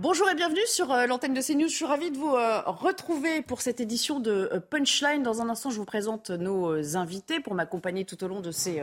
[0.00, 1.66] Bonjour et bienvenue sur euh, l'antenne de CNews.
[1.66, 5.24] Je suis ravie de vous euh, retrouver pour cette édition de euh, Punchline.
[5.24, 8.80] Dans un instant, je vous présente nos invités pour m'accompagner tout au long de ces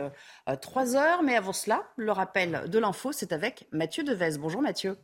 [0.60, 1.22] trois heures.
[1.22, 4.36] Mais avant cela, le rappel de l'info, c'est avec Mathieu Devez.
[4.38, 4.98] Bonjour Mathieu.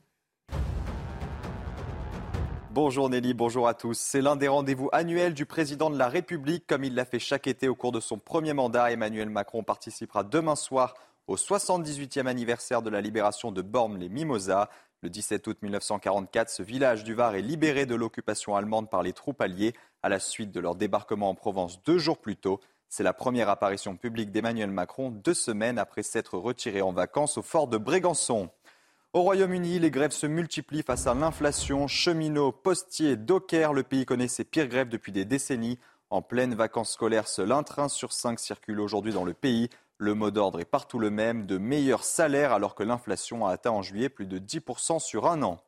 [2.73, 3.99] Bonjour Nelly, bonjour à tous.
[3.99, 7.47] C'est l'un des rendez-vous annuels du président de la République, comme il l'a fait chaque
[7.47, 8.93] été au cours de son premier mandat.
[8.93, 10.93] Emmanuel Macron participera demain soir
[11.27, 14.69] au 78e anniversaire de la libération de Bormes-les-Mimosas.
[15.05, 19.13] Le 17 août 1944, ce village du Var est libéré de l'occupation allemande par les
[19.13, 22.61] troupes alliées à la suite de leur débarquement en Provence deux jours plus tôt.
[22.89, 27.43] C'est la première apparition publique d'Emmanuel Macron deux semaines après s'être retiré en vacances au
[27.43, 28.51] fort de Brégançon.
[29.13, 31.89] Au Royaume-Uni, les grèves se multiplient face à l'inflation.
[31.89, 35.81] Cheminots, postiers, dockers, le pays connaît ses pires grèves depuis des décennies.
[36.11, 39.69] En pleine vacances scolaires, seul un train sur cinq circule aujourd'hui dans le pays.
[40.03, 43.71] Le mot d'ordre est partout le même, de meilleurs salaires alors que l'inflation a atteint
[43.71, 45.61] en juillet plus de 10% sur un an.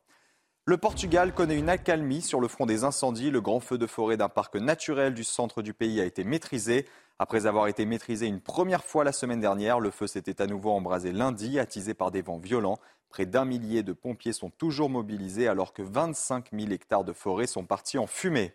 [0.65, 3.31] Le Portugal connaît une accalmie sur le front des incendies.
[3.31, 6.85] Le grand feu de forêt d'un parc naturel du centre du pays a été maîtrisé.
[7.17, 10.71] Après avoir été maîtrisé une première fois la semaine dernière, le feu s'était à nouveau
[10.71, 12.77] embrasé lundi, attisé par des vents violents.
[13.07, 17.47] Près d'un millier de pompiers sont toujours mobilisés alors que 25 000 hectares de forêt
[17.47, 18.53] sont partis en fumée.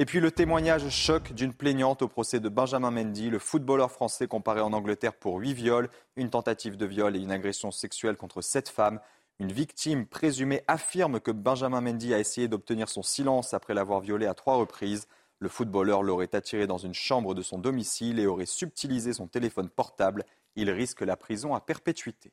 [0.00, 4.28] Et puis le témoignage choc d'une plaignante au procès de Benjamin Mendy, le footballeur français
[4.28, 8.40] comparé en Angleterre pour huit viols, une tentative de viol et une agression sexuelle contre
[8.40, 9.00] sept femmes.
[9.40, 14.26] Une victime présumée affirme que Benjamin Mendy a essayé d'obtenir son silence après l'avoir violé
[14.26, 15.08] à trois reprises.
[15.40, 19.68] Le footballeur l'aurait attiré dans une chambre de son domicile et aurait subtilisé son téléphone
[19.68, 20.24] portable.
[20.54, 22.30] Il risque la prison à perpétuité.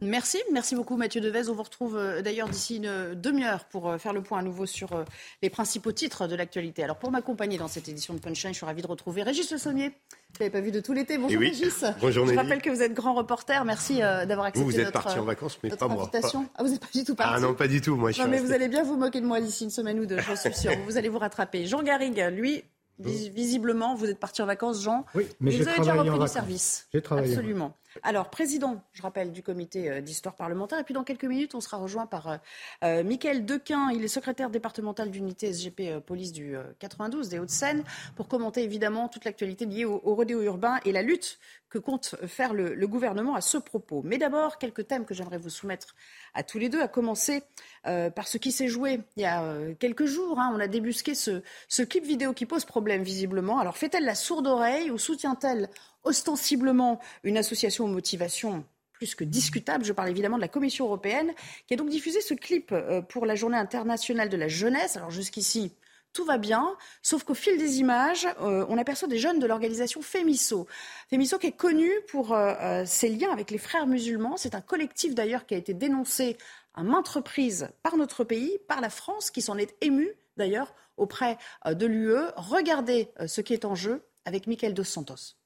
[0.00, 1.48] Merci, merci beaucoup Mathieu Devez.
[1.48, 4.64] On vous retrouve euh, d'ailleurs d'ici une demi-heure pour euh, faire le point à nouveau
[4.64, 5.04] sur euh,
[5.42, 6.84] les principaux titres de l'actualité.
[6.84, 9.58] Alors pour m'accompagner dans cette édition de Punchline, je suis ravie de retrouver Régis Le
[9.58, 9.92] Sommier.
[10.34, 11.18] Je l'avais pas vu de tout l'été.
[11.18, 11.84] Bonjour eh Régis.
[12.00, 13.64] Bonjour Je rappelle que vous êtes grand reporter.
[13.64, 16.10] Merci d'avoir accepté vous, vous êtes parti en vacances, mais pas moi.
[16.54, 17.96] Ah, vous n'êtes pas du tout parti Ah non, pas du tout.
[17.96, 20.06] Moi, je non, mais vous allez bien vous moquer de moi d'ici une semaine ou
[20.06, 20.72] deux, je suis sûr.
[20.86, 21.66] vous allez vous rattraper.
[21.66, 22.62] Jean Garrigue, lui,
[22.98, 25.04] visiblement, vous êtes parti en vacances, Jean.
[25.14, 26.88] Oui, mais vous avez déjà repris du service.
[26.92, 27.32] J'ai travaillé.
[27.32, 27.74] Absolument.
[28.02, 30.78] Alors, président, je rappelle, du comité euh, d'histoire parlementaire.
[30.78, 32.36] Et puis, dans quelques minutes, on sera rejoint par euh,
[32.84, 33.90] euh Michael Dequin.
[33.90, 39.08] Il est secrétaire départemental d'unité SGP euh, Police du 92 des Hauts-de-Seine pour commenter évidemment
[39.08, 41.38] toute l'actualité liée au, au rodéo urbain et la lutte
[41.70, 44.02] que compte faire le, gouvernement à ce propos.
[44.04, 45.94] Mais d'abord, quelques thèmes que j'aimerais vous soumettre
[46.34, 47.42] à tous les deux, à commencer
[47.86, 50.38] euh, par ce qui s'est joué il y a euh, quelques jours.
[50.38, 50.52] Hein.
[50.54, 53.58] On a débusqué ce, ce, clip vidéo qui pose problème visiblement.
[53.58, 55.68] Alors fait-elle la sourde oreille ou soutient-elle
[56.04, 59.84] ostensiblement une association aux motivations plus que discutable.
[59.84, 61.32] Je parle évidemment de la Commission européenne
[61.66, 64.96] qui a donc diffusé ce clip euh, pour la Journée internationale de la jeunesse.
[64.96, 65.72] Alors jusqu'ici,
[66.18, 70.02] tout va bien, sauf qu'au fil des images, euh, on aperçoit des jeunes de l'organisation
[70.02, 70.66] Fémisso.
[71.08, 74.36] Fémisso qui est connu pour euh, ses liens avec les frères musulmans.
[74.36, 76.36] C'est un collectif d'ailleurs qui a été dénoncé
[76.74, 81.38] à maintes reprises par notre pays, par la France, qui s'en est ému d'ailleurs auprès
[81.64, 82.16] de l'UE.
[82.34, 85.36] Regardez ce qui est en jeu avec Michael Dos Santos.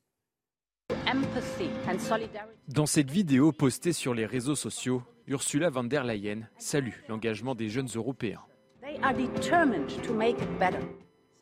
[2.68, 7.68] Dans cette vidéo postée sur les réseaux sociaux, Ursula von der Leyen salue l'engagement des
[7.68, 8.40] jeunes Européens.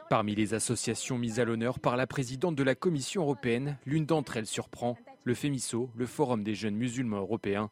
[0.08, 4.36] Parmi les associations mises à l'honneur par la présidente de la Commission européenne, l'une d'entre
[4.36, 7.70] elles surprend le FEMISO, le Forum des jeunes musulmans européens.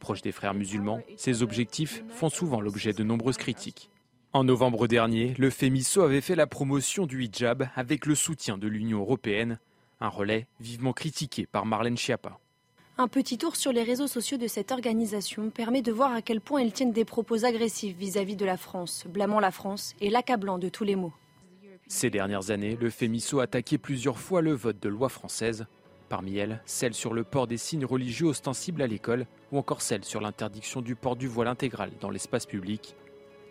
[0.00, 3.90] Proche des frères musulmans, ces objectifs font souvent l'objet de nombreuses critiques.
[4.32, 8.66] En novembre dernier, le FEMISO avait fait la promotion du hijab avec le soutien de
[8.66, 9.58] l'Union européenne.
[10.00, 12.40] Un relais vivement critiqué par Marlène Schiappa.
[12.96, 16.40] Un petit tour sur les réseaux sociaux de cette organisation permet de voir à quel
[16.40, 20.58] point ils tiennent des propos agressifs vis-à-vis de la France, blâmant la France et l'accablant
[20.58, 21.12] de tous les maux.
[21.88, 25.66] Ces dernières années, le FEMISO a attaqué plusieurs fois le vote de loi française.
[26.08, 30.04] Parmi elles, celle sur le port des signes religieux ostensibles à l'école ou encore celle
[30.04, 32.94] sur l'interdiction du port du voile intégral dans l'espace public.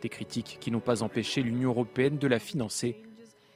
[0.01, 2.95] Des critiques qui n'ont pas empêché l'Union européenne de la financer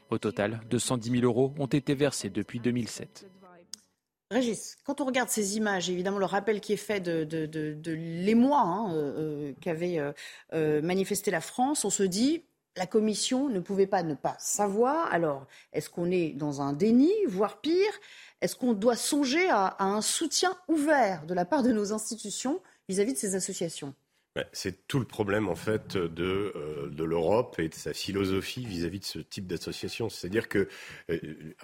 [0.09, 3.28] au total, 210 000 euros ont été versés depuis 2007.
[4.30, 8.94] Régis, quand on regarde ces images, évidemment le rappel qui est fait de, l'émoi hein,
[8.94, 10.00] euh, euh, qu'avait
[10.54, 12.44] euh, manifesté la France, on se dit
[12.75, 15.12] la Commission ne pouvait pas ne pas savoir.
[15.13, 17.94] Alors, est-ce qu'on est dans un déni, voire pire?
[18.42, 23.00] Est-ce qu'on doit songer à, un soutien ouvert de la part de nos institutions vis
[23.00, 23.96] à -vis de ces associations?
[24.51, 29.00] C'est tout le problème en fait de, euh, de l'Europe et de sa philosophie vis-à-vis
[29.00, 30.10] de ce type d'association.
[30.10, 30.68] C'est-à-dire que
[31.10, 31.18] euh,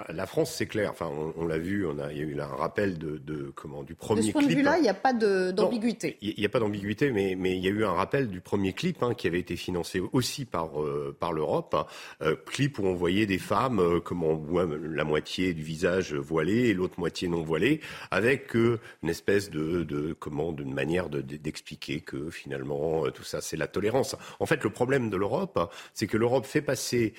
[0.10, 0.92] la France, c'est clair.
[0.92, 3.84] Enfin, on, l'a vu, on a, il y a eu un rappel de, de comment
[3.84, 4.34] du premier clip.
[4.36, 6.18] De ce point de vue-là, il n'y a pas d'ambiguïté.
[6.22, 8.74] Il n'y a pas d'ambiguïté, mais, mais il y a eu un rappel du premier
[8.74, 11.75] clip hein, qui avait été financé aussi par euh, par l'Europe.
[11.75, 12.36] Hein.
[12.46, 16.74] clip où on voyait des femmes comment on voit la moitié du visage voilé et
[16.74, 17.81] l'autre moitié non voilée,
[18.12, 23.57] avec une espèce de, de comment d'une manière d'expliquer que finalement finalement, tout ça, c'est
[23.57, 24.15] la tolérance.
[24.39, 27.13] En fait, le problème de l'Europe, c'est que l'Europe fait passer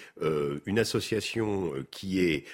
[0.66, 2.44] une association qui est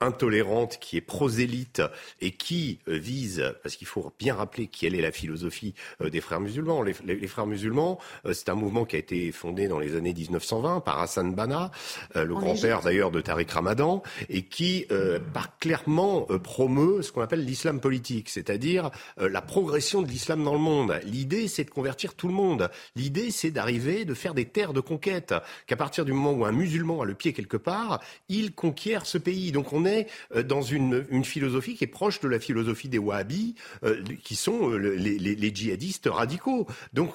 [0.00, 1.82] intolérante, qui est prosélyte
[2.20, 6.82] et qui vise, parce qu'il faut bien rappeler quelle est la philosophie des frères musulmans.
[6.82, 7.98] Les, les frères musulmans,
[8.32, 11.70] c'est un mouvement qui a été fondé dans les années 1920 par Hassan Banna,
[12.14, 14.86] le grand-père d'ailleurs de Tariq Ramadan, et qui
[15.32, 18.90] par clairement promeut ce qu'on appelle l'islam politique, c'est-à-dire
[19.20, 20.98] euh, la progression de l'islam dans le monde.
[21.04, 22.70] L'idée, c'est de convertir tout le monde.
[22.96, 25.34] L'idée, c'est d'arriver, de faire des terres de conquête.
[25.66, 29.18] Qu'à partir du moment où un musulman a le pied quelque part, il conquiert ce
[29.18, 29.52] pays.
[29.52, 32.98] Donc on est euh, dans une, une philosophie qui est proche de la philosophie des
[32.98, 36.66] Wahhabis, euh, qui sont les, les, les, djihadistes radicaux.
[36.92, 37.14] Donc,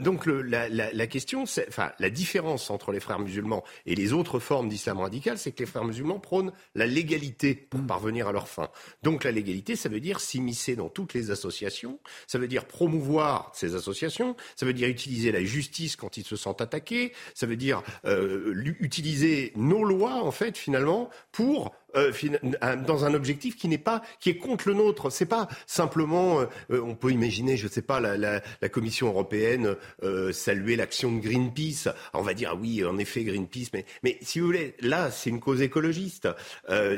[0.00, 4.12] donc le, la, la, la, question, enfin, la différence entre les frères musulmans et les
[4.12, 8.32] autres formes d'islam radical, c'est que les frères musulmans prônent la légalité pour parvenir à
[8.32, 8.68] leur fin.
[9.02, 13.50] Donc la légalité, ça veut dire s'immiscer dans toutes les associations, ça veut dire promouvoir
[13.54, 17.56] ces associations, ça veut dire utiliser la justice quand ils se sentent attaqués, ça veut
[17.56, 22.12] dire euh, utiliser nos lois, en fait, finalement, pour euh,
[22.86, 25.10] dans un objectif qui n'est pas qui est contre le nôtre.
[25.10, 29.08] C'est pas simplement, euh, euh, on peut imaginer, je sais pas, la, la, la Commission
[29.08, 29.76] européenne
[30.32, 31.88] saluer l'action de Greenpeace.
[32.14, 35.30] on va dire ah oui, en effet Greenpeace, mais mais si vous voulez, là c'est
[35.30, 36.28] une cause écologiste.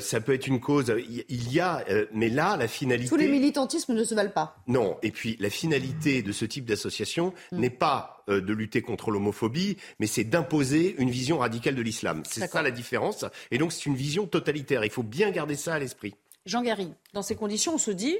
[0.01, 0.93] ça peut être une cause.
[1.29, 3.09] Il y a, mais là la finalité.
[3.09, 4.57] Tous les militantismes ne se valent pas.
[4.67, 4.99] Non.
[5.03, 7.59] Et puis la finalité de ce type d'association mm.
[7.59, 12.23] n'est pas euh, de lutter contre l'homophobie, mais c'est d'imposer une vision radicale de l'islam.
[12.25, 13.25] C'est ça la différence.
[13.51, 14.85] Et donc c'est une vision totalitaire.
[14.85, 16.15] Il faut bien garder ça à l'esprit.
[16.47, 18.19] Jean Gary, dans ces conditions, on se dit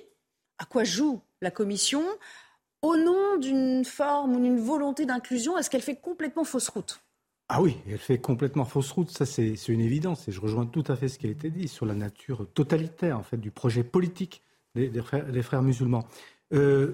[0.59, 2.03] à quoi joue la Commission?
[2.83, 7.01] Au nom d'une forme ou d'une volonté d'inclusion Est-ce qu'elle fait complètement fausse route?
[7.49, 10.85] Ah oui, elle fait complètement fausse route, ça c'est une évidence, et je rejoins tout
[10.87, 13.83] à fait ce qui a été dit sur la nature totalitaire en fait du projet
[13.83, 14.45] politique
[14.77, 16.07] des, frères, musulmans.
[16.53, 16.93] Euh,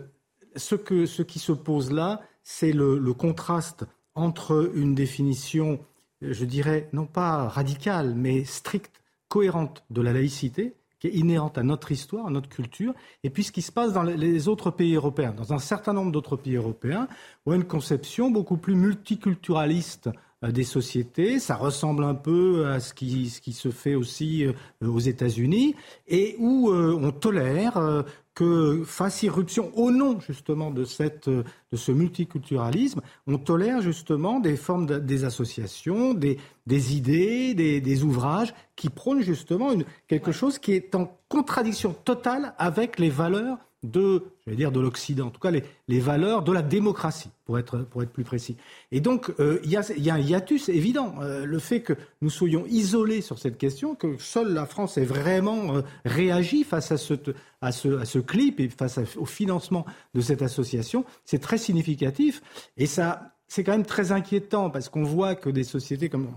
[0.56, 5.80] ce, que, ce qui se pose là, c'est le, contraste entre une définition,
[6.22, 11.64] je dirais, non pas radicale, mais stricte, cohérente de la laïcité, qui est inhérente à
[11.64, 12.94] notre histoire, à notre culture,
[13.24, 16.12] et puis ce qui se passe dans les autres pays européens, dans un certain nombre
[16.12, 17.08] d'autres pays européens,
[17.46, 20.08] où une conception beaucoup plus multiculturaliste
[20.44, 21.40] euh, des sociétés.
[21.40, 24.52] Ça ressemble un peu à ce qui, ce qui se fait aussi euh,
[24.86, 25.74] aux États-Unis,
[26.06, 28.04] et où euh, on tolère
[28.36, 34.56] que fasse irruption au nom justement de, cette, de ce multiculturalisme, on tolère justement des
[34.56, 40.58] formes, des associations, des, des idées, des, des, ouvrages qui prônent justement une, quelque chose
[40.58, 45.40] qui est en contradiction totale avec les valeurs de, j'allais dire, de l'Occident, en tout
[45.40, 48.56] cas les, les, valeurs de la démocratie, pour être, pour être plus précis.
[48.90, 51.14] Et donc, euh, il y, a, y, a, un hiatus évident.
[51.20, 55.04] Euh, le fait que nous soyons isolés sur cette question, que seule la France ait
[55.04, 57.14] vraiment euh, réagi face à ce,
[57.60, 62.42] à, ce, à ce clip et face au financement de cette association, c'est très significatif.
[62.76, 66.30] Et ça, c'est quand même très inquiétant parce qu'on voit que des sociétés comme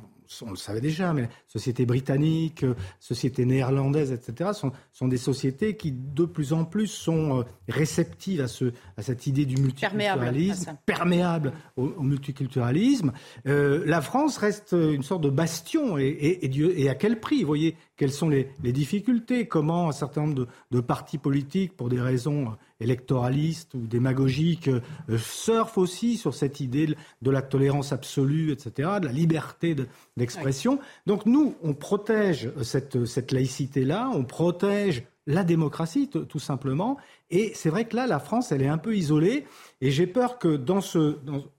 [0.46, 2.64] on le savait déjà, mais sociétés britanniques,
[3.00, 8.40] sociétés néerlandaises, etc., sont, sont, des sociétés qui de plus en plus sont euh, réceptives
[8.40, 13.12] à, ce, à cette idée du multiculturalisme, perméable, au, multiculturalisme.
[13.48, 17.42] Euh, la France reste une sorte de bastion, et, et, et, à quel prix?
[17.42, 21.76] Vous voyez quelles sont les, les, difficultés, comment un certain nombre de, de partis politiques,
[21.76, 27.92] pour des raisons électoralistes ou démagogiques euh, surfent aussi sur cette idée de la tolérance
[27.92, 29.76] absolue, etc., de la liberté
[30.18, 30.80] d'expression.
[31.06, 36.98] Donc nous, on protège cette, laïcité-là, on protège la démocratie, tout simplement.
[37.30, 39.46] Et c'est vrai que là, la France, elle est un peu isolée.
[39.80, 40.60] Et j'ai peur que,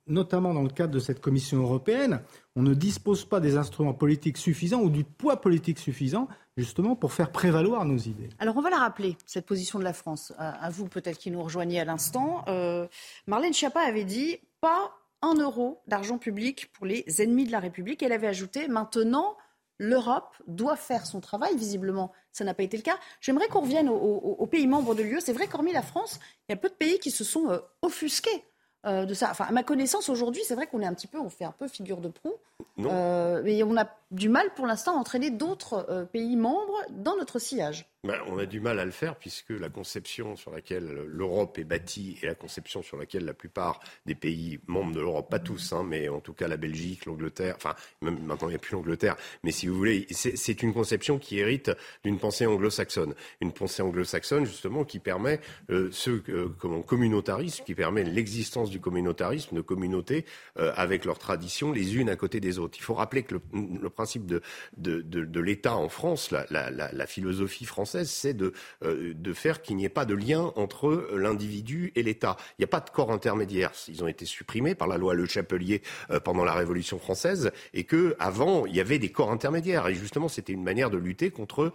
[0.09, 2.21] notamment dans le cadre de cette Commission européenne,
[2.57, 7.13] on ne dispose pas des instruments politiques suffisants ou du poids politique suffisant justement pour
[7.13, 8.29] faire prévaloir nos idées.
[8.39, 10.33] Alors on va la rappeler, cette position de la France.
[10.37, 12.45] À, vous peut-être qui nous rejoignez à l'instant.
[12.49, 12.87] Euh,
[13.27, 18.03] Marlène Schiappa avait dit pas un euro d'argent public pour les ennemis de la République.
[18.03, 19.37] Elle avait ajouté maintenant
[19.81, 21.57] l'Europe doit faire son travail.
[21.57, 22.99] Visiblement, ça n'a pas été le cas.
[23.23, 25.21] J'aimerais qu'on revienne aux, pays membres de l'UE.
[25.21, 27.59] C'est vrai qu'hormis la France, il y a peu de pays qui se sont euh,
[27.81, 28.45] offusqués
[28.87, 29.29] euh, de ça.
[29.31, 31.53] Enfin, à ma connaissance, aujourd'hui, c'est vrai qu'on est un petit peu, on fait un
[31.53, 32.33] peu figure de proue.
[32.79, 37.15] Euh, mais on a du mal pour l'instant à entraîner d'autres euh, pays membres dans
[37.17, 37.91] notre sillage.
[38.03, 41.65] Ben, on a du mal à le faire puisque la conception sur laquelle l'Europe est
[41.65, 45.75] bâtie et la conception sur laquelle la plupart des pays membres de l'Europe, pas tous,
[45.75, 48.73] hein, mais en tout cas la Belgique, l'Angleterre, enfin même maintenant il n'y a plus
[48.73, 53.83] l'Angleterre, mais si vous voulez, c'est une conception qui hérite d'une pensée anglo-saxonne, une pensée
[53.83, 55.39] anglo-saxonne justement qui permet
[55.69, 56.49] euh, ce euh,
[56.87, 60.25] communautarisme, qui permet l'existence du communautarisme, de communautés
[60.59, 62.79] euh, avec leurs traditions les unes à côté des autres.
[62.79, 64.41] Il faut rappeler que le, principe de,
[64.79, 70.05] de, l'État en France, la philosophie française c'est de, de faire qu'il n'y ait pas
[70.05, 72.37] de lien entre l'individu et l'État.
[72.59, 73.73] Il n'y a pas de corps intermédiaire.
[73.89, 75.83] Ils ont été supprimés par la loi Le Chapelier
[76.25, 79.87] pendant la Révolution française et que avant il y avait des corps intermédiaires.
[79.89, 81.73] Et justement, c'était une manière de lutter contre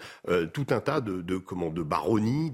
[0.53, 2.51] tout un tas de, de, baronnies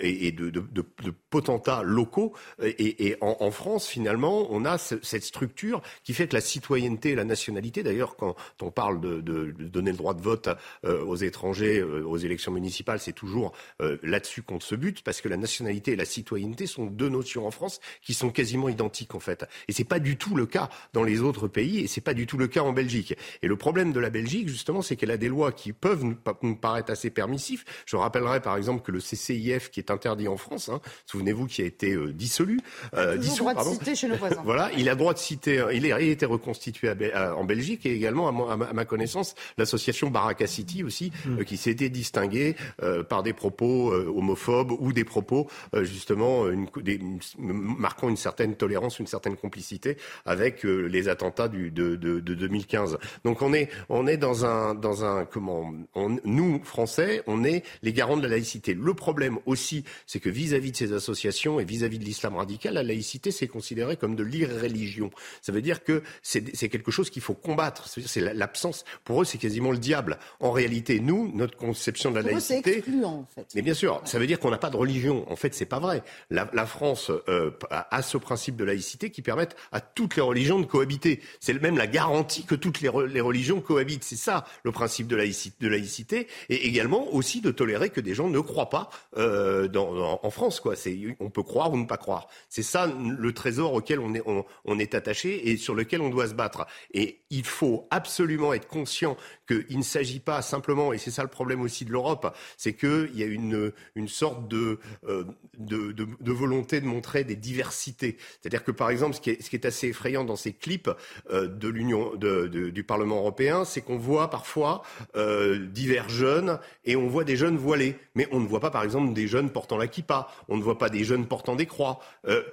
[0.00, 0.82] et, de,
[1.30, 2.32] potentats locaux.
[2.62, 7.24] Et, en, France, finalement, on a cette structure qui fait que la citoyenneté et la
[7.24, 10.48] nationalité, d'ailleurs, quand on parle de, donner le droit de vote
[10.84, 12.65] euh, aux étrangers, euh, aux élections municipales,
[12.98, 16.86] c'est toujours euh, là-dessus qu'on se bute, parce que la nationalité et la citoyenneté sont
[16.86, 19.46] deux notions en France qui sont quasiment identiques, en fait.
[19.68, 22.26] Et c'est pas du tout le cas dans les autres pays, et c'est pas du
[22.26, 23.14] tout le cas en Belgique.
[23.42, 26.56] Et le problème de la Belgique, justement, c'est qu'elle a des lois qui peuvent nous
[26.56, 27.64] paraître assez permissifs.
[27.86, 31.62] Je rappellerai, par exemple, que le CCIF, qui est interdit en France, hein, souvenez-vous, qui
[31.62, 32.60] a été dissolu,
[32.94, 34.42] euh, dissous, droit de citer chez nos voisins.
[34.44, 37.94] voilà, il a droit de citer, il, est, il a été reconstitué en Belgique et
[37.94, 41.40] également, à, ma, connaissance, l'association Baraka City aussi, mm.
[41.40, 45.48] euh, qui s'était distinguée euh, par des propos euh, homophobes ou des propos
[45.82, 47.00] justement une, des,
[47.38, 52.98] marquant une certaine tolérance, une certaine complicité avec les attentats du, de, de, de, 2015.
[53.24, 57.64] Donc on est, on est dans un, dans un comment, on, nous Français, on est
[57.82, 58.74] les garants de la laïcité.
[58.74, 62.74] Le problème aussi, c'est que vis-à-vis de ces associations et vis-à-vis -vis de l'islam radical,
[62.74, 65.10] la laïcité c'est considéré comme de l'irréligion.
[65.42, 67.88] Ça veut dire que c'est quelque chose qu'il faut combattre.
[67.88, 68.84] C'est l'absence.
[69.04, 70.18] Pour eux, c'est quasiment le diable.
[70.40, 72.45] En réalité, nous, notre conception de la laïcité.
[72.50, 73.46] Excluant, en fait.
[73.54, 75.30] Mais bien sûr, ça veut dire qu'on n'a pas de religion.
[75.30, 76.02] En fait, c'est pas vrai.
[76.30, 80.58] La, la France euh, a ce principe de laïcité qui permet à toutes les religions
[80.58, 81.20] de cohabiter.
[81.40, 84.04] C'est même la garantie que toutes les, les religions cohabitent.
[84.04, 88.14] C'est ça le principe de laïcité, de laïcité, et également aussi de tolérer que des
[88.14, 90.60] gens ne croient pas euh, dans, dans, en France.
[90.60, 90.74] Quoi.
[91.20, 92.28] On peut croire ou ne pas croire.
[92.48, 96.10] C'est ça le trésor auquel on est, on, on est attaché et sur lequel on
[96.10, 96.66] doit se battre.
[96.92, 99.16] Et il faut absolument être conscient
[99.48, 103.10] qu'il ne s'agit pas simplement, et c'est ça le problème aussi de l'Europe, c'est qu'il
[103.14, 104.78] y a une, une sorte de,
[105.08, 105.24] euh,
[105.58, 108.16] de, de, de, volonté de montrer des diversités.
[108.40, 110.90] C'est-à-dire que, par exemple, ce qui est, ce qui est assez effrayant dans ces clips
[111.30, 114.82] euh, de l'Union, de, du Parlement européen, c'est qu'on voit parfois
[115.16, 117.96] euh, divers jeunes et on voit des jeunes voilés.
[118.14, 120.28] Mais on ne voit pas, par exemple, des jeunes portant la kippa.
[120.48, 122.00] On ne voit pas des jeunes portant des croix.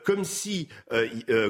[0.05, 0.67] Comme si,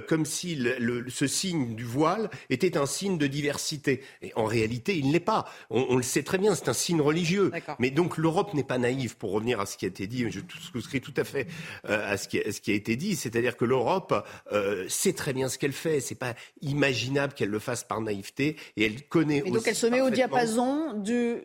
[0.07, 4.01] comme si le, le, ce signe du voile était un signe de diversité.
[4.21, 5.45] Et en réalité, il ne l'est pas.
[5.69, 7.51] On, le sait très bien, c'est un signe religieux.
[7.79, 10.39] Mais donc l'Europe n'est pas naïve, pour revenir à ce qui a été dit, je
[10.71, 11.47] souscris tout à fait
[11.89, 15.57] euh, à, ce qui, a été dit, c'est-à-dire que l'Europe euh, sait très bien ce
[15.57, 19.67] qu'elle fait, c'est pas imaginable qu'elle le fasse par naïveté, et elle connaît et donc
[19.67, 21.43] elle se met au diapason de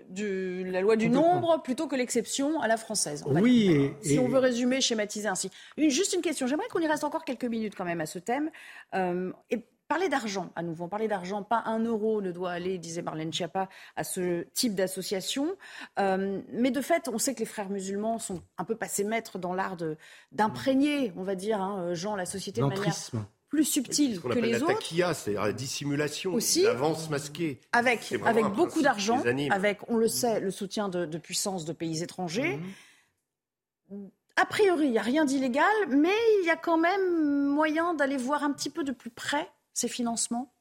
[0.71, 3.25] la loi du nombre plutôt que l'exception à la française.
[3.27, 3.91] Oui.
[4.03, 5.51] si on veut résumer, schématiser ainsi.
[5.77, 8.51] juste une question, j'aimerais qu'on y reste encore quelques minutes quand même à ce thème.
[8.95, 13.01] Euh, et Parler d'argent, à nouveau, parler d'argent, pas un euro ne doit aller, disait
[13.01, 15.57] Marlène Schiappa, à ce type d'association.
[15.99, 19.39] Euh, mais de fait, on sait que les frères musulmans sont un peu passés maîtres
[19.39, 19.79] dans l'art
[20.31, 22.95] d'imprégner, on va dire, hein, Jean, la société de manière
[23.49, 24.79] plus subtile que les autres.
[24.99, 27.59] La c'est-à-dire la dissimulation, l'avance masquée.
[27.73, 32.61] Avec, avec beaucoup d'argent, avec, on le sait, le soutien de, puissances de pays étrangers.
[33.91, 34.11] Mhm.
[34.37, 38.17] A priori, il n'y a rien d'illégal, mais il y a quand même moyen d'aller
[38.17, 40.53] voir un petit peu de plus près ces financements?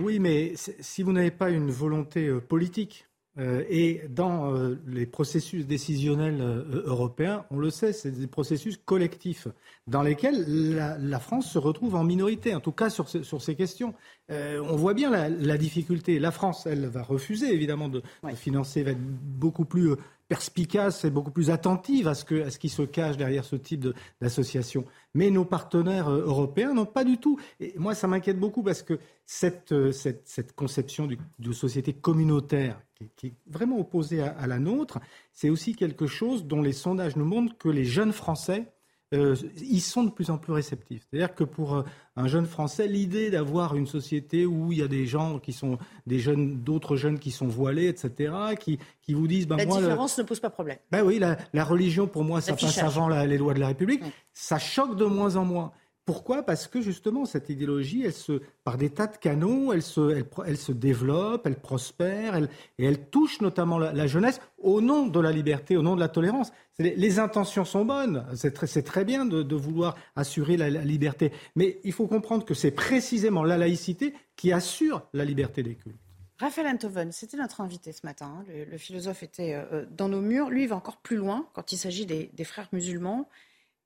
[0.00, 3.06] Oui, mais si vous n'avez pas une volonté euh, politique,
[3.38, 6.40] euh, et dans euh, les processus décisionnels
[6.84, 9.48] européens, on le sait, c'est des processus collectifs
[9.86, 13.94] dans lesquels la, France se retrouve en minorité, en tout cas sur, sur ces questions.
[14.28, 16.18] on voit bien la, difficulté.
[16.18, 19.94] La France, elle va refuser évidemment de, de financer, va être beaucoup plus
[20.32, 23.86] perspicace et beaucoup plus attentive à ce, ce qui se cache derrière ce type
[24.18, 24.86] d'association.
[25.12, 27.38] Mais nos partenaires euh, européens n'ont pas du tout.
[27.60, 31.06] Et moi, ça m'inquiète beaucoup parce que cette, euh, cette, cette conception
[31.38, 32.80] de société communautaire,
[33.14, 35.00] qui, est vraiment opposée à la nôtre,
[35.34, 38.71] c'est aussi quelque chose dont les sondages nous montrent que les jeunes Français
[39.12, 41.06] euh, ils sont de plus en plus réceptifs.
[41.10, 41.82] C'est-à-dire que pour euh,
[42.16, 45.78] un jeune Français, l'idée d'avoir une société où il y a des gens qui sont
[46.06, 50.18] des jeunes, d'autres jeunes qui sont voilés, etc., qui, qui vous disent, ben la différence
[50.18, 50.78] ne pose pas problème.
[50.90, 54.02] Ben oui, la, la religion pour moi, ça passe avant les lois de la République.
[54.32, 55.72] Ça choque de moins en moins.
[56.04, 56.42] Pourquoi?
[56.42, 60.56] Parce que justement, cette idéologie, elle se, par des tas de canaux, elle se, elle,
[60.56, 65.30] se développe, elle prospère, elle, et elle touche notamment la, jeunesse au nom de la
[65.30, 66.52] liberté, au nom de la tolérance.
[66.80, 71.92] Les, intentions sont bonnes, c'est très, très, bien de, vouloir assurer la, liberté, mais il
[71.92, 75.96] faut comprendre que c'est précisément la laïcité qui assure la liberté des cultes.
[76.38, 78.40] Raphaël Antoven, c'était notre invité ce matin.
[78.40, 78.44] Hein.
[78.68, 80.50] Le, philosophe était euh, dans nos murs.
[80.50, 83.28] Lui, il va encore plus loin quand il s'agit des frères musulmans.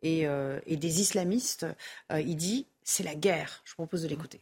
[0.05, 1.67] Euh, et, des islamistes.
[2.13, 3.63] Euh, il dit c'est la guerre.
[3.65, 4.41] Je vous propose de l'écouter.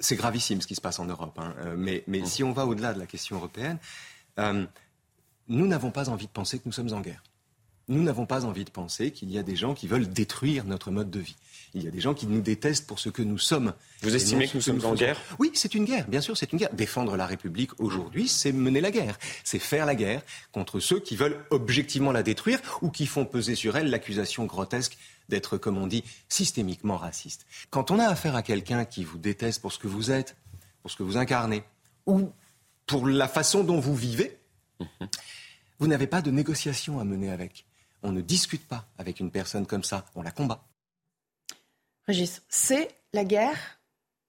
[0.00, 1.38] C'est gravissime ce qui se passe en Europe.
[1.38, 1.54] Hein.
[1.58, 3.78] Euh, mais, mais si on va au-delà de la question européenne,
[5.46, 7.22] nous n'avons pas envie de penser que nous sommes en guerre.
[7.88, 10.90] Nous n'avons pas envie de penser qu'il y a des gens qui veulent détruire notre
[10.90, 11.36] mode de vie.
[11.74, 13.74] Il y a des gens qui nous détestent pour ce que nous sommes.
[14.00, 15.20] Vous estimez que nous sommes en guerre?
[15.38, 16.72] Oui, c'est une guerre, bien sûr, c'est une guerre.
[16.72, 19.18] Défendre la République aujourd'hui, c'est mener la guerre.
[19.42, 20.22] C'est faire la guerre
[20.52, 24.96] contre ceux qui veulent objectivement la détruire ou qui font peser sur elle l'accusation grotesque
[25.28, 27.44] d'être, comme on dit, systémiquement raciste.
[27.70, 30.36] Quand on a affaire à quelqu'un qui vous déteste pour ce que vous êtes,
[30.82, 31.64] pour ce que vous incarnez,
[32.06, 32.30] ou
[32.86, 34.38] pour la façon dont vous vivez,
[34.80, 35.08] mhm.
[35.80, 37.66] vous n'avez pas de négociation à mener avec.
[38.04, 40.62] On ne discute pas avec une personne comme ça, on la combat.
[42.06, 43.80] Régis, c'est la guerre.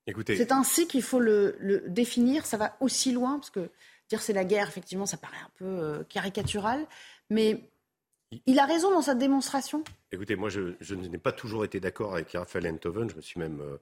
[0.07, 0.37] Écoutez.
[0.37, 2.45] C'est ainsi qu'il faut le, définir.
[2.45, 3.69] Ça va aussi loin, parce que
[4.09, 6.87] dire c'est la guerre, effectivement, ça paraît un peu euh, caricatural.
[7.29, 7.69] Mais
[8.45, 12.31] il a raison dans sa démonstration Écoutez, moi, je, n'ai pas toujours été d'accord avec
[12.31, 13.09] Raphaël Enthoven.
[13.09, 13.77] Je me suis même euh,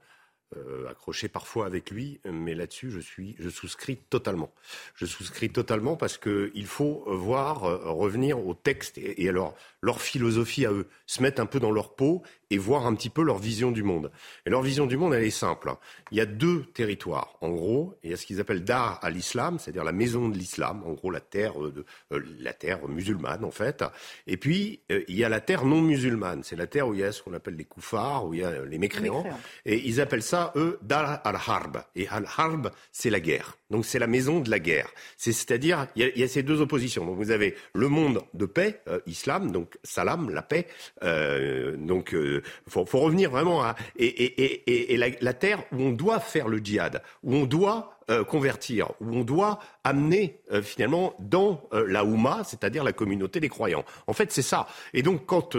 [0.55, 4.53] euh, accroché parfois avec lui, mais là-dessus, je, suis, je souscris totalement.
[4.95, 10.65] Je souscris totalement parce qu'il faut voir revenir au texte et, et alors leur philosophie
[10.65, 13.39] à eux, se mettre un peu dans leur peau et voir un petit peu leur
[13.39, 14.12] vision du monde.
[14.45, 15.69] Et leur vision du monde, elle est simple.
[15.69, 15.77] Hein.
[16.12, 17.36] Il y a deux territoires.
[17.41, 20.38] En gros, il y a ce qu'ils appellent Dar à l'islam, c'est-à-dire la maison de
[20.38, 23.83] l'islam, en gros la terre, de, euh, la terre musulmane en fait.
[24.27, 26.43] Et puis, euh, il y a la terre non musulmane.
[26.43, 28.43] C'est la terre où il y a ce qu'on appelle les koufars, où il y
[28.43, 29.25] a les mécréants.
[29.65, 31.77] Et ils appellent ça, eux, Dar al-Harb.
[31.95, 33.57] Et al-Harb, c'est la guerre.
[33.69, 34.89] Donc c'est la maison de la guerre.
[35.17, 37.05] C'est-à-dire, il, y, a ces deux oppositions.
[37.05, 40.67] Donc vous avez le monde de paix, euh, islam, donc salam, la paix.
[41.03, 46.59] Euh, donc euh, faut, revenir vraiment à et, la, terre où on doit faire le
[46.59, 52.83] djihad, où on doit euh, convertir, où on doit amener finalement dans la Oumma, c'est-à-dire
[52.83, 53.86] la communauté des croyants.
[54.07, 54.67] En fait, c'est ça.
[54.93, 55.57] Et donc, quand,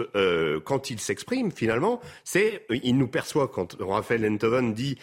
[0.63, 4.97] quand il s'exprime, finalement, c'est, il nous perçoit, quand Raphaël Enthoven dit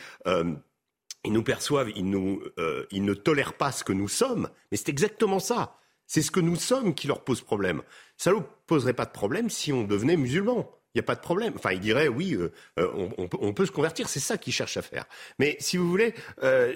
[1.25, 4.77] ils nous perçoivent, ils, nous, euh, ils ne tolèrent pas ce que nous sommes, mais
[4.77, 5.79] c'est exactement ça.
[6.07, 7.83] C'est ce que nous sommes qui leur pose problème.
[8.17, 10.71] Ça ne poserait pas de problème si on devenait musulman.
[10.95, 11.55] Il n'y a pas de problème.
[11.57, 14.09] Enfin, il dirait oui, euh, euh, on, peut, se convertir.
[14.09, 15.05] C'est ça qu'ils cherchent à faire.
[15.39, 16.15] Mais si vous voulez,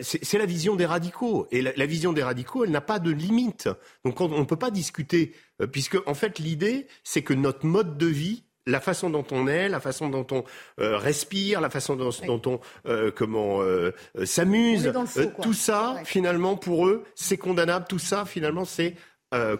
[0.00, 1.46] c'est la vision des radicaux.
[1.50, 3.68] Et la, la vision des radicaux, elle n'a pas de limite.
[4.04, 5.34] Donc on ne peut pas discuter,
[5.72, 9.68] puisque en fait l'idée, c'est que notre mode de vie la façon dont on est,
[9.68, 10.44] la façon dont on
[10.80, 12.10] euh, respire, la façon dont,
[12.46, 13.92] on euh, comment euh,
[14.24, 14.92] s'amuse,
[15.40, 17.86] tout ça finalement pour eux c'est condamnable.
[17.88, 18.94] Tout ça finalement c'est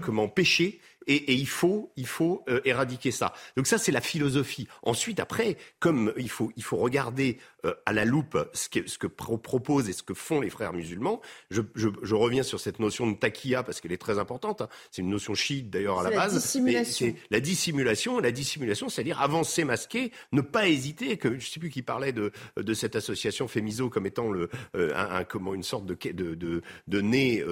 [0.00, 3.32] comment péché et, il faut, il faut euh, éradiquer ça.
[3.56, 4.68] Donc ça, c'est la philosophie.
[4.82, 8.98] Ensuite, après, comme il faut, il faut regarder euh, à la loupe ce que, ce
[8.98, 12.78] que proposent et ce que font les frères musulmans, je, je, je reviens sur cette
[12.78, 14.62] notion de taquilla parce qu'elle est très importante.
[14.62, 14.68] Hein.
[14.90, 16.38] C'est une notion chiite d'ailleurs à la, base.
[16.44, 18.20] C'est la dissimulation.
[18.20, 21.16] La dissimulation, c'est-à-dire avancer masqué, ne pas hésiter.
[21.16, 24.92] Que je sais plus qui parlait de, de cette association Fémiso comme étant le, euh,
[24.94, 27.44] un, comment une sorte de, de, de, de nez,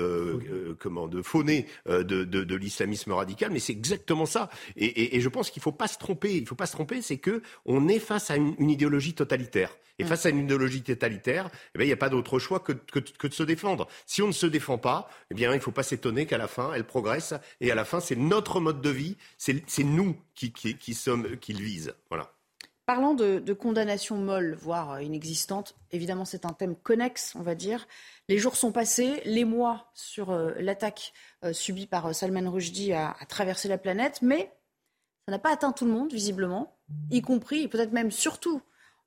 [0.78, 4.48] comment, de faux nez de, de, de l'islamisme radical mais c'est exactement ça.
[4.76, 6.36] Et, je pense qu'il ne faut pas se tromper.
[6.36, 9.76] Il faut pas se tromper, c'est que on est face à une, idéologie totalitaire.
[9.98, 10.08] Et mm.
[10.08, 13.42] face à une idéologie totalitaire, eh il n'y a pas d'autre choix que, de se
[13.42, 13.88] défendre.
[14.06, 16.48] Si on ne se défend pas, eh bien, il ne faut pas s'étonner qu'à la
[16.48, 17.34] fin, elle progresse.
[17.60, 21.52] Et à la fin, c'est notre mode de vie, c'est nous qui, qui, sommes, qui
[21.52, 21.94] le visent.
[22.08, 22.30] Voilà.
[22.86, 27.86] Parlant de, de, condamnation molle, voire inexistante, évidemment c'est un thème connexe, on va dire.
[28.28, 31.14] Les jours sont passés, les mois sur euh, l'attaque
[31.44, 34.52] euh, subie par euh, Salman Rushdie a, traversé la planète, mais
[35.26, 36.76] ça n'a pas atteint tout le monde, visiblement,
[37.10, 38.60] y compris, et peut-être même surtout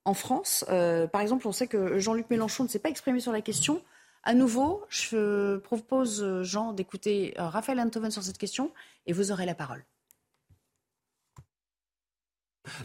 [0.08, 0.66] en France.
[0.68, 3.84] par exemple, on sait que Jean-Luc Mélenchon ne s'est pas exprimé sur la question.
[4.24, 8.72] À nouveau, je propose, Jean, d'écouter Raphaël Antoven sur cette question,
[9.06, 9.86] et vous aurez la parole.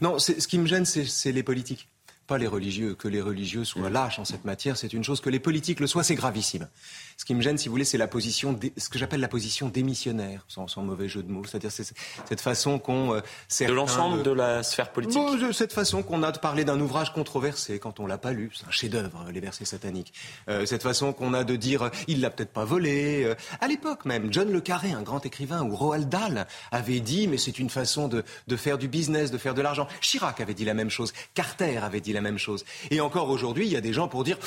[0.01, 1.89] Non, ce qui me gêne, c'est les politiques
[2.27, 2.95] pas les religieux.
[2.95, 5.21] Que les religieux soient lâches en cette matière, c'est une chose.
[5.21, 6.69] Que les politiques le soient, c'est gravissime.
[7.17, 9.69] Ce qui me gêne, si vous voulez, c'est la position, ce que j'appelle la position
[9.69, 11.45] démissionnaire, sans, mauvais jeu de mots.
[11.45, 13.15] C'est-à-dire cette façon qu'on...
[13.15, 13.21] Euh,
[13.61, 17.13] de l'ensemble de la sphère politique de Cette façon qu'on a de parler d'un ouvrage
[17.13, 18.51] controversé quand on l'a pas lu.
[18.55, 20.13] C'est un chef-d'œuvre, les versets sataniques.
[20.49, 23.25] Euh, cette façon qu'on a de dire, il l'a peut-être pas volé.
[23.25, 27.29] Euh, à l'époque même, John Le Carré, un grand écrivain, ou Roald Dahl avait dit,
[27.29, 29.87] mais c'est une façon de, de faire du business, de faire de l'argent.
[30.01, 31.13] Chirac avait dit la même chose.
[31.35, 32.65] Carter avait dit la même chose.
[32.91, 34.39] Et encore aujourd'hui, il y a des gens pour dire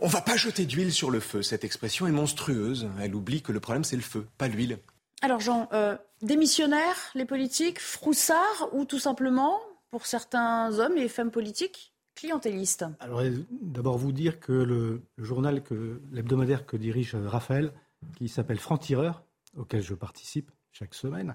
[0.00, 1.42] on va pas jeter d'huile sur le feu.
[1.42, 2.88] Cette expression est monstrueuse.
[3.00, 4.78] Elle oublie que le problème, c'est le feu, pas l'huile.
[5.22, 9.58] Alors, Jean, euh, démissionnaires, les politiques, froussards ou tout simplement,
[9.90, 12.84] pour certains hommes et femmes politiques, clientélistes?
[13.00, 17.72] Alors, d'abord, vous dire que le, journal, que, l'hebdomadaire que dirige Raphaël,
[18.16, 19.24] qui s'appelle Franc-Tireur,
[19.56, 21.34] auquel je participe chaque semaine,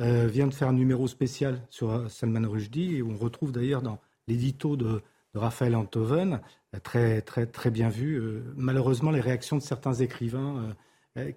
[0.00, 3.98] euh, vient de faire un numéro spécial sur Salman Rushdie, et on retrouve d'ailleurs dans
[4.26, 5.02] l'édito de,
[5.34, 6.40] Raphaël Antoven,
[6.84, 8.14] très, très, très bien vu.
[8.14, 10.74] Euh, malheureusement, les réactions de certains écrivains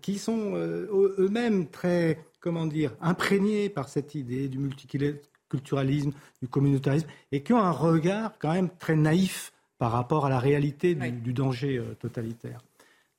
[0.02, 7.43] qui sont eux-mêmes très, comment dire, imprégnés par cette idée du multiculturalisme, du communautarisme, et
[7.43, 11.80] qui ont un regard quand même très naïf par rapport à la réalité du, danger
[12.00, 12.63] totalitaire.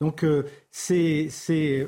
[0.00, 0.26] Donc,
[0.72, 1.28] c'est,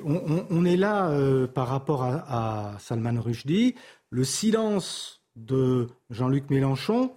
[0.04, 1.12] on, est là
[1.48, 3.74] par rapport à, à Salman Rushdie.
[4.10, 7.12] Le silence de Jean-Luc Mélenchon,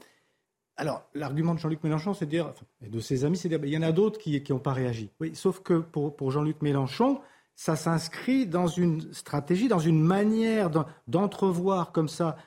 [0.75, 3.65] alors, l'argument de Jean-Luc Mélenchon, c'est de dire, et de ses amis, c'est de dire,
[3.65, 5.11] il y en a d'autres qui n'ont pas réagi.
[5.19, 7.19] Oui, sauf que pour, Jean-Luc Mélenchon,
[7.55, 10.71] ça s'inscrit dans une stratégie, dans une manière
[11.07, 12.37] d'entrevoir comme ça,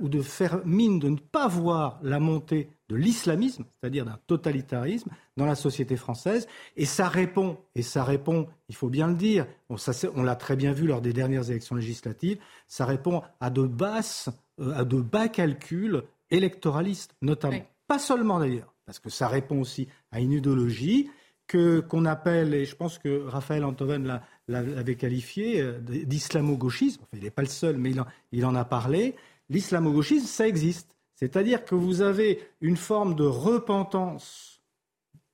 [0.00, 5.10] ou de faire mine de ne pas voir la montée de l'islamisme, c'est-à-dire d'un totalitarisme,
[5.36, 6.48] dans la société française.
[6.76, 10.72] Et ça répond, et ça répond, il faut bien le dire, on, l'a très bien
[10.72, 15.28] vu lors des dernières élections législatives, ça répond à de basses, euh, à de bas
[15.28, 17.66] calculs électoralistes, notamment.
[17.86, 21.10] Pas seulement d'ailleurs, parce que ça répond aussi à une idéologie
[21.46, 27.00] que qu'on appelle, et je pense que Raphaël Antoven l'avait qualifié, euh, d'islamo-gauchisme.
[27.02, 29.16] Enfin, il n'est pas le seul, mais il en, il en a parlé.
[29.48, 30.94] L'islamo-gauchisme, ça existe.
[31.14, 34.60] C'est-à-dire que vous avez une forme de repentance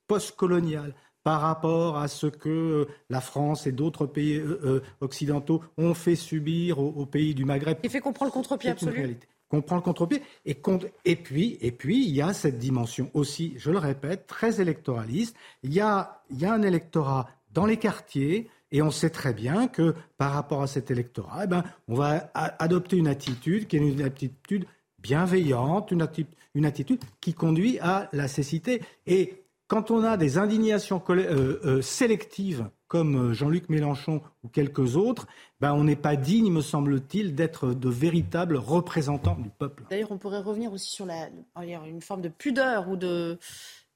[0.06, 5.94] postcoloniale par rapport à ce que euh, la France et d'autres pays euh, occidentaux ont
[5.94, 7.78] fait subir aux, pays du Maghreb.
[7.82, 10.22] Il fait qu'on prend le contre-pied absolu qu'on prend le contre-pied.
[10.46, 10.56] Et,
[11.04, 15.36] et, puis, et puis, il y a cette dimension aussi, je le répète, très électoraliste.
[15.62, 19.32] Il y a, il y a un électorat dans les quartiers, et on sait très
[19.32, 23.76] bien que par rapport à cet électorat, eh ben, on va adopter une attitude qui
[23.76, 24.66] est une attitude
[24.98, 28.82] bienveillante, une attitude, une attitude qui conduit à la cécité.
[29.06, 34.96] Et quand on a des indignations euh, euh, sélectives comme euh, Jean-Luc Mélenchon ou quelques
[34.96, 35.26] autres,
[35.60, 39.84] ben on n'est pas digne, me semble-t-il, d'être de véritables représentants du peuple.
[39.90, 41.28] D'ailleurs, on pourrait revenir aussi sur la,
[41.86, 43.38] une forme de pudeur ou de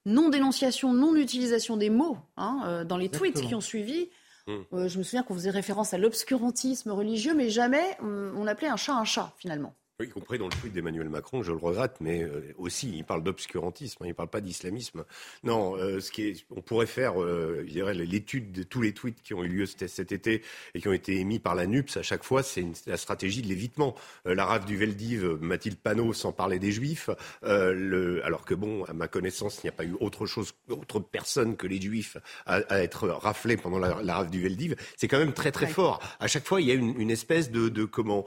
[0.06, 4.08] non-dénonciation, non-utilisation des mots hein, dans les tweets qui ont suivi.
[4.46, 4.64] Hum.
[4.72, 8.94] je me souviens qu'on faisait référence à l'obscurantisme religieux, mais jamais on appelait un chat
[8.94, 9.74] un chat, finalement.
[10.00, 13.02] Oui, y compris dans le tweet d'Emmanuel Macron, je le regrette, mais euh, aussi il
[13.02, 15.04] parle d'obscurantisme, hein, il ne parle pas d'islamisme.
[15.42, 18.92] Non, euh, ce qui est, on pourrait faire, euh, je dirais, l'étude de tous les
[18.92, 21.96] tweets qui ont eu lieu cet, été et qui ont été émis par la NUPS.
[21.96, 23.96] À chaque fois, c'est la stratégie de l'évitement.
[24.24, 27.10] la rave du Veldiv, Mathilde Panot, sans parler des Juifs,
[27.42, 31.00] le, alors que bon, à ma connaissance, il n'y a pas eu autre chose, autre
[31.00, 34.76] personne que les Juifs à, être raflés pendant la, rave du Veldiv.
[34.96, 36.00] C'est quand même très très fort.
[36.20, 38.24] À chaque fois, il y a une, une espèce de, de comment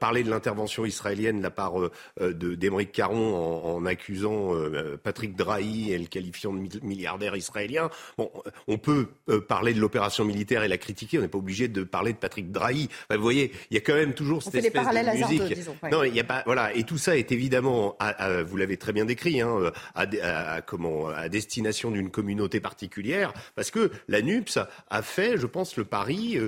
[0.00, 1.90] parler de l'intervention israélienne israélienne de la part euh,
[2.20, 7.90] euh, d'Émeric Caron en, accusant euh, Patrick Drahi et le qualifiant de milliardaire israélien.
[8.16, 8.30] Bon,
[8.66, 9.08] on peut
[9.48, 12.50] parler de l'opération militaire et la critiquer, on n'est pas obligé de parler de Patrick
[12.50, 12.88] Drahi.
[13.10, 15.54] vous voyez, il y a quand même toujours cette espèce de musique.
[15.54, 17.98] disons, Non, il y a pas, voilà, et tout ça est évidemment,
[18.46, 23.90] vous l'avez très bien décrit, hein, à, comment, à destination d'une communauté particulière, parce que
[24.08, 26.38] la NUPS a fait, je pense, le pari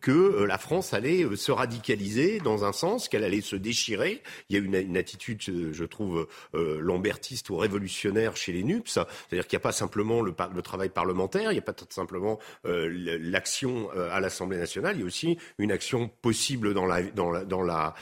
[0.00, 4.56] que la France allait se radicaliser dans un sens, qu'elle allait se déchirer il y
[4.56, 8.92] a une, une attitude, je trouve, euh, lambertiste ou révolutionnaire chez les NUPS.
[8.92, 12.38] C'est-à-dire qu'il n'y a pas simplement le, le, travail parlementaire, il n'y a pas simplement
[12.66, 17.02] euh, l'action euh, à l'Assemblée nationale, il y a aussi une action possible dans la,
[17.02, 17.94] dans la, dans la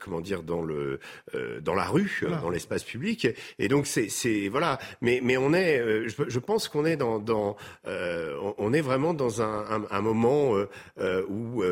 [0.00, 1.00] comment dire, dans le,
[1.62, 3.26] dans la rue, dans l'espace public.
[3.58, 4.78] Et donc c'est, voilà.
[5.00, 9.64] Mais, mais on est, je, pense qu'on est dans, dans on est vraiment dans un,
[9.70, 10.52] un, un moment
[11.28, 11.64] où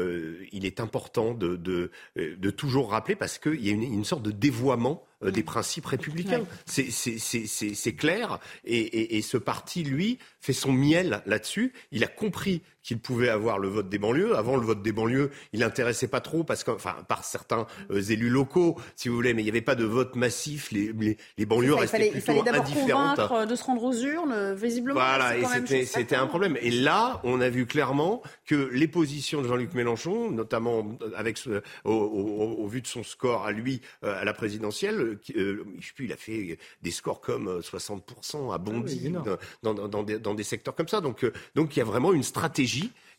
[0.53, 4.23] il est important de, de, de toujours rappeler parce que il y a une, sorte
[4.23, 6.45] de dévoiement euh, des principes républicains.
[6.67, 8.38] C'est clair.
[8.65, 11.73] Et, et, ce parti, lui, fait son miel là-dessus.
[11.91, 14.37] Il a compris qu'il pouvait avoir le vote des banlieues.
[14.37, 18.01] Avant, le vote des banlieues, il n'intéressait pas trop, parce que, enfin, par certains euh,
[18.01, 20.71] élus locaux, si vous voulez, mais il n'y avait pas de vote massif.
[20.73, 20.92] Les,
[21.38, 23.16] les, banlieues restaient plutôt il fallait indifférentes.
[23.16, 25.01] Convaincre de se rendre aux urnes, visiblement.
[25.01, 26.57] Voilà, et c'était un problème.
[26.61, 31.38] Et là, on a vu clairement que les positions de Jean-Luc Mélenchon, notamment avec
[31.85, 36.07] au, vu de son score à lui euh, à la présidentielle, euh, je sais plus,
[36.07, 38.01] il a fait des scores comme 60%
[38.49, 41.01] euh, à Bondy, ah dans, dans, des, secteurs comme ça.
[41.01, 42.71] Donc, euh, donc il y a vraiment une stratégie.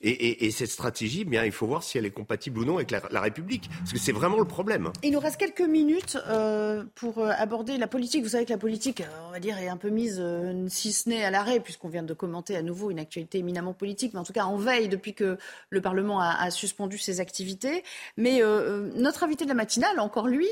[0.06, 2.92] Et, cette stratégie, eh bien, il faut voir si elle est compatible ou non avec
[2.92, 3.70] la, République.
[3.80, 4.92] Parce que c'est vraiment le problème.
[5.02, 6.18] Il nous reste quelques minutes
[6.96, 8.22] pour aborder la politique.
[8.22, 10.22] Vous savez que la politique, on va dire, est un peu mise,
[10.68, 14.14] si ce n'est à l'arrêt, puisqu'on vient de commenter à nouveau une actualité éminemment politique,
[14.14, 15.38] mais en tout cas en veille depuis que
[15.70, 17.82] le Parlement a suspendu ses activités.
[18.18, 18.42] Mais
[18.96, 20.50] notre invité de la matinale, encore lui,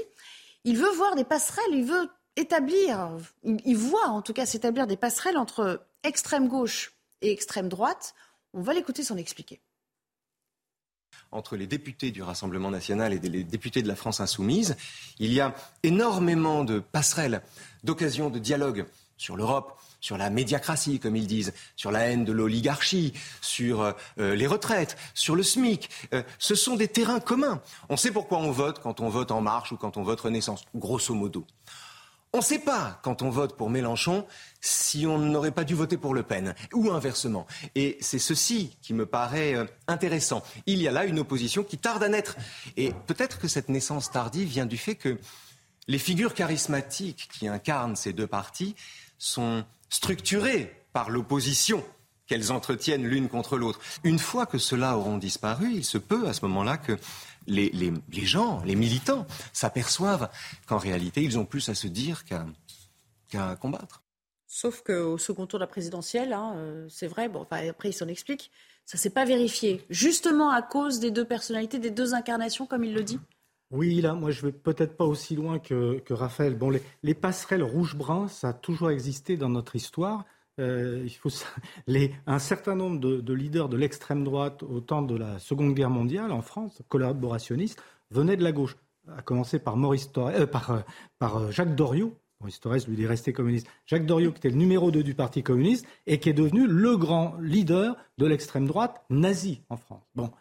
[0.64, 3.10] il veut voir des passerelles, il veut établir,
[3.44, 8.14] il, voit en tout cas s'établir des passerelles entre extrême gauche et extrême droite.
[8.54, 9.60] On va l'écouter s'en expliquer.
[11.32, 14.76] entre les députés du Rassemblement national et les députés de la France insoumise.
[15.18, 17.42] Il y a énormément de passerelles,
[17.86, 18.86] d'occasions de dialogue
[19.16, 23.94] sur l'Europe, sur la médiacratie, comme ils disent, sur la haine de l'oligarchie, sur euh,
[24.18, 25.90] les retraites, sur le SMIC.
[26.14, 27.62] Euh, ce sont des terrains communs.
[27.88, 30.66] On sait pourquoi on vote quand on vote En Marche ou quand on vote Renaissance,
[30.76, 31.46] grosso modo.
[32.34, 34.26] On ne sait pas, quand on vote pour Mélenchon,
[34.62, 37.46] si on n'aurait pas dû voter pour Le Pen, ou inversement.
[37.76, 40.42] Et c'est ceci qui me paraît euh, intéressant.
[40.66, 42.38] Il y a là une opposition qui tarde à naître.
[42.78, 45.18] Et peut-être que cette naissance tardive vient du fait que
[45.90, 48.76] les figures charismatiques qui incarnent ces deux partis
[49.18, 51.84] sont structurées par l'opposition
[52.28, 53.82] qu'elles entretiennent l'une contre l'autre.
[54.06, 56.98] Une fois que ceux-là auront disparu, il se peut à ce moment-là que
[57.48, 60.30] les, gens, les militants, s'aperçoivent
[60.68, 64.04] qu'en réalité, ils ont plus à se dire qu'à combattre.
[64.48, 68.10] Sauf qu'au second tour de la présidentielle, hein, euh, c'est vrai, bon, après il s'en
[68.10, 68.52] explique,
[68.86, 69.86] ça ne s'est pas vérifié.
[69.90, 73.20] Justement à cause des deux personnalités, des deux incarnations, comme il le dit
[73.72, 76.56] oui, là, moi, je vais peut-être pas aussi loin que, Raphaël.
[76.56, 80.26] Bon, les, les passerelles rouge-brun, ça a toujours existé dans notre histoire.
[80.62, 81.08] Euh,
[82.28, 86.32] un certain nombre de, leaders de l'extrême droite au temps de la Seconde Guerre mondiale
[86.32, 88.78] en France, collaborationnistes, venaient de la gauche,
[89.16, 92.16] à commencer par, Maurice euh, par, euh, Jacques Doriot.
[92.40, 93.68] Maurice Torres, lui, est communiste.
[93.86, 96.98] Jacques Doriot, qui était le numéro 2 du Parti communiste et qui est devenu le
[96.98, 100.02] grand leader de l'extrême droite nazie en France.
[100.16, 100.32] Bon,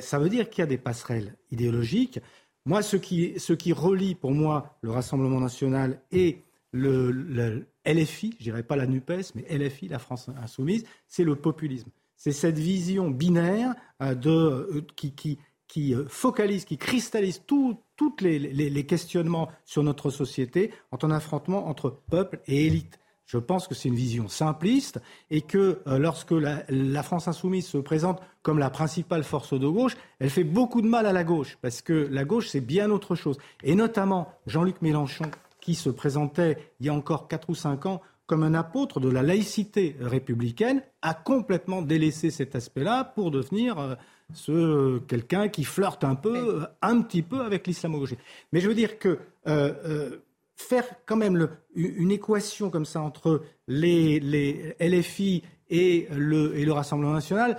[0.00, 2.20] ça veut dire qu'il y a des passerelles idéologiques.
[2.64, 8.44] Moi, ce qui, ce qui relie pour moi le Rassemblement national et le, LFI, je
[8.44, 11.90] dirais pas la NUPES, mais LFI, la France insoumise, c'est le populisme.
[12.16, 17.78] C'est cette vision binaire euh, euh, qui, euh, focalise, qui cristallise tous
[18.20, 22.98] les, questionnements sur notre société en un affrontement entre peuple et élite.
[23.26, 28.20] Je pense que c'est une vision simpliste et que lorsque la, France insoumise se présente
[28.42, 31.80] comme la principale force de gauche, elle fait beaucoup de mal à la gauche parce
[31.80, 33.38] que la gauche, c'est bien autre chose.
[33.62, 35.30] Et notamment Jean-Luc Mélenchon,
[35.62, 39.08] qui se présentait il y a encore 4 ou 5 ans comme un apôtre de
[39.08, 43.94] la laïcité républicaine, a complètement délaissé cet aspect-là pour devenir euh,
[44.32, 48.20] ce quelqu'un qui flirte un peu, un petit peu avec l'islamo-gauchisme.
[48.52, 50.18] Mais je veux dire que euh, euh,
[50.56, 56.72] faire quand même une équation comme ça entre les, les LFI et le, et le
[56.72, 57.58] Rassemblement national,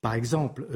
[0.00, 0.66] par exemple,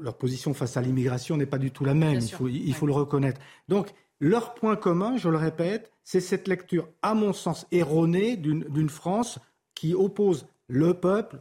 [0.00, 2.86] leur position face à l'immigration n'est pas du tout la même, il faut, il faut
[2.86, 3.40] le reconnaître.
[3.68, 8.88] Donc, leur point commun, je le répète, c'est cette lecture, à mon sens, erronée d'une
[8.88, 9.38] France
[9.74, 11.40] qui oppose le peuple,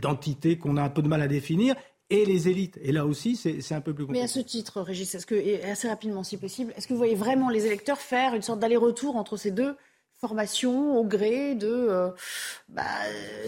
[0.00, 1.74] d'entité qu'on a un peu de mal à définir,
[2.10, 2.78] et les élites.
[2.82, 4.20] Et là aussi, c'est un peu plus compliqué.
[4.20, 6.98] Mais à ce titre, Régis, est-ce que, et assez rapidement si possible, est-ce que vous
[6.98, 9.74] voyez vraiment les électeurs faire une sorte d'aller-retour entre ces deux
[10.20, 12.10] formations au gré de, euh,
[12.68, 12.82] bah,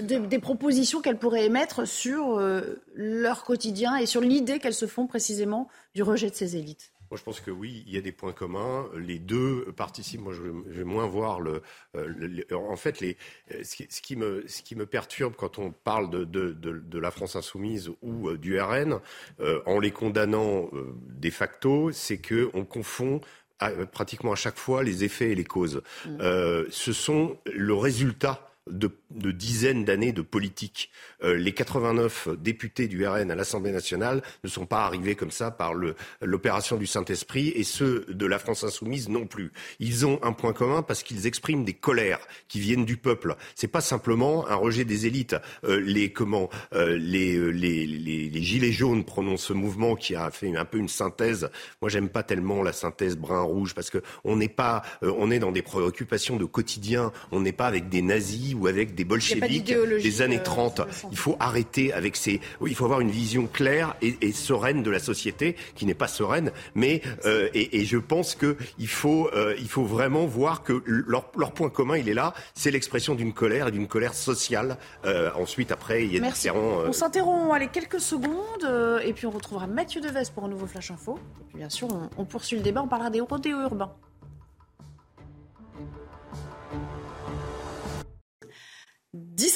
[0.03, 5.07] des propositions qu'elles pourraient émettre sur euh, leur quotidien et sur l'idée qu'elles se font
[5.07, 6.93] précisément du rejet de ces élites?
[7.11, 8.88] Moi, je pense que oui, il y a des points communs.
[8.97, 10.23] Les deux participent.
[10.23, 11.62] Moi, je vais moins voir le.
[11.97, 13.16] Euh, en fait, les,
[13.62, 17.37] ce, qui, me, ce qui me perturbe quand on parle de, de, de, la France
[17.37, 19.01] insoumise ou euh, du RN,
[19.40, 23.21] euh, en les condamnant de facto, c'est que on confond
[23.92, 25.83] pratiquement à chaque fois les effets et les causes.
[26.05, 26.19] Mmh.
[26.71, 30.90] ce sont le résultat de, de dizaines d'années de politique.
[31.23, 35.51] Euh, les 89 députés du RN à l'Assemblée nationale ne sont pas arrivés comme ça
[35.51, 35.73] par
[36.21, 39.53] l'opération du Saint-Esprit et ceux de la France insoumise non plus.
[39.79, 43.37] Ils ont un point commun parce qu'ils expriment des colères qui viennent du peuple.
[43.55, 45.37] C'est pas simplement un rejet des élites.
[45.64, 50.55] Euh, les comment euh, les, les, les, gilets jaunes prononcent ce mouvement qui a fait
[50.57, 51.49] un peu une synthèse.
[51.81, 55.53] Moi, j'aime pas tellement la synthèse brun-rouge parce que on n'est pas, on est dans
[55.53, 57.12] des préoccupations de quotidien.
[57.31, 60.80] On n'est pas avec des nazis ou avec des bolcheviques des années 30.
[60.80, 62.40] Euh, il faut arrêter avec ces.
[62.66, 66.50] il faut avoir une vision claire et, sereine de la société, qui n'est pas sereine,
[66.74, 71.30] mais euh, et, je pense que il faut euh, il faut vraiment voir que leur,
[71.37, 74.78] leur point commun, il est là, c'est l'expression d'une colère et d'une colère sociale.
[75.37, 76.42] ensuite, après, il y a Merci.
[76.42, 76.82] différents.
[76.87, 78.68] On s'interrompt, allez quelques secondes,
[79.04, 81.18] et puis on retrouvera Mathieu Deves pour un nouveau flash info.
[81.40, 83.92] Et puis bien sûr, on, on poursuit le débat, on parlera des rodéos urbains.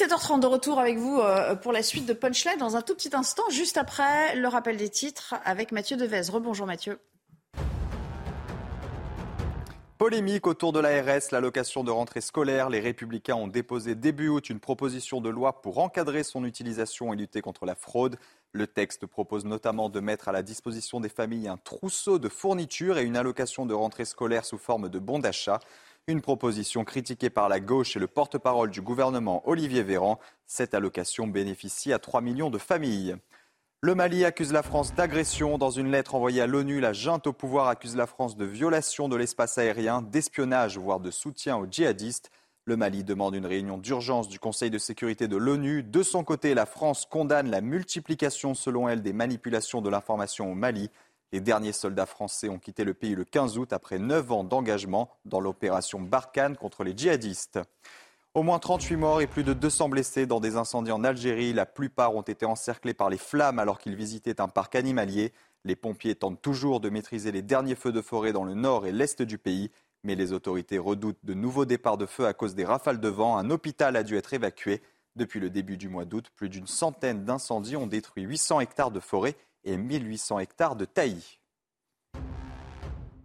[0.01, 3.15] 17h30 de retour avec vous euh, pour la suite de Punchline dans un tout petit
[3.15, 6.21] instant, juste après le rappel des titres avec Mathieu Devez.
[6.31, 6.97] Rebonjour Mathieu.
[9.99, 12.71] Polémique autour de l'ARS, l'allocation de rentrée scolaire.
[12.71, 17.15] Les Républicains ont déposé début août une proposition de loi pour encadrer son utilisation et
[17.15, 18.17] lutter contre la fraude.
[18.53, 22.97] Le texte propose notamment de mettre à la disposition des familles un trousseau de fournitures
[22.97, 25.59] et une allocation de rentrée scolaire sous forme de bon d'achat.
[26.07, 30.19] Une proposition critiquée par la gauche et le porte-parole du gouvernement Olivier Véran.
[30.47, 33.15] Cette allocation bénéficie à 3 millions de familles.
[33.81, 35.59] Le Mali accuse la France d'agression.
[35.59, 39.09] Dans une lettre envoyée à l'ONU, la junte au pouvoir accuse la France de violation
[39.09, 42.31] de l'espace aérien, d'espionnage, voire de soutien aux djihadistes.
[42.65, 45.83] Le Mali demande une réunion d'urgence du Conseil de sécurité de l'ONU.
[45.83, 50.55] De son côté, la France condamne la multiplication, selon elle, des manipulations de l'information au
[50.55, 50.89] Mali.
[51.33, 55.09] Les derniers soldats français ont quitté le pays le 15 août après 9 ans d'engagement
[55.23, 57.59] dans l'opération Barkhane contre les djihadistes.
[58.33, 61.53] Au moins 38 morts et plus de 200 blessés dans des incendies en Algérie.
[61.53, 65.31] La plupart ont été encerclés par les flammes alors qu'ils visitaient un parc animalier.
[65.63, 68.91] Les pompiers tentent toujours de maîtriser les derniers feux de forêt dans le nord et
[68.91, 69.71] l'est du pays.
[70.03, 73.37] Mais les autorités redoutent de nouveaux départs de feu à cause des rafales de vent.
[73.37, 74.81] Un hôpital a dû être évacué.
[75.15, 78.99] Depuis le début du mois d'août, plus d'une centaine d'incendies ont détruit 800 hectares de
[78.99, 81.39] forêt et 1800 hectares de taillis.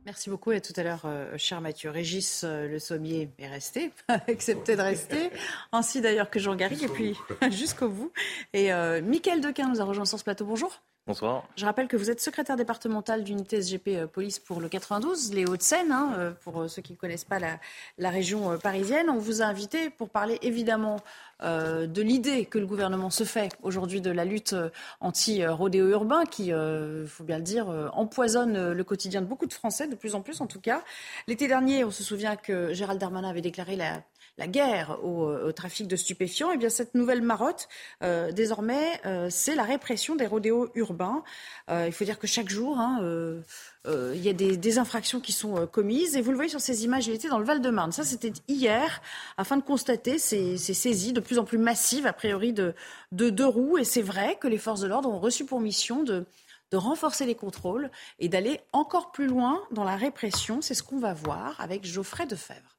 [0.07, 1.91] Merci beaucoup et à tout à l'heure, euh, cher Mathieu.
[1.91, 5.31] Régis euh, Le Sommier est resté, accepté de rester,
[5.73, 7.17] ainsi d'ailleurs que Jean Garrigue, et puis
[7.51, 8.13] jusqu'au bout.
[8.53, 10.45] Et euh, Mickaël Dequin nous a rejoint sur ce plateau.
[10.45, 10.81] Bonjour.
[11.07, 11.45] Bonsoir.
[11.55, 15.45] Je rappelle que vous êtes secrétaire départemental d'unité SGP euh, Police pour le 92, les
[15.45, 19.09] Hauts-de-Seine, hein, euh, pour euh, ceux qui ne connaissent pas la, région parisienne.
[19.09, 21.01] On vous a invité pour parler évidemment
[21.43, 24.55] de l'idée que le gouvernement se fait aujourd'hui de la lutte
[25.01, 29.87] anti-rodéo urbain qui, il faut bien le dire, empoisonne le quotidien de beaucoup de Français,
[29.87, 30.83] de plus en plus en tout cas.
[31.27, 34.03] L'été dernier, on se souvient que Gérald Darmanin avait déclaré la
[34.39, 37.69] la guerre au, au, trafic de stupéfiants, et eh bien cette nouvelle marotte,
[38.03, 41.23] euh, désormais, euh, c'est la répression des rodéos urbains.
[41.71, 43.41] Euh, il faut dire que chaque jour, hein, euh,
[43.87, 46.17] euh, il y a des, des, infractions qui sont commises.
[46.17, 47.93] Et vous le voyez sur ces images, il était dans le Val-de-Marne.
[47.93, 49.01] Ça, c'était hier,
[49.37, 52.75] afin de constater ces, ces, saisies de plus en plus massives, a priori, de,
[53.13, 53.79] de deux roues.
[53.79, 56.25] Et c'est vrai que les forces de l'ordre ont reçu pour mission de
[56.73, 60.61] de renforcer les contrôles et d'aller encore plus loin dans la répression.
[60.61, 62.76] C'est ce qu'on va voir avec Geoffrey Defebvre.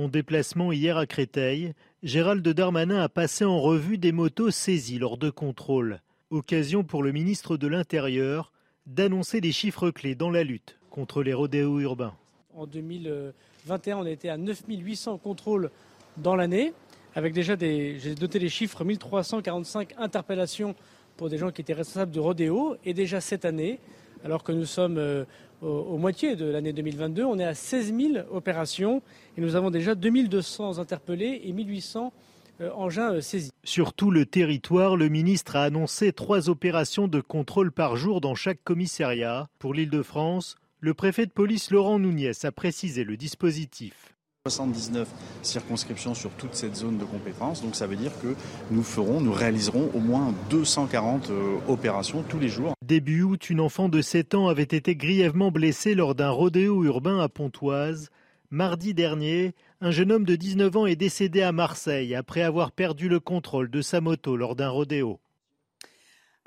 [0.00, 5.18] En déplacement hier à Créteil, Gérald Darmanin a passé en revue des motos saisies lors
[5.18, 6.00] de contrôles.
[6.30, 8.50] Occasion pour le ministre de l'Intérieur
[8.86, 12.14] d'annoncer des chiffres clés dans la lutte contre les rodéos urbains.
[12.54, 15.70] En 2021, on été à 9800 contrôles
[16.16, 16.72] dans l'année,
[17.14, 20.74] avec déjà des, j'ai noté les chiffres, 1345 interpellations
[21.18, 22.74] pour des gens qui étaient responsables de rodéos.
[22.86, 23.78] Et déjà cette année,
[24.24, 25.24] alors que nous sommes euh,
[25.62, 29.02] au, moitié de l'année 2022, on est à 16 000 opérations
[29.36, 32.12] et nous avons déjà 2200 interpellés et 1800
[32.60, 33.50] euh, engins euh, saisis.
[33.64, 38.34] Sur tout le territoire, le ministre a annoncé trois opérations de contrôle par jour dans
[38.34, 39.48] chaque commissariat.
[39.58, 44.14] Pour l'Île-de-France, le préfet de police Laurent Nouniès a précisé le dispositif.
[44.48, 45.06] 79
[45.42, 47.60] circonscriptions sur toute cette zone de compétence.
[47.60, 48.34] Donc ça veut dire que
[48.70, 52.72] nous ferons, nous réaliserons au moins 240 euh, opérations tous les jours.
[52.82, 57.20] Début août, une enfant de 7 ans avait été grièvement blessée lors d'un rodéo urbain
[57.20, 58.08] à Pontoise.
[58.48, 63.10] Mardi dernier, un jeune homme de 19 ans est décédé à Marseille après avoir perdu
[63.10, 65.20] le contrôle de sa moto lors d'un rodéo.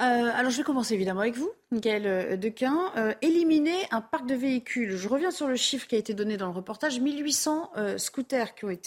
[0.04, 2.92] Euh, alors je vais commencer évidemment avec vous, Michael euh, Dequin.
[2.98, 4.98] Euh, éliminer un parc de véhicules.
[4.98, 8.54] Je reviens sur le chiffre qui a été donné dans le reportage 1800 euh, scooters
[8.54, 8.84] qui ont été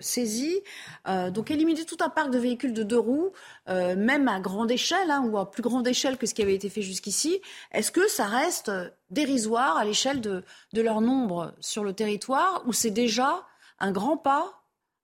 [0.00, 0.60] saisis.
[1.30, 3.32] donc éliminer tout un parc de véhicules de deux roues,
[3.66, 6.68] même à grande échelle hein, ou à plus grande échelle que ce qui avait été
[6.68, 7.40] fait jusqu'ici.
[7.72, 8.70] Est-ce que ça reste
[9.10, 10.42] dérisoire à l'échelle de,
[10.72, 13.46] de leur nombre sur le territoire ou c'est déjà
[13.78, 14.57] un grand pas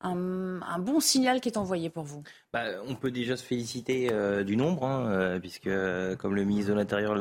[0.04, 4.44] un, bon signal qui est envoyé pour vous bah, On peut déjà se féliciter euh,
[4.44, 5.70] du nombre, hein, euh, puisque
[6.18, 7.14] comme le ministre de l'Intérieur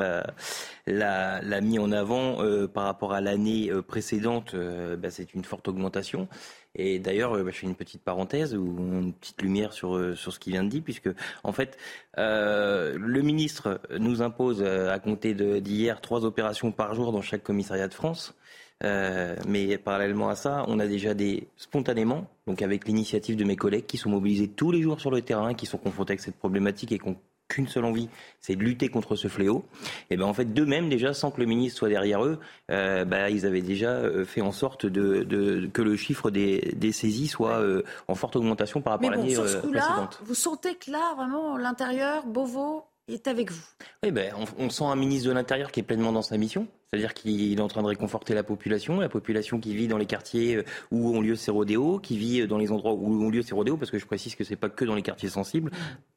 [0.86, 5.68] l'a mis en avant euh, par rapport à l'année euh, précédente, bah, c'est une forte
[5.68, 6.28] augmentation.
[6.76, 10.38] Et d'ailleurs, bah, je fais une petite parenthèse ou une petite lumière sur, sur ce
[10.38, 11.10] qu'il vient de dire, puisque
[11.44, 11.78] en fait,
[12.16, 17.94] le ministre nous impose à compter d'hier trois opérations par jour dans chaque commissariat de
[17.94, 18.34] France.
[18.82, 23.56] Euh, mais parallèlement à ça, on a déjà des spontanément, donc avec l'initiative de mes
[23.56, 26.36] collègues qui sont mobilisés tous les jours sur le terrain, qui sont confrontés avec cette
[26.36, 27.16] problématique et qui ont
[27.48, 28.08] qu'une seule envie,
[28.40, 29.64] c'est de lutter contre ce fléau.
[30.10, 32.38] Et ben en fait, d'eux-mêmes déjà, sans que le ministre soit derrière eux,
[32.70, 36.72] euh, bah, ils avaient déjà euh, fait en sorte de, de que le chiffre des,
[36.74, 40.20] des saisies soit euh, en forte augmentation par rapport bon, à l'année précédente.
[40.24, 43.64] Vous sentez que là, vraiment, l'intérieur, Beauvau, est avec vous.
[44.02, 46.66] Oui, ben, on, sent un ministre de l'Intérieur qui est pleinement dans sa mission.
[46.90, 50.06] C'est-à-dire qu'il est en train de réconforter la population, la population qui vit dans les
[50.06, 53.54] quartiers où ont lieu ces rodéos, qui vit dans les endroits où ont lieu ces
[53.54, 55.70] rodéos, parce que je précise que c'est pas que dans les quartiers sensibles,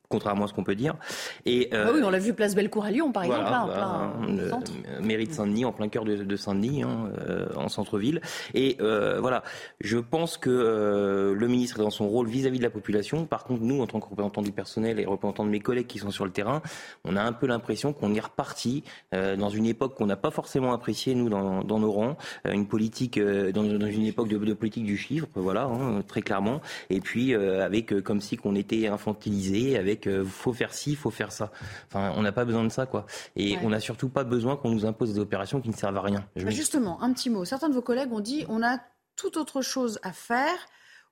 [0.09, 0.95] contrairement à ce qu'on peut dire.
[1.45, 3.89] Et, euh, ah oui, on l'a vu place Bellecour à Lyon, par voilà, exemple, là,
[3.89, 4.71] en bah, plein euh, centre.
[5.01, 8.21] Mairie de Saint-Denis, en plein cœur de, de Saint-Denis, hein, euh, en centre-ville.
[8.53, 9.43] Et euh, voilà,
[9.81, 13.25] je pense que euh, le ministre est dans son rôle vis-à-vis -vis de la population.
[13.25, 15.99] Par contre, nous, en tant que représentants du personnel et représentants de mes collègues qui
[15.99, 16.61] sont sur le terrain,
[17.03, 20.73] on a un peu l'impression qu'on est reparti dans une époque qu'on n'a pas forcément
[20.73, 22.17] appréciée, nous, dans, dans nos rangs.
[22.45, 26.61] une politique, dans, dans, une époque de, de, politique du chiffre, voilà, hein, très clairement.
[26.89, 30.97] Et puis, avec comme si qu'on était infantilisé, avec avec il faut faire ci, il
[30.97, 31.51] faut faire ça.
[31.87, 33.05] Enfin, on n'a pas besoin de ça, quoi.
[33.35, 36.01] Et on n'a surtout pas besoin qu'on nous impose des opérations qui ne servent à
[36.01, 36.25] rien.
[36.35, 37.45] Bah, justement, un petit mot.
[37.45, 38.79] Certains de vos collègues ont dit on a
[39.15, 40.57] tout autre chose à faire.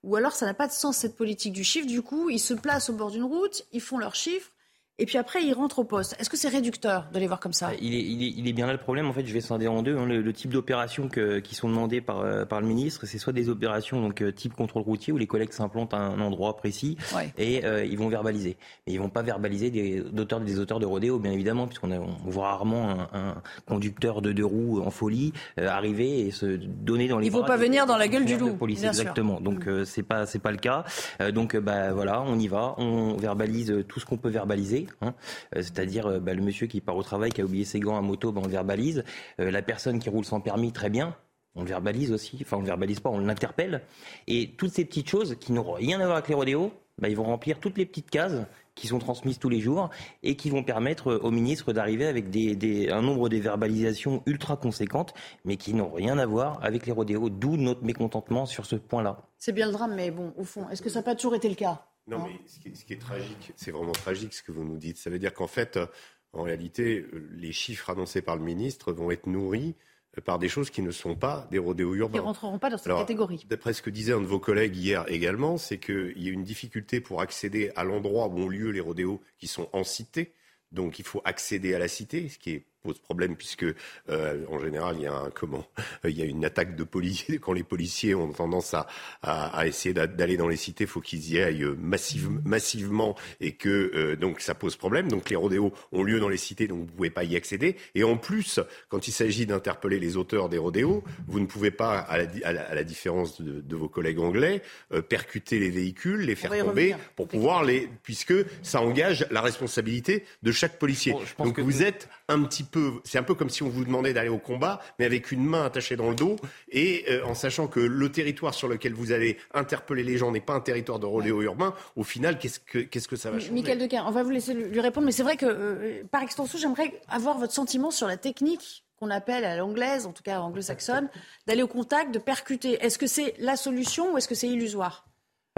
[0.04, 1.88] Ou alors ça n'a pas de sens cette politique du chiffre.
[1.88, 4.52] Du coup, ils se placent au bord d'une route, ils font leurs chiffres
[4.98, 6.16] et puis après, il rentre au poste.
[6.20, 8.54] Est-ce que c'est réducteur de les voir comme ça il est, il, est, il est,
[8.54, 9.10] bien là le problème.
[9.10, 9.98] En fait, je vais scinder en deux.
[9.98, 10.06] Hein.
[10.06, 14.02] Le, type d'opérations qui sont demandées par, euh, par le ministre, c'est soit des opérations
[14.02, 16.98] donc euh, type contrôle routier où les collègues s'implantent à un endroit précis
[17.38, 18.56] et euh, ils vont verbaliser.
[18.88, 22.30] Mais ils vont pas verbaliser des auteurs, des auteurs de rodéo, bien évidemment, puisqu'on on
[22.30, 23.36] voit rarement un, un,
[23.68, 27.28] conducteur de deux roues en folie arriver et se donner dans les.
[27.28, 28.54] Ils vont pas venir dans la gueule du loup.
[28.56, 29.42] Police, exactement.
[29.42, 29.84] Donc mm.
[29.84, 30.86] c'est pas c'est pas le cas.
[31.34, 34.85] donc bah voilà, on y va, on verbalise tout ce qu'on peut verbaliser.
[35.02, 35.14] Hein
[35.54, 38.02] c'est-à-dire euh, bah, le monsieur qui part au travail, qui a oublié ses gants à
[38.02, 39.04] moto, bah, on le verbalise.
[39.40, 41.16] Euh, la personne qui roule sans permis, très bien.
[41.56, 43.82] On le verbalise aussi, enfin on le verbalise pas, on l'interpelle.
[44.28, 47.16] Et toutes ces petites choses qui n'ont rien à voir avec les rodéos, bah, ils
[47.16, 49.90] vont remplir toutes les petites cases qui sont transmises tous les jours
[50.22, 55.14] et qui vont permettre euh, au ministre d'arriver avec un nombre de verbalisations ultra conséquentes,
[55.46, 59.30] mais qui n'ont rien à voir avec les rodéos, d'où notre mécontentement sur ce point-là.
[59.38, 61.48] C'est bien le drame, mais bon, au fond, est-ce que ça n'a pas toujours été
[61.48, 61.86] le cas?
[62.08, 64.98] Non, mais ce qui, est, tragique, c'est vraiment tragique ce que vous nous dites.
[64.98, 65.88] Ça veut dire qu'en fait, euh,
[66.34, 69.76] en réalité, euh, les chiffres annoncés par le ministre vont être nourris
[70.18, 72.20] euh, par des choses qui ne sont pas des rodéos urbains.
[72.20, 73.46] Qui ne rentreront pas dans cette catégorie.
[73.50, 76.44] D'après ce que disait un de vos collègues hier également, c'est qu'il y a une
[76.44, 80.34] difficulté pour accéder à l'endroit où ont lieu les rodéos qui sont en cité.
[80.72, 83.66] Donc il faut accéder à la cité, ce qui est pose problème puisque
[84.10, 85.66] euh, en général il y a un comment
[86.04, 88.88] il y a une attaque de policiers quand les policiers ont tendance à,
[89.24, 93.16] à, essayer d'aller dans les cités il faut qu'ils y aillent massivement.
[93.40, 95.10] Et que euh, donc ça pose problème.
[95.10, 97.76] Donc les rodéos ont lieu dans les cités donc vous pouvez pas y accéder.
[97.96, 98.60] Et en plus
[98.90, 102.76] quand il s'agit d'interpeller les auteurs des rodéos vous ne pouvez pas à la, à
[102.76, 104.62] la, différence de, de, vos collègues anglais
[104.94, 110.26] euh, percuter les véhicules les faire tomber pour pouvoir les puisque ça engage la responsabilité
[110.44, 111.16] de chaque policier.
[111.40, 114.30] Donc vous êtes un petit peu c'est un peu comme si on vous demandait d'aller
[114.30, 116.38] au combat, mais avec une main attachée dans le dos
[116.70, 120.42] et euh, en sachant que le territoire sur lequel vous allez interpeller les gens n'est
[120.42, 121.74] pas un territoire de rodéo urbain.
[121.96, 123.52] Au final, qu'est-ce que qu'est-ce que ça va changer?
[123.52, 126.58] Michael Dequin, on va vous laisser lui répondre, mais c'est vrai que euh, par extension,
[126.58, 131.10] j'aimerais avoir votre sentiment sur la technique qu'on appelle à l'anglaise, en tout cas anglo-saxonne,
[131.48, 132.84] d'aller au contact, de percuter.
[132.84, 135.06] Est-ce que c'est la solution ou est-ce que c'est illusoire?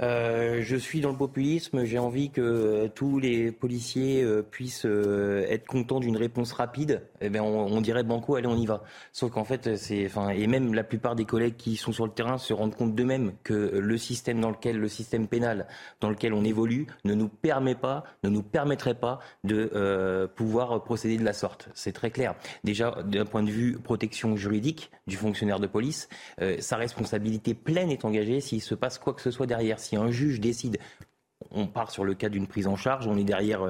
[0.00, 1.84] Euh, je suis dans le populisme.
[1.84, 7.02] J'ai envie que euh, tous les policiers euh, puissent être contents d'une réponse rapide.
[7.20, 8.84] Eh bien, on, dirait banco, allez, on y va.
[9.12, 12.38] Sauf qu'en fait, c'est, et même la plupart des collègues qui sont sur le terrain
[12.38, 15.66] se rendent compte d'eux-mêmes que le système dans lequel, le système pénal
[16.00, 21.16] dans lequel on évolue, ne nous permet pas, ne nous permettrait pas de pouvoir procéder
[21.16, 21.68] de la sorte.
[21.74, 22.34] C'est très clair.
[22.62, 26.08] Déjà, d'un point de vue protection juridique du fonctionnaire de police,
[26.60, 30.10] sa responsabilité pleine est engagée s'il se passe quoi que ce soit derrière si un
[30.10, 30.78] juge décide
[31.50, 33.62] on part sur le cas d'une prise en charge, on est derrière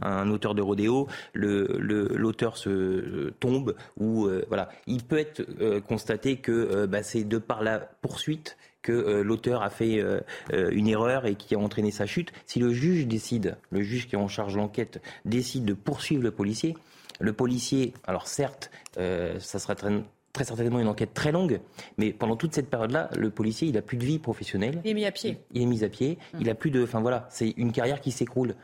[0.00, 6.36] un, auteur de rodéo, l'auteur se tombe ou euh, voilà, il peut être euh, constaté
[6.36, 10.04] que euh, bah, c'est de par la poursuite que l'auteur a fait
[10.50, 12.32] une erreur et qui a entraîné sa chute.
[12.46, 16.32] Si le juge décide, le juge qui est en charge l'enquête décide de poursuivre le
[16.32, 16.76] policier,
[17.20, 20.02] le policier, alors certes, ça sera très
[20.32, 21.60] très certainement une enquête très longue,
[21.98, 24.80] mais pendant toute cette période-là, le policier, il a plus de vie professionnelle.
[24.84, 25.38] Il est mis à pied.
[25.52, 26.18] Il est mis à pied.
[26.34, 26.40] Hum.
[26.40, 28.54] Il a plus de, enfin voilà, c'est une carrière qui s'écroule.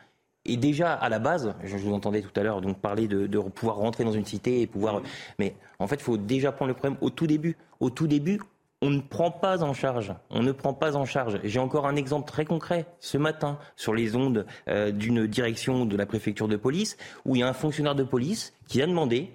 [0.45, 3.39] Et déjà à la base, je vous entendais tout à l'heure donc parler de, de,
[3.39, 5.03] pouvoir rentrer dans une cité et pouvoir,
[5.39, 7.57] mais en fait, il faut déjà prendre le problème au tout début.
[7.81, 8.41] Au tout début,
[8.81, 10.15] on ne prend pas en charge.
[10.31, 11.41] On ne prend pas en charge.
[11.45, 15.97] J'ai encore un exemple très concret ce matin sur les ondes euh, d'une direction de
[15.97, 19.33] la préfecture de police où il y a un fonctionnaire de police qui a demandé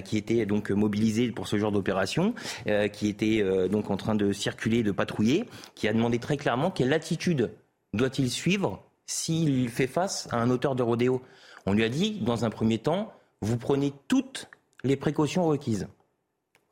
[0.00, 2.34] qui était donc mobilisé pour ce genre d'opération,
[2.66, 6.36] euh, qui était euh, donc en train de circuler, de patrouiller, qui a demandé très
[6.36, 7.52] clairement quelle attitude
[7.92, 11.22] doit-il suivre s'il fait face à un auteur de rodéo.
[11.66, 14.48] On lui a dit, dans un premier temps, vous prenez toutes
[14.82, 15.86] les précautions requises.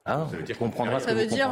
[0.04, 1.50] Ah, ça veut dire comprendra ça veut dire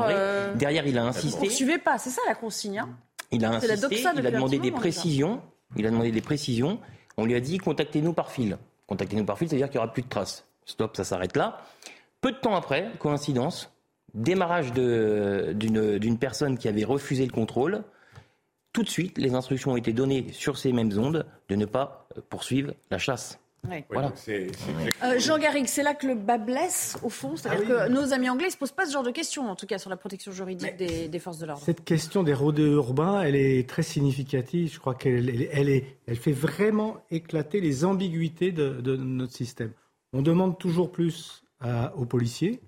[0.57, 1.47] Derrière, il a insisté.
[1.47, 2.81] Vous suivez pas, c'est ça la consigne.
[2.81, 2.89] Hein
[3.31, 5.41] il a insisté, il a demandé des précisions.
[5.77, 6.81] Il a demandé des précisions.
[7.17, 8.59] On lui a dit contactez-nous par fil.
[8.89, 11.63] Contactez-nous par fil, c'est-à-dire qu'il n'y aura plus de traces stop, ça s'arrête là.
[12.21, 13.73] Peu de temps après, coïncidence,
[14.15, 17.83] démarrage d'une personne qui avait refusé le contrôle.
[18.73, 22.09] Tout de suite, les instructions ont été données sur ces mêmes ondes de ne pas
[22.29, 23.39] poursuivre la chasse.
[23.91, 24.13] Voilà.
[24.29, 27.37] Euh, Jean Garrigue, c'est là que le bas blesse, au fond.
[27.37, 29.57] C'est-à-dire ah que nos amis anglais ne se posent pas ce genre de questions, en
[29.57, 31.63] tout cas sur la protection juridique des, forces de l'ordre.
[31.63, 34.73] Cette question des rodéos urbains, elle est très significative.
[34.73, 39.73] Je crois qu'elle elle, elle fait vraiment éclater les ambiguïtés de notre système.
[40.13, 41.45] On demande toujours plus
[41.95, 42.61] aux policiers,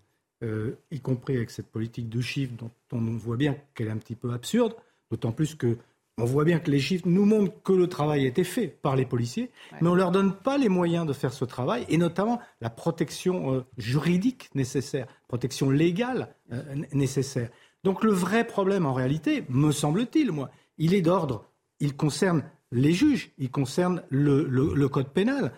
[0.43, 3.99] euh, y compris avec cette politique de chiffres dont on voit bien qu'elle est un
[3.99, 4.75] petit peu absurde,
[5.11, 5.79] d'autant plus que
[6.19, 8.97] on voit bien que les chiffres nous montrent que le travail a été fait par
[8.97, 11.97] les policiers, mais on ne leur donne pas les moyens de faire ce travail, et
[11.97, 16.63] notamment la protection euh, juridique nécessaire, protection légale euh,
[16.93, 17.49] nécessaire.
[17.83, 21.47] Donc le vrai problème, en réalité, me semble-t-il, moi, il est d'ordre,
[21.81, 25.53] il concerne les juges, il concerne le, code pénal.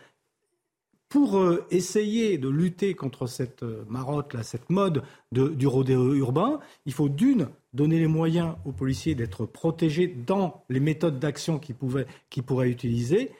[1.15, 6.93] Pour euh, essayer de lutter contre cette marotte, là, cette mode du rodéo urbain, il
[6.93, 12.69] faut d'une donner les moyens aux policiers d'être protégés dans les méthodes d'action qu'ils, pourraient
[12.69, 13.31] utiliser.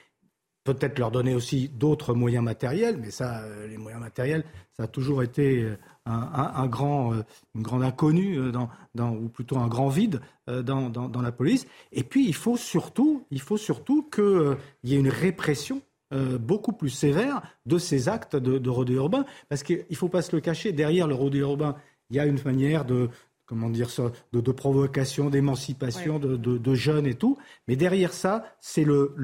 [0.63, 4.45] Peut-être leur donner aussi d'autres moyens matériels, mais ça, euh, les moyens matériels,
[4.77, 7.25] ça a toujours été euh, un, grand, euh,
[7.57, 11.67] une grande inconnue, ou plutôt un grand vide dans, la police.
[11.91, 16.91] Et puis, il faut surtout, il faut surtout qu'il y ait une répression beaucoup plus
[16.91, 19.25] sévère de ces actes de, de urbain.
[19.49, 21.77] Parce qu'il ne faut pas se le cacher, derrière le rodéo urbain,
[22.11, 23.09] il y a une manière de,
[23.47, 27.37] comment dire ça, de, provocation, d'émancipation de, jeunes et tout.
[27.69, 29.15] Mais derrière ça, c'est le,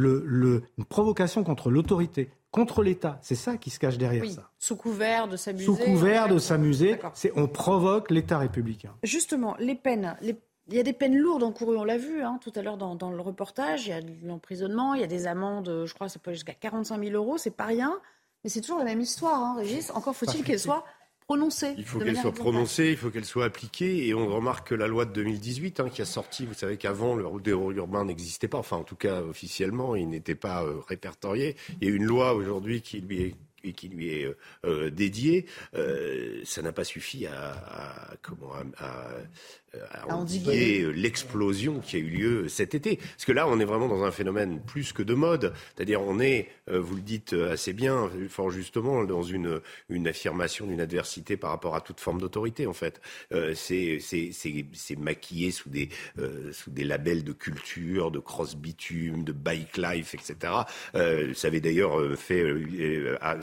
[0.79, 3.19] une provocation contre l'autorité, contre l'État.
[3.23, 4.51] C'est ça qui se cache derrière ça.
[4.59, 5.65] Sous couvert de s'amuser.
[5.65, 8.95] Sous couvert de s'amuser, c'est on provoque l'État républicain.
[9.03, 10.17] Justement, les peines.
[10.71, 13.11] Il y a des peines lourdes encourues, on l'a vu hein, tout à l'heure dans,
[13.11, 13.87] le reportage.
[13.87, 16.37] Il y a de l'emprisonnement, il y a des amendes, je crois, ça peut aller
[16.37, 17.39] jusqu'à 45 000 euros.
[17.39, 18.01] C'est pas rien,
[18.45, 19.91] mais c'est toujours la même histoire, hein, Régis.
[19.91, 20.85] Encore faut-il qu'elle soit
[21.77, 24.09] il faut qu'elle soit prononcée, il faut qu'elle soit appliquée.
[24.09, 27.15] Et on remarque que la loi de 2018, hein, qui a sorti, vous savez qu'avant,
[27.15, 28.59] le rodéo urbain n'existait pas.
[28.59, 31.57] Enfin, en tout cas, officiellement, il n'était pas euh, répertorié.
[31.81, 35.45] Il y a une loi aujourd'hui qui lui est et qui lui est euh, dédié,
[35.75, 39.09] euh, ça n'a pas suffi à, comment à, à
[40.09, 42.97] endiguer euh, l'explosion qui a eu lieu cet été.
[42.97, 45.53] Parce que là, on est vraiment dans un phénomène plus que de mode.
[45.75, 50.67] C'est-à-dire, on est, euh, vous le dites assez bien, fort justement, dans une, une affirmation
[50.67, 53.01] d'une adversité par rapport à toute forme d'autorité, en fait.
[53.33, 59.77] Euh, c'est maquillé sous des, euh, sous des labels de culture, de cross-bitume, de bike
[59.77, 60.53] life, etc.
[60.95, 62.45] Euh, ça avait d'ailleurs fait,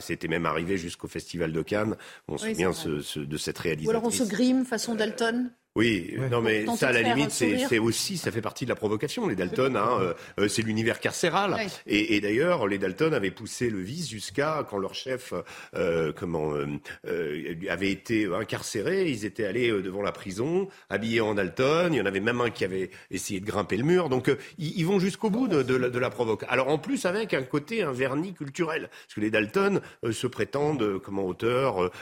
[0.00, 1.96] c'était même arrivé jusqu'au Festival de Cannes.
[2.28, 2.72] On se souvient
[3.16, 3.88] de cette réalisation.
[3.88, 7.78] Ou alors on se grime façon Dalton oui, non mais ça à la limite c'est
[7.78, 9.28] aussi ça fait partie de la provocation.
[9.28, 11.56] Les Dalton, hein, euh, euh, c'est l'univers carcéral.
[11.86, 15.32] Et, et d'ailleurs les Dalton avaient poussé le vice jusqu'à quand leur chef
[15.76, 21.94] euh, comment euh, avait été incarcéré, ils étaient allés devant la prison habillés en Dalton.
[21.94, 24.08] Il y en avait même un qui avait essayé de grimper le mur.
[24.08, 26.44] Donc ils, vont jusqu'au bout de, de, la, de, la, provoque.
[26.48, 30.98] Alors en plus avec un côté un vernis culturel, parce que les Dalton se prétendent
[30.98, 31.92] comment auteurs,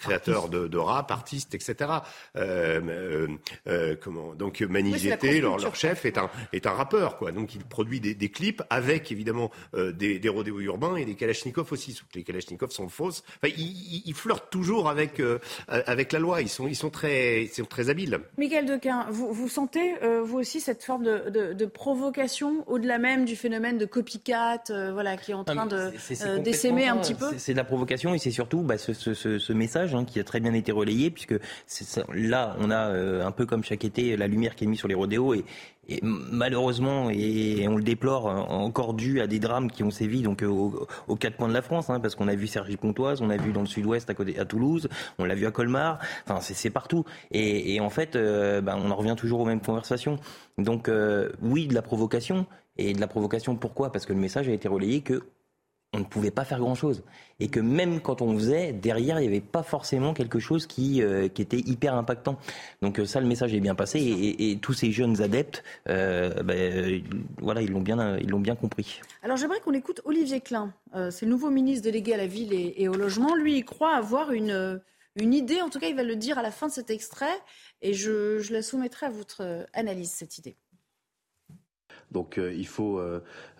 [0.00, 1.90] créateurs de, de, rap, artistes, etc.
[2.92, 3.26] Euh,
[3.66, 7.32] euh, comment donc Manigété, leur, chef est un est un rappeur quoi.
[7.32, 11.14] Donc il produit des, des clips avec évidemment euh, des, des rodéos urbains et des
[11.14, 11.92] kalachnikovs aussi.
[11.92, 13.22] Sauf que les kalachnikovs sont fausses.
[13.42, 15.20] Enfin, ils, ils, flirtent toujours avec
[15.68, 16.42] avec la loi.
[16.42, 18.18] Ils sont ils sont très ils sont très habiles.
[18.36, 23.24] Michael Dequin, vous vous sentez vous aussi cette forme de, de, de provocation au-delà même
[23.24, 25.92] du phénomène de copycat, voilà, qui est en train de
[26.38, 27.26] d'essaimer un petit peu?
[27.36, 30.24] C'est de la provocation et c'est surtout bah, ce, ce, ce, message hein, qui a
[30.24, 31.34] très bien été relayé puisque
[32.12, 34.88] là on a euh, un peu comme chaque été, la lumière qui est mise sur
[34.88, 35.44] les rodéos et,
[36.02, 41.16] malheureusement, et on le déplore, encore dû à des drames qui ont sévi donc aux,
[41.16, 43.52] quatre coins de la France, hein, parce qu'on a vu Sergi Pontoise, on a vu
[43.52, 44.88] dans le sud-ouest à côté Toulouse,
[45.18, 47.04] on l'a vu à Colmar, enfin c'est partout.
[47.30, 50.18] Et, en fait, euh, ben, on en revient toujours aux mêmes conversations.
[50.58, 52.46] Donc euh, oui, de la provocation.
[52.80, 53.90] Et de la provocation, pourquoi?
[53.90, 55.24] Parce que le message a été relayé que
[55.94, 57.02] on ne pouvait pas faire grand-chose.
[57.40, 61.02] Et que même quand on faisait, derrière, il n'y avait pas forcément quelque chose qui,
[61.02, 62.38] euh, qui était hyper impactant.
[62.82, 63.98] Donc euh, ça, le message est bien passé.
[64.38, 67.02] Et, tous ces jeunes adeptes, euh, ben,
[67.38, 69.00] voilà, ils l'ont bien, ils l'ont bien compris.
[69.22, 70.74] Alors j'aimerais qu'on écoute Olivier Klein.
[71.10, 73.34] c'est le nouveau ministre délégué à la ville et, au logement.
[73.34, 74.80] Lui, il croit avoir une,
[75.16, 75.62] une idée.
[75.62, 77.26] En tout cas, il va le dire à la fin de cet extrait.
[77.80, 80.56] Et je, je la soumettrai à votre analyse, cette idée.
[82.12, 83.00] Donc il faut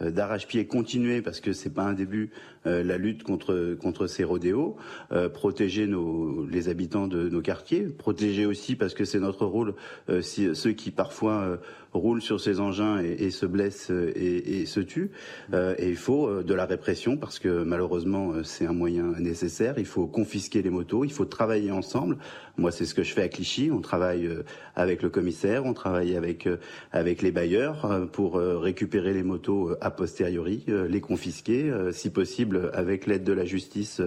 [0.00, 2.30] d'arrache-pied continuer parce que c'est pas un début
[2.68, 4.76] euh, la lutte contre contre ces rodéos,
[5.12, 9.74] euh, protéger nos les habitants de nos quartiers, protéger aussi parce que c'est notre rôle
[10.10, 11.58] euh, ceux qui parfois
[11.92, 15.10] roulent sur ces engins et, se blessent et, se tuent.
[15.52, 19.74] et il faut de la répression parce que malheureusement c'est un moyen nécessaire.
[19.78, 22.18] Il faut confisquer les motos, il faut travailler ensemble.
[22.56, 23.70] Moi c'est ce que je fais à Clichy.
[23.72, 24.28] On travaille
[24.76, 26.48] avec le commissaire, on travaille avec
[26.92, 33.24] avec les bailleurs pour récupérer les motos a posteriori, les confisquer, si possible avec l'aide
[33.24, 34.02] de la justice,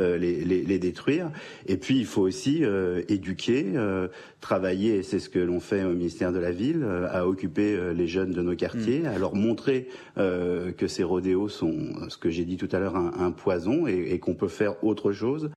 [0.00, 1.30] euh, les, détruire.
[1.66, 4.08] Et puis, il faut aussi euh, éduquer, euh,
[4.40, 8.06] travailler, et c'est ce que l'on fait au ministère de la Ville, à occuper les
[8.06, 9.06] jeunes de nos quartiers, mm.
[9.06, 13.30] à leur montrer que ces rodéos sont, ce que j'ai dit tout à l'heure, un,
[13.30, 15.50] poison et, et qu'on peut faire autre chose.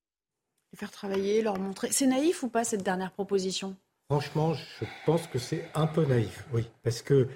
[0.72, 1.90] Les faire travailler, leur montrer.
[1.92, 3.76] C'est naïf ou pas cette dernière proposition?
[4.10, 7.28] Franchement, je pense que c'est un peu naïf, oui, parce que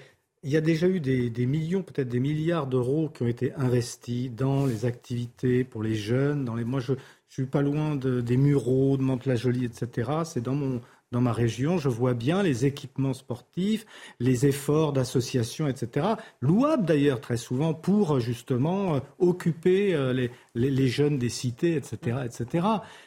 [0.42, 4.30] il y a déjà eu des, millions, peut-être des milliards d'euros qui ont été investis
[4.30, 6.44] dans les activités pour les jeunes.
[6.44, 6.64] Dans les...
[6.64, 10.10] Moi, je ne suis pas loin des Mureaux, de Mantes-la-Jolie, etc.
[10.24, 10.80] C'est dans
[11.12, 13.86] dans ma région, je vois bien les équipements sportifs,
[14.18, 16.06] les efforts d'associations, etc.
[16.40, 22.66] Louables d'ailleurs très souvent pour justement euh, occuper euh, les, jeunes des cités, etc., etc.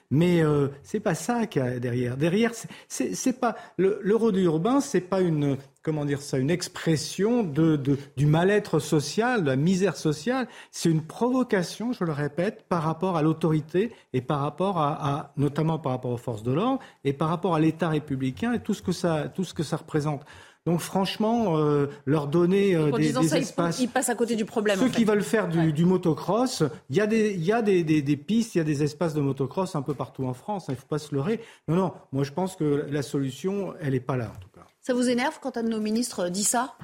[0.09, 2.17] Mais euh, c'est pas ça derrière.
[2.17, 2.51] Derrière,
[2.87, 7.79] c'est pas l'euro urbain, c'est pas une comment dire ça, une expression de
[8.17, 10.47] du mal-être social, de la misère sociale.
[10.71, 15.77] C'est une provocation, je le répète, par rapport à l'autorité et par rapport à, notamment
[15.77, 18.81] par rapport aux forces de l'ordre et par rapport à l'État républicain et tout ce
[18.81, 20.25] que ça, tout ce que ça représente.
[20.65, 23.79] Donc franchement, euh, leur donner euh, des, des espaces.
[23.79, 24.79] Ils, passent à côté du problème.
[24.79, 28.17] Ceux qui veulent faire du, du motocross, il y a, des, y a des, des,
[28.17, 30.63] pistes, il y a des espaces de motocross un peu partout en France.
[30.63, 31.39] Hein, il ne faut pas se leurrer.
[31.67, 31.93] Non, non.
[32.11, 34.65] Moi, je pense que la solution, elle n'est pas là, en tout cas.
[34.81, 36.75] Ça vous énerve quand un de nos ministres dit ça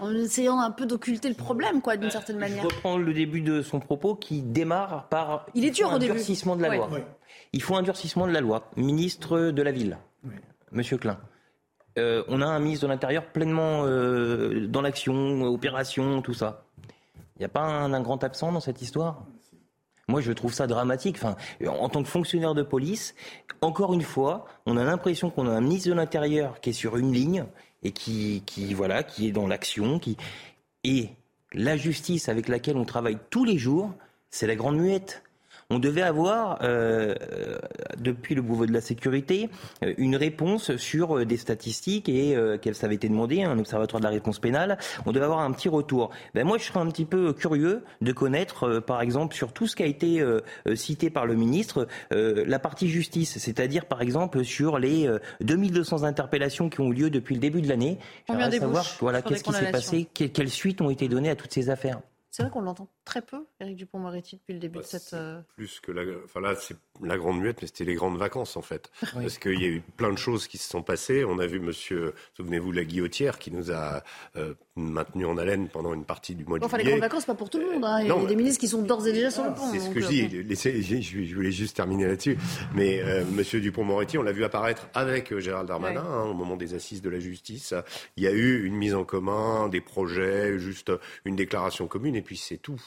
[0.00, 2.62] en essayant un peu d'occulter le problème, quoi, d'une euh, certaine manière?
[2.62, 5.98] Je reprends le début de son propos qui démarre par il est dur un au
[5.98, 6.14] début.
[6.14, 6.90] durcissement de la loi.
[7.52, 8.70] Il faut un durcissement de la loi.
[8.76, 9.98] Ministre de la Ville,
[10.72, 11.18] Monsieur Klein.
[11.98, 16.64] Euh, on a un ministre de l'Intérieur pleinement euh, dans l'action, opération, tout ça.
[17.36, 19.24] Il n'y a pas un, grand absent dans cette histoire?
[20.08, 21.16] Moi, je trouve ça dramatique.
[21.16, 21.36] Enfin,
[21.66, 23.14] en tant que fonctionnaire de police,
[23.60, 26.96] encore une fois, on a l'impression qu'on a un ministre de l'Intérieur qui est sur
[26.96, 27.44] une ligne
[27.82, 28.42] et qui,
[28.74, 30.16] voilà, qui est dans l'action, qui
[30.84, 31.10] et
[31.52, 33.92] la justice avec laquelle on travaille tous les jours,
[34.30, 35.22] c'est la grande muette
[35.70, 37.14] on devait avoir, euh,
[37.98, 39.48] depuis le Beauvau de la sécurité,
[39.84, 44.00] euh, une réponse sur euh, des statistiques et qu'elle ça avait été demandé, un observatoire
[44.00, 46.10] de la réponse pénale, on devait avoir un petit retour.
[46.34, 49.76] Ben moi, je serais un petit peu curieux de connaître, par exemple, sur tout ce
[49.76, 50.24] qui a été
[50.74, 55.08] cité par le ministre, la partie justice, c'est-à-dire, par exemple, sur les
[55.40, 57.98] 2200 interpellations qui ont eu lieu depuis le début de l'année.
[58.28, 61.70] J'aimerais savoir, voilà, qu'est-ce qui s'est passé, quelles suites ont été données à toutes ces
[61.70, 62.00] affaires?
[62.30, 65.14] C'est vrai qu'on l'entend très peu, Éric Dupont-Moretti, depuis le début de bah, cette.
[65.14, 66.02] Euh, plus que la.
[66.24, 68.90] Enfin là, c'est la grande muette, mais c'était les grandes vacances, en fait.
[69.14, 71.24] Parce qu'il y a eu plein de choses qui se sont passées.
[71.24, 74.04] On a vu monsieur, souvenez-vous, la guillotière qui nous a
[74.36, 77.34] euh, maintenu en haleine pendant une partie du mois de enfin, les grandes vacances, pas
[77.34, 77.84] pour tout le monde.
[77.84, 78.00] Hein.
[78.02, 79.70] Il y a des ministres qui sont d'ores et déjà sur le pont.
[79.72, 81.02] C'est ce que je dis.
[81.02, 82.38] je voulais juste terminer là-dessus.
[82.74, 86.74] Mais euh, monsieur Dupont-Moretti, on l'a vu apparaître avec Gérald Darmanin hein, au moment des
[86.74, 87.74] assises de la justice.
[88.16, 90.92] Il y a eu une mise en commun, des projets, juste
[91.24, 92.80] une déclaration commune, et puis c'est tout.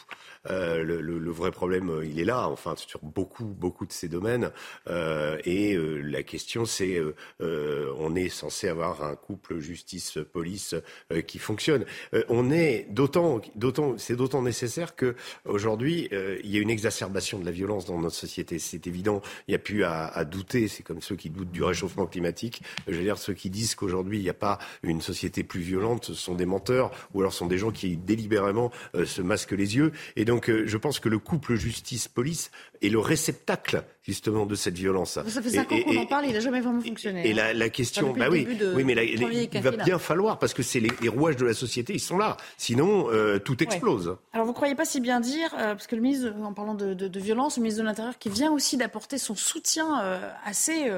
[0.49, 4.51] Euh, le, vrai problème, euh, il est là, enfin, sur beaucoup, beaucoup de ces domaines.
[4.87, 7.01] Euh, et la question, c'est,
[7.39, 10.75] on est censé avoir un couple justice-police
[11.27, 11.85] qui fonctionne.
[12.29, 16.09] on est d'autant, d'autant, c'est d'autant nécessaire que aujourd'hui,
[16.43, 18.59] il y a une exacerbation de la violence dans notre société.
[18.59, 19.21] C'est évident.
[19.47, 20.67] Il n'y a plus à, à douter.
[20.67, 22.61] C'est comme ceux qui doutent du réchauffement climatique.
[22.87, 26.13] Je veux dire, ceux qui disent qu'aujourd'hui il n'y a pas une société plus violente
[26.13, 28.71] sont des menteurs, ou alors sont des gens qui délibérément
[29.05, 29.91] se masquent les yeux.
[30.15, 32.51] Et donc, euh, je pense que le couple justice-police
[32.81, 35.19] est le réceptacle justement de cette violence.
[35.27, 37.27] Ça fait cinq ans qu'on en parle, il n'a jamais vraiment fonctionné.
[37.27, 37.53] Et hein.
[37.53, 41.37] la, question, bah oui, oui, mais il va bien falloir parce que c'est les, rouages
[41.37, 42.37] de la société, ils sont là.
[42.57, 44.17] Sinon, euh, tout explose.
[44.33, 46.75] Alors vous ne croyez pas si bien dire, euh, parce que le ministre, en parlant
[46.75, 50.01] de, violence, le ministre de l'Intérieur qui vient aussi d'apporter son soutien
[50.43, 50.91] assez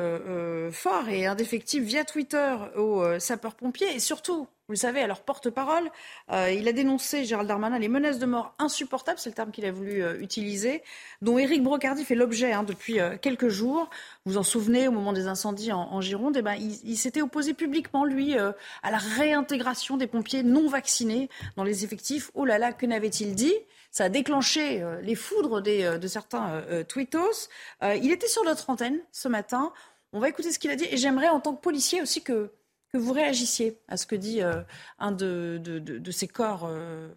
[0.71, 5.91] fort et indéfectible via Twitter aux sapeurs-pompiers et surtout vous le savez, à leur porte-parole.
[6.31, 9.63] Euh, il a dénoncé, Gérald Darmanin, les menaces de mort insupportables, c'est le terme qu'il
[9.65, 10.81] a voulu euh, utiliser,
[11.21, 13.91] dont Éric Brocardi fait l'objet hein, depuis euh, quelques jours.
[14.25, 17.53] Vous vous en souvenez, au moment des incendies en, Gironde, eh ben, il, s'était opposé
[17.53, 22.31] publiquement, lui, à la réintégration des pompiers non vaccinés dans les effectifs.
[22.33, 23.53] Oh là là, que n'avait-il dit?
[23.91, 27.49] Ça a déclenché les foudres de certains tweetos.
[27.83, 29.71] il était sur notre antenne ce matin.
[30.11, 30.87] On va écouter ce qu'il a dit.
[30.89, 32.51] Et j'aimerais, en tant que policier aussi, que
[32.95, 34.61] que vous réagissiez à ce que dit euh,
[34.99, 37.09] un de, de, ces corps, euh,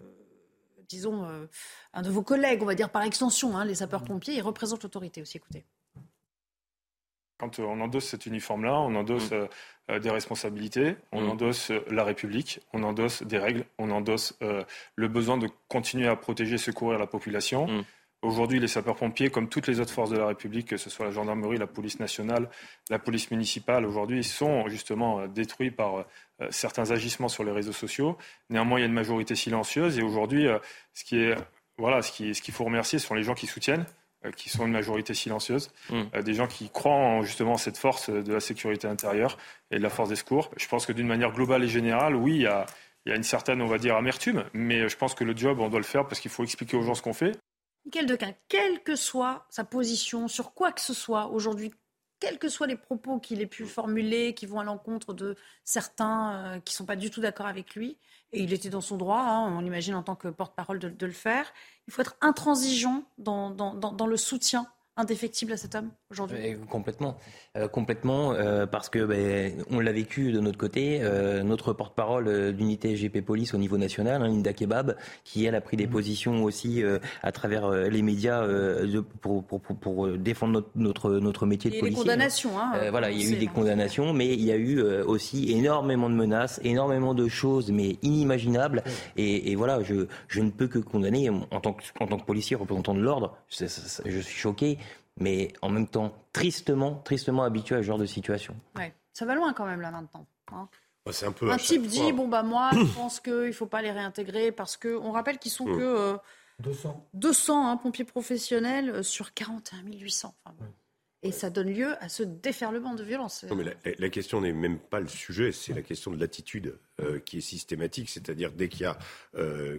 [0.89, 1.47] disons, euh,
[1.93, 5.23] un de vos collègues, on va dire par extension, hein, les sapeurs-pompiers, ils représentent l'autorité
[5.23, 5.37] aussi.
[5.37, 5.65] Écoutez.
[7.39, 10.01] Quand on endosse cet uniforme-là, on endosse mmh.
[10.01, 11.31] des responsabilités, on mmh.
[11.31, 16.59] endosse la République, on endosse des règles, on endosse le besoin de continuer à protéger,
[16.59, 17.69] secourir la population.
[17.69, 17.85] Mmh.
[18.21, 21.13] Aujourd'hui, les sapeurs-pompiers, comme toutes les autres forces de la République, que ce soit la
[21.13, 22.51] gendarmerie, la police nationale,
[22.91, 26.05] la police municipale, aujourd'hui, sont justement euh, détruits par euh,
[26.51, 28.19] certains agissements sur les réseaux sociaux.
[28.51, 30.01] Néanmoins, il y a une majorité silencieuse.
[30.01, 30.59] Et aujourd'hui, euh,
[30.95, 31.37] ce qui est
[31.79, 33.87] voilà, ce qu'il ce qu'il faut remercier, ce sont les gens qui soutiennent,
[34.35, 36.23] qui sont une majorité silencieuse, mmh.
[36.25, 39.39] des gens qui croient en, justement cette force de la sécurité intérieure
[39.71, 40.51] et de la force des secours.
[40.57, 42.67] Je pense que d'une manière globale et générale, oui, il y a,
[43.07, 45.61] il y a une certaine, on va dire, amertume, mais je pense que le job,
[45.61, 47.39] on doit le faire parce qu'il faut expliquer aux gens ce qu'on fait.
[47.89, 51.73] Michael Dequin, quelle que soit sa position sur quoi que ce soit aujourd'hui,
[52.21, 56.35] quels que soient les propos qu'il ait pu formuler, qui vont à l'encontre de certains
[56.35, 57.97] euh, qui ne sont pas du tout d'accord avec lui.
[58.33, 61.13] Et il était dans son droit, hein, on l'imagine en tant que porte-parole de, le
[61.13, 61.51] faire.
[61.87, 64.67] Il faut être intransigeant dans, dans le soutien
[64.99, 66.57] indéfectible à cet homme aujourd'hui?
[66.69, 67.17] Complètement,
[67.57, 70.99] euh, complètement, euh, parce que ben, on l'a vécu de notre côté.
[71.01, 75.61] Euh, notre porte-parole d'unité SGP Police au niveau national, hein, Linda Kebab, qui elle a
[75.61, 75.91] pris des mmh.
[75.91, 76.83] positions aussi
[77.23, 78.45] à travers les médias
[79.21, 82.03] pour, pour, pour, défendre notre, notre, notre métier de policier.
[82.03, 82.59] Il y a des condamnations.
[82.59, 86.11] Hein, voilà, il y a eu des condamnations, mais il y a eu aussi énormément
[86.11, 88.83] de menaces, énormément de choses, mais inimaginables.
[89.17, 92.25] Et, et, voilà, je, je ne peux que condamner en tant que, en tant que
[92.27, 93.37] policier représentant de l'ordre.
[93.49, 94.79] Je suis choqué
[95.21, 98.57] mais en même temps tristement, tristement habitué à ce genre de situation.
[98.77, 98.95] Ouais.
[99.13, 100.27] Ça va loin quand même là maintenant.
[100.53, 100.69] Hein.
[101.05, 101.51] Bah, c'est un peu.
[101.51, 104.77] Un type dit bon bah moi je pense qu'il ne faut pas les réintégrer parce
[104.77, 105.77] que on rappelle qu'ils sont mm.
[105.79, 106.19] que
[106.61, 110.35] 200 euh, 200 hein, pompiers professionnels euh, sur 41 800.
[111.25, 113.43] Et ça donne lieu à ce déferlement de violence.
[113.51, 117.19] Non, mais la, question n'est même pas le sujet, c'est la question de l'attitude euh,
[117.19, 118.09] qui est systématique.
[118.09, 118.97] C'est-à-dire dès qu'il y a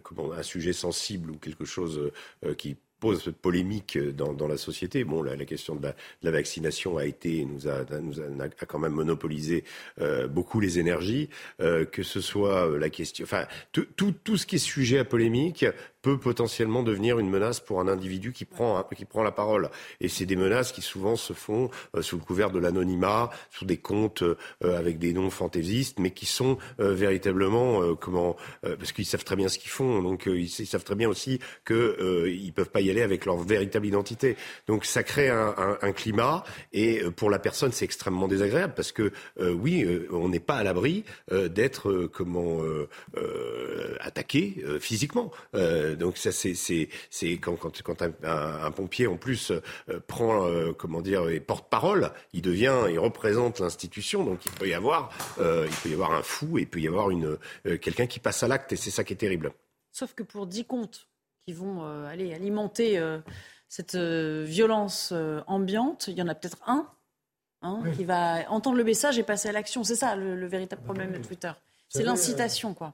[0.03, 2.11] comment, un sujet sensible ou quelque chose
[2.57, 5.03] qui pose polémique dans, dans la société.
[5.03, 8.65] Bon, la, question de la, de la, vaccination a été, nous a, nous a, a
[8.65, 9.63] quand même monopolisé
[10.01, 11.29] euh, beaucoup les énergies,
[11.61, 15.05] euh, que ce soit la question, enfin, tout, tout, tout ce qui est sujet à
[15.05, 15.65] polémique
[16.01, 19.69] peut potentiellement devenir une menace pour un individu qui prend, qui prend la parole.
[19.99, 23.65] Et c'est des menaces qui souvent se font euh, sous le couvert de l'anonymat, sous
[23.65, 29.05] des comptes euh, avec des noms fantaisistes, mais qui sont euh, véritablement comment parce qu'ils
[29.05, 32.69] savent très bien ce qu'ils font, donc ils, savent très bien aussi qu'ils ils peuvent
[32.69, 34.35] pas y aller avec leur véritable identité.
[34.67, 36.43] Donc ça crée un, climat
[36.73, 41.03] et pour la personne c'est extrêmement désagréable parce que oui, on n'est pas à l'abri
[41.31, 42.61] d'être comment
[43.99, 45.31] attaqué physiquement.
[45.95, 50.73] Donc ça, c'est c'est quand quand quand un, un, pompier en plus euh, prend euh,
[50.73, 54.23] comment dire et porte-parole, il devient, il représente l'institution.
[54.23, 56.87] Donc il peut y avoir il peut y avoir un fou et il peut y
[56.87, 57.37] avoir une
[57.81, 59.51] quelqu'un qui passe à l'acte et c'est ça qui est terrible.
[59.91, 61.07] Sauf que pour 10 comptes
[61.45, 63.01] qui vont aller alimenter
[63.67, 65.13] cette violence
[65.47, 66.87] ambiante, il y en a peut-être un
[67.61, 69.83] hein, qui va entendre le message et passer à l'action.
[69.83, 71.51] C'est ça le, le, véritable problème de Twitter.
[71.87, 72.93] C'est l'incitation, quoi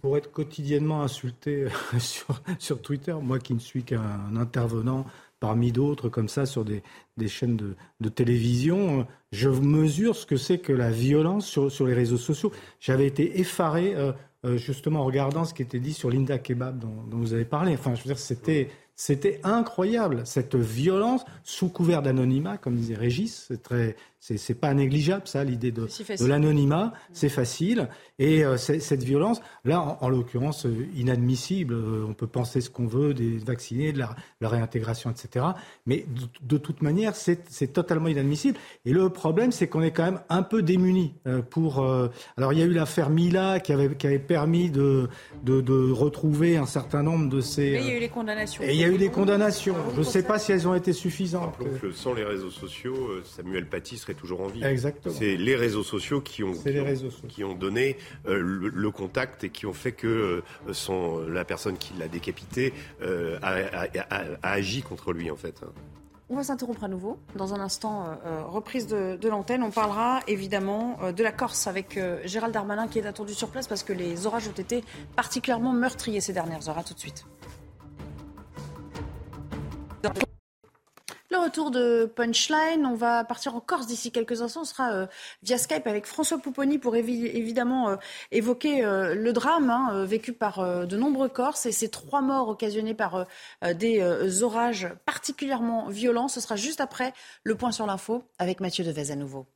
[0.00, 1.66] pour être quotidiennement insulté
[1.98, 5.06] sur, sur Twitter, moi qui ne suis qu'un intervenant
[5.40, 6.82] parmi d'autres comme ça sur des,
[7.16, 11.86] des chaînes de, de, télévision, je mesure ce que c'est que la violence sur, sur
[11.86, 12.52] les réseaux sociaux.
[12.78, 14.12] J'avais été effaré euh,
[14.44, 17.46] euh, justement en regardant ce qui était dit sur Linda Kebab dont, dont vous avez
[17.46, 17.72] parlé.
[17.72, 18.68] Enfin, je veux dire, c'était
[19.00, 23.46] c'était incroyable, cette violence sous couvert d'anonymat, comme disait Régis.
[23.48, 26.92] C'est très, c'est pas négligeable, ça, l'idée de, de l'anonymat.
[27.12, 27.88] C'est facile.
[28.18, 31.72] Et euh, cette violence, là, en, l'occurrence, euh, inadmissible.
[31.72, 35.46] Euh, on peut penser ce qu'on veut des vaccinés, de la, réintégration, etc.
[35.86, 36.04] Mais
[36.42, 38.58] de, toute manière, c'est totalement inadmissible.
[38.84, 41.14] Et le problème, c'est qu'on est quand même un peu démunis
[41.48, 41.82] pour.
[42.36, 45.08] alors, il y a eu l'affaire Mila qui avait, qui avait permis de,
[45.42, 47.62] de, de, retrouver un certain nombre de ces.
[47.62, 48.62] Et il y a eu les condamnations.
[48.64, 49.76] Et il y a eu des condamnations.
[49.94, 51.56] Je ne sais pas si elles ont été suffisantes.
[51.80, 54.64] que sans les réseaux sociaux, Samuel Paty serait toujours en vie.
[54.64, 55.14] Exactement.
[55.16, 57.28] C'est les réseaux sociaux qui ont, qui, les réseaux sociaux.
[57.28, 57.96] qui ont donné
[58.26, 62.72] euh, le, contact et qui ont fait que euh, son, la personne qui l'a décapité
[63.02, 65.60] euh, a, agi contre lui en fait.
[66.28, 67.18] On va s'interrompre à nouveau.
[67.34, 69.64] Dans un instant, reprise de, de l'antenne.
[69.64, 73.82] On parlera évidemment de la Corse avec Gérald Darmanin qui est attendu sur place parce
[73.82, 74.84] que les orages ont été
[75.16, 76.78] particulièrement meurtriers ces dernières heures.
[76.78, 77.26] À tout de suite.
[81.32, 84.62] Le retour de Punchline, on va partir en Corse d'ici quelques instants.
[84.62, 85.06] On sera euh,
[85.44, 87.96] via Skype avec François Pouponi pour évidemment euh,
[88.32, 92.94] évoquer euh, le drame hein, vécu par de nombreux Corses et ces trois morts occasionnés
[92.94, 93.26] par
[93.74, 96.26] des orages particulièrement violents.
[96.26, 97.12] Ce sera juste après
[97.44, 99.46] le point sur l'info avec Mathieu Devez à nouveau.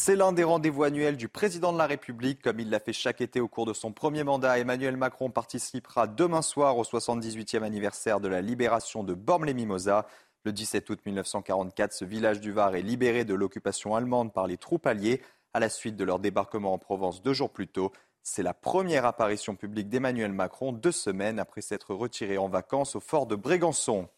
[0.00, 2.40] C'est l'un des rendez-vous annuels du président de la République.
[2.40, 6.06] Comme il l'a fait chaque été au cours de son premier mandat, Emmanuel Macron participera
[6.06, 10.06] demain soir au 78e anniversaire de la libération de Bormes-les-Mimosas.
[10.44, 14.56] Le 17 août 1944, ce village du Var est libéré de l'occupation allemande par les
[14.56, 15.20] troupes alliées
[15.52, 17.90] à la suite de leur débarquement en Provence deux jours plus tôt.
[18.22, 23.00] C'est la première apparition publique d'Emmanuel Macron deux semaines après s'être retiré en vacances au
[23.00, 24.08] fort de Brégançon.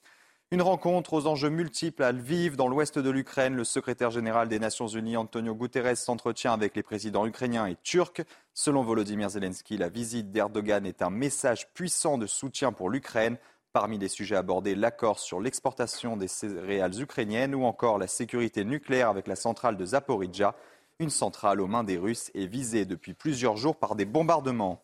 [0.53, 3.55] Une rencontre aux enjeux multiples à Lviv, dans l'ouest de l'Ukraine.
[3.55, 8.23] Le secrétaire général des Nations Unies, Antonio Guterres, s'entretient avec les présidents ukrainiens et turcs.
[8.53, 13.39] Selon Volodymyr Zelensky, la visite d'Erdogan est un message puissant de soutien pour l'Ukraine.
[13.73, 19.09] Parmi les sujets abordés, l'accord sur l'exportation des céréales ukrainiennes ou encore la sécurité nucléaire
[19.09, 20.57] avec la centrale de Zaporizhia.
[20.99, 24.83] Une centrale aux mains des Russes est visée depuis plusieurs jours par des bombardements.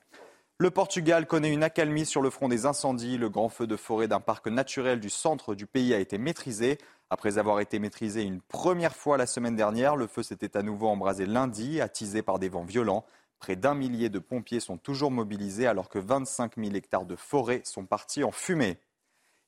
[0.58, 3.18] Le Portugal connaît une accalmie sur le front des incendies.
[3.18, 6.78] Le grand feu de forêt d'un parc naturel du centre du pays a été maîtrisé.
[7.10, 10.88] Après avoir été maîtrisé une première fois la semaine dernière, le feu s'était à nouveau
[10.88, 13.04] embrasé lundi, attisé par des vents violents.
[13.38, 17.60] Près d'un millier de pompiers sont toujours mobilisés alors que 25 000 hectares de forêt
[17.64, 18.78] sont partis en fumée.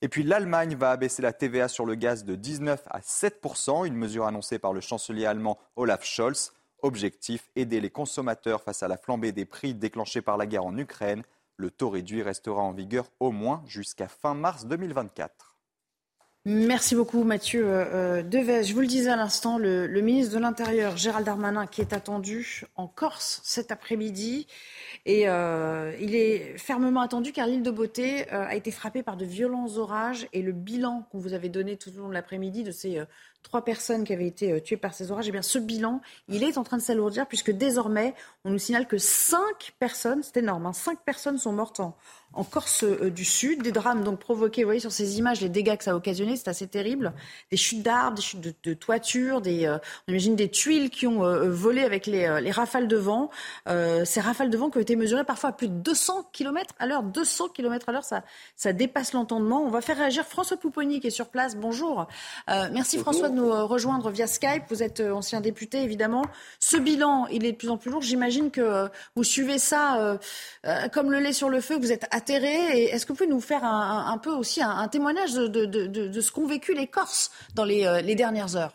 [0.03, 3.97] Et puis l'Allemagne va abaisser la TVA sur le gaz de 19 à 7% une
[3.97, 6.53] mesure annoncée par le chancelier allemand Olaf Scholz.
[6.83, 10.77] Objectif, aider les consommateurs face à la flambée des prix déclenchée par la guerre en
[10.79, 11.23] Ukraine.
[11.57, 15.49] Le taux réduit restera en vigueur au moins jusqu'à fin mars 2024.
[16.45, 20.97] Merci beaucoup Mathieu euh, euh Je vous le disais à l'instant, le, ministre de l'Intérieur,
[20.97, 24.47] Gérald Darmanin, qui est attendu en Corse cet après-midi.
[25.05, 29.25] Et euh, il est fermement attendu car l'île de Beauté a été frappée par de
[29.25, 30.29] violents orages.
[30.33, 32.99] Et le bilan qu'on vous avait donné tout au long de l'après-midi de ces
[33.43, 36.59] trois personnes qui avaient été tuées par ces orages, eh bien ce bilan, il est
[36.59, 38.15] en train de s'alourdir puisque désormais,
[38.45, 41.97] on nous signale que cinq personnes, c'est énorme, hein, cinq personnes sont mortes en,
[42.33, 43.63] en Corse euh, du Sud.
[43.63, 46.37] Des drames donc provoqués, vous voyez sur ces images, les dégâts que ça a occasionné,
[46.37, 47.13] c'est assez terrible.
[47.51, 51.07] Des chutes d'arbres, des chutes de, de toitures, des, euh, on imagine des tuiles qui
[51.07, 53.31] ont euh, volé avec les, les, rafales de vent.
[53.67, 56.87] ces rafales de vent qui ont été mesurées parfois à plus de 200 km à
[56.87, 57.03] l'heure.
[57.03, 58.25] 200 km à l'heure, ça,
[58.57, 59.63] ça dépasse l'entendement.
[59.63, 61.57] On va faire réagir François Pouponi qui est sur place.
[61.57, 62.07] Bonjour.
[62.47, 64.65] merci François de nous rejoindre via Skype.
[64.69, 66.25] Vous êtes ancien député évidemment.
[66.61, 68.03] Ce bilan, il est de plus en plus lourd.
[68.03, 70.19] J'imagine que vous suivez ça
[70.93, 72.85] comme le lait sur le feu, vous êtes atterré.
[72.85, 76.75] Est-ce que vous pouvez nous faire un, peu aussi un, témoignage de, ce qu'ont vécu
[76.75, 78.75] les Corses dans les, euh, dernières heures?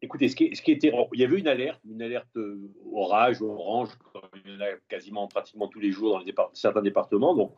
[0.00, 3.88] Écoutez, ce qui, était, il y avait une alerte, une alerte euh, orage, orange,
[4.88, 7.56] quasiment pratiquement tous les jours dans certains départements.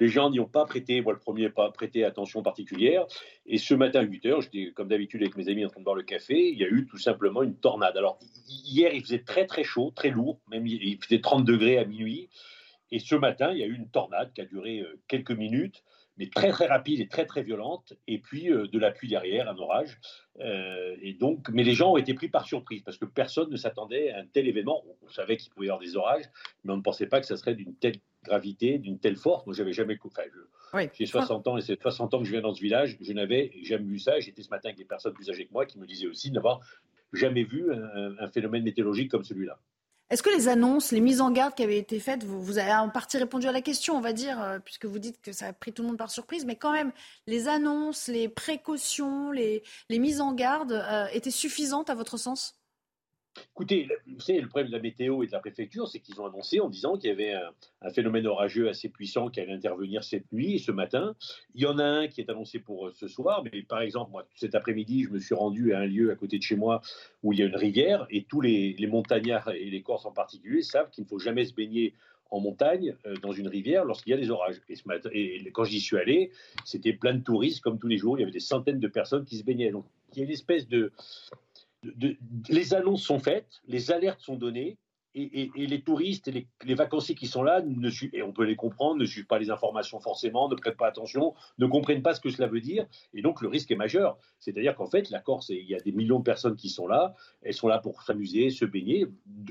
[0.00, 3.06] Les gens n'y ont pas prêté, moi le premier, pas prêté attention particulière.
[3.46, 5.84] Et ce matin à 8 h j'étais comme d'habitude avec mes amis en train de
[5.84, 7.96] boire le café, il y a eu tout simplement une tornade.
[7.96, 8.18] Alors,
[8.48, 12.28] hier, il faisait très très chaud, très lourd, même il faisait 30 degrés à minuit.
[12.90, 15.82] Et ce matin, il y a eu une tornade qui a duré euh, quelques minutes,
[16.18, 19.48] mais très très rapide et très très violente, et puis euh, de la pluie derrière,
[19.48, 19.98] un orage.
[20.40, 23.56] Euh, et donc, mais les gens ont été pris par surprise parce que personne ne
[23.56, 24.82] s'attendait à un tel événement.
[25.02, 26.24] On savait qu'il pouvait y avoir des orages,
[26.64, 27.96] mais on ne pensait pas que ça serait d'une telle
[28.26, 29.46] gravité, d'une telle force.
[29.46, 29.98] Moi, j'avais jamais.
[30.04, 30.22] Enfin,
[30.92, 32.98] j'ai 60 ans et c'est 60 ans que je viens dans ce village.
[33.00, 34.20] Je n'avais jamais vu ça.
[34.20, 36.60] J'étais ce matin avec des personnes plus âgées que moi qui me disaient aussi n'avoir
[37.12, 39.58] jamais vu un phénomène météorologique comme celui-là.
[40.08, 42.88] Est-ce que les annonces, les mises en garde qui avaient été faites, vous, avez en
[42.90, 45.52] partie répondu à la question, on va dire, euh, puisque vous dites que ça a
[45.52, 46.92] pris tout le monde par surprise, mais quand même,
[47.26, 52.55] les annonces, les précautions, les, mises en garde euh, étaient suffisantes à votre sens?
[53.52, 56.26] Écoutez, vous savez, le problème de la météo et de la préfecture, c'est qu'ils ont
[56.26, 60.30] annoncé en disant qu'il y avait un, phénomène orageux assez puissant qui allait intervenir cette
[60.32, 61.14] nuit et ce matin.
[61.54, 64.10] Il y en a un qui est annoncé pour euh, ce soir, mais par exemple,
[64.10, 66.80] moi, cet après-midi, je me suis rendu à un lieu à côté de chez moi
[67.22, 70.62] où il y a une rivière et tous les, montagnards et les Corses en particulier
[70.62, 71.94] savent qu'il ne faut jamais se baigner
[72.30, 74.60] en montagne euh, dans une rivière lorsqu'il y a des orages.
[74.68, 76.30] Et, et quand j'y suis allé,
[76.64, 78.18] c'était plein de touristes comme tous les jours.
[78.18, 79.70] Il y avait des centaines de personnes qui se baignaient.
[79.70, 80.92] Donc il y a une espèce de,
[82.48, 84.78] les annonces sont faites, les alertes sont données,
[85.16, 88.96] et, les touristes et les, vacanciers qui sont là, ne et on peut les comprendre,
[88.96, 92.28] ne suivent pas les informations forcément, ne prêtent pas attention, ne comprennent pas ce que
[92.28, 94.18] cela veut dire, et donc le risque est majeur.
[94.38, 97.14] C'est-à-dire qu'en fait, la Corse, il y a des millions de personnes qui sont là,
[97.42, 99.06] elles sont là pour s'amuser, se baigner.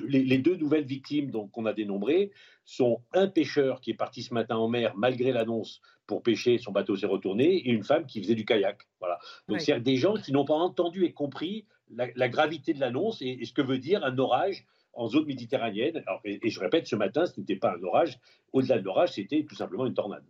[0.08, 2.32] Les, deux nouvelles victimes qu'on a dénombrées
[2.64, 6.72] sont un pêcheur qui est parti ce matin en mer malgré l'annonce pour pêcher, son
[6.72, 8.88] bateau s'est retourné, et une femme qui faisait du kayak.
[9.00, 9.18] Voilà.
[9.48, 13.44] Donc c'est des gens qui n'ont pas entendu et compris la, gravité de l'annonce et,
[13.46, 16.04] ce que veut dire un orage en zone méditerranéenne.
[16.24, 18.20] et, je répète, ce matin, ce n'était pas un orage.
[18.54, 20.24] Au-delà de l'orage, c'était tout simplement une tornade.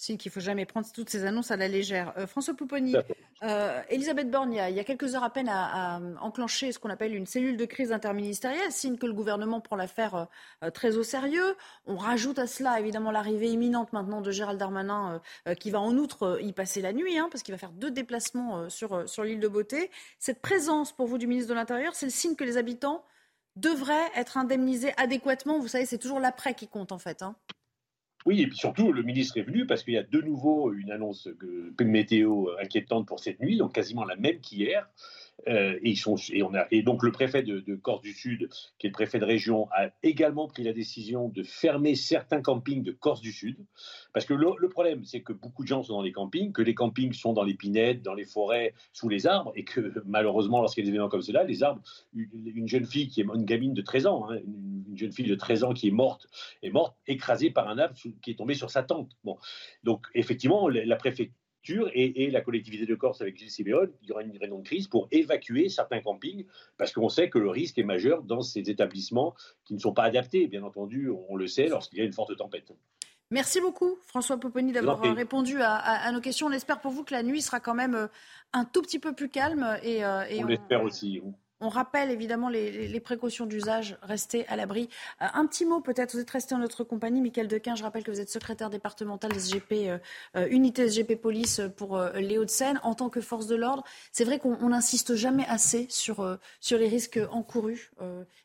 [0.00, 2.14] Signe qu'il ne faut jamais prendre toutes ces annonces à la légère.
[2.16, 2.96] Euh, François Pouponi,
[3.42, 7.14] euh, Elisabeth Borne, il y, a, quelques heures à peine, a, enclenché ce qu'on appelle
[7.14, 10.28] une cellule de crise interministérielle, signe que le gouvernement prend l'affaire
[10.64, 11.54] euh, très au sérieux.
[11.84, 15.20] On rajoute à cela évidemment l'arrivée imminente maintenant de Gérald Darmanin,
[15.58, 18.70] qui va en outre y passer la nuit, hein, parce qu'il va faire deux déplacements
[18.70, 19.90] sur, sur l'île de Beauté.
[20.18, 23.04] Cette présence pour vous du ministre de l'Intérieur, c'est le signe que les habitants
[23.56, 25.58] devraient être indemnisés adéquatement.
[25.58, 27.20] Vous savez, c'est toujours l'après qui compte en fait.
[27.20, 27.36] Hein.
[28.26, 30.90] Oui, et puis surtout, le ministre est venu parce qu'il y a de nouveau une
[30.90, 31.28] annonce
[31.80, 34.88] météo inquiétante pour cette nuit, donc quasiment la même qu'hier.
[35.48, 36.16] Euh, et, ils sont,
[36.70, 39.90] et, donc le préfet de, Corse du Sud, qui est le préfet de région, a
[40.02, 43.56] également pris la décision de fermer certains campings de Corse du Sud.
[44.12, 46.74] Parce que le, problème, c'est que beaucoup de gens sont dans les campings, que les
[46.74, 50.84] campings sont dans les pinettes, dans les forêts, sous les arbres, et que malheureusement, lorsqu'il
[50.84, 51.82] y a des événements comme cela, les arbres,
[52.14, 55.34] une, jeune fille qui est une gamine de 13 ans, hein, une, jeune fille de
[55.34, 56.26] 13 ans qui est morte,
[56.62, 59.16] est morte écrasée par un arbre qui est tombé sur sa tente.
[59.24, 59.38] Bon.
[59.84, 61.34] Donc effectivement, la préfecture
[61.68, 64.88] et, la collectivité de Corse avec Gilles Siméon, il y aura une réunion de crise
[64.88, 66.46] pour évacuer certains campings
[66.76, 69.34] parce qu'on sait que le risque est majeur dans ces établissements
[69.64, 72.36] qui ne sont pas adaptés, bien entendu, on le sait, lorsqu'il y a une forte
[72.36, 72.72] tempête.
[73.32, 76.48] Merci beaucoup, François Poponi, d'avoir répondu à, nos questions.
[76.48, 78.08] On espère pour vous que la nuit sera quand même
[78.52, 79.78] un tout petit peu plus calme.
[79.84, 81.22] Et, on, l'espère aussi.
[81.62, 84.88] On rappelle évidemment les, précautions d'usage, restez à l'abri.
[85.20, 88.02] Euh, un petit mot peut-être, vous êtes resté en notre compagnie, Michael Dequin, je rappelle
[88.02, 89.98] que vous êtes secrétaire départemental SGP, euh,
[90.36, 92.80] euh, SGP Police pour les Hauts-de-Seine.
[92.82, 96.88] En tant que force de l'ordre, c'est vrai qu'on n'insiste jamais assez sur, sur les
[96.88, 97.90] risques encourus.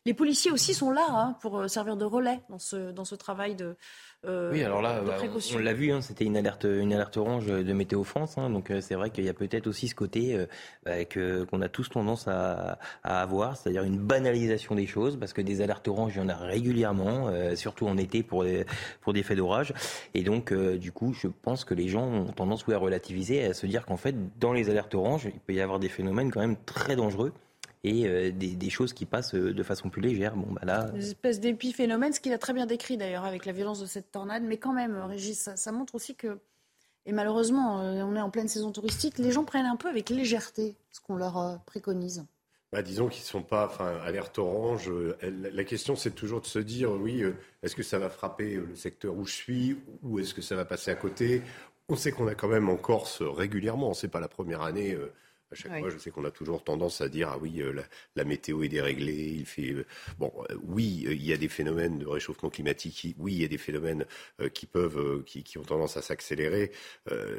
[0.04, 3.54] les policiers aussi sont là hein, pour servir de relais dans ce, dans ce travail
[3.54, 3.76] de,
[4.26, 5.18] euh, oui, alors là, bah,
[5.54, 8.38] on, l'a vu, hein, c'était une alerte, une alerte orange de Météo France.
[8.38, 10.46] Hein, donc euh, c'est vrai qu'il y a peut-être aussi ce côté euh,
[10.84, 15.60] bah, qu'on a tous tendance à, avoir, c'est-à-dire une banalisation des choses, parce que des
[15.60, 18.66] alertes oranges, il y en a régulièrement, surtout en été pour des,
[19.00, 19.72] pour des faits d'orage.
[20.14, 23.66] Et donc, du coup, je pense que les gens ont tendance à relativiser, à se
[23.66, 26.56] dire qu'en fait, dans les alertes oranges, il peut y avoir des phénomènes quand même
[26.64, 27.32] très dangereux
[27.84, 30.36] et euh, des, choses qui passent euh, de façon plus légère.
[30.36, 30.90] Bon, bah là...
[30.94, 34.10] Une espèce d'épiphénomène, ce qu'il a très bien décrit d'ailleurs avec la violence de cette
[34.10, 34.42] tornade.
[34.42, 36.38] Mais quand même, Régis, ça, montre aussi que,
[37.04, 40.10] et malheureusement, euh, on est en pleine saison touristique, les gens prennent un peu avec
[40.10, 42.24] légèreté ce qu'on leur préconise.
[42.72, 44.90] Bah, disons qu'ils ne sont pas enfin, alerte orange.
[45.30, 47.22] La question, c'est toujours de se dire, oui,
[47.62, 50.64] est-ce que ça va frapper le secteur où je suis ou est-ce que ça va
[50.64, 51.42] passer à côté?
[51.88, 54.98] On sait qu'on a quand même en Corse régulièrement, ce n'est pas la première année,
[55.56, 57.72] chaque fois, je sais qu'on a toujours tendance à dire ah oui, euh,
[58.14, 59.34] la, météo est déréglée.
[59.38, 59.86] Il fait euh,
[60.18, 63.14] bon, euh, oui, il y a des phénomènes de réchauffement climatique.
[63.18, 64.04] oui, il y a des phénomènes
[64.52, 66.72] qui peuvent, qui, qui, ont tendance à s'accélérer.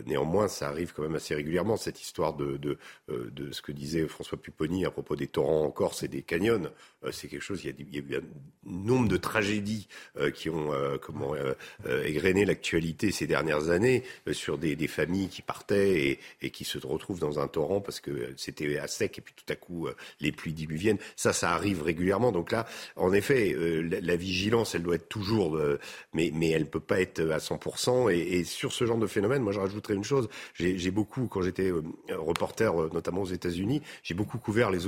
[0.05, 2.77] néanmoins, ça arrive quand même assez régulièrement cette histoire de de,
[3.09, 6.71] de ce que disait François Pupponi à propos des torrents en Corse et des canyons.
[7.11, 7.63] c'est quelque chose.
[7.63, 8.23] Il y, a, il y, a, eu un
[8.65, 9.87] nombre de tragédies
[10.33, 11.35] qui ont comment
[12.05, 16.77] égrené l'actualité ces dernières années sur des, des, familles qui partaient et, et qui se
[16.79, 19.87] retrouvent dans un torrent parce parce que c'était à sec et puis tout à coup
[19.87, 20.97] euh, les pluies diluviennes.
[21.15, 22.31] Ça, ça arrive régulièrement.
[22.31, 25.79] Donc là, en effet, euh, la, vigilance, elle doit être toujours, euh,
[26.13, 28.11] mais, mais elle ne peut pas être à 100%.
[28.11, 30.29] Et, et, sur ce genre de phénomène, moi, je rajouterais une chose.
[30.53, 31.71] J'ai beaucoup, quand j'étais
[32.09, 34.79] reporter, notamment aux États-Unis, j'ai beaucoup couvert les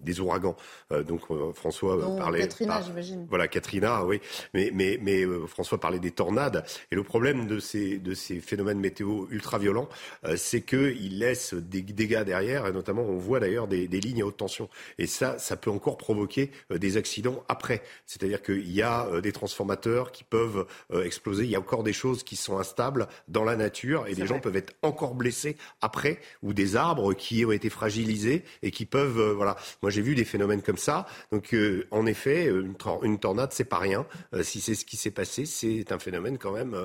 [0.00, 0.56] des ouragans.
[0.90, 1.22] donc
[1.54, 2.40] François parlait.
[2.40, 3.26] Katrina, j'imagine.
[3.28, 4.20] Voilà, Katrina, oui.
[4.54, 6.64] Mais, mais, mais François parlait des tornades.
[6.90, 9.88] Et le problème de ces, de ces phénomènes météo ultra violents,
[10.36, 14.36] c'est qu'ils laissent des dégâts derrière et notamment on voit d'ailleurs des, lignes à haute
[14.36, 14.68] tension.
[14.98, 17.82] Et ça, ça peut encore provoquer euh, des accidents après.
[18.06, 21.82] C'est-à-dire qu'il y a euh, des transformateurs qui peuvent euh, exploser, il y a encore
[21.82, 25.56] des choses qui sont instables dans la nature et des gens peuvent être encore blessés
[25.80, 29.56] après, ou des arbres qui ont été fragilisés et qui peuvent, voilà.
[29.82, 31.06] Moi j'ai vu des phénomènes comme ça.
[31.32, 31.54] Donc
[31.90, 34.06] en effet, une, tornade c'est pas rien.
[34.42, 36.76] si c'est ce qui s'est passé, c'est un phénomène quand même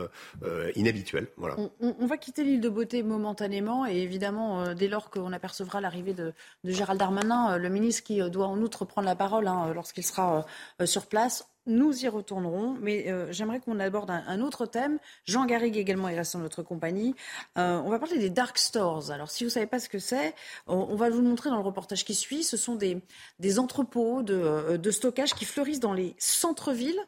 [0.76, 1.28] inhabituel.
[1.38, 1.56] Voilà.
[1.80, 6.14] On, va quitter l'île de Beauté momentanément et évidemment dès lors qu'on a apercevra l'arrivée
[6.14, 6.34] de,
[6.64, 10.04] Gérald Darmanin, euh, le ministre qui euh, doit en outre prendre la parole hein, lorsqu'il
[10.04, 10.46] sera
[10.82, 11.48] euh, sur place.
[11.68, 15.00] Nous y retournerons, mais j'aimerais qu'on aborde un, autre thème.
[15.26, 17.16] Jean Garrigue également est resté notre compagnie.
[17.56, 19.10] on va parler des dark stores.
[19.10, 20.36] Alors, si vous ne savez pas ce que c'est,
[20.68, 22.44] on, va vous le montrer dans le reportage qui suit.
[22.44, 27.02] Ce sont des, entrepôts de, de stockage qui fleurissent dans les centres-villes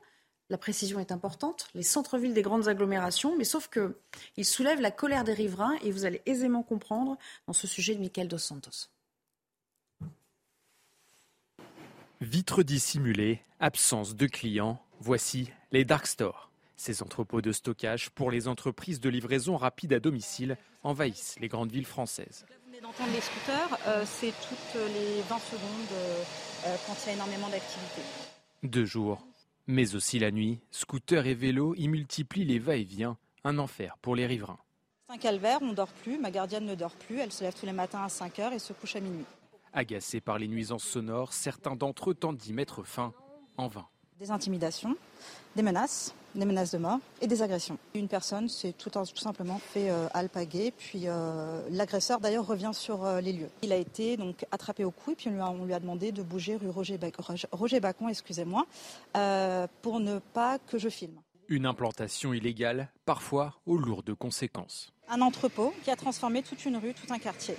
[0.49, 5.23] la précision est importante, les centres-villes des grandes agglomérations, mais sauf qu'ils soulèvent la colère
[5.23, 7.17] des riverains et vous allez aisément comprendre
[7.47, 8.89] dans ce sujet de Michael Dos Santos.
[12.21, 16.49] Vitres dissimulées, absence de clients, voici les dark stores.
[16.75, 21.71] Ces entrepôts de stockage pour les entreprises de livraison rapide à domicile envahissent les grandes
[21.71, 22.45] villes françaises.
[22.49, 26.23] Là, vous venez d'entendre les scooters, euh, c'est toutes les 20 secondes euh,
[26.65, 28.01] euh, quand il y a énormément d'activité.
[28.63, 29.25] Deux jours,
[29.67, 34.25] mais aussi la nuit, scooters et vélos y multiplient les va-et-vient, un enfer pour les
[34.25, 34.59] riverains.
[35.07, 37.53] C'est un calvaire, on ne dort plus, ma gardienne ne dort plus, elle se lève
[37.57, 39.25] tous les matins à 5 heures et se couche à minuit.
[39.73, 43.13] Agacés par les nuisances sonores, certains d'entre eux tentent d'y mettre fin,
[43.57, 43.87] en vain.
[44.19, 44.95] Des intimidations,
[45.55, 47.77] des menaces, des menaces de mort et des agressions.
[47.93, 53.21] Une personne s'est tout, simplement fait euh, alpaguer, puis euh, l'agresseur d'ailleurs revient sur euh,
[53.21, 53.49] les lieux.
[53.61, 56.55] Il a été donc attrapé au cou et puis on lui a, demandé de bouger
[56.55, 56.99] rue Roger,
[57.51, 58.65] Roger Bacon, excusez-moi,
[59.81, 61.19] pour ne pas que je filme.
[61.49, 64.91] Une implantation illégale, parfois aux lourdes conséquences.
[65.09, 67.55] Un entrepôt qui a transformé toute une rue, tout un quartier.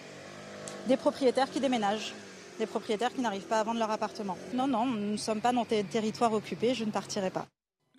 [0.86, 2.12] Des propriétaires qui déménagent,
[2.58, 4.36] des propriétaires qui n'arrivent pas à vendre leur appartement.
[4.54, 7.46] Non, non, nous ne sommes pas dans des territoires occupés, je ne partirai pas.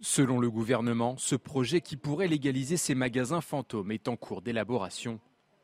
[0.01, 5.20] Selon le gouvernement, ce projet qui pourrait légaliser ces magasins fantômes est en cours d'élaboration.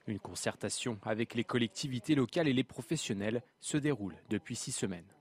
[0.08, 5.15] Une concertation avec les collectivités locales et les professionnels se déroule depuis six semaines.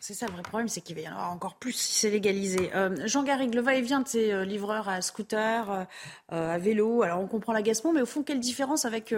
[0.00, 2.10] C'est ça le vrai problème, c'est qu'il va y en avoir encore plus si c'est
[2.10, 2.70] légalisé.
[2.74, 5.70] Euh, Jean Garrigue, le va-et-vient de ces euh, livreurs à scooter,
[6.32, 9.14] euh, à vélo, alors on comprend l'agacement, mais au fond, quelle différence avec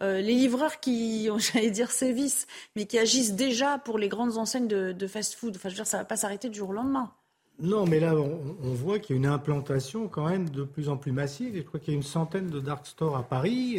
[0.00, 2.46] les livreurs qui, j'allais dire, sévissent,
[2.76, 5.56] mais qui agissent déjà pour les grandes enseignes de, fast-food?
[5.56, 7.12] Enfin, je veux dire, ça ne va pas s'arrêter du jour au lendemain.
[7.58, 10.98] Non, mais là, on, voit qu'il y a une implantation quand même de plus en
[10.98, 11.56] plus massive.
[11.56, 13.78] je crois qu'il y a une centaine de dark stores à Paris,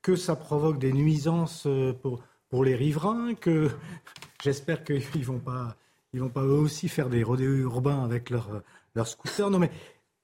[0.00, 1.66] que ça provoque des nuisances
[2.02, 3.68] pour, pour les riverains, que
[4.42, 5.76] j'espère qu'ils ne vont pas,
[6.12, 8.62] ils vont pas eux aussi faire des rodéos urbains avec leurs
[8.96, 9.50] leur scooters.
[9.50, 9.70] Non, mais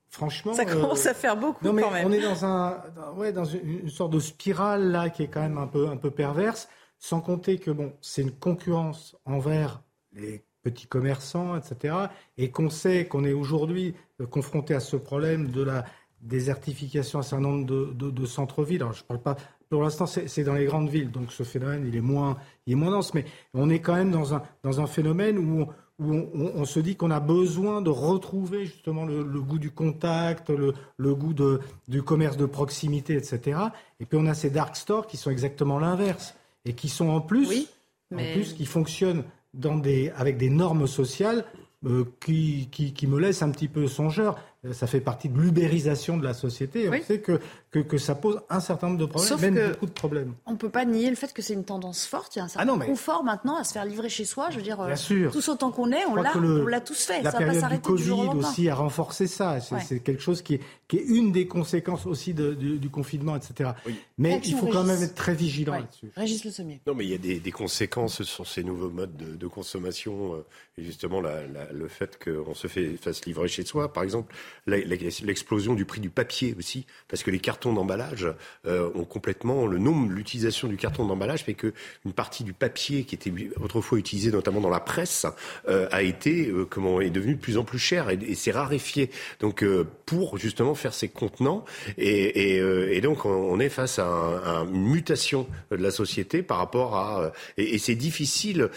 [0.09, 0.53] franchement.
[0.53, 2.07] Ça commence à faire beaucoup non, mais quand même.
[2.07, 2.81] On est dans, un,
[3.15, 6.11] ouais, dans une, sorte de spirale là qui est quand même un peu, un peu
[6.11, 6.67] perverse,
[6.99, 9.81] sans compter que bon, c'est une concurrence envers
[10.13, 11.95] les petits commerçants, etc.
[12.37, 15.85] Et qu'on sait qu'on est aujourd'hui euh, confronté à ce problème de la
[16.21, 18.81] désertification à un certain nombre de, centres-villes.
[18.81, 19.35] Alors, je parle pas.
[19.69, 22.37] Pour l'instant, c'est dans les grandes villes, donc ce phénomène, il est moins,
[22.67, 23.13] il est moins dense.
[23.13, 25.67] Mais on est quand même dans un, dans un phénomène où,
[25.99, 30.73] où on, se dit qu'on a besoin de retrouver justement le, goût du contact, le,
[30.97, 33.59] le goût de, du commerce de proximité, etc.
[33.99, 36.35] Et puis on a ces dark stores qui sont exactement l'inverse
[36.65, 37.67] et qui sont en plus,
[38.13, 41.45] en plus qui fonctionnent dans des, avec des normes sociales
[41.85, 44.39] euh, qui, qui, qui, me laissent un petit peu songeur.
[44.65, 46.89] Euh, ça fait partie de l'ubérisation de la société.
[46.89, 47.39] On sait que,
[47.71, 50.33] que, que, ça pose un certain nombre de problèmes, même beaucoup de problèmes.
[50.45, 52.35] On ne peut pas nier le fait que c'est une tendance forte.
[52.35, 54.49] Il y a un certain ah confort maintenant à se faire livrer chez soi.
[54.51, 55.31] Je veux dire, Bien sûr.
[55.31, 57.21] tous autant qu'on est, on l'a tous fait.
[57.21, 59.59] La ça période va pas du Covid aussi a renforcé ça.
[59.59, 63.71] C'est quelque chose qui est, qui est une des conséquences aussi de, du, confinement, etc.
[64.17, 66.11] Mais il faut quand même être très vigilant là-dessus.
[66.15, 66.81] Régis Le Sommier.
[66.87, 70.35] Non, mais il y a des, des conséquences sur ces nouveaux modes de, de consommation.
[70.35, 70.45] Euh,
[70.77, 74.33] et justement, la, la, le fait qu'on se fait, fasse livrer chez soi, par exemple,
[74.65, 78.27] l'explosion du prix du papier aussi, parce que les cartons d'emballage
[78.65, 81.73] euh, ont complètement le nombre, l'utilisation du carton d'emballage fait que
[82.05, 85.25] une partie du papier qui était autrefois utilisé notamment dans la presse
[85.67, 88.51] euh, a été euh, comment est devenu de plus en plus cher et, et s'est
[88.51, 89.09] raréfié.
[89.39, 89.65] Donc
[90.05, 91.65] pour justement faire ces contenants
[91.97, 96.57] et, et, et donc on est face à, un, une mutation de la société par
[96.57, 98.69] rapport à et, c'est difficile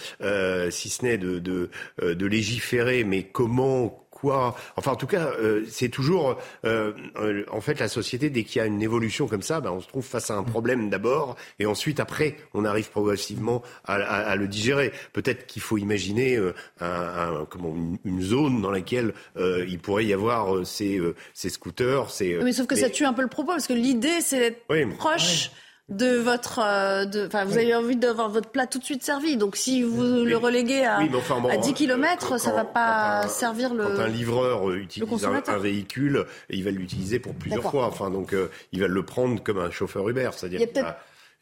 [0.70, 1.70] si ce n'est de, de,
[2.02, 7.78] de légiférer, mais comment Enfin, en tout cas, euh, c'est toujours, euh, euh, en fait,
[7.78, 10.30] la société dès qu'il y a une évolution comme ça, ben, on se trouve face
[10.30, 14.92] à un problème d'abord, et ensuite, après, on arrive progressivement à, le digérer.
[15.12, 16.38] Peut-être qu'il faut imaginer
[16.80, 21.00] un, comment, une, zone dans laquelle il pourrait y avoir ces,
[21.34, 22.10] ces scooters.
[22.10, 24.96] Ces, mais sauf que ça tue un peu le propos, parce que l'idée, c'est d'être
[24.96, 25.50] proche
[25.88, 29.36] de votre, euh, de, enfin, vous avez envie d'avoir votre plat tout de suite servi.
[29.36, 33.84] Donc, si vous le reléguez à, à 10 km, ça va pas servir le.
[33.84, 37.86] Quand un livreur utilise un, véhicule, il va l'utiliser pour plusieurs fois.
[37.86, 40.60] Enfin, donc, euh, il va le prendre comme un chauffeur Uber, c'est-à-dire.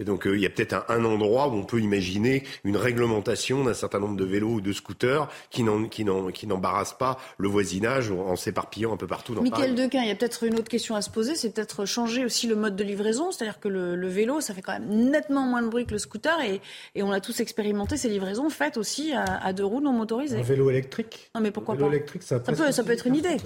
[0.01, 3.63] Et donc, euh, il y a peut-être un, endroit où on peut imaginer une réglementation
[3.63, 8.93] d'un certain nombre de vélos ou de scooters qui n'embarrassent pas le voisinage en s'éparpillant
[8.93, 11.11] un peu partout dans Michael Dequin, il y a peut-être une autre question à se
[11.11, 13.31] poser, c'est peut-être changer aussi le mode de livraison.
[13.31, 16.41] C'est-à-dire que le, vélo, ça fait quand même nettement moins de bruit que le scooter
[16.41, 16.61] et,
[17.05, 20.39] on a tous expérimenté ces livraisons faites aussi à, deux roues non motorisées.
[20.39, 23.17] Un vélo électrique Non, mais pourquoi vélo pas électrique, ça, peut, ça peut être une
[23.17, 23.37] idée.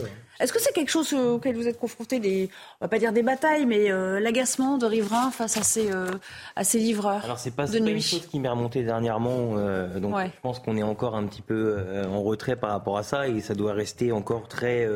[0.40, 2.48] Est-ce que c'est quelque chose auquel vous êtes confronté, des,
[2.80, 6.06] on va pas dire des batailles, mais euh, l'agacement de riverains face à ces, euh,
[6.56, 10.00] à ces livreurs Alors c'est pas, de pas une chose qui m'est remontée dernièrement, euh,
[10.00, 11.76] donc je pense qu'on est encore un petit peu
[12.08, 14.88] en retrait par rapport à ça et ça doit rester encore très.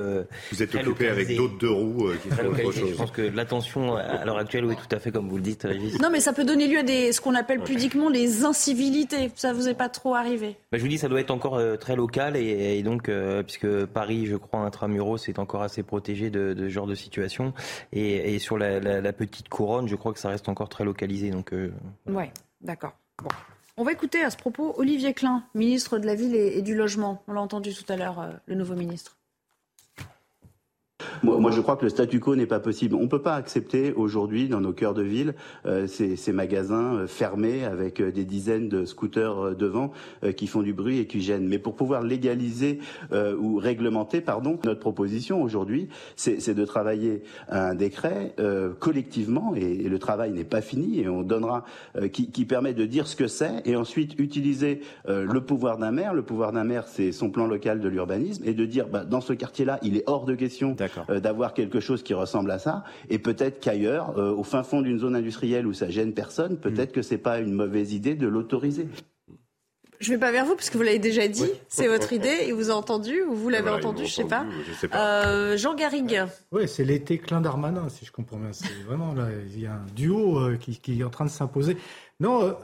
[0.51, 2.91] vous êtes occupé avec d'autres deux roues qui font autre chose.
[2.91, 5.63] Je pense que l'attention à l'heure actuelle, oui, tout à fait comme vous le dites,
[5.63, 6.01] Régis.
[6.01, 9.31] Non, mais ça peut donner lieu à des, ce qu'on appelle pudiquement des incivilités.
[9.35, 11.97] Ça vous est pas trop arrivé bah, Je vous dis, ça doit être encore très
[11.97, 13.11] local et, et donc
[13.43, 17.53] puisque Paris, je crois, intramuros, c'est encore assez protégé de, ce genre de situation.
[17.93, 21.31] Et, sur la, petite couronne, je crois que ça reste encore très localisé.
[21.55, 21.71] Euh,
[22.61, 22.97] d'accord.
[23.77, 27.23] On va écouter à ce propos Olivier Klein, ministre de la Ville et, du Logement.
[27.27, 29.17] On l'a entendu tout à l'heure, euh, le nouveau ministre.
[31.23, 32.95] Moi, je crois que le statu quo n'est pas possible.
[32.95, 35.35] On ne peut pas accepter aujourd'hui, dans nos cœurs de ville,
[35.67, 39.93] euh, ces, ces, magasins euh, fermés avec euh, des dizaines de scooters devant
[40.37, 41.47] qui font du bruit et qui gênent.
[41.47, 42.79] Mais pour pouvoir légaliser
[43.13, 48.35] ou réglementer, pardon, notre proposition aujourd'hui, c'est de travailler un décret
[48.79, 51.65] collectivement, et, le travail n'est pas fini, et on donnera,
[52.13, 56.15] qui, qui, permet de dire ce que c'est, et ensuite utiliser le pouvoir d'un maire.
[56.15, 59.21] Le pouvoir d'un maire, c'est son plan local de l'urbanisme, et de dire, bah, dans
[59.21, 60.75] ce quartier-là, il est hors de question
[61.11, 62.85] euh, d'avoir quelque chose qui ressemble à ça.
[63.09, 66.91] Et peut-être qu'ailleurs, euh, au fin fond d'une zone industrielle où ça gêne personne, peut-être
[66.91, 66.95] mm.
[66.95, 68.89] que c'est pas une mauvaise idée de l'autoriser.
[70.01, 72.47] Je ne vais pas vers vous parce que vous l'avez déjà dit, c'est votre idée,
[72.47, 74.45] et vous avez entendu, ou vous l'avez entendu, je ne sais pas.
[74.81, 75.27] sais pas.
[75.27, 76.25] Euh, Jean Garrigue.
[76.51, 78.53] Oui, c'est l'été clin d'Armanin, si je comprends bien.
[78.53, 81.77] C'est vraiment là, il y a un duo qui, qui, est en train de s'imposer.
[82.19, 82.57] Non,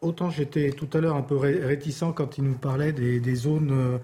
[0.00, 4.00] autant j'étais tout à l'heure un peu réticent quand il nous parlait des, des zones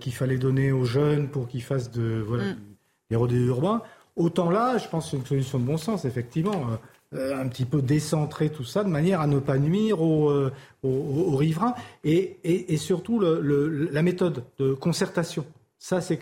[0.00, 2.73] qu'il fallait donner aux jeunes pour qu'ils fassent de, voilà, mm
[3.10, 3.82] les rodéos urbains.
[4.16, 6.66] Autant là, je pense que c'est une solution de bon sens, effectivement.
[7.14, 10.50] Euh, un petit peu décentrer tout ça de manière à ne pas nuire aux, euh,
[10.82, 15.44] aux, riverains et, et, surtout la méthode de concertation
[15.78, 16.18] Ça, c'est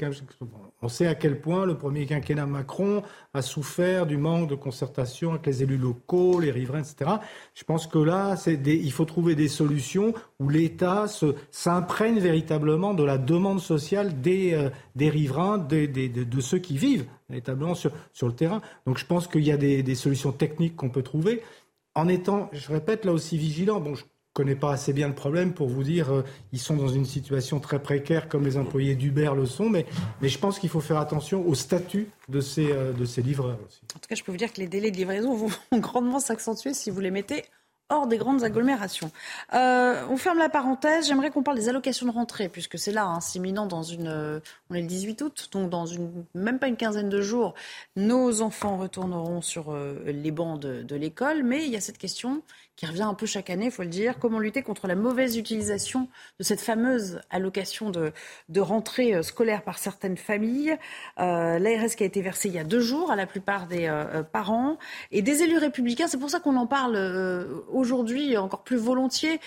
[0.82, 3.02] on sait à quel point le premier quinquennat Macron
[3.34, 7.12] a souffert du manque de concertation avec les élus locaux, les riverains, etc.
[7.54, 8.34] Je pense que là,
[8.66, 11.06] il faut trouver des solutions où l'État
[11.50, 17.90] s'imprègne véritablement de la demande sociale des, euh, riverains, de ceux qui vivent véritablement sur,
[18.12, 18.60] sur le terrain.
[18.86, 21.42] Donc je pense qu'il y a des, solutions techniques qu'on peut trouver
[21.94, 23.82] en étant, je répète, là aussi vigilant.
[24.32, 27.60] Connais pas assez bien le problème pour vous dire euh, ils sont dans une situation
[27.60, 29.86] très précaire comme les employés d'Uber le sont, mais,
[30.22, 33.80] je pense qu'il faut faire attention au statut de ces, euh, de ces livreurs aussi.
[33.94, 36.74] En tout cas, je peux vous dire que les délais de livraison vont grandement s'accentuer
[36.74, 37.44] si vous les mettez
[37.90, 39.10] hors des grandes agglomérations.
[39.52, 41.06] Euh, on ferme la parenthèse.
[41.08, 44.06] J'aimerais qu'on parle des allocations de rentrée, puisque c'est là, hein, c'est dans une.
[44.06, 44.40] Euh,
[44.70, 47.52] on est le 18 août, donc dans une même pas une quinzaine de jours,
[47.96, 49.76] nos enfants retourneront sur
[50.06, 51.42] les bancs de l'école.
[51.42, 52.42] Mais il y a cette question
[52.76, 54.18] qui revient un peu chaque année, il faut le dire.
[54.18, 56.08] Comment lutter contre la mauvaise utilisation
[56.38, 58.12] de cette fameuse allocation de,
[58.60, 60.76] rentrée euh, scolaire par certaines familles
[61.18, 63.86] euh, L'ARS qui a été versée il y a deux jours à la plupart des
[63.86, 64.78] euh, parents
[65.10, 66.08] et des élus républicains.
[66.08, 66.96] C'est pour ça qu'on en parle
[67.68, 69.40] aujourd'hui encore plus volontiers.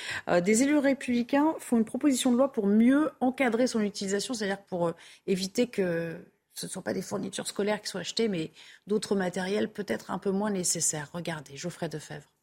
[0.43, 4.91] des élus républicains font une proposition de loi pour mieux encadrer son utilisation, c'est-à-dire pour
[5.27, 6.15] éviter que
[6.53, 8.51] ce ne sont pas des fournitures scolaires qui soient achetées, mais
[8.87, 11.09] d'autres matériels peut-être un peu moins nécessaires.
[11.13, 12.34] Regardez, Geoffrey Defebvre.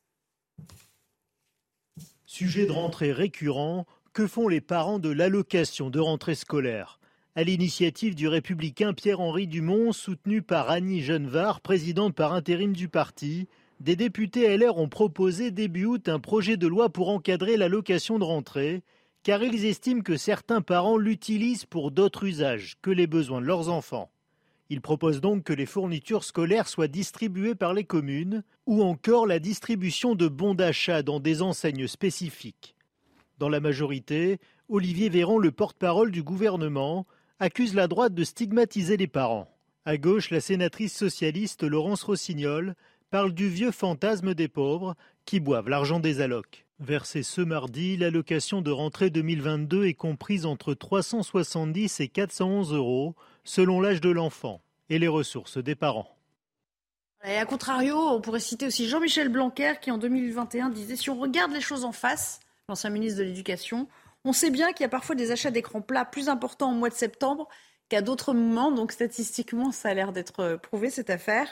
[2.34, 3.84] Sujet de rentrée récurrent,
[4.14, 6.98] que font les parents de l'allocation de rentrée scolaire?
[7.36, 13.48] À l'initiative du républicain Pierre-Henri Dumont, soutenu par Annie Genevard, présidente par intérim du parti,
[13.80, 18.24] des députés LR ont proposé début août un projet de loi pour encadrer l'allocation de
[18.24, 18.82] rentrée,
[19.24, 23.68] car ils estiment que certains parents l'utilisent pour d'autres usages que les besoins de leurs
[23.68, 24.10] enfants.
[24.72, 29.38] Il propose donc que les fournitures scolaires soient distribuées par les communes ou encore la
[29.38, 32.74] distribution de bons d'achat dans des enseignes spécifiques.
[33.36, 34.38] Dans la majorité,
[34.70, 37.06] Olivier Véran, le porte-parole du gouvernement,
[37.38, 39.46] accuse la droite de stigmatiser les parents.
[39.84, 42.74] À gauche, la sénatrice socialiste Laurence Rossignol
[43.10, 44.94] parle du vieux fantasme des pauvres
[45.26, 46.64] qui boivent l'argent des allocs.
[46.80, 53.80] Versée ce mardi, l'allocation de rentrée 2022 est comprise entre 370 et 411 euros, selon
[53.80, 56.08] l'âge de l'enfant et les ressources des parents.
[57.24, 61.18] Et à contrario, on pourrait citer aussi Jean-Michel Blanquer qui en 2021 disait si on
[61.18, 63.86] regarde les choses en face, l'ancien ministre de l'Éducation,
[64.24, 66.88] on sait bien qu'il y a parfois des achats d'écrans plats plus importants au mois
[66.88, 67.48] de septembre
[67.88, 68.72] qu'à d'autres moments.
[68.72, 71.46] Donc statistiquement, ça a l'air d'être euh, prouvé cette affaire.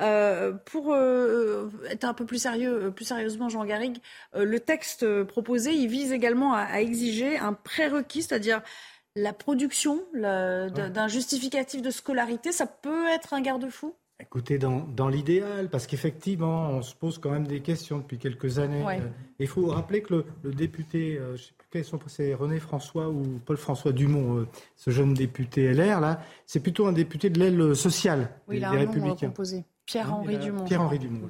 [0.00, 3.98] Euh, pour euh, être un peu plus sérieux, plus sérieusement, Jean Garrigue,
[4.34, 8.62] le texte proposé, il vise également à exiger un prérequis, c'est-à-dire
[9.16, 13.94] la production d'un justificatif de scolarité, ça peut être un garde-fou?
[14.20, 18.60] Écoutez, dans, dans l'idéal, parce qu'effectivement, on se pose quand même des questions depuis quelques
[18.60, 18.84] années.
[18.86, 19.08] Euh,
[19.40, 22.60] il faut rappeler que le, député, euh, je ne sais plus quels sont, c'est René
[22.60, 27.40] François ou Paul-François Dumont, euh, ce jeune député LR, là, c'est plutôt un député de
[27.40, 29.26] l'aile sociale oui, des, il a un Républicain.
[29.26, 29.64] composé.
[29.84, 30.64] Pierre-Henri Dumont.
[30.64, 31.28] Pierre-Henri Dumont.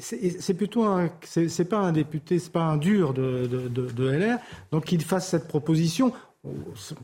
[0.00, 4.10] C'est plutôt un, c'est pas un député, c'est pas un dur de, de, de, de
[4.10, 4.38] LR,
[4.70, 6.35] donc qu'il fasse cette proposition on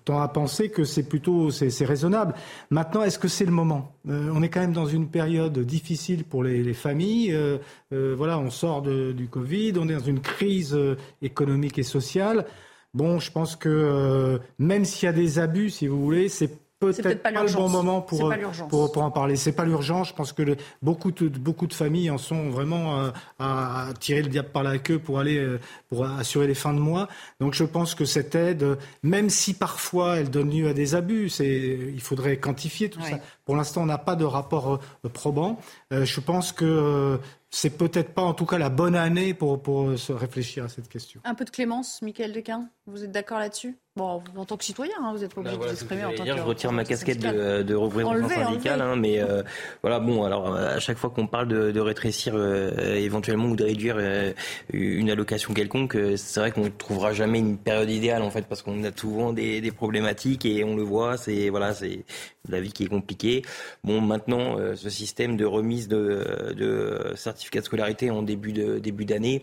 [0.04, 2.34] tend à penser que c'est plutôt c'est raisonnable.
[2.70, 3.94] Maintenant, est-ce que c'est le moment?
[4.08, 7.32] Euh, On est quand même dans une période difficile pour les, familles.
[7.32, 7.58] Euh,
[7.92, 10.78] euh, voilà, on sort du Covid, on est dans une crise
[11.20, 12.46] économique et sociale.
[12.94, 17.22] Bon, je pense que même s'il y a des abus, si vous voulez, c'est peut-être
[17.22, 18.36] pas, le bon moment pour, euh,
[18.68, 19.36] pour, pour, en parler.
[19.36, 20.08] C'est pas l'urgence.
[20.08, 24.28] Je pense que beaucoup, de, beaucoup de familles en sont vraiment euh, à, tirer le
[24.28, 27.08] diable par la queue pour aller euh, pour assurer les fins de mois.
[27.40, 31.30] Donc je pense que cette aide, même si parfois elle donne lieu à des abus,
[31.40, 33.18] il faudrait quantifier tout ça.
[33.44, 34.80] Pour l'instant, on n'a pas de rapport
[35.12, 35.58] probant.
[35.90, 37.18] je pense que
[37.50, 40.88] c'est peut-être pas en tout cas la bonne année pour, pour se réfléchir à cette
[40.88, 41.20] question.
[41.24, 43.76] Un peu de clémence, Michael Dequin, vous êtes d'accord là-dessus?
[43.94, 46.14] Bon, en tant que citoyen, hein, vous n'êtes pas bah obligé de vous exprimer en
[46.14, 46.34] tant que.
[46.34, 49.42] Je retire ma casquette de, de représentant syndical, hein, mais euh,
[49.82, 53.64] voilà, bon, alors à chaque fois qu'on parle de, de rétrécir euh, éventuellement ou de
[53.64, 54.32] réduire euh,
[54.72, 58.62] une allocation quelconque, c'est vrai qu'on ne trouvera jamais une période idéale en fait, parce
[58.62, 62.06] qu'on a souvent des, des, problématiques et on le voit, c'est voilà, c'est
[62.48, 63.42] la vie qui est compliquée.
[63.84, 69.04] Bon, maintenant, ce système de remise de, de certificat de scolarité en début de début
[69.04, 69.42] d'année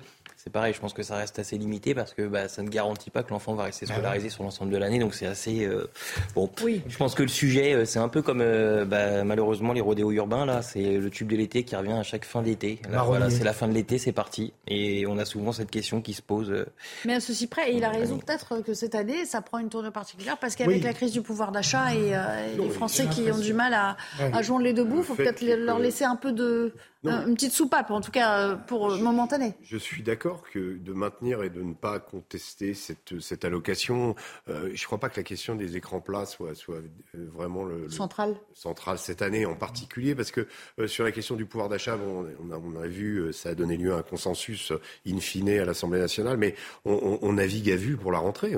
[0.49, 3.11] c'est pareil, je pense que ça reste assez limité parce que bah, ça ne garantit
[3.11, 4.97] pas que l'enfant va rester bah scolarisé sur l'ensemble de l'année.
[4.97, 5.87] Donc c'est assez euh,
[6.33, 6.49] bon.
[6.63, 6.81] Oui.
[6.87, 10.11] Je pense que le sujet, euh, c'est un peu comme euh, bah, malheureusement les rodéos
[10.11, 10.63] urbains là.
[10.63, 12.81] C'est le tube de l'été qui revient à chaque fin d'été.
[12.89, 14.51] Voilà, c'est la fin de l'été, c'est parti.
[14.67, 16.65] Et on a souvent cette question qui se pose.
[17.05, 19.69] Mais à ceci près, et il a raison peut-être que cette année, ça prend une
[19.69, 22.13] tournure particulière parce qu'avec la crise du pouvoir d'achat et,
[22.57, 25.43] les Français qui ont du mal à, à joindre les deux bouts, il faut peut-être
[25.43, 26.73] leur laisser un peu de
[27.03, 29.53] une petite soupape, en tout cas pour momentané.
[29.61, 34.15] Je suis d'accord que de maintenir et de ne pas contester cette, cette allocation.
[34.47, 36.79] je ne crois pas que la question des écrans plats soit, soit
[37.13, 38.35] vraiment le, central.
[38.53, 40.47] central cette année en particulier, parce que
[40.87, 43.77] sur la question du pouvoir d'achat, bon, on, a, on a vu, ça a donné
[43.77, 44.73] lieu à un consensus
[45.07, 48.53] in fine à l'Assemblée nationale, mais on, on, navigue à vue pour la rentrée.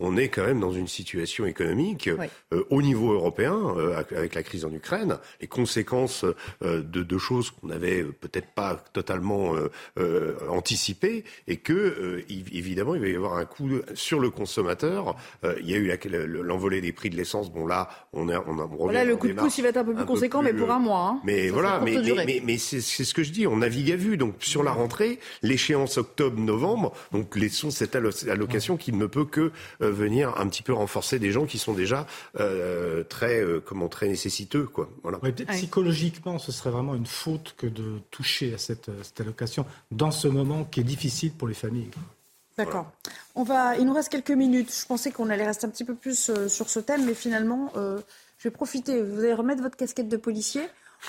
[0.00, 2.10] On, est quand même dans une situation économique
[2.70, 3.56] au niveau européen,
[4.16, 6.24] avec la crise en Ukraine, les conséquences
[6.60, 12.94] de, de choses qu'on n'avait peut-être pas totalement euh, euh, anticipé et que euh, évidemment
[12.94, 15.16] il va y avoir un coup sur le consommateur.
[15.60, 15.92] il y a eu
[16.26, 17.52] l'envolée des prix de l'essence.
[17.52, 19.04] Bon là, on, a, on, a, on revient.
[19.06, 21.08] le coup de pouce il va être un peu plus conséquent, mais pour un mois.
[21.08, 21.20] Hein.
[21.24, 23.46] Mais voilà, mais, mais, mais, c'est ce que je dis.
[23.46, 24.16] On navigue à vue.
[24.16, 30.34] Donc sur la rentrée, l'échéance octobre-novembre, donc laissons cette allocation qui ne peut que venir
[30.38, 32.06] un petit peu renforcer des gens qui sont déjà
[33.08, 34.88] très comment très nécessiteux quoi.
[35.02, 35.18] Voilà.
[35.48, 40.64] psychologiquement, ce serait vraiment une faute que de toucher à cette, allocation dans ce moment
[40.64, 41.90] qui est difficile pour les familles.
[42.56, 42.90] D'accord.
[43.34, 44.74] On va, il nous reste quelques minutes.
[44.78, 47.72] Je pensais qu'on allait rester un petit peu plus euh, sur ce thème, mais finalement,
[47.76, 48.00] euh,
[48.38, 49.00] je vais profiter.
[49.00, 50.62] Vous allez remettre votre casquette de policier.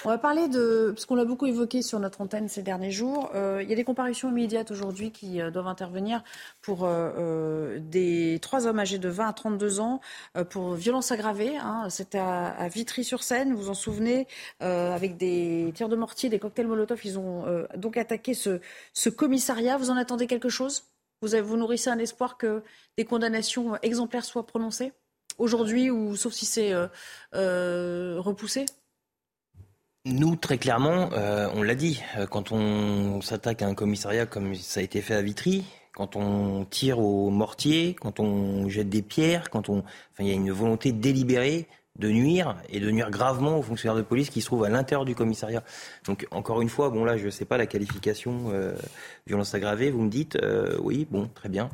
[0.06, 3.32] On va parler de, parce qu'on l'a beaucoup évoqué sur notre antenne ces derniers jours,
[3.36, 6.24] euh, il y a des comparaisons immédiates aujourd'hui qui euh, doivent intervenir
[6.62, 10.02] pour euh, des trois hommes âgés de 20 à 32 ans
[10.50, 11.56] pour violence aggravée.
[11.58, 11.90] Hein.
[11.90, 14.28] C'était à, Vitry-sur-Seine, vous vous en souvenez,
[14.60, 17.00] avec des tirs de mortier, des cocktails Molotov.
[17.06, 17.46] Ils ont
[17.76, 18.60] donc attaqué ce,
[18.94, 19.78] ce, commissariat.
[19.78, 20.86] Vous en attendez quelque chose?
[21.22, 22.64] Vous, avez, vous nourrissez un espoir que
[22.98, 24.92] des condamnations exemplaires soient prononcées?
[25.38, 26.74] Aujourd'hui, ou sauf si c'est
[27.34, 28.66] repoussé?
[30.06, 34.54] Nous, très clairement, euh, on l'a dit, euh, quand on s'attaque à un commissariat comme
[34.56, 35.64] ça a été fait à Vitry,
[35.94, 40.32] quand on tire au mortier, quand on jette des pierres, quand on, enfin, il y
[40.32, 41.68] a une volonté délibérée
[42.00, 45.06] de nuire et de nuire gravement aux fonctionnaires de police qui se trouvent à l'intérieur
[45.06, 45.64] du commissariat.
[46.06, 48.74] Donc encore une fois, bon là, je ne sais pas la qualification euh,
[49.28, 49.90] violence aggravée.
[49.90, 50.38] Vous me dites,
[50.82, 51.70] oui, bon, très bien.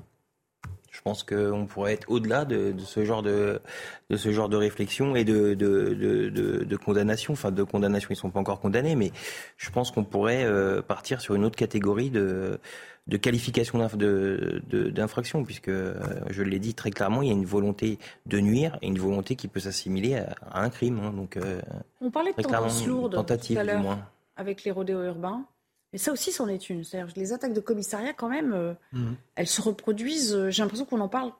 [0.99, 3.61] Je pense qu'on pourrait être au-delà de, ce genre de,
[4.09, 7.31] de ce genre de réflexion et de, de, de, condamnation.
[7.31, 9.13] Enfin, de condamnation, ils ne sont pas encore condamnés, mais
[9.55, 12.59] je pense qu'on pourrait euh, partir sur une autre catégorie de,
[13.07, 15.93] de qualification d'infraction, puisque, euh,
[16.31, 19.37] je l'ai dit très clairement, il y a une volonté de nuire et une volonté
[19.37, 20.99] qui peut s'assimiler à, un crime.
[21.01, 21.13] Hein.
[21.15, 21.61] donc, euh,
[22.01, 23.99] On parlait de tendance lourde tentative, tout à l'heure
[24.35, 25.45] avec les rodéos urbains.
[25.91, 26.83] Mais ça aussi, c'en est une.
[26.83, 29.15] C'est-à-dire les attaques de commissariat, quand même, euh, mhm.
[29.35, 30.35] elles se reproduisent.
[30.35, 31.31] Euh, j'ai l'impression qu'on en parle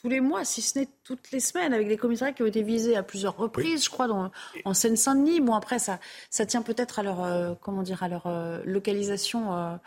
[0.00, 2.62] tous les mois, si ce n'est toutes les semaines, avec des commissariats qui ont été
[2.62, 4.30] visés à plusieurs reprises, je crois, dans,
[4.64, 5.40] en Seine-Saint-Denis.
[5.40, 8.28] Bon, après, ça, ça tient peut-être à leur, euh, comment dire, à leur
[8.64, 9.78] localisation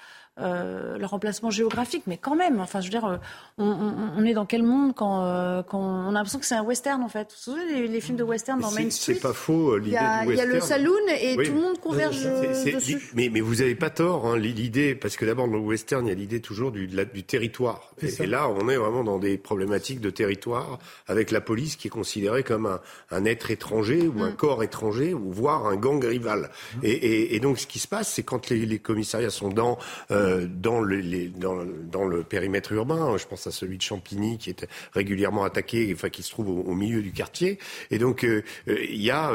[0.41, 3.17] euh, le remplacement géographique, mais quand même, enfin, je veux dire, euh,
[3.57, 7.01] on, est dans quel monde quand, euh, quand on a l'impression que c'est un western
[7.01, 9.77] en fait Vous vous souvenez les, films de western dans Main Street C'est pas faux
[9.77, 10.29] l'idée du western.
[10.29, 13.11] Il y a le saloon et tout le monde converge dessus.
[13.15, 16.09] Mais, mais vous avez pas tort, hein, l'idée, parce que d'abord dans le western, il
[16.09, 17.91] y a l'idée toujours du, du territoire.
[18.01, 21.91] Et, là, on est vraiment dans des problématiques de territoire avec la police qui est
[21.91, 22.79] considérée comme un,
[23.11, 24.35] un être étranger ou un mm.
[24.35, 26.49] corps étranger ou voire un gang rival.
[26.75, 26.79] Mm.
[26.83, 29.77] Et, et, donc, ce qui se passe, c'est quand les, les commissariats sont dans
[30.11, 33.17] euh, dans, le, les, dans, dans, le périmètre urbain.
[33.17, 36.73] Je pense à celui de Champigny qui est régulièrement attaqué, enfin qui se trouve au,
[36.73, 37.59] milieu du quartier.
[37.91, 39.31] Et donc euh, euh, il y a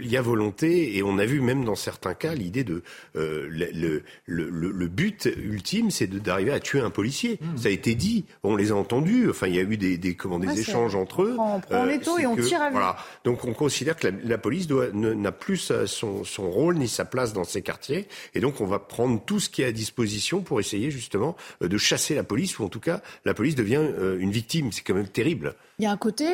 [0.00, 2.82] il y a volonté et on a vu même dans certains cas l'idée de
[3.14, 7.38] le, le, le, but ultime, c'est d'arriver à tuer un policier.
[7.40, 7.56] Mmh.
[7.56, 9.28] Ça a été dit, on les a entendus.
[9.30, 11.36] Enfin il y a eu des, des comment des échanges entre eux.
[11.38, 12.96] On prend les taux et on tire à Voilà.
[13.24, 17.32] Donc on considère que la, la police n'a plus son, son rôle ni sa place
[17.32, 20.60] dans ces quartiers et donc on va prendre tout ce qui est à disposition pour
[20.60, 24.18] essayer justement euh, de chasser la police, ou en tout cas la police devient euh,
[24.18, 24.72] une victime.
[24.72, 25.54] C'est quand même terrible.
[25.78, 26.26] Il y a un côté,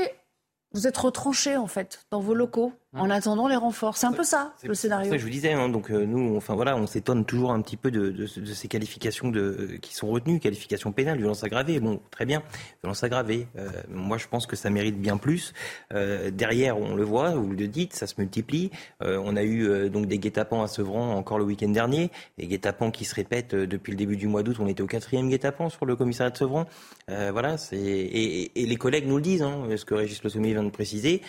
[0.73, 3.97] vous êtes retranché en fait dans vos locaux en attendant les renforts.
[3.97, 5.11] C'est un peu ça le scénario.
[5.11, 7.77] Ça, je vous disais, hein, donc euh, nous, enfin voilà, on s'étonne toujours un petit
[7.77, 11.79] peu de, de, de ces qualifications de, qui sont retenues, qualifications pénales, violence aggravée.
[11.79, 12.43] Bon, très bien,
[12.83, 13.47] violence aggravée.
[13.57, 15.53] Euh, moi, je pense que ça mérite bien plus.
[15.95, 18.71] Euh, derrière, on le voit, vous le dites, ça se multiplie.
[19.01, 23.05] On a eu donc des guet-apens à Sevran encore le week-end dernier, des guet-apens qui
[23.05, 24.57] se répètent depuis le début du mois d'août.
[24.61, 26.67] On était au quatrième guet-apens sur le commissariat de Sevran.
[27.09, 30.53] voilà, c'est et, et, les collègues nous le disent, hein, ce que Régis Le Sommier
[30.53, 31.23] vient de préciser.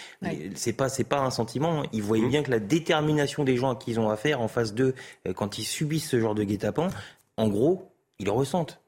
[0.55, 2.29] C'est pas, c'est pas un sentiment Ils voyaient mmh.
[2.29, 4.93] bien que la détermination des gens à qui ils ont affaire en face d'eux,
[5.27, 6.89] euh, quand ils subissent ce genre de guet-apens,
[7.37, 8.81] en gros, ils le ressentent.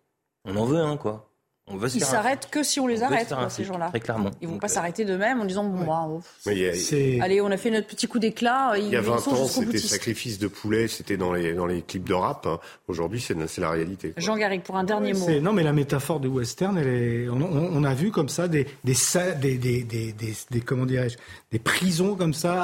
[0.45, 1.32] On en veut un, quoi.
[1.68, 3.88] On veut Ils s'arrêtent que si on les on veut se arrête, quoi, ces gens-là.
[3.88, 4.31] Très clairement.
[4.41, 7.56] Ils vont Donc, pas euh, s'arrêter d'eux-mêmes en disant bon, bah, a- allez, on a
[7.57, 8.73] fait notre petit coup d'éclat.
[8.77, 11.65] Il y a ils 20 sont ans, c'était sacrifice de poulet, c'était dans les, dans
[11.65, 12.45] les clips de rap.
[12.48, 12.60] hein.
[12.90, 14.11] Aujourd'hui, c'est c'est la réalité.
[14.11, 14.22] quoi.
[14.22, 15.26] Jean Garrigue, pour un dernier mot.
[15.41, 18.49] Non, mais la métaphore du western, elle est, on, on- on a vu comme ça
[18.49, 18.94] des, des,
[19.40, 21.18] des, des, des, des- des- comment dirais-je,
[21.52, 22.61] des prisons comme ça,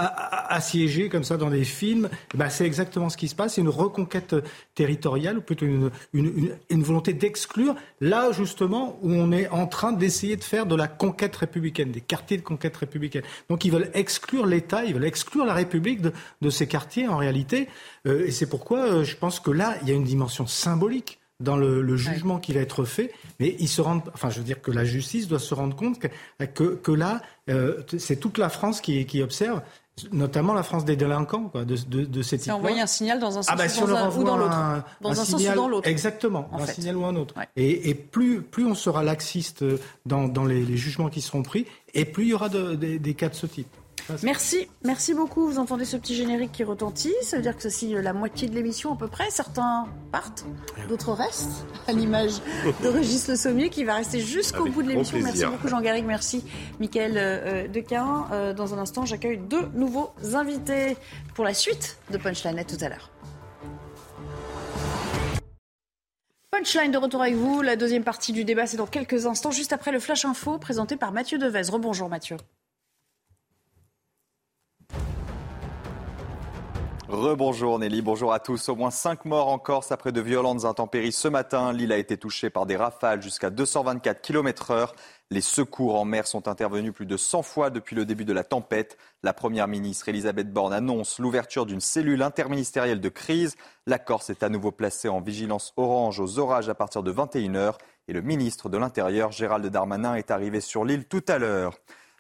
[0.50, 2.10] assiégées comme ça dans des films.
[2.36, 3.54] Ben, c'est exactement ce qui se passe.
[3.54, 4.36] C'est une reconquête
[4.76, 9.68] territoriale, ou plutôt une, une, une, une volonté d'exclure là, justement, où on est en
[9.68, 13.24] train d'essayer de faire de la conquête républicaine, des quartiers de conquête républicaine.
[13.50, 17.18] Donc, ils veulent exclure l'État, ils veulent exclure la République de, de ces quartiers, en
[17.18, 17.68] réalité.
[18.08, 21.20] Euh, et c'est pourquoi euh, je pense que là, il y a une dimension symbolique
[21.40, 24.44] dans le, le jugement qui va être fait, mais ils se rendent, enfin, je veux
[24.44, 26.08] dire que la justice doit se rendre compte que,
[26.46, 29.62] que, que là, euh, c'est toute la France qui, qui observe,
[30.12, 33.38] notamment la France des délinquants, quoi, de, de, de ces C'est envoyer un signal dans
[33.38, 34.54] un sens Ah bah, ou si dans, un- ou dans l'autre.
[34.56, 35.88] un- Dans un, un sens ou dans l'autre.
[35.88, 36.74] Exactement, en un fait.
[36.74, 37.36] signal ou un autre.
[37.38, 37.48] Ouais.
[37.56, 39.64] Et, et plus, plus on sera laxiste
[40.06, 43.00] dans, dans les, les jugements qui seront pris, et plus il y aura de- des-
[43.00, 43.68] des cas de ce type.
[44.24, 45.48] Merci, merci beaucoup.
[45.48, 47.14] Vous entendez ce petit générique qui retentit.
[47.22, 49.30] Ça veut dire que c'est la moitié de l'émission à peu près.
[49.30, 50.46] Certains partent,
[50.88, 52.34] d'autres restent, à l'image
[52.84, 55.20] de Régis Le Sommier qui va rester jusqu'au bout de l'émission.
[55.22, 56.44] Merci beaucoup Jean Garrigue, merci
[56.80, 58.26] Mickaël euh, Dequin.
[58.32, 60.98] Euh, dans un instant, j'accueille deux nouveaux invités
[61.36, 62.58] pour la suite de Punchline.
[62.60, 63.10] À tout à l'heure.
[66.52, 67.62] Punchline de retour avec vous.
[67.62, 70.98] La deuxième partie du débat, c'est dans quelques instants, juste après le Flash Info présenté
[70.98, 71.70] par Mathieu Devez.
[71.72, 72.38] Rebonjour Mathieu.
[77.10, 78.70] Rebonjour Nelly, bonjour à tous.
[78.70, 81.74] Au moins 5 morts en Corse après de violentes intempéries ce matin.
[81.74, 84.94] L'île a été touchée par des rafales jusqu'à 224 km heure.
[85.32, 88.44] Les secours en mer sont intervenus plus de 100 fois depuis le début de la
[88.44, 88.96] tempête.
[89.24, 93.56] La première ministre Elisabeth Borne annonce l'ouverture d'une cellule interministérielle de crise.
[93.88, 97.74] La Corse est à nouveau placée en vigilance orange aux orages à partir de 21h.
[98.08, 101.74] Et le ministre de l'Intérieur, Gérald Darmanin, est arrivé sur l'île tout à l'heure.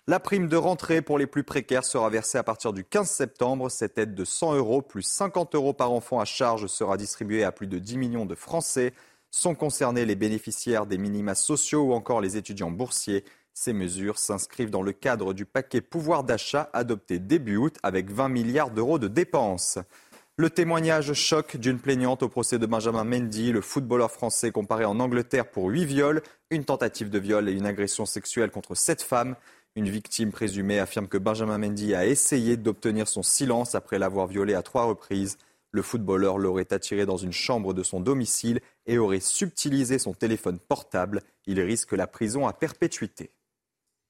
[0.10, 3.69] La prime de rentrée pour les plus précaires sera versée à partir du 15 septembre.
[3.69, 7.52] Cette aide de 100 euros plus 50 euros par enfant à charge sera distribuée à
[7.52, 8.94] plus de 10 millions de Français.
[9.30, 13.23] Sont concernés les bénéficiaires des minima sociaux ou encore les étudiants boursiers.
[13.53, 18.30] Ces mesures s'inscrivent dans le cadre du paquet pouvoir d'achat adopté début août avec 20
[18.30, 19.77] milliards d'euros de dépenses.
[20.38, 24.99] Le témoignage choc d'une plaignante au procès de Benjamin Mendy, le footballeur français comparé en
[25.02, 29.36] Angleterre pour huit viols, une tentative de viol et une agression sexuelle contre sept femmes.
[29.80, 34.53] Une victime présumée affirme que Benjamin Mendy a essayé d'obtenir son silence après l'avoir violé
[34.53, 35.38] à trois reprises.
[35.72, 40.60] Le footballeur l'aurait attiré dans une chambre de son domicile et aurait subtilisé son téléphone
[40.60, 41.22] portable.
[41.45, 43.31] Il risque la prison à perpétuité.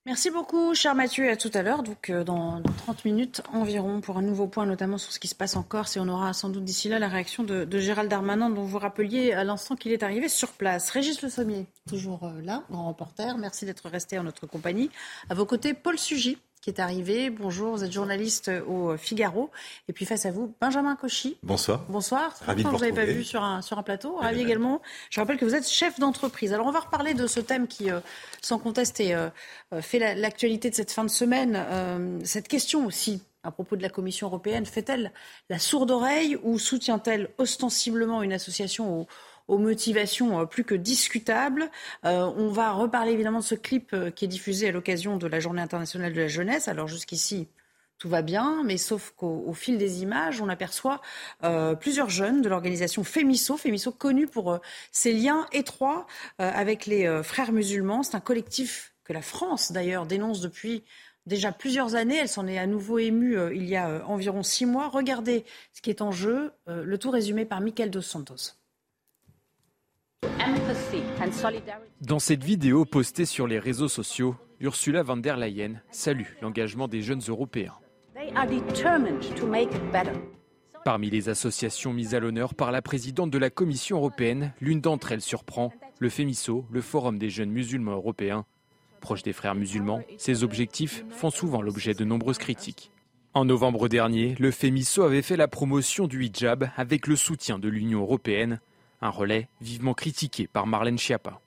[0.10, 3.44] Merci beaucoup, cher Mathieu, et à tout à l'heure, donc euh, dans, dans 30 minutes
[3.54, 5.98] environ, pour un nouveau point, notamment sur ce qui se passe en Corse.
[5.98, 8.80] Et on aura sans doute d'ici là la réaction de, de Gérald Darmanin, dont vous
[8.80, 10.90] rappeliez à l'instant qu'il est arrivé sur place.
[10.90, 13.38] Régis Le Sommier, toujours euh, là, grand reporter.
[13.38, 14.90] Merci d'être resté en notre compagnie.
[15.30, 17.30] À vos côtés, Paul Sugy, qui est arrivé.
[17.30, 19.50] Bonjour, vous êtes journaliste au Figaro.
[19.88, 21.38] Et puis face à vous, Benjamin Cauchy.
[21.44, 21.86] Bonsoir.
[21.88, 22.34] Bonsoir.
[22.46, 24.16] Ravi de vous n'avais pas vu sur un, sur un plateau.
[24.18, 24.48] Ravi de même.
[24.48, 24.82] également.
[25.10, 26.54] Je rappelle que vous êtes chef d'entreprise.
[26.54, 28.00] Alors on va reparler de ce thème qui, euh,
[28.42, 29.30] sans conteste, est, euh,
[29.74, 31.56] euh, fait la- l'actualité de cette fin de semaine.
[31.58, 33.22] Euh, cette question aussi.
[33.42, 35.14] À propos de la Commission européenne, fait-elle
[35.50, 39.08] la sourde oreille ou soutient-elle ostensiblement une association aux,
[39.50, 41.70] aux motivations euh, plus que discutables
[42.06, 45.28] Euh, On va reparler évidemment de ce clip euh, qui est diffusé à l'occasion de
[45.28, 46.68] la Journée internationale de la jeunesse.
[46.68, 47.48] Alors jusqu'ici,
[48.00, 51.02] tout va bien, mais sauf qu'au au fil des images, on aperçoit
[51.44, 54.58] euh, plusieurs jeunes de l'organisation Fémisso, Fémisso connu pour euh,
[54.94, 56.08] ses liens étroits
[56.40, 58.04] euh, avec les frères musulmans.
[58.04, 60.84] C'est un collectif que la France, d'ailleurs, dénonce depuis
[61.26, 62.18] déjà plusieurs années.
[62.18, 64.88] Elle s'en est à nouveau émue il y a environ six mois.
[64.88, 65.44] Regardez
[65.74, 68.59] ce qui est en jeu, le tout résumé par Michael Dos Santos.
[72.02, 77.02] Dans cette vidéo postée sur les réseaux sociaux, Ursula von der Leyen salue l'engagement des
[77.02, 77.74] jeunes Européens.
[80.86, 85.12] Parmi les associations mises à l'honneur par la présidente de la Commission européenne, l'une d'entre
[85.12, 88.46] elles surprend, le FEMISO, le Forum des jeunes musulmans européens.
[89.02, 92.92] Proche des frères musulmans, ces objectifs font souvent l'objet de nombreuses critiques.
[93.34, 97.70] En novembre dernier, le FEMISO avait fait la promotion du hijab avec le soutien de
[97.70, 98.60] l'Union européenne,
[99.02, 101.42] un relais vivement critiqué par Marlène Schiappa.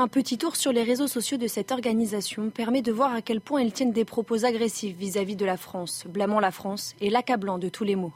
[0.00, 3.40] Un petit tour sur les réseaux sociaux de cette organisation permet de voir à quel
[3.40, 7.58] point ils tiennent des propos agressifs vis-à-vis de la France, blâmant la France et l'accablant
[7.58, 8.12] de tous les maux.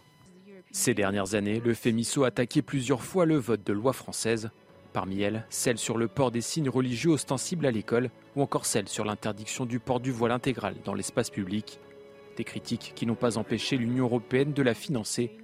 [0.70, 4.50] Ces dernières années, le FEMISO a attaqué plusieurs fois le vote de loi française,
[4.92, 8.88] parmi elles celle sur le port des signes religieux ostensibles à l'école ou encore celle
[8.88, 11.80] sur l'interdiction du port du voile intégral dans l'espace public.
[12.36, 15.36] Des critiques qui n'ont pas empêché l'Union européenne de la financer.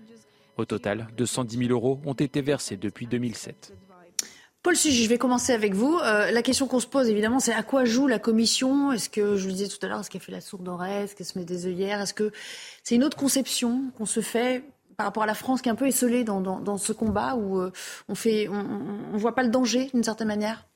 [0.59, 3.75] Au total, 210 000 euros ont été versés depuis 2007.
[4.65, 5.97] Paul Sugy, je vais commencer avec vous.
[5.99, 8.91] Euh, la question qu'on se pose, évidemment, c'est à quoi joue la Commission?
[8.91, 11.05] Est-ce que, je vous le disais tout à l'heure, est-ce qu'elle fait la sourde oreille?
[11.05, 12.01] Est-ce qu'elle se met des œillères?
[12.01, 12.33] Est-ce que
[12.83, 14.65] c'est une autre conception qu'on se fait
[14.97, 17.61] par rapport à la France qui est un peu esselée dans, dans, ce combat où
[17.61, 17.71] euh,
[18.09, 20.67] on ne voit pas le danger d'une certaine manière?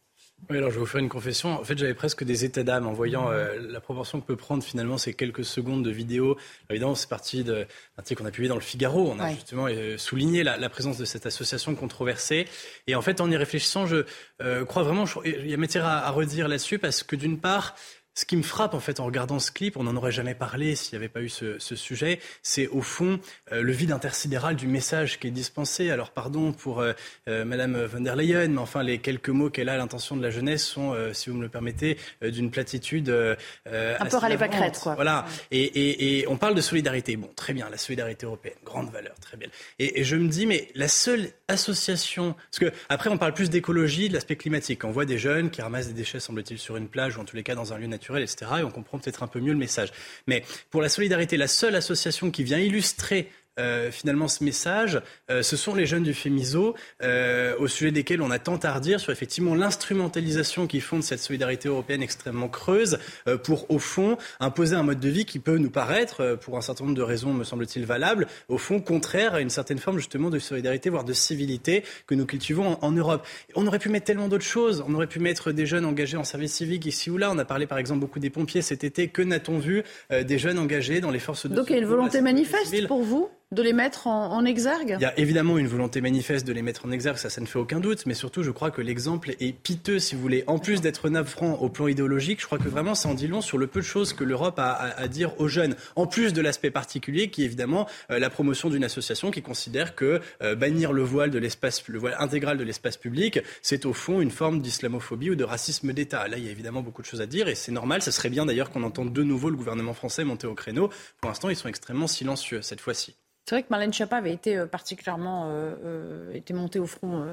[0.51, 1.52] Oui, alors je vais vous faire une confession.
[1.60, 4.62] En fait, j'avais presque des états d'âme en voyant euh, la proportion que peut prendre
[4.62, 6.36] finalement ces quelques secondes de vidéo.
[6.69, 7.64] évidemment, c'est parti d'un
[7.97, 9.09] article qu'on a publié dans le Figaro.
[9.12, 12.47] On a justement euh, souligné la, présence de cette association controversée.
[12.89, 14.05] Et en fait, en y réfléchissant, je
[14.40, 17.77] euh, crois vraiment, il y a matière à redire là-dessus parce que d'une part,
[18.15, 20.77] ce qui me frappe en fait en regardant ce clip, on n'en aurait jamais parlé
[20.77, 23.19] s'il n'y avait pas eu ce, sujet, c'est au fond
[23.51, 25.91] euh, le vide intersidéral du message qui est dispensé.
[25.91, 26.93] Alors pardon pour euh,
[27.29, 30.23] euh, Madame von der Leyen, mais enfin les quelques mots qu'elle a à l'intention de
[30.23, 34.95] la jeunesse sont, si vous me le permettez, d'une platitude un peu râlé crête, quoi.
[34.95, 35.25] Voilà.
[35.51, 37.17] Et, et, on parle de solidarité.
[37.17, 39.49] Bon, très bien, la solidarité européenne, grande valeur, très bien.
[39.79, 43.51] Et, et je me dis, mais la seule association, parce que après on parle plus
[43.51, 44.85] d'écologie, de l'aspect climatique.
[44.85, 47.37] On voit des jeunes qui ramassent des déchets, semble-t-il, sur une plage ou en tous
[47.37, 48.51] les cas dans un lieu naturel etc.
[48.61, 49.93] Et on comprend peut-être un peu mieux le message.
[50.27, 55.01] Mais pour la solidarité, la seule association qui vient illustrer euh, finalement ce message,
[55.31, 58.73] euh, ce sont les jeunes du FEMISO, euh, au sujet desquels on a tant à
[58.73, 62.99] redire sur effectivement l'instrumentalisation qui fonde cette solidarité européenne extrêmement creuse
[63.45, 66.85] pour, au fond, imposer un mode de vie qui peut nous paraître, pour un certain
[66.85, 70.39] nombre de raisons, me semble-t-il, valable, au fond, contraire à une certaine forme justement de
[70.39, 73.27] solidarité, voire de civilité que nous cultivons en, Europe.
[73.55, 74.85] On aurait pu mettre tellement d'autres choses.
[74.87, 77.31] On aurait pu mettre des jeunes engagés en service civique ici ou là.
[77.31, 79.09] On a parlé par exemple beaucoup des pompiers cet été.
[79.09, 81.87] Que n'a-t-on vu des jeunes engagés dans les forces de Donc il y a une
[81.87, 83.31] volonté manifeste pour vous?
[83.53, 86.87] De les mettre en, exergue Il y a évidemment une volonté manifeste de les mettre
[86.87, 89.53] en exergue, ça, ça ne fait aucun doute, mais surtout, je crois que l'exemple est
[89.53, 90.43] piteux, si vous voulez.
[90.47, 93.43] En plus d'être navrant au plan idéologique, je crois que vraiment, ça en dit long
[93.43, 95.77] sur le peu de choses que l'Europe a à, dire aux jeunes.
[95.97, 99.95] En plus de l'aspect particulier, qui est évidemment euh, la promotion d'une association qui considère
[99.95, 103.93] que euh, bannir le voile de l'espace, le voile intégral de l'espace public, c'est au
[103.93, 106.27] fond une forme d'islamophobie ou de racisme d'État.
[106.27, 108.01] Là, il y a évidemment beaucoup de choses à dire, et c'est normal.
[108.01, 110.89] Ce serait bien d'ailleurs qu'on entende de nouveau le gouvernement français monter au créneau.
[111.20, 113.15] Pour l'instant, ils sont extrêmement silencieux cette fois-ci.
[113.44, 117.24] C'est vrai que Marlène Schiappa avait été euh, particulièrement euh, euh, été montée au front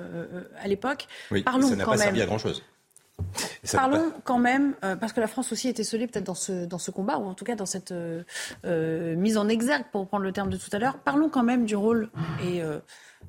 [0.59, 1.07] à l'époque.
[1.31, 2.63] Oui, Parlons ça n'a pas servi à grand-chose.
[3.73, 6.89] Parlons quand même, parce que la France aussi était scellée peut-être dans ce, dans ce
[6.89, 7.93] combat, ou en tout cas dans cette
[8.63, 10.99] mise en exergue, pour reprendre le terme de tout à l'heure.
[10.99, 12.09] Parlons quand même du rôle
[12.41, 12.61] et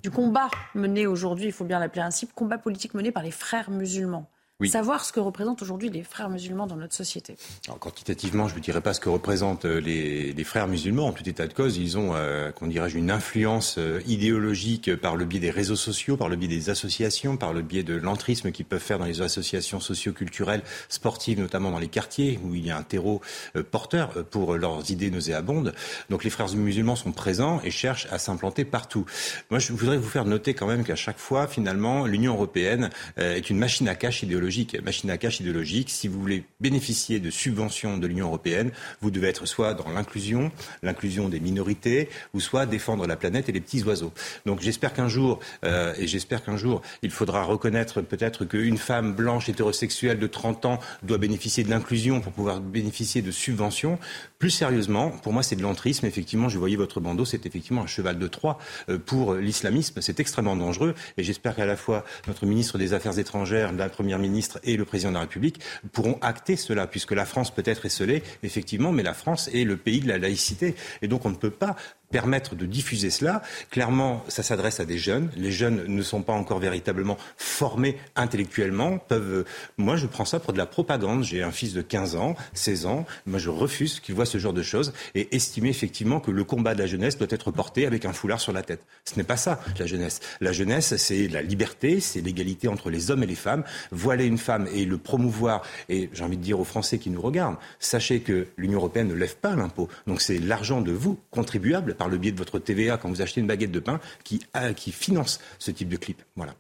[0.05, 3.69] du combat mené aujourd'hui, il faut bien l'appeler ainsi, combat politique mené par les frères
[3.69, 4.31] musulmans.
[4.69, 7.37] Savoir ce que représentent aujourd'hui les frères musulmans dans notre société.
[7.67, 11.07] Alors, quantitativement, je ne dirais pas ce que représentent euh, les, les, frères musulmans.
[11.07, 15.17] En tout état de cause, ils ont, euh, qu'on dirait, une influence euh, idéologique par
[15.17, 18.53] le biais des réseaux sociaux, par le biais des associations, par le biais de l'entrisme
[18.53, 22.71] qu'ils peuvent faire dans les associations socio-culturelles, sportives, notamment dans les quartiers où il y
[22.71, 23.23] a un terreau
[23.57, 25.75] euh, porteur pour leurs idées nauséabondes.
[26.11, 29.07] Donc les frères musulmans sont présents et cherchent à s'implanter partout.
[29.51, 33.49] Moi, je voudrais vous faire noter quand même qu'à chaque fois, finalement, l'Union européenne est
[33.49, 34.50] une machine à cash idéologique
[34.83, 35.91] machine à cash idéologique.
[35.91, 40.51] Si vous voulez bénéficier de subventions de l'Union européenne, vous devez être soit dans l'inclusion,
[40.83, 44.13] l'inclusion des minorités, ou soit défendre la planète et les petits oiseaux.
[44.47, 49.15] Donc j'espère qu'un jour, euh, et j'espère qu'un jour, il faudra reconnaître peut-être qu'une femme
[49.15, 53.99] blanche hétérosexuelle de 30 ans doit bénéficier de l'inclusion pour pouvoir bénéficier de subventions.
[54.39, 56.07] Plus sérieusement, pour moi, c'est de l'entrisme.
[56.07, 58.59] Effectivement, je voyais votre bandeau, c'est effectivement un cheval de Troie
[58.89, 60.01] euh, pour l'islamisme.
[60.01, 60.95] C'est extrêmement dangereux.
[61.17, 64.85] Et j'espère qu'à la fois notre ministre des Affaires étrangères, la première ministre et le
[64.85, 65.61] président de la République
[65.93, 69.77] pourront acter cela, puisque la France peut être esselée, effectivement, mais la France est le
[69.77, 70.75] pays de la laïcité.
[71.03, 71.77] Et donc, on ne peut pas
[72.11, 73.43] permettre de diffuser cela.
[73.71, 75.31] Clairement, ça s'adresse à des jeunes.
[75.37, 78.99] Les jeunes ne sont pas encore véritablement formés intellectuellement.
[78.99, 79.45] Peuvent,
[79.79, 81.25] moi, je prends ça pour de la propagande.
[81.25, 83.07] J'ai un fils de 15 ans, 16 ans.
[83.27, 86.75] Moi, je refuse qu'il voit ce genre de choses et estimer effectivement que le combat
[86.75, 88.85] de la jeunesse doit être porté avec un foulard sur la tête.
[89.05, 90.21] Ce n'est pas ça, la jeunesse.
[90.41, 93.63] La jeunesse, c'est la liberté, c'est l'égalité entre les hommes et les femmes.
[93.93, 97.23] Voiler une femme et le promouvoir, et j'ai envie de dire aux Français qui nous
[97.23, 99.89] regardent, sachez que l'Union européenne ne lève pas l'impôt.
[100.07, 103.43] Donc c'est l'argent de vous, contribuables, par le biais de votre TVA quand vous achetez
[103.43, 106.23] une baguette de pain qui, euh, qui finance ce type de clip.
[106.35, 106.55] Voilà.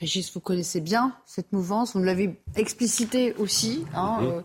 [0.00, 3.84] Régis, vous connaissez bien cette mouvance, vous l'avez explicité aussi.
[3.94, 4.40] Hein, euh,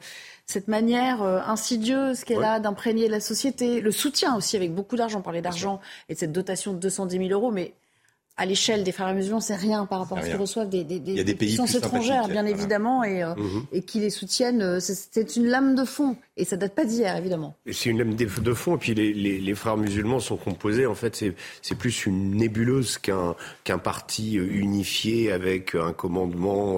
[0.45, 5.19] cette manière euh, insidieuse qu'elle a d'imprégner la société, le soutien aussi avec beaucoup d'argent,
[5.19, 7.73] on parlait d'argent et de cette dotation de 210 000 euros, mais
[8.37, 10.99] à l'échelle des frères musulmans, c'est rien par rapport à ce qu'ils reçoivent des, des,
[10.99, 13.65] des, puissances étrangères, bien évidemment, et, euh, mhm.
[13.71, 14.61] et qui les soutiennent.
[14.61, 16.15] Euh, c'est une lame de fond.
[16.39, 17.57] Et ça date pas d'hier, évidemment.
[17.71, 18.75] C'est une lame de fond.
[18.75, 21.15] Et puis les, les, les frères musulmans sont composés, en fait,
[21.63, 26.77] c'est plus une nébuleuse qu'un qu'un parti euh, unifié avec un commandement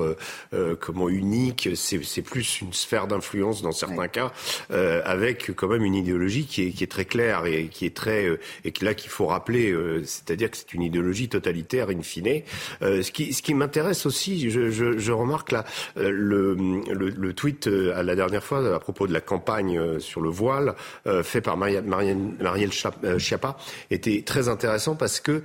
[0.54, 1.70] euh, comment unique.
[1.76, 4.32] C'est plus une sphère d'influence dans certains cas,
[4.72, 7.96] euh, avec quand même une idéologie qui est, qui est très claire et qui est
[7.96, 8.28] très
[8.64, 9.76] et là qu'il faut rappeler.
[10.06, 12.44] C'est-à-dire que c'est une idéologie totalement totalitaire in fine.
[12.82, 15.66] ce qui, ce qui m'intéresse aussi, je, je, je, remarque là
[15.96, 20.30] le, le, le, tweet à la dernière fois à propos de la campagne sur le
[20.30, 20.76] voile
[21.24, 23.58] fait par Marielle, Marielle Schiappa
[23.90, 25.44] était très intéressant parce que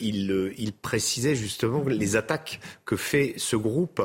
[0.00, 4.02] il, il précisait justement les attaques que fait ce groupe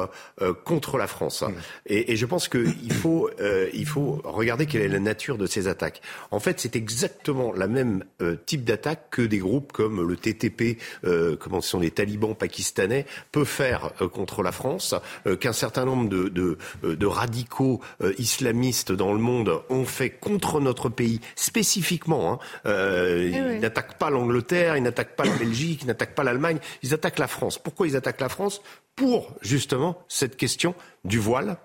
[0.64, 1.44] contre la France.
[1.44, 1.54] Mmh.
[1.88, 3.30] Et, et, je pense qu'il faut,
[3.74, 6.02] il faut regarder quelle est la nature de ces attaques.
[6.32, 10.78] En fait, c'est exactement la même euh, type d'attaque que des groupes comme le TTP,
[11.20, 14.96] euh, comment sont les talibans pakistanais, peuvent faire euh, contre la France,
[15.28, 17.82] euh, qu'un certain nombre de, de, de radicaux
[18.18, 22.34] islamistes dans le monde ont fait contre notre pays spécifiquement.
[22.34, 22.40] Hein.
[22.66, 26.94] Eh ils n'attaquent pas l'Angleterre, ils n'attaquent pas la Belgique, ils n'attaquent pas l'Allemagne, ils
[26.94, 27.58] attaquent la France.
[27.58, 28.62] Pourquoi ils attaquent la France?
[28.96, 30.76] Pour justement cette question
[31.06, 31.58] du voile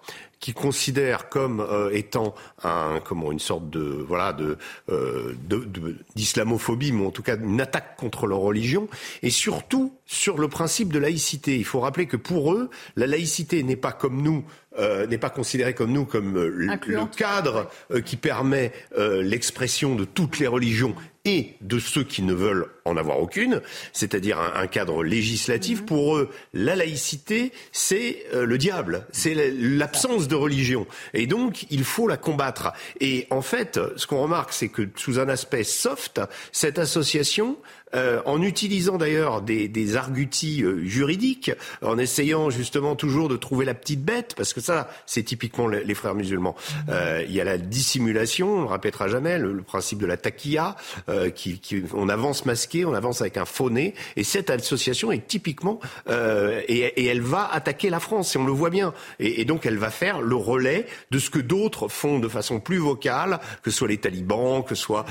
[0.45, 2.35] qui considère comme euh, étant
[2.65, 4.59] un, comment, une sorte de voilà de,
[4.91, 5.35] euh,
[6.15, 8.87] d'islamophobie, mais en tout cas une attaque contre leur religion,
[9.23, 11.57] et surtout sur le principe de laïcité.
[11.57, 14.45] Il faut rappeler que pour eux, la laïcité n'est pas comme nous
[14.79, 20.05] euh, n'est pas considéré comme nous comme euh, le cadre euh, qui permet l'expression de
[20.05, 20.95] toutes les religions
[21.25, 23.63] et de ceux qui ne veulent en avoir aucune,
[23.95, 25.81] c'est-à-dire un, cadre législatif.
[25.81, 25.87] Mhm.
[25.87, 30.87] Pour eux, la laïcité, c'est le diable, c'est l'absence de religion.
[31.15, 32.73] Et donc, il faut la combattre.
[33.01, 36.21] Et en fait, ce qu'on remarque, c'est que sous un aspect soft,
[36.53, 37.57] cette association
[37.95, 41.53] euh, en utilisant d'ailleurs des, des arguties euh, juridiques,
[41.83, 45.95] en essayant justement toujours de trouver la petite bête, parce que ça, c'est typiquement les,
[45.95, 46.57] frères musulmans.
[46.89, 50.77] Euh, il y a la dissimulation, on ne répétera jamais, le, principe de la taquilla,
[51.35, 55.27] qui, qui, on avance masqué, on avance avec un faux nez, et cette association est
[55.27, 59.45] typiquement, et, et, elle va attaquer la France, et on le voit bien, et, et
[59.45, 63.41] donc elle va faire le relais de ce que d'autres font de façon plus vocale,
[63.63, 65.05] que ce soit les talibans, que ce soit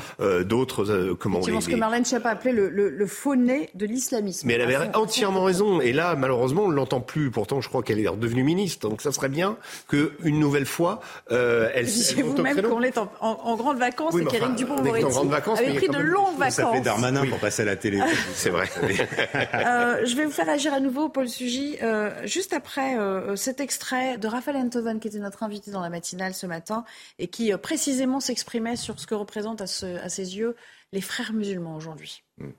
[0.45, 4.47] d'autres, comment les, ce que Marlène Schiappa appelait le, le, faux nez de l'islamisme.
[4.47, 5.81] Mais elle avait entièrement raison.
[5.81, 7.31] Et là, malheureusement, on ne l'entend plus.
[7.31, 8.89] Pourtant, je crois qu'elle est redevenue ministre.
[8.89, 11.01] Donc, ça serait bien qu'une nouvelle fois,
[11.31, 11.85] euh, elle.
[11.85, 16.37] Disiez-vous même qu'on est en, en, grande vacances et qu'Éric Dupond-Moretti avait pris de longues
[16.37, 16.55] vacances.
[16.55, 18.01] Ça fait Darmanin pour passer à la télé.
[18.33, 18.69] C'est vrai.
[18.83, 21.77] euh, je vais vous faire agir à nouveau, Paul Sugy.
[21.81, 25.89] Euh, juste après euh, cet extrait de Raphaël Enthoven, qui était notre invité dans la
[25.89, 26.85] matinale ce matin
[27.19, 30.55] et qui euh, précisément s'exprimait sur ce que représente à, ce, à ses yeux
[30.91, 32.23] les frères musulmans aujourd'hui.
[32.37, 32.49] Mm.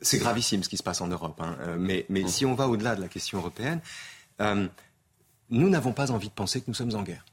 [0.00, 1.40] C'est gravissime ce qui se passe en Europe.
[1.40, 1.56] Hein.
[1.60, 3.80] Euh, mais, mais si on va au-delà de la question européenne,
[4.40, 4.66] euh,
[5.50, 7.24] nous n'avons pas envie de penser que nous sommes en guerre.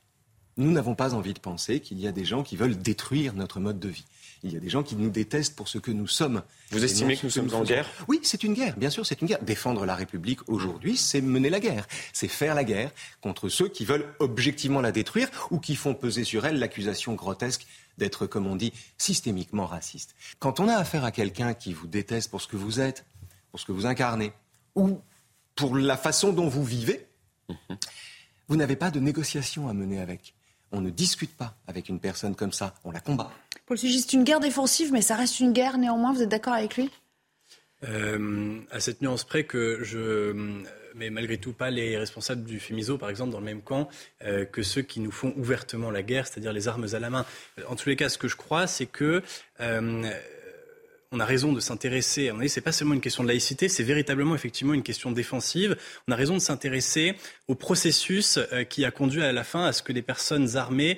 [0.61, 3.59] Nous n'avons pas envie de penser qu'il y a des gens qui veulent détruire notre
[3.59, 4.05] mode de vie.
[4.43, 6.43] Il y a des gens qui nous détestent pour ce que nous sommes.
[6.69, 7.89] Vous estimez que nous sommes en guerre?
[8.07, 9.41] Oui, c'est une guerre, bien sûr, c'est une guerre.
[9.41, 11.87] Défendre la République aujourd'hui, c'est mener la guerre.
[12.13, 16.23] C'est faire la guerre contre ceux qui veulent objectivement la détruire ou qui font peser
[16.23, 17.65] sur elle l'accusation grotesque
[17.97, 20.13] d'être, comme on dit, systémiquement raciste.
[20.37, 23.03] Quand on a affaire à quelqu'un qui vous déteste pour ce que vous êtes,
[23.49, 24.31] pour ce que vous incarnez,
[24.75, 25.01] ou
[25.55, 27.07] pour la façon dont vous vivez,
[28.47, 30.35] vous n'avez pas de négociation à mener avec.
[30.71, 33.31] On ne discute pas avec une personne comme ça, on la combat.
[33.65, 36.53] Paul Sugy, c'est une guerre défensive, mais ça reste une guerre néanmoins, vous êtes d'accord
[36.53, 36.89] avec lui?
[37.83, 40.63] Euh, À cette nuance près que je
[40.95, 43.89] mais malgré tout pas les responsables du FEMISO, par exemple, dans le même camp
[44.23, 47.25] euh, que ceux qui nous font ouvertement la guerre, c'est-à-dire les armes à la main.
[47.67, 49.21] En tous les cas, ce que je crois, c'est que
[49.59, 50.11] euh,
[51.11, 52.29] on a raison de s'intéresser.
[52.29, 55.75] Ce n'est pas seulement une question de laïcité, c'est véritablement effectivement une question défensive.
[56.07, 57.15] On a raison de s'intéresser
[57.47, 60.97] au processus euh, qui a conduit à la fin à ce que les personnes armées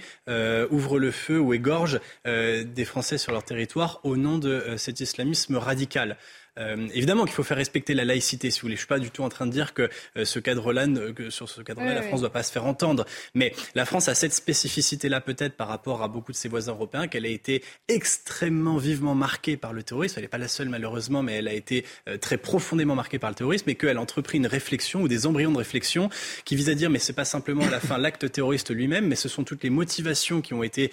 [0.71, 5.57] ouvrent le feu ou égorgent des Français sur leur territoire au nom de cet islamisme
[5.57, 6.17] radical.
[6.59, 8.75] Euh, évidemment qu'il faut faire respecter la laïcité, si vous voulez.
[8.75, 11.49] Je suis pas du tout en train de dire que euh, ce cadre-là, que sur
[11.49, 13.05] ce cadre-là, la France ne doit pas se faire entendre.
[13.33, 17.07] Mais la France a cette spécificité-là peut-être par rapport à beaucoup de ses voisins européens,
[17.07, 20.15] qu'elle a été extrêmement vivement marquée par le terrorisme.
[20.17, 23.31] Elle n'est pas la seule malheureusement, mais elle a été euh, très profondément marquée par
[23.31, 26.09] le terrorisme et qu'elle a entrepris une réflexion ou des embryons de réflexion
[26.45, 29.15] qui visent à dire mais c'est pas simplement à la fin l'acte terroriste lui-même, mais
[29.15, 30.91] ce sont toutes les motivations qui ont été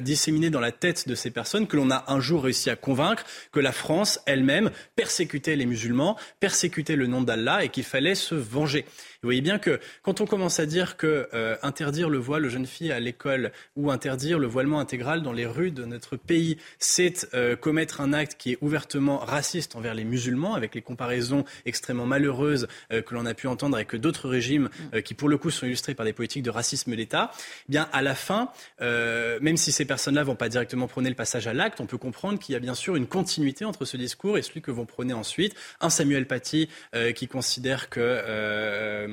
[0.00, 3.24] disséminées dans la tête de ces personnes que l'on a un jour réussi à convaincre
[3.52, 8.34] que la France elle-même persécutait les musulmans, persécutait le nom d'Allah et qu'il fallait se
[8.34, 8.84] venger.
[9.22, 12.48] Vous voyez bien que quand on commence à dire que euh, interdire le voile aux
[12.48, 16.58] jeunes filles à l'école ou interdire le voilement intégral dans les rues de notre pays,
[16.80, 21.44] c'est euh, commettre un acte qui est ouvertement raciste envers les musulmans, avec les comparaisons
[21.66, 24.68] extrêmement malheureuses euh, que l'on a pu entendre avec d'autres régimes
[25.04, 27.30] qui, pour le coup, sont illustrés par des politiques de racisme d'État.
[27.68, 28.48] Eh bien, à la fin,
[28.80, 32.40] même si ces personnes-là vont pas directement prôner le passage à l'acte, on peut comprendre
[32.40, 35.12] qu'il y a bien sûr une continuité entre ce discours et celui que vont prôner
[35.12, 36.68] ensuite un Samuel Paty
[37.14, 39.11] qui considère que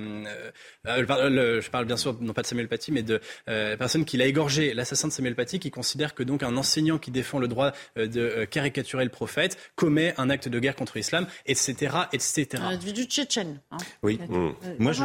[0.86, 4.26] je parle bien sûr non pas de Samuel Paty, mais de la personne qui l'a
[4.26, 7.72] égorgé, l'assassin de Samuel Paty, qui considère que donc un enseignant qui défend le droit
[7.96, 12.64] de caricaturer le prophète commet un acte de guerre contre l'islam, etc., etc.
[12.64, 13.60] Individu tchétchène.
[13.72, 13.78] Hein.
[14.04, 14.20] Oui.
[14.32, 15.04] Euh, Moi, je,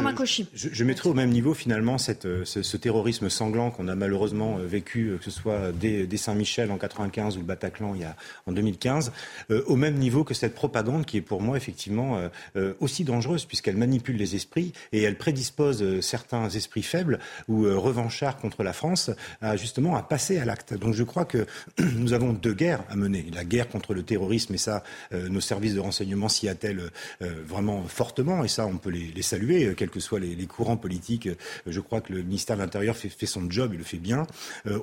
[0.53, 4.57] je, je mettrais au même niveau finalement cette, ce, ce terrorisme sanglant qu'on a malheureusement
[4.57, 8.15] vécu, que ce soit dès, dès Saint-Michel en 95 ou le Bataclan il y a,
[8.45, 9.11] en 2015,
[9.51, 13.03] euh, au même niveau que cette propagande qui est pour moi effectivement euh, euh, aussi
[13.03, 18.37] dangereuse puisqu'elle manipule les esprits et elle prédispose euh, certains esprits faibles ou euh, revanchards
[18.37, 20.73] contre la France à justement à passer à l'acte.
[20.73, 21.45] Donc je crois que
[21.95, 23.25] nous avons deux guerres à mener.
[23.33, 24.83] La guerre contre le terrorisme et ça,
[25.13, 26.89] euh, nos services de renseignement s'y attellent
[27.19, 31.29] vraiment fortement et ça on peut les, saluer, quels que soient les, courants politiques.
[31.65, 34.27] Je crois que le ministère de l'Intérieur fait, son job, il le fait bien,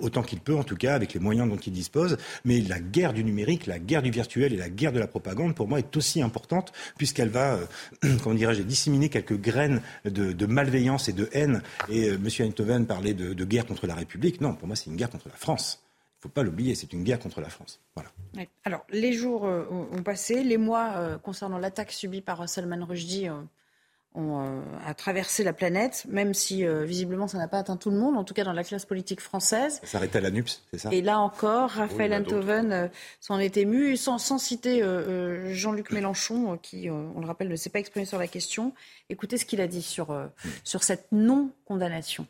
[0.01, 2.17] autant qu'il peut en tout cas avec les moyens dont il dispose.
[2.45, 5.55] Mais la guerre du numérique, la guerre du virtuel et la guerre de la propagande,
[5.55, 7.59] pour moi, est aussi importante puisqu'elle va,
[8.23, 11.63] comment dirais-je, disséminer quelques graines de, malveillance et de haine.
[11.89, 12.29] Et euh, M.
[12.41, 14.41] Einthoven parlait de, guerre contre la République.
[14.41, 15.83] Non, pour moi, c'est une guerre contre la France.
[16.19, 17.81] Il faut pas l'oublier, c'est une guerre contre la France.
[17.97, 18.11] Voilà.
[18.65, 23.29] Alors, les jours euh, ont, passé, les mois euh, concernant l'attaque subie par Salman Rushdie
[24.15, 27.91] ont euh, a traversé la planète, même si euh, visiblement ça n'a pas atteint tout
[27.91, 29.79] le monde, en tout cas dans la classe politique française.
[29.83, 30.89] Ça s'arrête à la NUPS, c'est ça?
[30.93, 32.39] Et là encore, Raphaël Oui, a
[32.75, 32.89] euh,
[33.21, 37.27] s'en est ému, sans, sans citer euh, euh, Jean-Luc Mélenchon, euh, qui, euh, on le
[37.27, 38.75] rappelle, ne s'est pas exprimé sur la question.
[39.09, 40.27] Écoutez ce qu'il a dit sur, euh,
[40.65, 42.27] sur cette non-condamnation.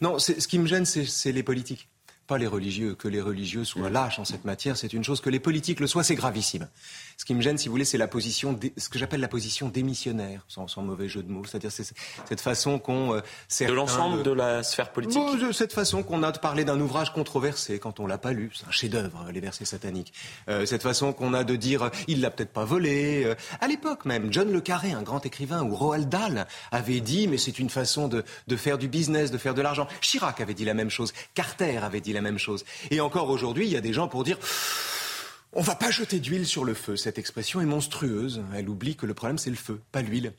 [0.00, 1.88] Non, c'est- ce qui me gêne, c'est les politiques,
[2.28, 2.94] pas les religieux.
[2.94, 5.20] Que les religieux soient lâches en cette matière, c'est une chose.
[5.20, 6.68] Que les politiques le soient, c'est gravissime.
[7.22, 9.28] Ce qui me gêne, si vous voulez, c'est la position, dé- ce que j'appelle la
[9.28, 11.44] position démissionnaire, sans, sans mauvais jeu de mots.
[11.44, 11.84] C'est-à-dire c'est
[12.28, 13.14] cette façon qu'on...
[13.14, 13.20] euh,
[13.68, 16.80] De l'ensemble euh, de la sphère politique Bon, cette façon qu'on a de parler d'un
[16.80, 20.12] ouvrage controversé quand on l'a pas lu, c'est un chef-d'œuvre, les versets sataniques.
[20.48, 23.22] Euh, cette façon qu'on a de dire, euh, il l'a peut-être pas volé.
[23.24, 27.28] Euh, à l'époque même, John Le Carré, un grand écrivain, ou Roald Dahl avait dit,
[27.28, 29.86] mais c'est une façon de, de faire du business, de faire de l'argent.
[30.00, 32.64] Chirac avait dit la même chose, Carter avait dit la même chose.
[32.90, 34.38] Et encore aujourd'hui, il y a des gens pour dire.
[35.54, 36.96] On va pas jeter d'huile sur le feu.
[36.96, 38.42] Cette expression est monstrueuse.
[38.54, 40.32] Elle oublie que le problème, c'est le feu, pas l'huile.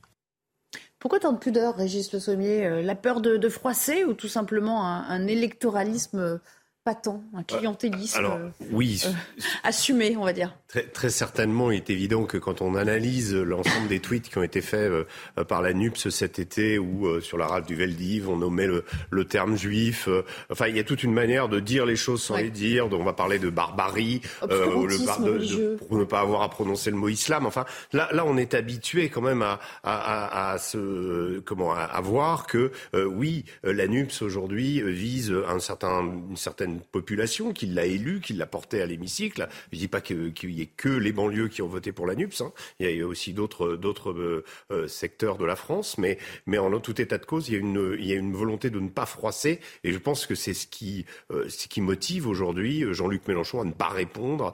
[0.98, 2.65] Pourquoi tant de pudeur, Régis Le Sommier?
[2.65, 6.40] Euh, La peur de, froisser ou tout simplement un, un électoralisme
[6.86, 9.12] euh, patent, un clientélisme Alors, euh, oui, euh,
[9.64, 13.88] assumé, on va dire Très, très certainement, il est évident que quand on analyse l'ensemble
[13.88, 17.38] des tweets qui ont été faits euh, par la NUPS cet été ou euh, sur
[17.38, 20.08] la rade du Veldiv, on nommait le, le terme juif.
[20.08, 22.44] euh, enfin, il y a toute une manière de dire les choses sans Ouais.
[22.44, 22.90] les dire.
[22.90, 25.78] Donc, on va parler de barbarie, euh, Obscurantisme bar- de- de- religieux.
[25.88, 27.46] pour ne pas avoir à prononcer le mot islam.
[27.46, 32.02] Enfin, là, là, on est habitué quand même à, à, à, à se, comment, à,
[32.02, 37.54] voir que euh, oui, euh, la NUPS aujourd'hui euh, vise un certain, une certaine population
[37.54, 39.48] qui l'a élu, qui l'a porté à l'hémicycle.
[39.72, 42.41] Je dis pas qu'il y ait que les banlieues qui ont voté pour la NUPS.
[42.41, 42.52] hein.
[42.80, 46.18] Il y a aussi d'autres euh, euh, secteurs de la France, mais
[46.58, 49.91] en tout état de cause, il y a une volonté de ne pas froisser, et
[49.91, 51.48] je pense que c'est ce qui euh,
[51.78, 54.54] motive aujourd'hui euh, Jean-Luc Mélenchon à ne pas répondre.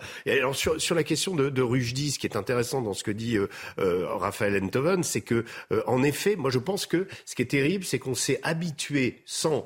[0.53, 3.37] Sur la question de, de Rushdie, ce qui est intéressant dans ce que dit
[3.77, 5.45] Raphaël Enthoven, c'est que
[5.85, 9.65] en effet, moi je pense que ce qui est terrible, c'est qu'on s'est habitué sans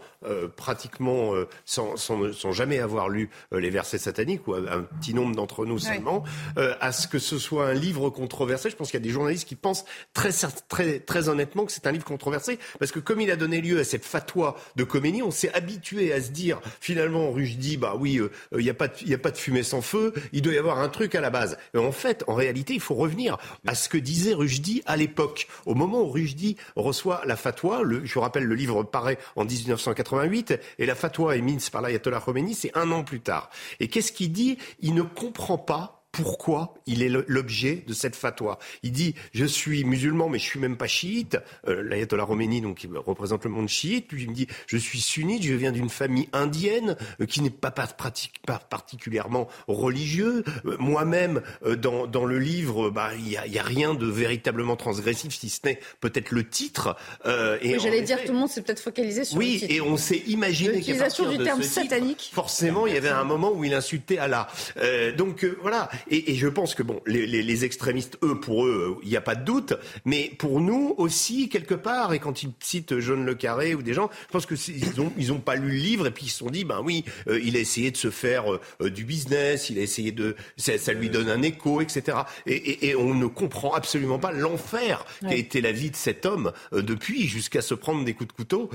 [0.55, 1.33] pratiquement
[1.65, 1.95] sans,
[2.43, 6.23] sans jamais avoir lu euh, les versets sataniques ou un, petit nombre d'entre nous seulement,
[6.57, 8.69] euh, à ce que ce soit un livre controversé.
[8.69, 10.31] Je pense qu'il y a des journalistes qui pensent très,
[10.67, 13.79] très, très honnêtement que c'est un livre controversé parce que comme il a donné lieu
[13.79, 18.17] à cette fatwa de Khomeini, on s'est habitué à se dire finalement Rushdie, bah oui,
[18.17, 20.53] euh, il n'y a pas de, y a pas de fumée sans feu, il doit
[20.53, 21.57] y avoir un truc à la base.
[21.73, 25.47] Et en fait, en réalité, il faut revenir à ce que disait Rushdie à l'époque.
[25.65, 29.45] Au moment où Rushdie reçoit la fatwa, le, je vous rappelle, le livre paraît en
[29.45, 33.49] 1988 et la fatwa émise par l'ayatollah Khomeini, c'est un an plus tard.
[33.79, 34.57] Et qu'est-ce qu'il dit?
[34.79, 38.59] Il ne comprend pas pourquoi il est le- l'objet de cette fatwa.
[38.83, 41.37] Il dit je suis musulman mais je suis même pas chiite.
[41.67, 45.01] Euh, L'ayatollah Khomeini donc qui représente le monde chiite, lui il me dit je suis
[45.01, 50.43] sunnite, je viens d'une famille indienne euh, qui n'est pas, pas, pratique- pas particulièrement religieux.
[50.65, 53.95] Euh, Moi-même euh, dans, dans le livre bah il y a, il y a rien
[53.95, 56.95] de véritablement transgressif si ce n'est peut-être le titre.
[57.25, 59.73] Euh, et Oui, J'allais dire tout le monde s'est peut-être focalisé sur le oui, titre.
[59.73, 62.29] et on s'est imaginé L'utilisation du terme titre, satanique.
[62.33, 64.47] Forcément, il y avait un moment où il insultait Allah.
[64.77, 65.89] Euh, donc euh, voilà.
[66.09, 69.17] Et, et je pense que bon, les, les- les extrémistes, eux, pour eux, il n'y
[69.17, 69.73] a pas de doute.
[70.05, 73.93] Mais pour nous aussi, quelque part, et quand ils citent John Le Carré ou des
[73.93, 76.29] gens, je pense que ils ont ils ont pas lu le livre et puis ils
[76.29, 79.69] se sont dit, ben oui, euh, il a essayé de se faire euh, du business,
[79.69, 82.17] il a essayé de, ça, ça lui donne un écho, etc.
[82.45, 85.39] Et, et- et on ne comprend absolument pas l'enfer qui a Ouais.
[85.39, 88.69] été la vie de cet homme euh, depuis jusqu'à se prendre des coups de couteau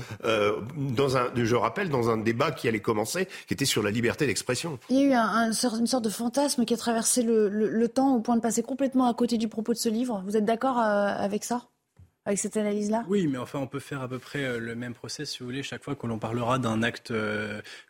[0.77, 4.25] dans un, je rappelle, dans un débat qui allait commencer, qui était sur la liberté
[4.25, 4.79] d'expression.
[4.89, 5.19] Il y a eu un-
[5.49, 8.35] un sort- une sorte de fantasme qui a traversé le, le- le temps au point
[8.35, 10.21] de passer complètement à côté du propos de ce livre.
[10.25, 11.63] Vous êtes d'accord euh, avec ça?
[12.25, 13.05] Avec cette analyse-là?
[13.07, 15.63] Oui, mais enfin, on peut faire à peu près le même procès, si vous voulez,
[15.63, 17.11] chaque fois que l'on parlera d'un acte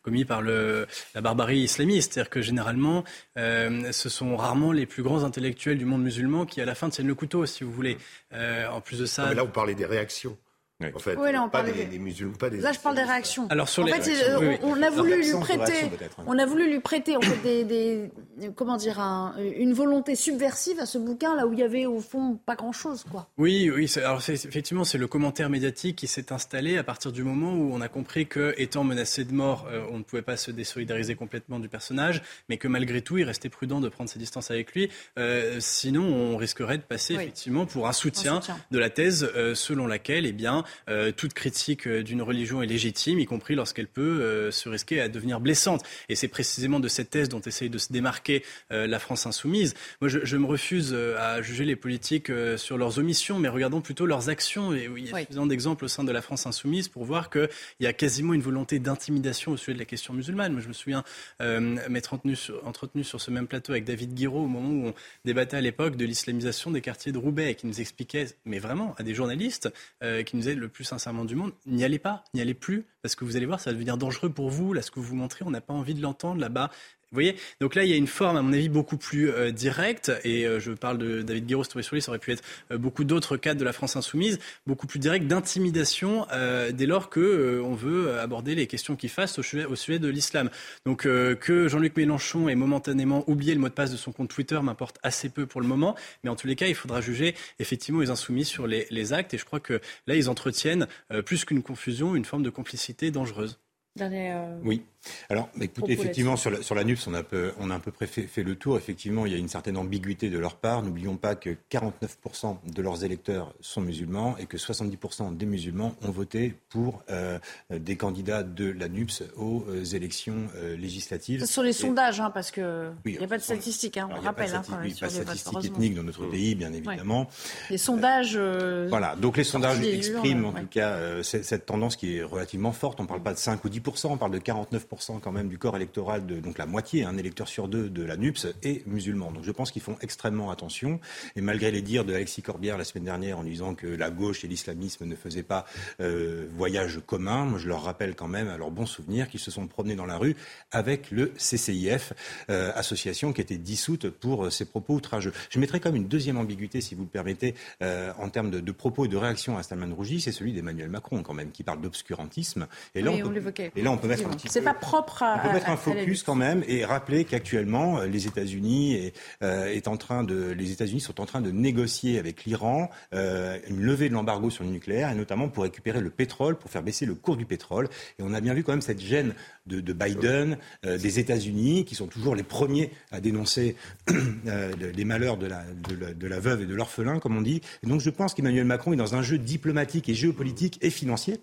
[0.01, 2.13] commis par le, la barbarie islamiste.
[2.13, 3.03] C'est-à-dire que généralement,
[3.35, 7.07] ce sont rarement les plus grands intellectuels du monde musulman qui, à la fin, tiennent
[7.07, 7.97] le couteau, si vous voulez.
[8.31, 9.27] en plus de ça.
[9.27, 10.37] mais là, vous parlez des réactions.
[10.81, 12.61] En fait, oui, là, on pas des, des, musulmans, pas des.
[12.61, 13.47] Là, je parle des réactions.
[13.49, 14.57] Alors sur en les fait, réactions, oui, oui.
[14.63, 16.23] on, a voulu lui prêter, hein.
[16.25, 18.11] on a voulu lui prêter en fait des, des
[18.55, 21.99] comment dire, un, une volonté subversive à ce bouquin là où il y avait au
[21.99, 23.27] fond pas grand chose, quoi.
[23.37, 23.91] Oui, oui.
[23.97, 27.81] Alors effectivement, c'est le commentaire médiatique qui s'est installé à partir du moment où on
[27.81, 31.59] a compris que, étant menacé de mort, euh, on ne pouvait pas se désolidariser complètement
[31.59, 34.89] du personnage, mais que malgré tout, il restait prudent de prendre ses distances avec lui.
[35.17, 37.23] Euh, sinon, on risquerait de passer Oui.
[37.23, 38.59] effectivement pour un soutien, Un soutien.
[38.71, 42.65] de la thèse euh, selon laquelle, eh bien, euh, toute critique euh, d'une religion est
[42.67, 45.83] légitime, y compris lorsqu'elle peut euh, se risquer à devenir blessante.
[46.09, 49.73] Et c'est précisément de cette thèse dont essaye de se démarquer euh, la France insoumise.
[50.01, 54.05] Moi, je, je me refuse à juger les politiques sur leurs omissions, mais regardons plutôt
[54.05, 54.73] leurs actions.
[54.73, 55.21] Et il y a Oui.
[55.21, 58.41] suffisamment d'exemples au sein de la France insoumise pour voir qu'il y a quasiment une
[58.41, 60.53] volonté d'intimidation au sujet de la question musulmane.
[60.53, 61.03] Moi, je me souviens
[61.39, 64.93] m'être entretenu sur, entretenu sur ce même plateau avec David Guiraud au moment où on
[65.25, 68.95] débattait à l'époque de l'islamisation des quartiers de Roubaix et qui nous expliquait, mais vraiment,
[68.97, 69.69] à des journalistes
[70.01, 73.15] qui nous disaient le plus sincèrement du monde, n'y allez pas, n'y allez plus, parce
[73.15, 74.73] que vous allez voir, ça va devenir dangereux pour vous.
[74.73, 76.69] Là, ce que vous montrez, on n'a pas envie de l'entendre là-bas.
[77.11, 79.49] Vous voyez Donc là, il y a une forme, à mon avis, beaucoup plus euh,
[79.51, 82.77] directe, et euh, je parle de David Guiraud, sur lui, ça aurait pu être euh,
[82.77, 84.37] beaucoup d'autres cadres de la France insoumise,
[84.67, 89.07] beaucoup plus direct d'intimidation euh, dès lors que euh, on veut aborder les questions qui
[89.07, 90.51] fassent au sujet, au sujet de l'islam.
[90.85, 94.29] Donc euh, que Jean-Luc Mélenchon ait momentanément oublié le mot de passe de son compte
[94.29, 97.33] Twitter m'importe assez peu pour le moment, mais en tous les cas, il faudra juger
[97.57, 101.23] effectivement les insoumis sur les, les actes, et je crois que là, ils entretiennent euh,
[101.23, 103.59] plus qu'une confusion, une forme de complicité dangereuse.
[103.95, 104.83] Dernier, euh, Oui.
[105.29, 107.79] Alors, bah, écoutez, effectivement, sur la, sur la NUPS, on a, peu- on a à
[107.79, 108.77] peu près fait, fait le tour.
[108.77, 110.83] Effectivement, il y a une certaine ambiguïté de leur part.
[110.83, 116.11] N'oublions pas que 49% de leurs électeurs sont musulmans et que 70% des musulmans ont
[116.11, 117.39] voté pour euh,
[117.71, 121.45] des candidats de la NUPS aux euh, élections euh, législatives.
[121.45, 124.07] sur les Et- sondages, hein, parce que Oui, il n'y a pas de statistiques, hein,
[124.09, 125.13] on Alors, il n'y a pas de rappelle, hein, stati- quand même, oui, sur pas
[125.13, 127.27] de les votes, statistiques ethniques dans notre pays, bien évidemment.
[127.69, 128.33] Les sondages.
[128.35, 130.61] euh, Voilà, donc les sondages expriment urnes, en ouais.
[130.61, 132.99] tout cas euh, cette, cette tendance qui est relativement forte.
[132.99, 134.85] On ne parle pas de 5 ou 10 on parle de 49
[135.21, 138.17] quand même du corps électoral, de, donc la moitié, un électeur sur deux de la
[138.17, 139.31] NUPS est musulman.
[139.31, 140.99] Donc je pense qu'ils font extrêmement attention.
[141.35, 144.43] Et malgré les dires de Alexis Corbière la semaine dernière en disant que la gauche
[144.43, 145.65] et l'islamisme ne faisaient pas
[146.01, 149.51] euh, voyage commun, moi je leur rappelle quand même à leur bon souvenir qu'ils se
[149.51, 150.35] sont promenés dans la rue
[150.71, 152.13] avec le CCIF,
[152.49, 155.33] euh, association qui était dissoute pour euh, ces propos outrageux.
[155.49, 158.71] Je mettrai comme une deuxième ambiguïté, si vous le permettez, euh, en termes de, de
[158.71, 161.81] propos et de réaction à Salman Rougi, c'est celui d'Emmanuel Macron quand même, qui parle
[161.81, 162.67] d'obscurantisme.
[162.95, 165.23] Et là, Oui, on on peut, et là, on peut mettre un petit peu- propre
[165.23, 165.35] à.
[165.43, 169.13] on peut mettre à- un focus quand même et rappeler qu'actuellement euh, les États-Unis est,
[169.43, 173.57] euh, est en train de, les États-Unis sont en train de négocier avec l'Iran euh,
[173.69, 176.83] une levée de l'embargo sur le nucléaire et notamment pour récupérer le pétrole, pour faire
[176.83, 177.87] baisser le cours du pétrole.
[178.17, 179.33] Et on a bien vu quand même cette gêne
[179.67, 183.75] de, de Biden, euh, des États-Unis, qui sont toujours les premiers à dénoncer
[184.07, 187.41] le- les malheurs de la, de, la, de la veuve et de l'orphelin, comme on
[187.41, 187.61] dit.
[187.83, 191.39] Et donc je pense qu'Emmanuel Macron est dans un jeu diplomatique et géopolitique et financier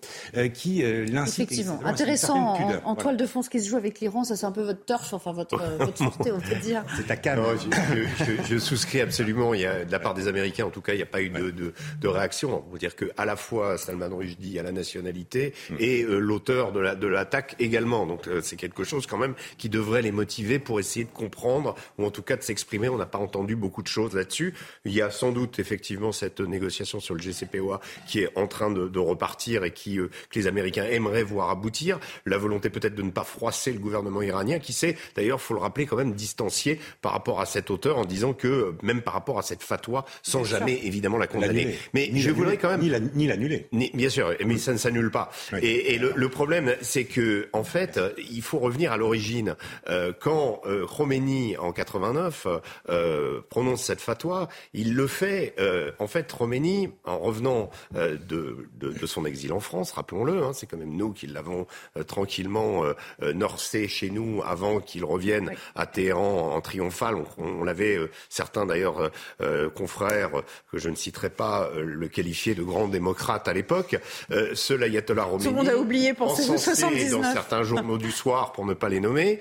[0.54, 4.24] qui l'incite Effectivement, intéressant en, en toile de fond ce qui se joue avec l'Iran,
[4.24, 6.84] ça c'est un peu votre turf, enfin votre, euh, votre sûreté, on peut dire.
[6.96, 7.40] C'est ta canne.
[7.40, 9.54] Non, je, je- je- je souscris absolument.
[9.54, 11.22] Il y a, de la part des Américains, en tout cas, il n'y a pas
[11.22, 12.64] eu de, de, de réaction.
[12.66, 16.72] On peut dire que à la fois Salman Rushdie a la nationalité et euh, l'auteur
[16.72, 18.06] de la de l'attaque également.
[18.06, 21.74] Donc euh, c'est quelque chose quand même qui devrait les motiver pour essayer de comprendre
[21.98, 22.88] ou en tout cas de s'exprimer.
[22.88, 24.54] On n'a pas entendu beaucoup de choses là-dessus.
[24.84, 28.70] Il y a sans doute effectivement cette négociation sur le GCPOA qui est en train
[28.70, 31.98] de, de repartir et qui euh, que les Américains aimeraient voir aboutir.
[32.24, 35.60] La volonté peut-être de ne pas froisser le gouvernement iranien, qui s'est d'ailleurs, faut le
[35.60, 39.38] rappeler, quand même distancié par rapport à cet auteur en disant que même par rapport
[39.38, 40.58] à cette fatwa, sans Bien sûr.
[40.58, 41.76] jamais évidemment la condamner.
[41.94, 42.32] Mais Ni je l'annuler.
[42.32, 43.68] voudrais quand même Ni la- ni l'annuler.
[43.94, 45.30] Bien sûr, mais ça ne s'annule pas.
[45.62, 47.98] Et, et le, le problème, c'est que en fait,
[48.30, 49.56] il faut revenir à l'origine.
[49.88, 52.46] Euh, quand euh, Khomeini en 89
[52.90, 55.54] euh, prononce cette fatwa, il le fait.
[55.58, 60.42] euh, en fait, Khomeini, en revenant euh, de, de, de son exil en France, rappelons-le,
[60.42, 61.66] hein, c'est quand même nous qui l'avons
[61.96, 62.84] euh, tranquillement
[63.22, 67.16] euh, norsé chez nous avant qu'il revienne à Téhéran en triomphal.
[67.38, 69.10] On, on l'avait euh, certains d'ailleurs
[69.40, 73.96] euh, confrères que je ne citerai pas le qualifier de grand démocrate à l'époque.
[74.30, 77.10] Ce l'ayatollah Khomeini, Tout le monde a oublié pour ces encensé 79.
[77.10, 79.40] dans certains journaux du soir, pour ne pas les nommer,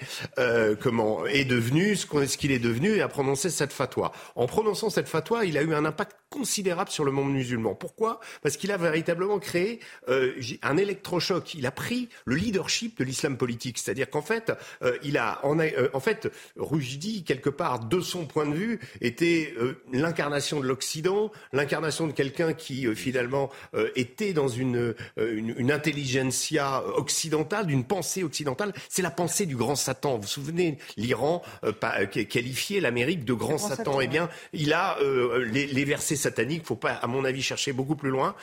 [0.81, 4.11] comment est devenu ce qu'il est devenu et a prononcé cette fatwa.
[4.35, 7.75] En prononçant cette fatwa, il a eu un impact considérable sur le monde musulman.
[7.75, 8.19] Pourquoi?
[8.41, 9.79] Parce qu'il a véritablement créé
[10.09, 10.33] euh,
[10.63, 11.53] un électrochoc.
[11.53, 13.77] Il a pris le leadership de l'islam politique politique.
[13.77, 14.51] C'est-à-dire qu'en fait,
[14.83, 16.29] euh, il a, en, euh, en fait,
[17.25, 22.53] quelque part, de son point de vue, était euh, l'incarnation de l'Occident, l'incarnation de quelqu'un
[22.53, 23.49] qui, finalement,
[23.95, 28.73] était dans une, une, une intelligentsia occidentale, d'une pensée occidentale.
[28.89, 30.15] C'est la pensée du grand Satan.
[30.15, 31.41] Vous vous souvenez, l'Iran
[32.29, 33.75] qualifiait l'Amérique de grand, Satan.
[33.75, 34.01] Satan.
[34.01, 34.97] Eh bien, il a
[35.39, 38.35] les, les, versets sataniques, faut pas, à mon avis, chercher beaucoup plus loin.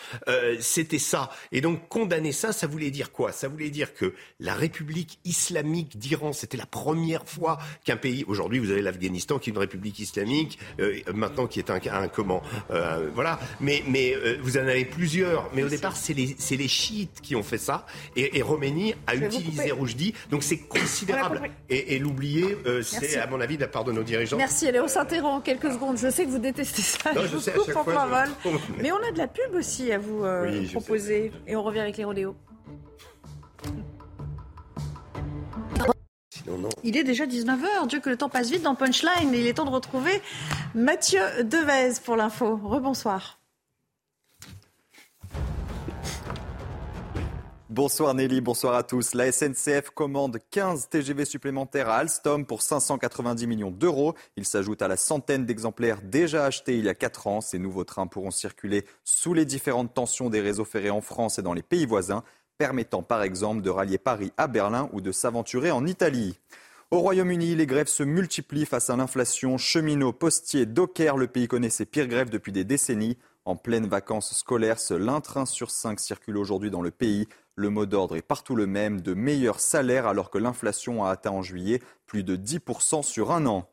[0.61, 1.31] C'était ça.
[1.51, 3.33] Et donc, condamner ça, ça voulait dire quoi?
[3.33, 8.25] Ça voulait dire que la République islamique d'Iran, c'était la première fois qu'un pays.
[8.27, 12.09] Aujourd'hui, vous avez l'Afghanistan qui est une République islamique, euh, maintenant qui est un, un
[12.09, 13.39] comment euh, Voilà.
[13.61, 15.51] Mais, mais euh, vous en avez plusieurs.
[15.55, 17.87] Mais au départ, c'est les, les chiites qui ont fait ça.
[18.17, 20.15] Et, et Roménie a utilisé Roujdi.
[20.31, 21.51] Donc c'est considérable.
[21.69, 24.37] Et, et l'oublier, c'est à mon avis de la part de nos dirigeants.
[24.37, 24.69] Merci.
[24.69, 25.99] Allez, on s'interrompt quelques secondes.
[25.99, 27.13] Je sais que vous détestez ça.
[27.15, 28.25] Non, je, sais, à chaque fois,
[28.81, 30.25] Mais on a de la pub aussi à vous
[30.73, 31.33] proposer.
[31.47, 32.37] Et on revient avec les rodéos.
[36.83, 37.87] Il est déjà 19h.
[37.87, 39.33] Dieu que le temps passe vite dans Punchline.
[39.33, 40.21] il est temps de retrouver
[40.75, 42.59] Mathieu Devez pour l'info.
[42.63, 43.39] Rebonsoir.
[47.73, 49.15] Bonsoir Nelly, bonsoir à tous.
[49.15, 54.15] La SNCF commande 15 TGV supplémentaires à Alstom pour 590 millions d'euros.
[54.37, 57.41] Il s'ajoute à la centaine d'exemplaires déjà achetés il y a 4 ans.
[57.41, 61.43] Ces nouveaux trains pourront circuler sous les différentes tensions des réseaux ferrés en France et
[61.43, 62.23] dans les pays voisins
[62.63, 66.39] permettant par exemple de rallier Paris à Berlin ou de s'aventurer en Italie.
[66.93, 69.59] Au Royaume-Uni, les grèves se multiplient face à l'inflation.
[69.59, 73.19] Cheminots, postiers, dockers, le pays connaît ses pires grèves depuis des décennies.
[73.45, 77.27] En pleine vacances scolaires, seul un train sur cinq circule aujourd'hui dans le pays.
[77.57, 81.33] Le mot d'ordre est partout le même, de meilleurs salaires alors que l'inflation a atteint
[81.33, 83.69] en juillet plus de 10% sur un an.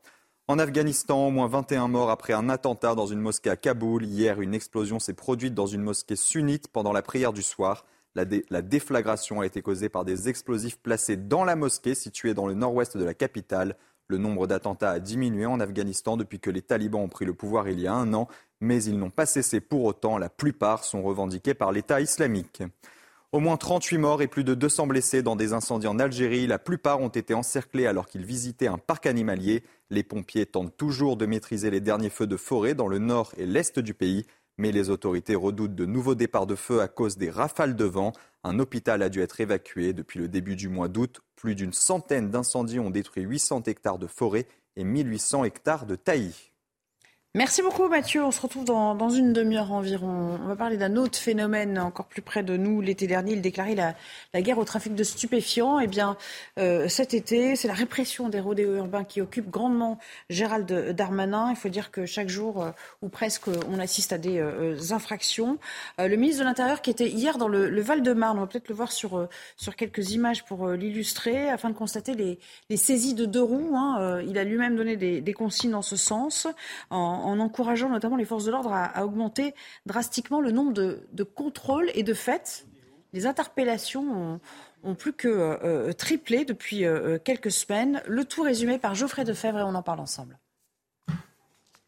[0.48, 4.04] En Afghanistan, au moins 21 morts après un attentat dans une mosquée à Kaboul.
[4.04, 7.84] Hier, une explosion s'est produite dans une mosquée sunnite pendant la prière du soir.
[8.16, 8.24] La,
[8.62, 12.96] déflagration a été causée par des explosifs placés dans la mosquée située dans le nord-ouest
[12.96, 13.76] de la capitale.
[14.08, 17.68] Le nombre d'attentats a diminué en Afghanistan depuis que les talibans ont pris le pouvoir
[17.68, 18.26] il y a un an,
[18.60, 20.18] mais ils n'ont pas cessé pour autant.
[20.18, 22.64] La plupart sont revendiqués par l'État islamique.
[23.32, 26.48] Au moins 38 morts et plus de 200 blessés dans des incendies en Algérie.
[26.48, 29.62] La plupart ont été encerclés alors qu'ils visitaient un parc animalier.
[29.88, 33.46] Les pompiers tentent toujours de maîtriser les derniers feux de forêt dans le nord et
[33.46, 34.26] l'est du pays.
[34.60, 38.12] Mais les autorités redoutent de nouveaux départs de feu à cause des rafales de vent.
[38.44, 41.22] Un hôpital a dû être évacué depuis le début du mois d'août.
[41.34, 44.46] Plus d'une centaine d'incendies ont détruit 800 hectares de forêt
[44.76, 46.49] et 1800 hectares de taillis.
[47.36, 48.24] Merci beaucoup Mathieu.
[48.24, 50.36] On se retrouve dans, une demi-heure environ.
[50.42, 52.80] On va parler d'un autre phénomène encore plus près de nous.
[52.80, 53.94] L'été dernier, il déclarait la,
[54.42, 55.78] guerre au trafic de stupéfiants.
[55.78, 56.16] Eh bien,
[56.58, 61.50] euh, cet été, c'est la répression des rodéos urbains qui occupe grandement Gérald Darmanin.
[61.50, 62.70] Il faut dire que chaque jour, euh,
[63.00, 65.58] ou presque, on assiste à des euh, infractions.
[66.00, 68.90] le ministre de l'Intérieur qui était hier dans le, Val-de-Marne, on va peut-être le voir
[68.90, 73.76] sur, sur quelques images pour l'illustrer, afin de constater les, saisies de deux roues.
[73.76, 74.20] Hein.
[74.26, 76.48] il a lui-même donné des, consignes dans ce sens.
[76.90, 79.54] En, en encourageant notamment les forces de l'ordre à, augmenter
[79.86, 82.66] drastiquement le nombre de, contrôles et de faits.
[83.12, 84.40] Les interpellations
[84.82, 88.02] ont, plus que euh, euh, triplé depuis euh, quelques semaines.
[88.06, 90.38] Le tout résumé par Geoffrey Defebvre et on en parle ensemble.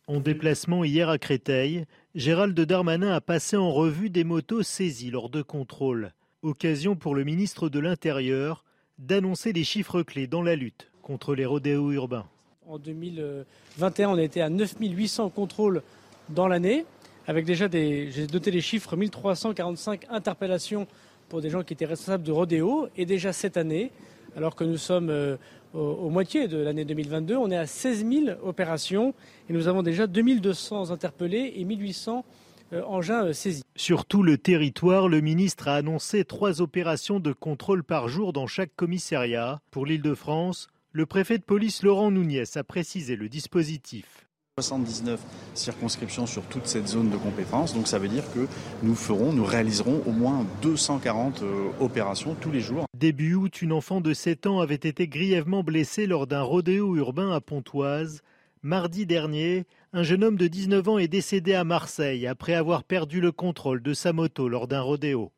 [0.09, 5.31] En déplacement hier à Créteil, Gérald Darmanin a passé en revue des motos saisies lors
[5.31, 6.13] de contrôles.
[6.43, 8.65] Occasion pour le ministre de l'Intérieur
[8.99, 12.27] d'annoncer des chiffres clés dans la lutte contre les rodéos urbains.
[12.69, 15.83] En 2021, on été à 9800 contrôles
[16.29, 16.87] dans l'année,
[17.27, 20.87] avec déjà des, j'ai doté les chiffres, 1345 interpellations
[21.29, 22.89] pour des gens qui étaient responsables de rodéo.
[22.97, 23.91] Et déjà cette année,
[24.37, 25.37] alors que nous sommes euh,
[25.75, 29.13] au, moitié de l'année 2022, on est à 16 000 opérations
[29.51, 32.25] et nous avons déjà 2200 interpellés et 1800
[32.73, 33.65] euh, engins euh, saisis.
[33.75, 38.47] Sur tout le territoire, le ministre a annoncé trois opérations de contrôle par jour dans
[38.47, 39.61] chaque commissariat.
[39.71, 44.27] Pour l'île de France, le préfet de police Laurent Nouniès a précisé le dispositif.
[44.61, 45.19] 79
[45.55, 47.73] circonscriptions sur toute cette zone de compétence.
[47.73, 48.47] Donc ça veut dire que
[48.83, 52.85] nous ferons, nous réaliserons au moins 240 euh, opérations tous les jours.
[52.95, 57.33] Début août, une enfant de 7 ans avait été grièvement blessée lors d'un rodéo urbain
[57.33, 58.21] à Pontoise.
[58.61, 59.65] Mardi dernier,
[59.95, 63.83] un jeune homme de 19 ans est décédé à Marseille après avoir perdu le contrôle
[63.83, 65.33] de sa moto lors d'un rodéo.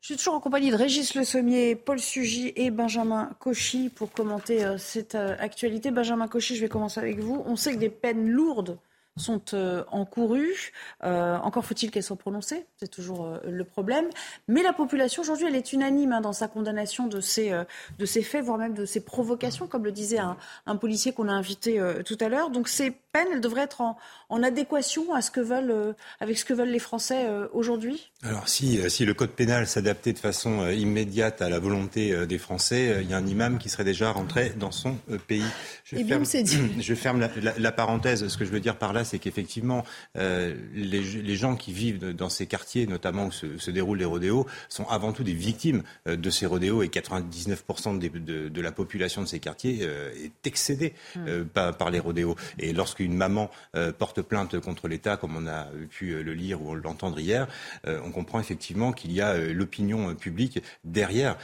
[0.00, 4.12] Je suis toujours en compagnie de Régis Le Sommier, Paul Sugy et Benjamin Cauchy pour
[4.12, 5.90] commenter euh, cette euh, actualité.
[5.90, 7.42] Benjamin Cauchy, je vais commencer avec vous.
[7.46, 8.78] On sait que des peines lourdes
[9.16, 9.42] sont
[9.90, 10.72] encourues.
[11.02, 14.06] encore faut-il qu'elles soient prononcées, c'est toujours le problème.
[14.48, 17.50] Mais la population aujourd'hui, elle est unanime hein, dans sa condamnation de ces,
[17.98, 20.36] de ces faits, voire même de ces provocations, comme le disait un,
[20.66, 22.50] un policier qu'on a invité tout à l'heure.
[22.50, 23.96] Donc ces peines, elles devraient être en,
[24.28, 28.78] en adéquation à ce que veulent, avec ce que veulent les Français aujourd'hui Alors si,
[28.90, 33.14] si le code pénal s'adaptait de façon immédiate à la volonté des Français, il y
[33.14, 35.44] a un imam qui serait déjà rentré dans son pays.
[35.84, 36.24] Je ferme,
[36.80, 38.26] je ferme la, la, la, parenthèse.
[38.28, 39.84] Ce que je veux dire par là, c'est qu'effectivement,
[40.18, 44.04] euh, les, les, gens qui vivent dans ces quartiers, notamment où se, se, déroulent les
[44.04, 48.60] rodéos, sont avant tout des victimes euh, de ces rodéos et 99% des, de, de,
[48.60, 51.44] la population de ces quartiers euh, est excédée mmh.
[51.52, 52.36] par, par, les rodéos.
[52.58, 53.50] Et lorsqu'une maman
[53.98, 57.46] porte plainte contre l'État, comme on a pu le lire ou l'entendre hier,
[57.86, 61.36] on comprend effectivement qu'il y a l'opinion publique derrière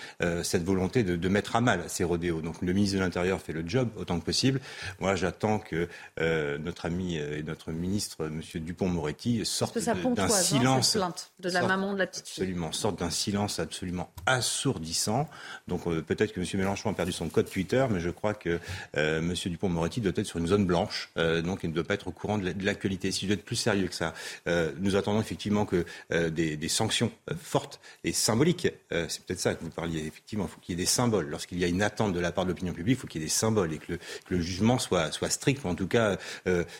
[0.42, 2.40] cette volonté de, mettre à mal ces rodéos.
[2.40, 4.60] Donc le ministre de l'Intérieur fait le job autant que possible.
[5.00, 5.88] Moi, j'attends que
[6.58, 8.40] notre ami et notre ministre, M.
[8.60, 10.92] Dupont-Moretti, sorte d'un silence.
[10.92, 12.44] plainte de la sorte, maman de la petite fille.
[12.44, 15.28] Absolument, sorte d'un silence absolument assourdissant.
[15.68, 16.46] Donc euh, peut-être que M.
[16.54, 18.58] Mélenchon a perdu son code Twitter, mais je crois que
[18.96, 19.34] euh, M.
[19.34, 22.10] Dupont-Moretti doit être sur une zone blanche, euh, donc il ne doit pas être au
[22.10, 23.12] courant de l'actualité.
[23.12, 24.14] Si je dois être plus sérieux que ça,
[24.78, 29.70] nous attendons effectivement que des, des, sanctions fortes et symboliques, c'est peut-être ça que vous
[29.70, 31.28] parliez, effectivement, il faut qu'il y ait des symboles.
[31.28, 33.24] Lorsqu'il y a une attente de la part de l'opinion publique, il faut qu'il y
[33.24, 35.88] ait des symboles et que le, que le jugement soit, soit strict, ou en tout
[35.88, 36.16] cas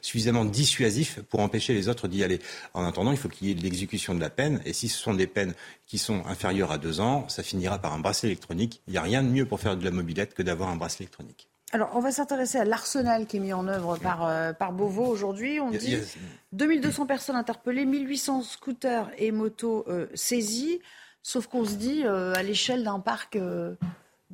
[0.00, 2.38] suffisamment dissuasif pour empêcher les autres d'y aller.
[2.72, 4.96] En attendant, il faut qu'il y ait de l'exécution de la peine, et si ce
[4.96, 5.54] sont des peines
[5.88, 8.80] qui sont inférieures à deux ans, ça finira par un bracelet électronique.
[8.86, 11.04] Il n'y a rien de mieux pour faire de la mobilette que d'avoir un bracelet
[11.04, 11.48] électronique.
[11.72, 15.06] Alors, on va s'intéresser à l'arsenal qui est mis en œuvre par, euh, par Beauvau
[15.06, 15.58] aujourd'hui.
[15.58, 16.16] On dit yes.
[16.52, 20.80] 2200 personnes interpellées, 1800 scooters et motos euh, saisis.
[21.22, 23.74] Sauf qu'on se dit, euh, à l'échelle d'un parc euh,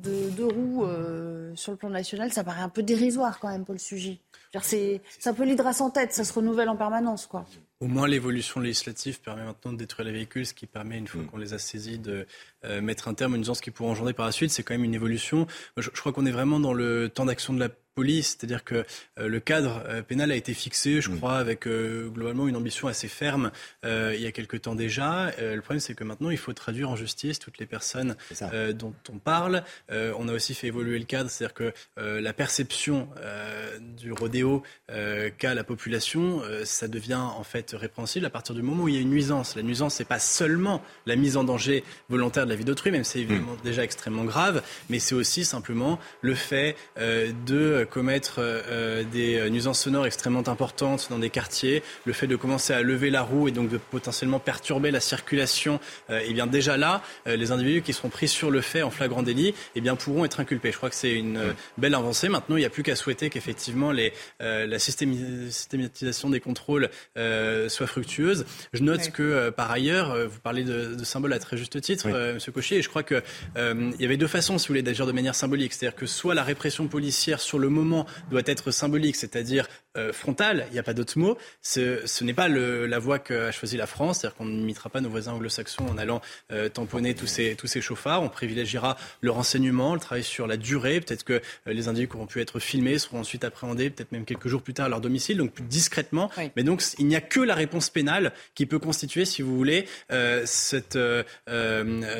[0.01, 3.65] de deux roues euh, sur le plan national, ça paraît un peu dérisoire quand même,
[3.65, 4.21] Paul Sugy.
[4.61, 7.27] C'est un peu l'hydra sans tête, ça se renouvelle en permanence.
[7.27, 7.45] quoi.
[7.81, 11.21] Au moins, l'évolution législative permet maintenant de détruire les véhicules, ce qui permet, une fois
[11.21, 11.27] mmh.
[11.27, 12.27] qu'on les a saisis, de
[12.65, 14.51] euh, mettre un terme à une nuisance qui pourrait engendrer par la suite.
[14.51, 15.47] C'est quand même une évolution.
[15.77, 18.85] Je, je crois qu'on est vraiment dans le temps d'action de la police, c'est-à-dire que
[19.17, 21.17] euh, le cadre euh, pénal a été fixé, je mmh.
[21.17, 23.51] crois, avec globalement une ambition assez ferme
[23.83, 25.31] il y a quelque temps déjà.
[25.39, 28.15] le problème, c'est que maintenant, il faut traduire en justice toutes les personnes
[28.73, 29.63] dont on parle.
[29.89, 33.09] on a aussi fait évoluer le cadre, c'est-à-dire que la perception
[33.79, 38.87] du rodéo qu'a la population, ça devient en fait répréhensible à partir du moment où
[38.87, 39.55] il y a une nuisance.
[39.55, 43.03] La nuisance, c'est pas seulement la mise en danger volontaire de la vie d'autrui, même
[43.03, 43.63] si c'est évidemment mmh.
[43.63, 50.05] déjà extrêmement grave, mais c'est aussi simplement le fait de commettre euh, des nuisances sonores
[50.05, 53.69] extrêmement importantes dans des quartiers, le fait de commencer à lever la roue et donc
[53.69, 55.79] de potentiellement perturber la circulation,
[56.09, 58.91] euh, et bien déjà là, euh, les individus qui seront pris sur le fait en
[58.91, 60.71] flagrant délit, eh bien pourront être inculpés.
[60.71, 62.29] Je crois que c'est une euh, belle avancée.
[62.29, 66.89] Maintenant, il n'y a plus qu'à souhaiter qu'effectivement les, euh, la systématisation des contrôles
[67.67, 68.45] soit fructueuse.
[68.73, 69.11] Je note oui.
[69.11, 72.33] que par ailleurs, vous parlez de, de symboles à très juste titre, oui.
[72.35, 73.21] Monsieur Cauchier, et je crois que
[73.55, 76.35] il y avait deux façons, si vous voulez, d'agir de manière symbolique, c'est-à-dire que soit
[76.35, 79.67] la répression policière sur le moment doit être symbolique, c'est-à-dire
[79.97, 81.37] euh, frontale, il n'y a pas d'autre mot.
[81.61, 85.01] Ce, ce n'est pas le, la voie qu'a choisi la France, c'est-à-dire qu'on n'imitera pas
[85.01, 86.21] nos voisins anglo-saxons en allant
[86.51, 88.21] euh, tamponner tous ces, tous ces chauffards.
[88.21, 91.01] On privilégiera le renseignement, le travail sur la durée.
[91.01, 94.25] Peut-être que euh, les individus qui auront pu être filmés seront ensuite appréhendés, peut-être même
[94.25, 96.29] quelques jours plus tard à leur domicile, donc plus discrètement.
[96.37, 96.51] Oui.
[96.55, 99.87] Mais donc il n'y a que la réponse pénale qui peut constituer, si vous voulez,
[100.45, 100.97] cette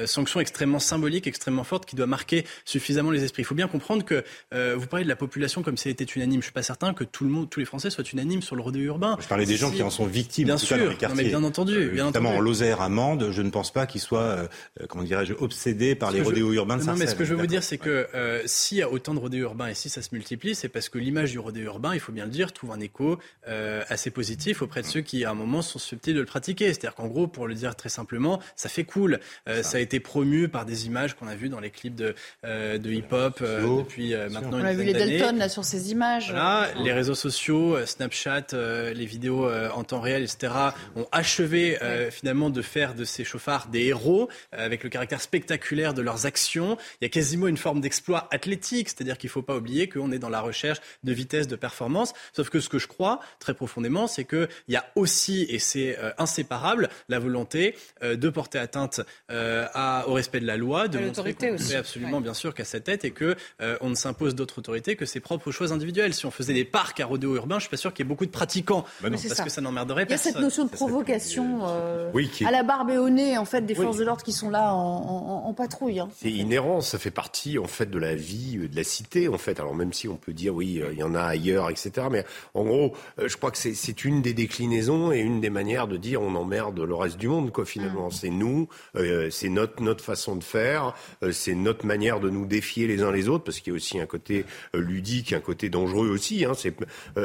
[0.06, 3.44] sanction extrêmement symbolique, extrêmement forte, qui doit marquer suffisamment les esprits.
[3.44, 6.34] Il faut bien comprendre que vous parlez de la population comme si elle était unanime.
[6.34, 8.56] Je ne suis pas certain que tout le monde, tous les Français soient unanimes sur
[8.56, 9.18] le rodéo urbain.
[9.20, 11.18] Je parlais des gens qui en sont victimes, bien en sûr, cas, dans les quartiers.
[11.18, 12.42] Non, mais bien entendu, euh, bien notamment entendu.
[12.42, 14.48] en Lozère, à Mende, je ne pense pas qu'ils soient, euh,
[14.88, 17.48] comment dirais-je, obsédés par les rodéos urbains de Non, mais ce que je veux vous
[17.48, 20.10] dire, c'est que euh, s'il y a autant de rodéos urbains et si ça se
[20.14, 22.80] multiplie, c'est parce que l'image du rodéo urbain, il faut bien le dire, trouve un
[22.80, 26.26] écho euh, assez positif auprès de ceux qui, à un moment, sont susceptibles de le
[26.26, 26.68] pratiquer.
[26.68, 29.20] C'est-à-dire qu'en gros, pour le dire très simplement, ça fait cool.
[29.48, 29.72] Euh, ça.
[29.72, 29.78] ça.
[29.78, 32.16] a été promu par des images qu'on a vues dans les clips de,
[32.46, 36.30] euh, de hip-hop depuis maintenant On une a vu les Delton là sur ces images.
[36.30, 37.49] Voilà, les réseaux sociaux,
[37.86, 40.54] Snapchat, euh, les vidéos euh, en temps réel, etc.,
[40.96, 45.94] ont achevé euh, finalement de faire de ces chauffards des héros avec le caractère spectaculaire
[45.94, 46.78] de leurs actions.
[47.02, 50.12] Il y a quasiment une forme d'exploit athlétique, c'est-à-dire qu'il ne faut pas oublier qu'on
[50.12, 52.14] est dans la recherche de vitesse, de performance.
[52.34, 55.98] Sauf que ce que je crois très profondément, c'est qu'il y a aussi, et c'est
[56.18, 61.54] inséparable, la volonté de porter atteinte à, au respect de la loi, de montrer qu'on
[61.56, 61.76] aussi.
[61.76, 62.24] absolument ouais.
[62.24, 63.36] bien sûr qu'à sa tête et que
[63.82, 66.14] on ne s'impose d'autres autorités que ses propres choix individuels.
[66.14, 68.10] Si on faisait des parcs à rodéo urbain, je suis pas sûr qu'il y ait
[68.10, 69.44] beaucoup de pratiquants, Mais parce c'est ça.
[69.44, 70.34] que ça n'emmerderait Il y a personne.
[70.34, 73.46] cette notion de provocation euh, Oui, qui est- à la barbe et au nez en
[73.46, 73.84] fait des Oui.
[73.86, 76.00] forces de l'ordre qui sont là en, en- en patrouille.
[76.00, 76.10] hein.
[76.22, 79.38] C'est inhérent, ça fait partie en fait de la vie euh, de la cité en
[79.38, 79.60] fait.
[79.60, 82.08] Alors même si on peut dire oui, euh, il y en a ailleurs, etc.
[82.12, 85.98] Mais en gros, je crois que c'est- une des déclinaisons et une des manières de
[85.98, 87.66] dire on emmerde le reste du monde quoi.
[87.66, 90.94] Finalement, c'est nous, euh, c'est notre notre façon de faire,
[91.24, 93.78] euh, c'est notre manière de nous défier les uns les autres parce qu'il y a
[93.78, 96.46] aussi un côté ludique, un côté dangereux aussi.
[96.46, 96.54] Hein.
[96.56, 96.74] C'est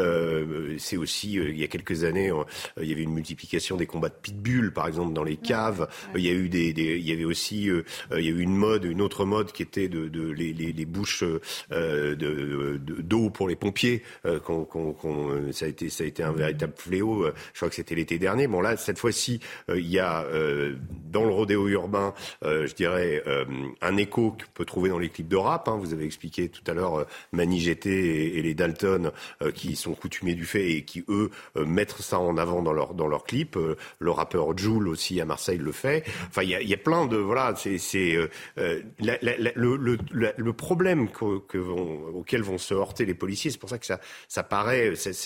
[0.05, 2.45] euh, c'est aussi euh, il y a quelques années, euh,
[2.81, 5.89] il y avait une multiplication des combats de pitbull par exemple dans les caves.
[6.15, 7.83] Euh, Il y a eu des, des- il y avait aussi euh,
[8.17, 10.73] il y a eu une mode, une autre mode qui était de, de les, les,
[10.73, 11.25] les bouches
[11.73, 14.03] euh, de- de- d'eau pour les pompiers.
[14.27, 17.25] euh, qu'on- qu'on- qu'on- ça a été ça a été un véritable fléau.
[17.25, 18.47] euh, Je crois que c'était l'été dernier.
[18.47, 20.75] Bon là cette fois-ci il y a euh,
[21.11, 22.15] dans le rodéo urbain,
[22.45, 23.45] euh, je dirais euh,
[23.81, 25.69] un écho qu'on peut trouver dans les clips de rap.
[25.69, 25.79] hein.
[25.81, 29.11] Vous avez expliqué tout à l'heure Mani GT et, et les Dalton
[29.43, 32.73] euh, qui sont coutumiers du fait et qui eux euh, mettent ça en avant dans
[32.73, 33.57] leur dans leurs clips.
[33.57, 36.05] Euh, le rappeur Joule aussi à Marseille le fait.
[36.29, 39.77] Enfin il y a, y a plein de voilà c'est euh, euh, le,
[40.11, 43.51] le, le problème que, que vont, auquel vont se heurter les policiers.
[43.51, 45.17] C'est pour ça que ça ça paraît cette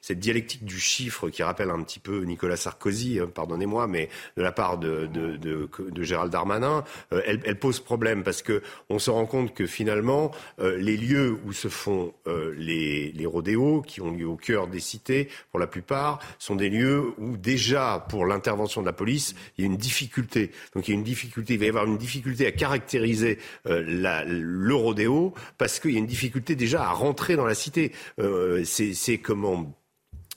[0.00, 4.42] cette, dialectique du chiffre qui rappelle un petit peu Nicolas Sarkozy, hein, pardonnez-moi, mais de
[4.42, 9.10] la part de de, de, Gérald Darmanin, elle, elle pose problème parce que on se
[9.10, 14.26] rend compte que finalement les lieux où se font les les rodéos qui ont lieu
[14.26, 18.86] au cœur des cités pour la plupart sont des lieux où déjà pour l'intervention de
[18.86, 20.50] la police il y a une difficulté.
[20.74, 25.30] Donc il y a une difficulté il va y avoir une difficulté à caractériser euh,
[25.58, 27.92] parce qu'il y a une difficulté déjà à rentrer dans la cité.
[28.18, 29.74] Euh, c'est comment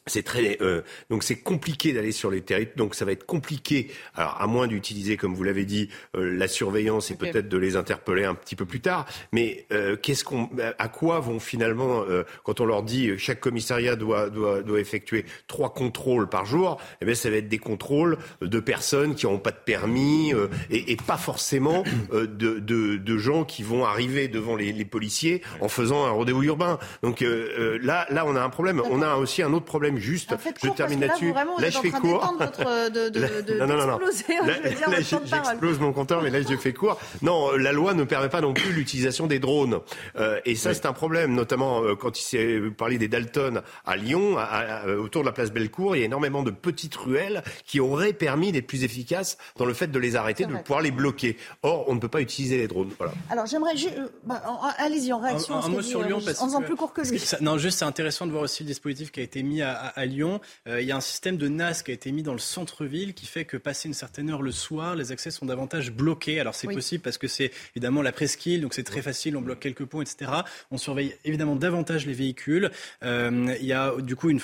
[0.07, 3.89] c'est très euh, donc c'est compliqué d'aller sur les territoires donc ça va être compliqué
[4.13, 7.75] alors à moins d'utiliser comme vous l'avez dit euh, la surveillance et peut-être de les
[7.75, 9.05] interpeller un petit peu plus tard.
[9.31, 13.39] Mais euh, qu'est-ce qu'on à quoi vont finalement euh, quand on leur dit euh, chaque
[13.39, 17.57] commissariat doit doit doit effectuer trois contrôles par jour eh bien ça va être des
[17.57, 21.83] contrôles de personnes qui n'ont pas de permis euh, et, et pas forcément
[22.13, 26.11] euh, de, de de gens qui vont arriver devant les, les policiers en faisant un
[26.11, 26.79] rodéo urbain.
[27.01, 28.81] Donc euh, euh, là là on a un problème.
[28.89, 31.69] On a aussi un autre problème juste En fait, je court, termine que là-dessus là,
[31.69, 33.99] je en fais court d'étendre votre- de- de- Là- de- non, non, non,
[34.93, 36.99] j'explose mon compteur, mais là, je fais court.
[37.21, 39.79] Non, euh, la loi ne permet pas non plus l'utilisation des drones.
[40.17, 43.95] Euh, et ça, c'est un problème, notamment euh, quand il s'est parlé des Dalton à
[43.95, 46.95] Lyon, à- à- à- autour de la place Bellecour, il y a énormément de petites
[46.95, 50.63] ruelles qui auraient permis d'être plus efficaces dans le fait de les arrêter, de vrai.
[50.63, 51.37] pouvoir les bloquer.
[51.63, 52.91] Or, on ne peut pas utiliser les drones.
[52.97, 53.13] Voilà.
[53.29, 55.55] Alors j'aimerais euh, bah, en- allez-y en réaction.
[55.55, 56.93] Un, à ce un mot dit, sur euh, Lyon, parce en faisant que- plus court
[56.93, 57.19] que lui.
[57.19, 59.73] ça- non, juste c'est intéressant de voir aussi le dispositif qui a été mis à,
[59.73, 60.41] à- à Lyon.
[60.67, 63.13] Euh, il y a un système de NAS qui a été mis dans le centre-ville
[63.13, 66.39] qui fait que passer une certaine heure le soir, les accès sont davantage bloqués.
[66.39, 66.75] Alors c'est Oui.
[66.75, 70.01] possible parce que c'est évidemment la presqu'île, donc c'est très facile, on bloque quelques ponts,
[70.01, 70.31] etc.
[70.71, 72.71] On surveille évidemment davantage les véhicules.
[73.03, 74.39] Euh, il y a du coup une,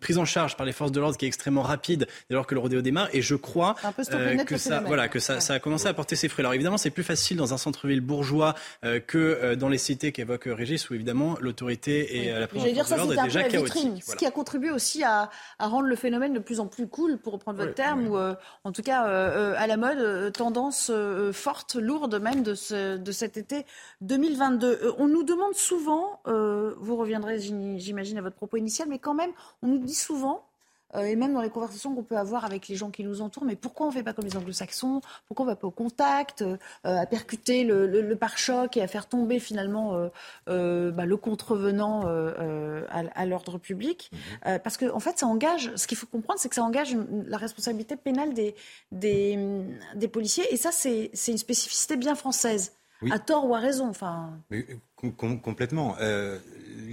[0.00, 2.54] prise en charge par les forces de l'ordre qui est extrêmement rapide dès lors que
[2.54, 3.08] le rodéo démarre.
[3.12, 3.76] Et je crois
[4.12, 6.42] euh, que ça, voilà, que ça, ça a commencé à porter ses fruits.
[6.42, 8.54] Alors évidemment, c'est plus facile dans un centre-ville bourgeois
[8.84, 12.90] euh, que euh, dans les cités qu'évoque Régis, où évidemment l'autorité et euh, la présence
[12.90, 14.04] de l'ordre est déjà la chaotique.
[14.04, 17.18] ce qui a contribué aussi à, à rendre le phénomène de plus en plus cool,
[17.18, 18.34] pour reprendre votre terme, ou euh,
[18.64, 22.96] en tout cas euh, euh, à la mode, tendance euh, forte, lourde même de, ce,
[22.96, 23.66] de cet été
[24.00, 24.66] 2022.
[24.82, 29.14] Euh, on nous demande souvent, vous reviendrez j'im- j'imagine à votre propos initial, mais quand
[29.14, 29.30] même,
[29.62, 30.45] on nous dit souvent,
[31.04, 33.56] et même dans les conversations qu'on peut avoir avec les gens qui nous entourent, mais
[33.56, 35.00] pourquoi on ne fait pas comme les anglo-saxons?
[35.28, 38.82] Pourquoi on ne va pas au contact, euh, à percuter le, le- le pare-choc et
[38.82, 40.08] à faire tomber finalement euh,
[40.48, 44.10] euh, bah, le contrevenant euh, euh, à, à l'ordre public?
[44.46, 46.96] Euh, Parce que en fait, ça engage, ce qu'il faut comprendre, c'est que ça engage
[47.26, 48.54] la responsabilité pénale des,
[48.92, 49.38] des,
[49.94, 50.44] des policiers.
[50.52, 52.72] Et ça, c'est une spécificité bien française.
[53.02, 53.10] Oui.
[53.12, 53.88] À tort ou à raison.
[53.88, 55.96] Enfin, Mais, euh, com- com- complètement.
[56.00, 56.38] Euh,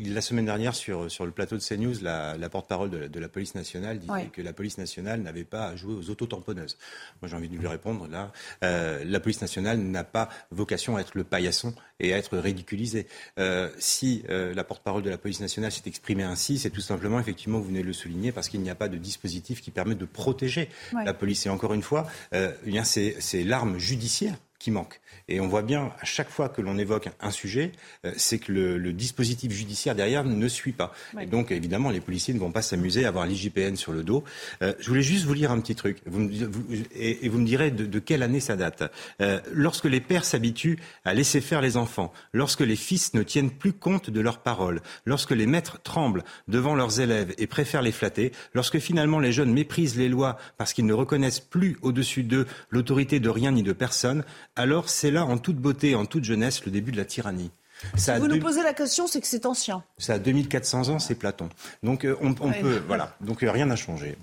[0.05, 3.19] la semaine dernière, sur, sur le plateau de CNews, la, la porte-parole de, la- de
[3.19, 4.29] la police nationale disait Ouais.
[4.33, 6.77] que la police nationale n'avait pas à jouer aux autotamponneuses.
[7.21, 8.31] Moi, j'ai envie de lui répondre là.
[8.63, 13.07] euh, la police nationale n'a pas vocation à être le paillasson et à être ridiculisée.
[13.39, 17.59] Euh, si la porte-parole de la police nationale s'est exprimée ainsi, c'est tout simplement, effectivement,
[17.59, 20.05] vous venez de le souligner, parce qu'il n'y a pas de dispositif qui permet de
[20.05, 21.05] protéger Ouais.
[21.05, 21.45] la police.
[21.45, 22.47] Et encore une fois, eh
[22.83, 25.01] c'est l'arme judiciaire qui manque.
[25.27, 27.73] Et on voit bien à chaque fois que l'on évoque un sujet,
[28.05, 30.93] euh, c'est que le, le dispositif judiciaire derrière ne suit pas.
[31.13, 31.23] Ouais.
[31.23, 34.23] Et donc évidemment, les policiers ne vont pas s'amuser à avoir l'IGPN sur le dos.
[34.61, 36.63] Euh, je voulais juste vous lire un petit truc, vous me, vous-
[36.95, 38.89] et, et vous me direz de, de quelle année ça date.
[39.19, 43.51] Euh, lorsque les pères s'habituent à laisser faire les enfants, lorsque les fils ne tiennent
[43.51, 47.91] plus compte de leurs paroles, lorsque les maîtres tremblent devant leurs élèves et préfèrent les
[47.91, 52.45] flatter, lorsque finalement les jeunes méprisent les lois parce qu'ils ne reconnaissent plus au-dessus d'eux
[52.69, 54.23] l'autorité de rien ni de personne,
[54.55, 57.51] alors c'est là en toute beauté, en toute jeunesse, le début de la tyrannie.
[57.95, 59.83] si vous nous posez la question, c'est que c'est ancien.
[59.97, 61.49] Ça a 2400 ans, c'est Platon.
[61.81, 63.15] Donc on, on peut, voilà.
[63.21, 64.17] Donc rien n'a changé.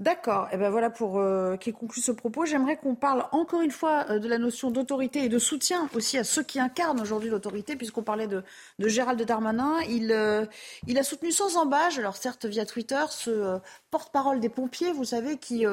[0.00, 0.46] D'accord.
[0.46, 2.44] Et eh ben voilà pour euh, qui conclut ce propos.
[2.44, 6.16] J'aimerais qu'on parle encore une fois euh, de la notion d'autorité et de soutien aussi
[6.16, 8.44] à ceux qui incarnent aujourd'hui l'autorité, puisqu'on parlait de,
[8.78, 9.74] de, Gérald Darmanin.
[9.88, 10.46] Il, euh,
[10.86, 13.58] il a soutenu sans embâche, alors certes via Twitter, ce
[13.90, 15.64] porte-parole des pompiers, vous savez, qui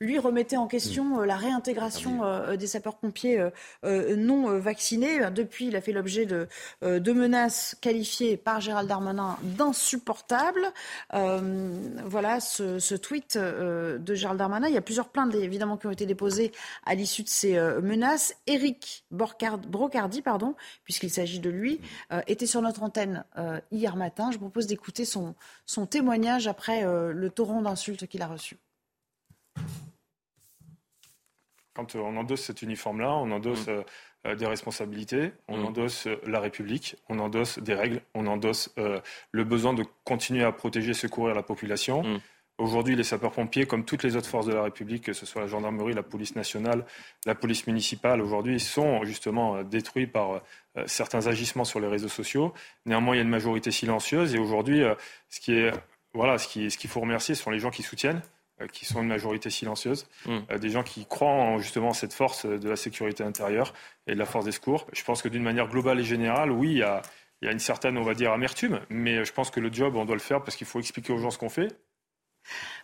[0.00, 3.48] lui remettait en question la réintégration ah des sapeurs-pompiers
[3.82, 5.30] non vaccinés.
[5.30, 6.48] Depuis, il a fait l'objet de,
[6.82, 10.72] de menaces qualifiées par Gérald Darmanin d'insupportables.
[11.12, 14.68] voilà ce, ce tweet de Gérald Darmanin.
[14.68, 16.52] Il y a plusieurs plaintes, évidemment, qui ont été déposées
[16.84, 18.34] à l'issue de ces euh, menaces.
[18.46, 21.80] Éric Brocardi, pardon, puisqu'il s'agit de lui,
[22.12, 24.30] euh, était sur notre antenne euh, hier matin.
[24.30, 25.34] Je vous propose d'écouter son,
[25.66, 28.56] son témoignage après le torrent d'insultes qu'il a reçu.
[31.74, 33.68] Quand on endosse cet uniforme-là, on endosse
[34.24, 35.64] des responsabilités, on mmh.
[35.66, 40.94] endosse la République, on endosse des règles, on endosse le besoin de continuer à protéger,
[40.94, 42.04] secourir la population.
[42.04, 42.20] Mmh.
[42.56, 45.48] Aujourd'hui, les sapeurs-pompiers, comme toutes les autres forces de la République, que ce soit la
[45.48, 46.86] gendarmerie, la police nationale,
[47.26, 52.08] la police municipale, aujourd'hui, sont justement euh, détruits par euh, certains agissements sur les réseaux
[52.08, 52.54] sociaux.
[52.86, 54.36] Néanmoins, il y a une majorité silencieuse.
[54.36, 54.94] Et aujourd'hui, euh,
[55.30, 55.72] ce qui est
[56.14, 58.22] voilà, ce qu'il ce faut remercier, ce sont les gens qui soutiennent,
[58.72, 60.58] qui sont une majorité silencieuse, mmh.
[60.60, 63.74] des gens qui croient en justement cette force de la sécurité intérieure
[64.06, 64.86] et de la force des secours.
[64.92, 67.02] Je pense que d'une manière globale et générale, oui, il y a,
[67.42, 69.96] il y a une certaine, on va dire, amertume, mais je pense que le job,
[69.96, 71.76] on doit le faire parce qu'il faut expliquer aux gens ce qu'on fait.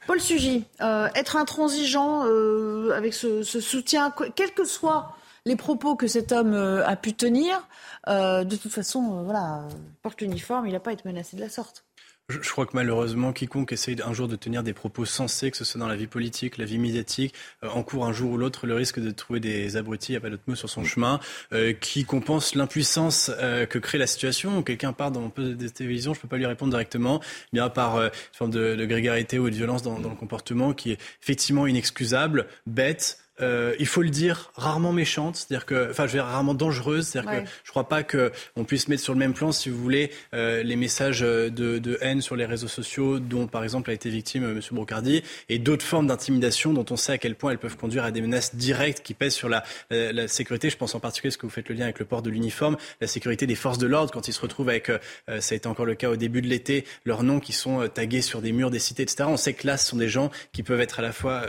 [0.07, 5.17] Paul Sugy, euh, être intransigeant euh, avec ce, soutien, quels que soient
[5.47, 7.67] les propos que cet homme euh, a pu tenir,
[8.07, 9.69] de toute façon, voilà,
[10.03, 11.85] porte l'uniforme, il n'a pas été menacé de la sorte.
[12.31, 15.65] Je, crois que malheureusement, quiconque essaye un jour de tenir des propos sensés, que ce
[15.65, 17.35] soit dans la vie politique, la vie médiatique,
[17.65, 20.21] euh, encourt un jour ou l'autre le risque de trouver des abrutis, il n'y a
[20.21, 21.19] pas d'autre mot, sur son chemin,
[21.53, 24.63] euh, qui compense l'impuissance euh, que crée la situation.
[24.63, 27.21] Quelqu'un part dans mon poste de télévision, je ne peux pas lui répondre directement,
[27.53, 30.93] bien par une forme de, de, grégarité ou de violence dans, dans le comportement qui
[30.93, 36.13] est effectivement inexcusable, bête, euh, il faut le dire, rarement méchante, c'est-à-dire que, enfin, je
[36.13, 39.19] veux dire, rarement dangereuse, c'est-à-dire que je crois pas que on puisse mettre sur le
[39.19, 43.19] même plan, si vous voulez, euh, les messages de, de, haine sur les réseaux sociaux,
[43.19, 44.61] dont par exemple a été victime euh, M.
[44.73, 48.11] Brocardi, et d'autres formes d'intimidation dont on sait à quel point elles peuvent conduire à
[48.11, 50.71] des menaces directes qui pèsent sur la, la, la sécurité.
[50.71, 52.77] Je pense en particulier, ce que vous faites le lien avec le port de l'uniforme,
[53.01, 54.99] la sécurité des forces de l'ordre quand ils se retrouvent avec, euh,
[55.41, 58.23] ça a été encore le cas au début de l'été, leurs noms qui sont tagués
[58.23, 59.25] sur des murs des cités, etc.
[59.27, 61.45] On sait que là, ce sont des gens qui peuvent être à la fois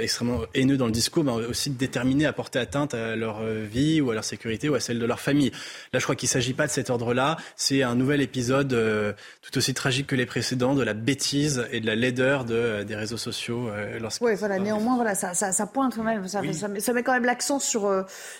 [0.00, 4.00] extrêmement haineux dans le discours, mais aussi déterminés à porter atteinte à leur euh, vie
[4.00, 5.50] ou à leur sécurité ou à celle de leur famille.
[5.92, 7.36] Là, je crois qu'il ne s'agit pas de cet ordre-là.
[7.56, 9.12] C'est un nouvel épisode euh,
[9.42, 12.84] tout aussi tragique que les précédents de la bêtise et de la laideur de, euh,
[12.84, 13.70] des réseaux sociaux.
[14.20, 14.58] oui, voilà.
[14.58, 16.28] Néanmoins, voilà, ça, ça, ça pointe quand même.
[16.28, 17.90] Ça, ça, met, ça, met, quand même l'accent sur,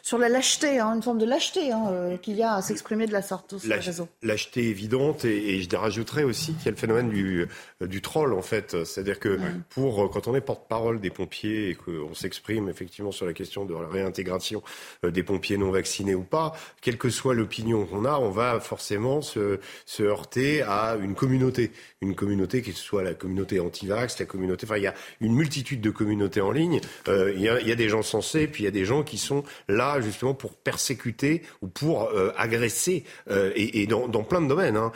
[0.02, 3.12] sur la lâcheté, hein, une forme de lâcheté hein, qu'il y a à s'exprimer de
[3.12, 4.08] la sorte sur les réseaux.
[4.22, 7.48] Lâcheté évidente et, et je rajouterais aussi qu'il y a le phénomène du,
[7.80, 8.84] du troll en fait.
[8.84, 9.38] C'est-à-dire que
[9.70, 13.74] pour quand on est porte-parole des pompiers et qu'on s'exprime effectivement sur la question de
[13.74, 14.62] la réintégration
[15.04, 18.60] euh, des pompiers non vaccinés ou pas, quelle que soit l'opinion qu'on a, on va
[18.60, 21.72] forcément se, se heurter à une communauté.
[22.00, 24.66] Une communauté qui soit la communauté anti-vax, la communauté...
[24.66, 26.80] Enfin, il y a une multitude de communautés en ligne.
[27.08, 28.84] Euh, il, y a, il, y a, des gens sensés, puis il y a des
[28.84, 34.08] gens qui sont là justement pour persécuter ou pour euh, agresser, euh, et, et dans,
[34.08, 34.76] dans, plein de domaines.
[34.76, 34.92] Hein.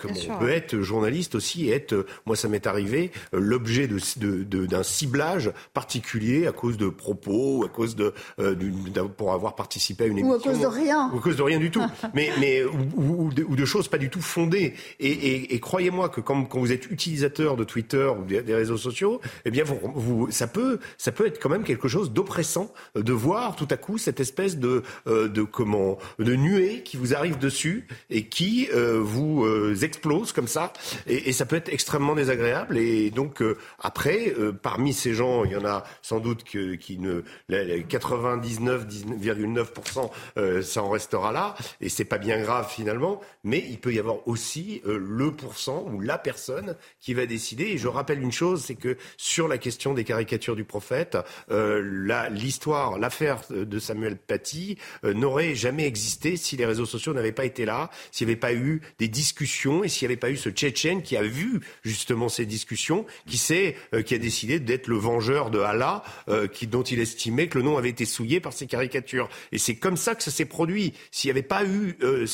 [0.00, 4.66] Comme on peut être journaliste aussi et être, moi ça m'est arrivé, l'objet d'un de,
[4.66, 8.54] de, ciblage particulier à cause de propos, ou à cause de, euh,
[9.16, 10.36] pour avoir participé à une émission.
[10.36, 11.10] Ou à cause de rien.
[11.12, 11.82] Ou à cause de rien du tout.
[12.14, 14.74] mais, mais, ou, ou, de, choses pas du tout fondées.
[15.00, 18.76] Et, et, et croyez-moi que quand, quand, vous êtes utilisateur de Twitter ou des, réseaux
[18.76, 22.72] sociaux, eh bien, vous, vous, ça, peut, ça peut être quand même quelque chose d'oppressant
[22.94, 27.14] de voir tout à coup cette espèce de, euh, de, comment, de nuée qui vous
[27.14, 30.72] arrive dessus et qui euh, vous euh, explose comme ça.
[31.06, 32.78] Et, et, ça peut être extrêmement désagréable.
[32.78, 33.42] Et donc,
[33.78, 36.44] après, parmi ces gens, il y en a sans doute
[36.80, 41.54] qui ne 99,9% euh, ça en restera là.
[41.80, 43.20] Et c'est pas bien grave finalement.
[43.42, 47.64] Mais il peut y avoir aussi euh, le pourcent ou la personne qui va décider.
[47.64, 51.16] Et je rappelle une chose c'est que sur la question des caricatures du prophète
[51.50, 57.44] euh, l'histoire l'affaire de Samuel Paty n'aurait jamais existé si les réseaux sociaux n'avaient pas
[57.44, 60.36] été là s'il n'y avait pas eu des discussions et s'il n'y avait pas eu
[60.36, 63.76] ce Tchétchène qui a vu justement ces discussions qui sait
[64.06, 66.02] qui a décidé d'être le vengeur de Allah
[66.46, 69.28] qui dont il estimait que le nom avait été souillé par ces caricatures.
[69.52, 70.94] Et c'est comme ça que ça s'est produit.
[71.10, 72.26] S'il n'y avait pas eu euh,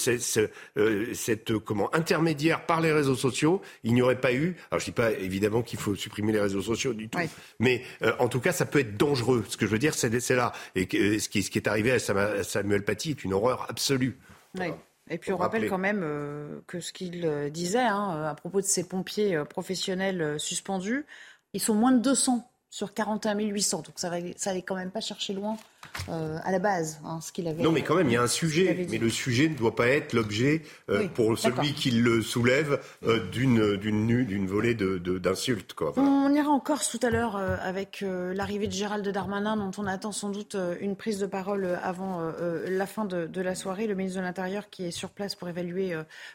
[0.76, 4.56] euh, cette, comment, intermédiaire par les réseaux sociaux, il n'y aurait pas eu.
[4.70, 7.18] Alors je dis pas évidemment qu'il faut supprimer les réseaux sociaux du tout,
[7.58, 9.44] mais euh, en tout cas ça peut être dangereux.
[9.48, 10.52] Ce que je veux dire, c'est là.
[10.74, 10.82] Et
[11.18, 11.98] ce qui, ce qui est arrivé à
[12.44, 14.18] Samuel Paty est une horreur absolue.
[15.12, 16.04] Et puis on rappelle quand même
[16.66, 21.04] que ce qu'il disait hein, à propos de ces pompiers professionnels suspendus,
[21.52, 23.82] ils sont moins de 200 sur 41 800.
[23.82, 25.56] Donc ça n'allait ça quand même pas chercher loin
[26.08, 27.62] euh, à la base, hein, ce qu'il avait.
[27.62, 28.86] Non, mais quand même, il y a un sujet.
[28.90, 33.28] Mais le sujet ne doit pas être l'objet euh, pour celui qui le soulève euh,
[33.30, 35.74] d'une d'une volée de d'insultes.
[35.74, 35.92] Quoi.
[35.96, 40.12] On ira en Corse tout à l'heure avec l'arrivée de Gérald Darmanin, dont on attend
[40.12, 42.32] sans doute une prise de parole avant
[42.66, 43.86] la fin de, de, la soirée.
[43.86, 45.94] Le ministre de l'Intérieur qui est sur place pour évaluer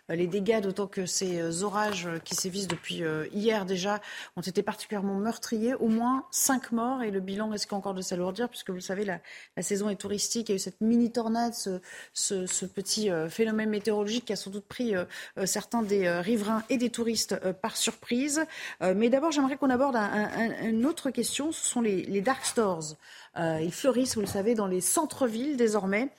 [0.09, 4.01] les dégâts, d'autant que ces orages qui sévissent depuis hier déjà
[4.35, 5.73] ont été particulièrement meurtriers.
[5.75, 9.05] Au moins cinq morts et le bilan risque encore de s'alourdir, puisque vous le savez,
[9.05, 9.19] la,
[9.57, 10.49] la saison est touristique.
[10.49, 14.51] Il y a eu cette mini tornade, ce, petit euh, phénomène météorologique qui a sans
[14.51, 15.05] doute pris euh,
[15.37, 18.45] euh, certains des riverains et des touristes par surprise.
[18.81, 21.51] mais d'abord, j'aimerais qu'on aborde une autre question.
[21.51, 22.95] Ce sont les, dark stores.
[23.37, 26.09] Ils fleurissent, vous le savez, dans les centres-villes désormais,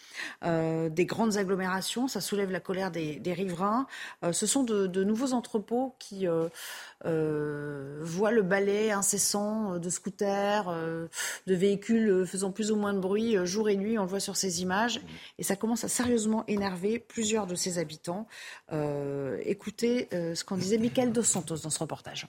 [0.43, 2.09] des grandes agglomérations.
[2.09, 3.87] Ça soulève la colère des, riverains.
[4.33, 6.27] ce sont de, nouveaux entrepôts qui
[7.05, 10.71] voient le balai incessant de scooters,
[11.47, 14.21] de véhicules faisant plus ou moins de bruit euh, jour et nuit, on le voit
[14.21, 15.01] sur ces images,
[15.39, 18.27] et ça commence à sérieusement énerver plusieurs de ses habitants.
[18.73, 22.27] Euh, écoutez euh, ce qu'en disait Michael Dos Santos dans ce reportage.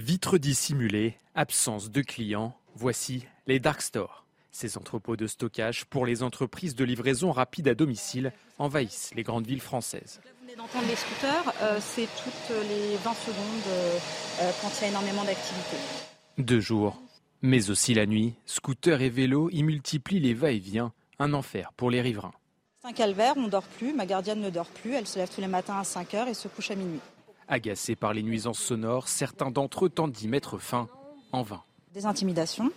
[0.00, 4.24] Vitres dissimulées, absence de clients, voici les dark stores.
[4.50, 9.46] Ces entrepôts de stockage pour les entreprises de livraison rapide à domicile envahissent les grandes
[9.46, 10.22] villes françaises.
[10.24, 11.52] vous venez d'entendre les scooters,
[11.82, 15.76] c'est toutes les 20 secondes quand il y a énormément d'activité.
[16.38, 16.98] Deux jours,
[17.42, 22.00] mais aussi la nuit, scooters et vélos y multiplient les va-et-vient, un enfer pour les
[22.00, 22.32] riverains.
[22.80, 25.28] C'est un calvaire, on ne dort plus, ma gardienne ne dort plus, elle se lève
[25.28, 27.00] tous les matins à 5 heures et se couche à minuit.
[27.52, 30.86] Agacés par les nuisances sonores, certains d'entre eux tentent d'y mettre fin,
[31.32, 31.64] en vain.
[31.92, 32.70] Des intimidations,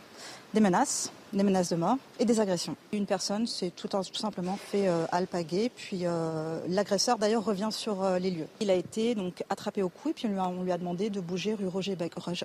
[0.55, 2.75] des menaces, des menaces de mort et des agressions.
[2.91, 8.17] Une personne s'est tout, simplement fait euh, alpaguer, puis euh, l'agresseur d'ailleurs revient sur euh,
[8.17, 8.47] les lieux.
[8.61, 11.53] Il a été donc attrapé au cou et puis on lui a, demandé de bouger
[11.53, 11.95] rue Roger,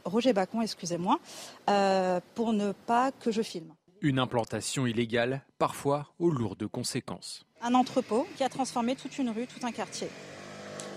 [0.05, 1.19] Roger Bacon, excusez-moi,
[2.35, 3.73] pour ne pas que je filme.
[4.03, 7.47] Une implantation illégale, parfois aux lourdes conséquences.
[7.63, 10.09] Un entrepôt qui a transformé toute une rue, tout un quartier.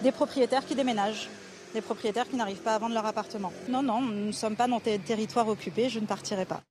[0.04, 1.30] Des propriétaires qui déménagent,
[1.74, 3.54] des propriétaires qui n'arrivent pas à vendre leur appartement.
[3.70, 6.62] Non, non, nous ne sommes pas dans des territoires occupés, je ne partirai pas.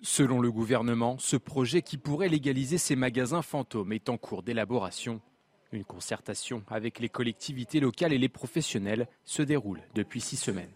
[0.00, 5.20] Selon le gouvernement, ce projet qui pourrait légaliser ces magasins fantômes est en cours d'élaboration.
[5.72, 10.70] Une concertation avec les collectivités locales et les professionnels se déroule depuis six semaines.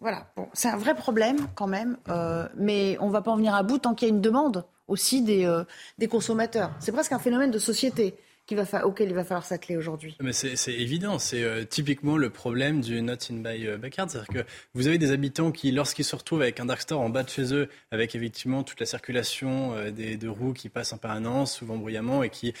[0.00, 3.54] Voilà, c'est un vrai problème quand même, euh, mais on ne va pas en venir
[3.54, 5.64] à bout tant qu'il y a une demande aussi des, euh,
[5.98, 6.70] des consommateurs.
[6.78, 8.14] C'est presque un phénomène de société
[8.56, 10.16] va auquel il va falloir s'atteler aujourd'hui.
[10.20, 14.10] Mais c'est évident, c'est euh, typiquement le problème du not in by euh, backyard.
[14.10, 17.10] C'est-à-dire que vous avez des habitants qui, lorsqu'ils se retrouvent avec un dark store en
[17.10, 20.92] bas de chez eux, avec effectivement toute la circulation euh, des, de roues qui passent
[20.92, 22.54] en permanence, souvent bruyamment, et qui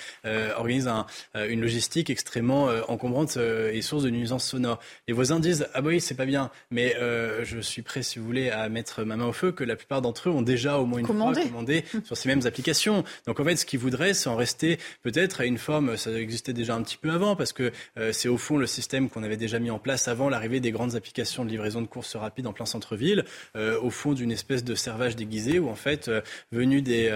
[0.56, 4.80] organisent un, une logistique extrêmement encombrante et source de nuisances sonores.
[5.08, 6.94] Les voisins disent Ah bah oui, c'est pas bien, mais
[7.42, 10.02] je suis prêt, si vous voulez, à mettre ma main au feu, que la plupart
[10.02, 13.04] d'entre eux ont déjà au moins une fois commandé sur ces mêmes applications.
[13.26, 16.52] Donc en fait, ce qu'ils voudraient, c'est en rester peut-être à une forme ça existait
[16.52, 19.36] déjà un petit peu avant, parce que euh, c'est au fond le système qu'on avait
[19.36, 22.52] déjà mis en place avant l'arrivée des grandes applications de livraison de courses rapides en
[22.52, 23.24] plein centre-ville,
[23.56, 26.20] euh, au fond d'une espèce de servage déguisé où en fait, euh,
[26.52, 27.10] venu des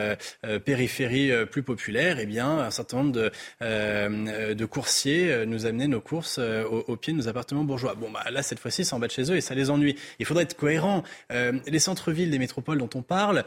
[0.64, 6.38] périphéries plus populaires, eh bien, un certain nombre de, de coursiers nous amenaient nos courses
[6.38, 7.94] au, pied de nos appartements bourgeois.
[7.94, 9.96] Bon, bah, là, cette fois-ci, c'est en bas de chez eux et ça les ennuie.
[10.18, 11.02] Il faudrait être cohérent.
[11.30, 13.44] les centres-villes des métropoles dont on parle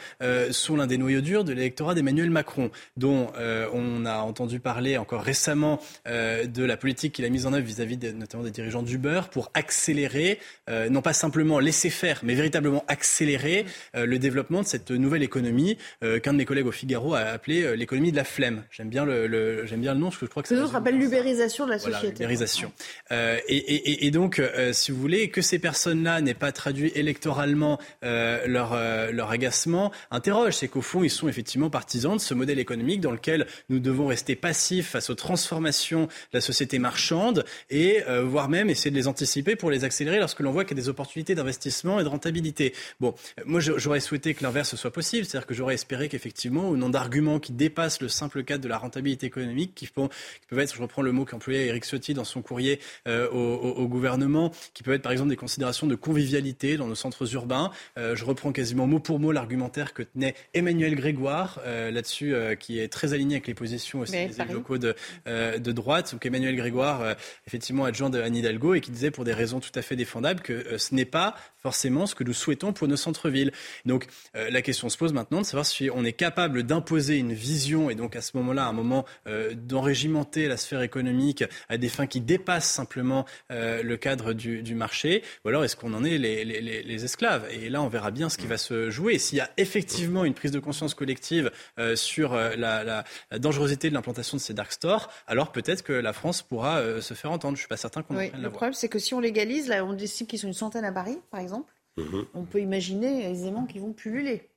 [0.51, 5.23] sont l'un des noyaux durs de l'électorat d'Emmanuel Macron, dont on a entendu parler encore
[5.23, 9.21] récemment euh, de la politique qu'il a mise en œuvre vis-à-vis notamment des dirigeants d'Uber
[9.31, 10.37] pour accélérer,
[10.69, 13.65] euh, non pas simplement laisser faire, mais véritablement accélérer
[13.95, 17.77] euh, le développement de cette nouvelle économie qu'un de mes collègues au Figaro a appelé
[17.77, 18.63] l'économie de la flemme.
[18.69, 20.55] J'aime bien le, j'aime bien le nom, parce que je crois que ça.
[20.55, 22.11] Ça rappelle l'ubérisation de la société.
[22.11, 22.71] L'ubérisation.
[23.11, 28.77] Et, et, et, donc, si vous voulez, que ces personnes-là n'aient pas traduit électoralement leur,
[29.11, 30.55] leur agacement, interroge.
[30.55, 34.07] C'est qu'au fond, ils sont effectivement partisans de ce modèle économique dans lequel nous devons
[34.07, 38.95] rester passifs face aux transformations de la société marchande et euh, voire même essayer de
[38.95, 42.03] les anticiper pour les accélérer lorsque l'on voit qu'il y a des opportunités d'investissement et
[42.03, 42.73] de rentabilité.
[42.99, 43.13] Bon,
[43.45, 47.39] moi j'aurais souhaité que l'inverse soit possible, c'est-à-dire que j'aurais espéré qu'effectivement, au nom d'arguments
[47.39, 51.11] qui dépassent le simple cadre de la rentabilité économique, qui, peuvent être, je reprends le
[51.11, 55.29] mot qu'employait Eric Ciotti dans son courrier euh, au, gouvernement, qui peuvent être par exemple
[55.29, 57.71] des considérations de convivialité dans nos centres urbains.
[57.97, 62.87] Euh, je reprends quasiment mot pour mot l'argumentaire que tenait Emmanuel Grégoire là-dessus, qui est
[62.87, 67.15] très aligné avec les positions aussi des élus locaux propos de, droite, donc Emmanuel Grégoire,
[67.45, 70.41] effectivement adjoint de Anne Hidalgo, et qui disait pour des raisons tout à fait défendables
[70.41, 71.35] que ce n'est pas
[71.67, 73.51] forcément ce que nous souhaitons pour nos centres-villes.
[73.85, 77.33] Donc euh, la question se pose maintenant de savoir si on est capable d'imposer une
[77.33, 81.89] vision et donc à ce moment-là, un moment euh, d'enrégimenter la sphère économique à des
[81.89, 86.17] fins qui dépassent simplement euh, le cadre du, marché, ou alors est-ce qu'on en est
[86.17, 87.45] les, esclaves?
[87.51, 89.17] Et là, on verra bien ce qui va se jouer.
[89.17, 91.51] S'il y a effectivement une prise de conscience collective
[91.95, 93.03] sur la, la,
[93.39, 97.31] dangerosité de l'implantation de ces dark stores, alors peut-être que la France pourra se faire
[97.31, 97.55] entendre.
[97.55, 99.97] Je suis pas certain qu'on oui, Le problème, c'est que si on légalise, là, on
[99.97, 101.73] estime qu'ils sont une centaine à Paris, par exemple.
[101.97, 102.27] Mhm.
[102.35, 104.49] on peut imaginer aisément qu'ils vont pulluler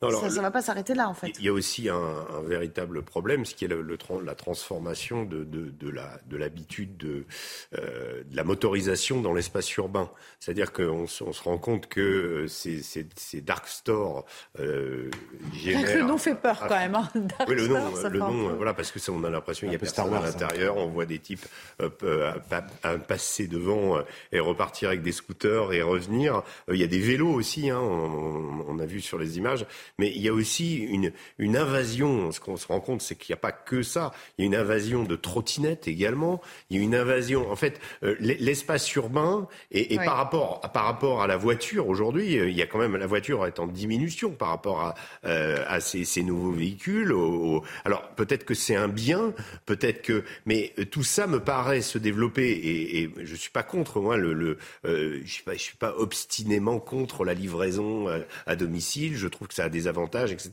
[0.00, 1.32] ça ne va pas s'arrêter là, en fait.
[1.38, 6.36] Il y a aussi un, véritable problème, ce qui est le, la transformation de, de,
[6.36, 7.24] l'habitude de,
[7.74, 10.10] euh, de, la motorisation dans l'espace urbain.
[10.40, 14.24] C'est-à-dire qu'on se rend compte que euh, ces, ces, dark stores
[14.58, 15.10] euh,
[15.52, 15.98] génèrent...
[15.98, 16.94] Le nom fait peur quand même.
[16.94, 17.08] Hein.
[17.48, 19.78] oui, le nom, le nom voilà, parce que ça, on a l'impression qu'il y a
[19.78, 20.22] personne à hein.
[20.22, 20.76] l'intérieur.
[20.76, 21.46] On voit des types
[23.08, 23.98] passer devant
[24.32, 26.42] et repartir avec des scooters et revenir.
[26.68, 29.61] Il y a des vélos aussi, hein, on a vu sur les images
[29.98, 32.32] mais il y a aussi une, une invasion.
[32.32, 34.12] Ce qu'on se rend compte, c'est qu'il n'y a pas que ça.
[34.36, 36.40] Il y a une invasion de trottinettes également.
[36.70, 37.50] Il y a une invasion.
[37.50, 42.48] En fait, euh, l'espace urbain et, par rapport par rapport à la voiture aujourd'hui, euh,
[42.48, 44.94] il y a quand même la voiture est en diminution par rapport à,
[45.24, 47.14] euh, à ces, ces, nouveaux véhicules.
[47.84, 49.32] Alors peut-être que c'est un bien,
[49.66, 54.00] peut-être que, mais tout ça me paraît se développer et, et je suis pas contre
[54.00, 58.08] moi le, le je suis pas je suis pas obstinément contre la livraison
[58.46, 59.16] à domicile.
[59.16, 60.52] Je trouve ça a des avantages, etc.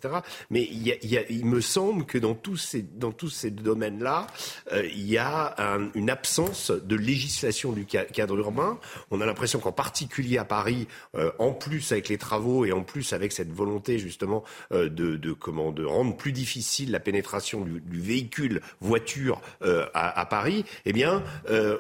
[0.50, 4.28] Mais il, me semble que dans tous ces, dans tous ces domaines-là,
[4.74, 5.56] euh, il y a
[5.96, 8.80] une absence de législation du cadre urbain.
[9.12, 12.84] On a l'impression qu'en particulier à Paris, euh, en plus avec les travaux et en
[12.84, 17.62] plus avec cette volonté justement euh, de, de, comment, de rendre plus difficile la pénétration
[17.62, 21.24] du, du véhicule voiture à, à, Paris, eh bien,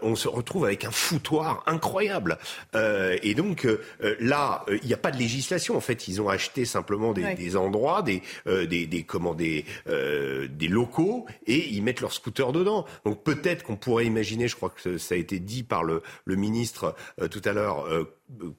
[0.01, 2.37] on se retrouve avec un foutoir incroyable.
[2.73, 3.67] et donc
[4.19, 5.75] là, il n'y a pas de législation.
[5.75, 10.47] En fait, ils ont acheté simplement des, endroits, des, euh, des, des, comment, des, euh,
[10.47, 12.85] des locaux, et ils mettent leurs scooters dedans.
[13.05, 16.35] Donc peut-être qu'on pourrait imaginer, je crois que ça a été dit par le, le
[16.35, 17.87] ministre euh, tout à l'heure,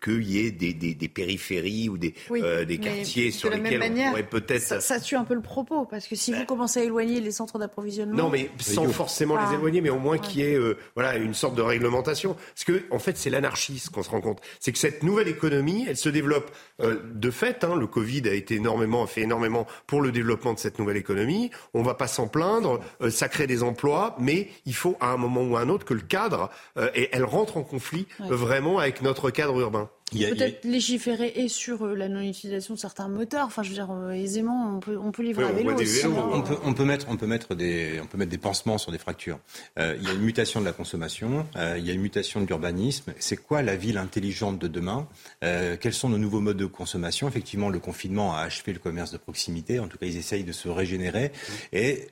[0.02, 4.08] qu'il y ait des, des, des, périphéries ou des, euh, des quartiers sur lesquels on
[4.08, 4.62] pourrait peut-être...
[4.62, 7.30] Ça, ça, tue un peu le propos, parce que si vous commencez à éloigner les
[7.30, 8.16] centres d'approvisionnement...
[8.16, 11.34] Non, mais sans forcément les éloigner, mais au moins qu'il y ait euh, voilà, une
[11.34, 12.34] sorte de réglementation.
[12.34, 14.40] Parce que, en fait, c'est l'anarchie, qu'on se rend compte.
[14.58, 16.50] C'est que cette nouvelle économie, elle se développe
[16.80, 17.62] euh, de fait.
[17.62, 21.50] Hein, le Covid a été énormément, fait énormément pour le développement de cette nouvelle économie.
[21.74, 22.80] On va pas s'en plaindre,
[23.10, 25.94] ça crée des emplois, mais il faut à un moment ou à un autre que
[25.94, 26.50] le cadre,
[26.94, 29.90] et elle rentre en conflit vraiment avec notre cadre urbain.
[30.12, 33.46] Peut-être légiférer et sur euh, la non-utilisation de certains moteurs.
[33.46, 36.04] Enfin, je veux dire, euh, aisément, on peut, on peut livrer un vélo aussi.
[36.04, 36.10] Hein.
[36.32, 38.92] On, peut, on, peut, mettre, on, peut mettre des, on peut mettre des pansements sur
[38.92, 39.38] des fractures.
[39.78, 42.46] Euh, il y a une mutation de la consommation, il y a une mutation de
[42.46, 43.12] l'urbanisme.
[43.18, 45.06] C'est quoi la ville intelligente de demain?
[45.40, 47.28] Quels sont nos nouveaux modes de consommation?
[47.28, 49.78] Effectivement, le confinement a achevé le commerce de proximité.
[49.78, 51.32] En tout cas, ils essayent de se régénérer.
[51.72, 52.08] Et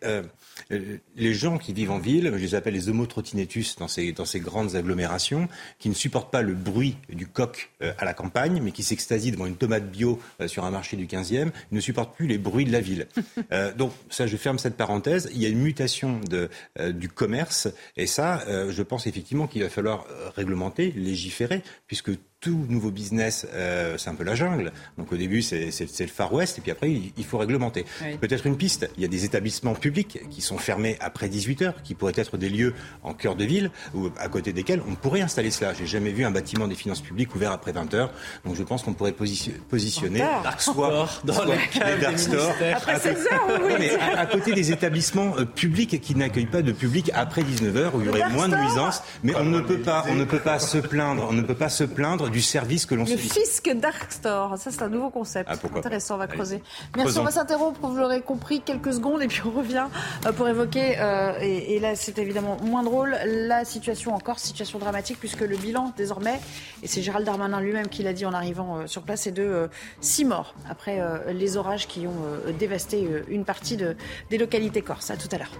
[0.70, 4.40] les gens qui vivent en ville, je les appelle les homotrottinettus dans ces, dans ces
[4.40, 5.48] grandes agglomérations,
[5.78, 9.30] qui ne supportent pas le bruit du coq euh, à la campagne, mais qui s'extasie
[9.30, 12.64] devant une tomate bio euh, sur un marché du 15e, ne supporte plus les bruits
[12.64, 13.06] de la ville.
[13.52, 15.30] Euh, donc ça, je ferme cette parenthèse.
[15.32, 16.50] Il y a une mutation de,
[16.90, 22.10] du commerce, et ça, je pense effectivement qu'il va falloir réglementer, légiférer, puisque
[22.40, 24.72] tout nouveau business, euh, c'est un peu la jungle.
[24.96, 25.70] Donc au début, c'est
[26.00, 27.84] le Far West, et puis après, il, faut réglementer.
[28.20, 28.88] Peut-être une piste.
[28.96, 32.36] Il y a des établissements publics qui sont fermés après 18 heures, qui pourraient être
[32.36, 35.74] des lieux en cœur de ville, ou à côté desquels on pourrait installer cela.
[35.74, 38.12] J'ai jamais vu un bâtiment des finances publiques ouvert après 20 heures.
[38.44, 40.22] Donc je pense qu'on pourrait positionner
[40.58, 42.54] soit, dans les dark stores.
[42.72, 43.72] Après 16 heures, oui.
[43.78, 47.94] mais à, côté des établissements euh, publics qui n'accueillent pas de public après 19 heures,
[47.96, 49.02] où il y aurait moins de nuisances.
[49.24, 51.68] Mais on ne peut pas, on ne peut pas se plaindre, on ne peut pas
[51.68, 55.50] se plaindre du service que l'on Le fisc Dark Store, ça c'est un nouveau concept.
[55.52, 56.62] Ah, Intéressant, on va creuser.
[56.96, 59.86] Merci, on va s'interrompre, vous l'aurez compris, quelques secondes et puis on revient
[60.26, 65.18] euh, pour évoquer, euh, et, là c'est évidemment moins drôle, la situation encore, situation dramatique
[65.18, 66.40] puisque le bilan désormais,
[66.82, 69.68] et c'est Gérald Darmanin lui-même qui l'a dit en arrivant euh, sur place, est de
[70.00, 73.96] 6 morts après les orages qui ont dévasté une partie de,
[74.30, 75.10] des localités corses.
[75.10, 75.52] À tout à l'heure.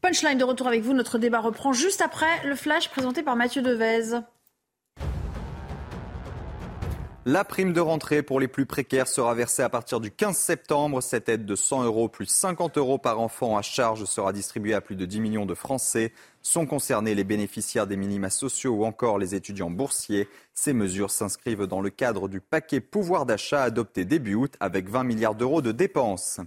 [0.00, 0.94] Punchline de retour avec vous.
[0.94, 4.20] Notre débat reprend juste après le flash présenté par Mathieu Devez.
[7.26, 11.02] La prime de rentrée pour les plus précaires sera versée à partir du 15 septembre.
[11.02, 14.80] Cette aide de 100 euros plus 50 euros par enfant à charge sera distribuée à
[14.80, 16.14] plus de 10 millions de Français.
[16.40, 20.30] Sont concernés les bénéficiaires des minima sociaux ou encore les étudiants boursiers.
[20.54, 25.04] Ces mesures s'inscrivent dans le cadre du paquet pouvoir d'achat adopté début août avec 20
[25.04, 26.40] milliards d'euros de dépenses.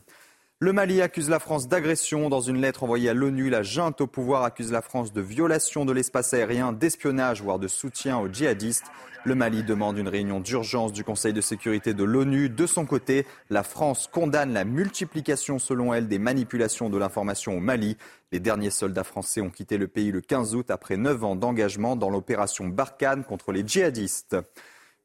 [0.63, 2.29] Le Mali accuse la France d'agression.
[2.29, 5.83] Dans une lettre envoyée à l'ONU, la junte au pouvoir accuse la France de violation
[5.83, 8.85] de l'espace aérien, d'espionnage, voire de soutien aux djihadistes.
[9.25, 12.47] Le Mali demande une réunion d'urgence du Conseil de sécurité de l'ONU.
[12.47, 17.59] De son côté, la France condamne la multiplication, selon elle, des manipulations de l'information au
[17.59, 17.97] Mali.
[18.31, 21.97] Les derniers soldats français ont quitté le pays le 15 août après 9 ans d'engagement
[21.97, 24.37] dans l'opération Barkhane contre les djihadistes.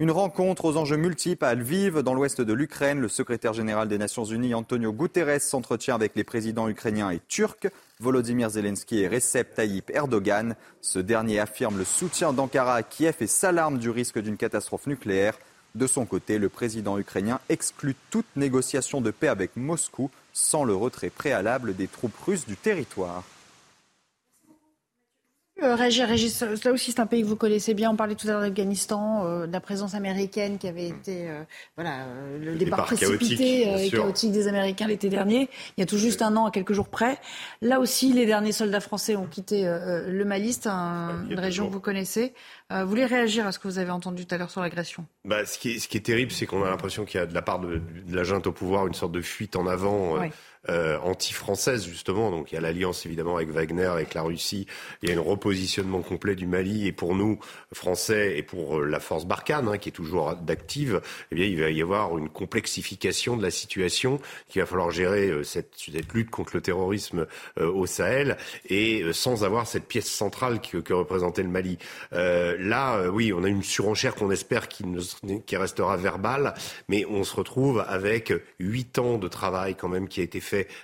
[0.01, 3.01] Une rencontre aux enjeux multiples à Lviv, dans l'ouest de l'Ukraine.
[3.01, 7.66] Le secrétaire général des Nations Unies, Antonio Guterres, s'entretient avec les présidents ukrainiens et turcs,
[7.99, 10.55] Volodymyr Zelensky et Recep Tayyip Erdogan.
[10.83, 15.37] Ce dernier affirme le soutien d'Ankara à Kiev et s'alarme du risque d'une catastrophe nucléaire.
[15.75, 20.77] De son côté, le président ukrainien exclut toute négociation de paix avec Moscou sans le
[20.77, 23.25] retrait préalable des troupes russes du territoire.
[25.60, 27.90] Euh, Régis, Régis, là aussi c'est un pays que vous connaissez bien.
[27.90, 31.43] On parlait tout à l'heure d'Afghanistan, euh, de la présence américaine qui avait été, euh,
[31.76, 35.48] voilà, euh, le départ, départ précipité chaotique, et chaotique des Américains l'été dernier.
[35.76, 37.18] Il y a tout juste un an, à quelques jours près.
[37.60, 40.52] Là aussi, les derniers soldats français ont quitté le Mali.
[40.52, 42.35] C'est un- une région que vous connaissez.
[42.70, 45.06] Vous voulez réagir à ce que vous avez entendu tout à l'heure sur l'agression?
[45.24, 47.26] Bah, ce, qui est, ce qui est terrible, c'est qu'on a l'impression qu'il y a
[47.26, 50.18] de la part de, de la junte au pouvoir une sorte de fuite en avant
[50.20, 50.28] Oui.
[50.68, 52.30] Euh, anti-française, justement.
[52.30, 54.66] Donc il y a l'alliance évidemment avec Wagner, avec la Russie.
[55.02, 56.86] Il y a un repositionnement complet du Mali.
[56.86, 57.39] Et pour nous,
[57.72, 61.60] Français, et pour euh, la force Barkhane, hein, qui est toujours d'active, eh bien, il
[61.60, 65.68] va y avoir une complexification de la situation qu'il va falloir gérer euh, cette,
[66.12, 67.26] lutte contre le terrorisme
[67.60, 68.36] au Sahel
[68.68, 71.78] et sans avoir cette pièce centrale que, représentait le Mali.
[72.12, 74.85] Là, oui, on a une surenchère qu'on espère qui,
[75.56, 76.55] restera verbale,
[76.89, 80.40] mais on se retrouve avec huit ans de travail quand même qui a été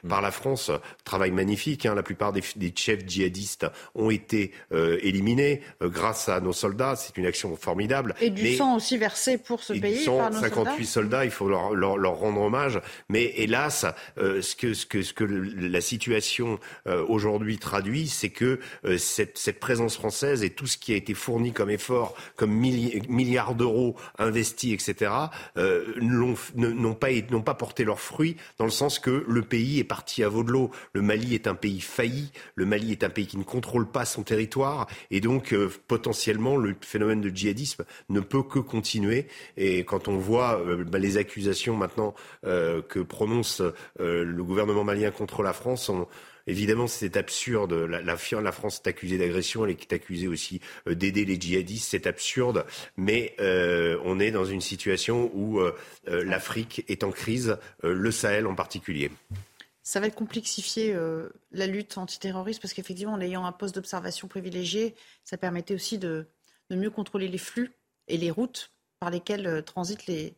[0.08, 0.70] par la France.
[1.04, 1.86] Travail magnifique.
[1.86, 1.94] Hein.
[1.94, 6.96] La plupart des, des chefs djihadistes ont été euh, éliminés euh, grâce à nos soldats.
[6.96, 8.14] C'est une action formidable.
[8.20, 10.86] Et du Mais- sang aussi versé pour ce et pays du sang, par nos 58
[10.86, 12.80] soldats, il faut leur, leur, leur rendre hommage.
[13.08, 13.86] Mais hélas,
[14.18, 18.58] euh, ce, que, ce, que, ce que le- la situation euh, aujourd'hui traduit, c'est que
[18.84, 22.52] euh, cette, cette présence française et tout ce qui a été fourni comme effort, comme
[22.52, 25.10] milli- milliards d'euros investis, etc.,
[25.56, 27.08] euh, n'ont pas,
[27.44, 30.70] pas porté leurs fruits dans le sens que le pays est parti à l'eau.
[30.92, 34.04] Le Mali est un pays failli, le Mali est un pays qui ne contrôle pas
[34.04, 39.26] son territoire, et donc euh, potentiellement le phénomène de djihadisme ne peut que continuer.
[39.56, 42.14] Et quand on voit euh, bah, les accusations maintenant
[42.46, 43.62] euh, que prononce
[43.98, 46.06] le gouvernement malien contre la France, on-
[46.46, 47.72] Évidemment, c'est absurde.
[47.72, 51.88] La, France est accusée d'agression, elle est accusée aussi euh, d'aider les djihadistes.
[51.90, 52.66] C'est absurde,
[52.96, 55.74] mais euh, on est dans une situation où euh,
[56.06, 59.10] l'Afrique est en crise, le Sahel en particulier.
[59.82, 60.96] Ça va complexifier
[61.52, 64.94] la lutte antiterroriste parce qu'effectivement, en ayant un poste d'observation privilégié,
[65.24, 66.26] ça permettait aussi de
[66.70, 67.72] mieux contrôler les flux
[68.08, 68.73] et les routes
[69.04, 70.32] par lesquelles euh, transitent les,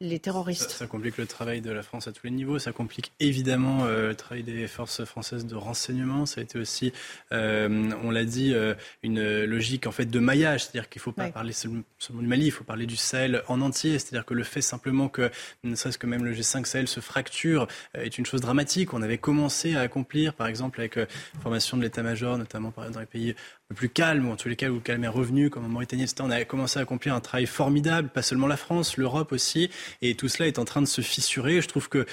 [0.00, 0.70] les terroristes.
[0.72, 2.58] Ça, ça complique le travail de la France à tous les niveaux.
[2.58, 6.26] Ça complique évidemment euh, le travail des forces françaises de renseignement.
[6.26, 6.92] Ça a été aussi,
[7.30, 8.74] euh, on l'a dit, euh,
[9.04, 10.64] une logique en fait de maillage.
[10.64, 11.30] C'est-à-dire qu'il ne faut pas Ouais.
[11.30, 14.00] parler seulement du Mali, il faut parler du Sahel en entier.
[14.00, 15.30] C'est-à-dire que le fait simplement que,
[15.62, 18.94] ne serait-ce que même le G5 Sahel se fracture, est une chose dramatique.
[18.94, 21.06] On avait commencé à accomplir, par exemple, avec la
[21.40, 23.36] formation de l'état-major, notamment dans les pays
[23.68, 25.68] peu plus calmes, ou en tous les cas où le calme est revenu, comme en
[25.68, 26.16] Mauritanie, etc.
[26.22, 29.70] On a commencé à accomplir un travail formidable, pas seulement la France, l'Europe aussi,
[30.00, 31.60] et tout cela est en train de se fissurer.
[31.60, 32.06] Je trouve que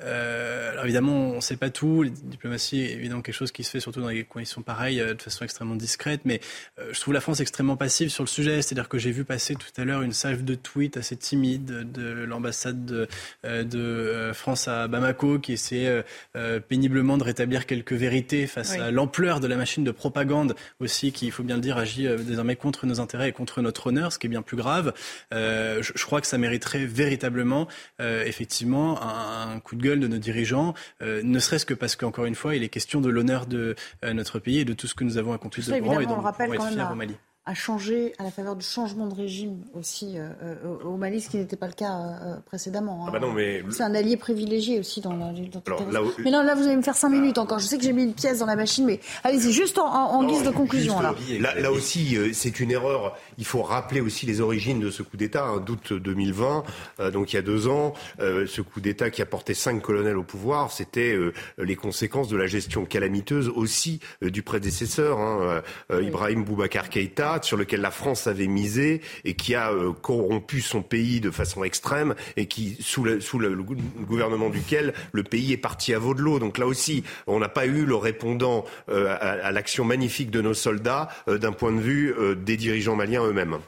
[0.00, 2.02] euh, alors évidemment, on ne sait pas tout.
[2.02, 5.14] La diplomatie est évidemment quelque chose qui se fait surtout dans des conditions pareilles, euh,
[5.14, 6.22] de façon extrêmement discrète.
[6.24, 6.40] Mais
[6.78, 8.62] euh, je trouve la France extrêmement passive sur le sujet.
[8.62, 12.24] C'est-à-dire que j'ai vu passer tout à l'heure une salve de tweets assez timide de
[12.24, 13.08] l'ambassade de,
[13.44, 16.02] de France à Bamako qui essaie
[16.36, 18.80] euh, péniblement de rétablir quelques vérités face Oui.
[18.80, 22.08] à l'ampleur de la machine de propagande aussi qui, il faut bien le dire, agit
[22.18, 24.92] désormais contre nos intérêts et contre notre honneur, ce qui est bien plus grave.
[25.32, 27.68] Je, je crois que ça mériterait véritablement,
[28.00, 30.72] effectivement, un, un coup de gueule de nos dirigeants,
[31.02, 34.12] euh, ne serait-ce que parce qu'encore une fois, il est question de l'honneur de euh,
[34.14, 36.04] notre pays et de tout ce que nous avons accompli Tout de ça, grand et
[36.06, 37.14] dont on le nous rappelle pouvons quand être même fiers à- au Mali.
[37.44, 41.28] a changé à la faveur du changement de régime aussi euh, euh, au Mali, ce
[41.28, 41.92] qui n'était pas le cas
[42.22, 43.04] euh, précédemment.
[43.08, 45.92] Ah bah non, mais- C'est un allié privilégié aussi dans la lutte Alors, antiterroriste.
[45.92, 47.58] là où- Mais non, là, vous allez me faire cinq minutes encore.
[47.58, 50.20] Je sais que j'ai mis une pièce dans la machine, mais allez-y, juste en, en-
[50.20, 51.00] en guise de conclusion.
[51.00, 51.16] là.
[51.40, 53.18] Là, là aussi, euh, c'est une erreur.
[53.38, 56.64] Il faut rappeler aussi les origines de ce coup d'État, hein, d'août 2020,
[57.00, 57.94] euh, donc il y a deux ans.
[58.20, 62.28] Euh, ce coup d'État qui a porté cinq colonels au pouvoir, c'était euh, les conséquences
[62.28, 68.26] de la gestion calamiteuse aussi du prédécesseur, hein, Ibrahim Boubacar Keïta, sur lequel la France
[68.26, 69.70] avait misé et qui a
[70.02, 74.50] corrompu son pays de façon extrême et qui, sous le, sous le- le gou- gouvernement
[74.50, 76.38] duquel le pays est parti à veau de l'eau.
[76.38, 80.54] Donc là aussi, on n'a pas eu le répondant à, à l'action magnifique de nos
[80.54, 83.58] soldats d'un point de vue des dirigeants maliens eux-mêmes.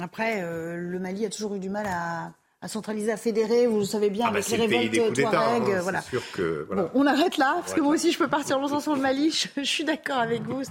[0.00, 3.80] Après, euh, le Mali a toujours eu du mal à, à centraliser, à fédérer, vous
[3.80, 5.62] le savez bien, Ah bah, avec c'est les le révoltes Touareg.
[5.62, 6.00] hein, euh, c'est voilà.
[6.02, 6.82] sûr que, voilà.
[6.84, 9.30] Bon, on arrête là, parce que moi aussi je peux partir longtemps sur le Mali.
[9.30, 10.62] Je, je suis d'accord avec vous,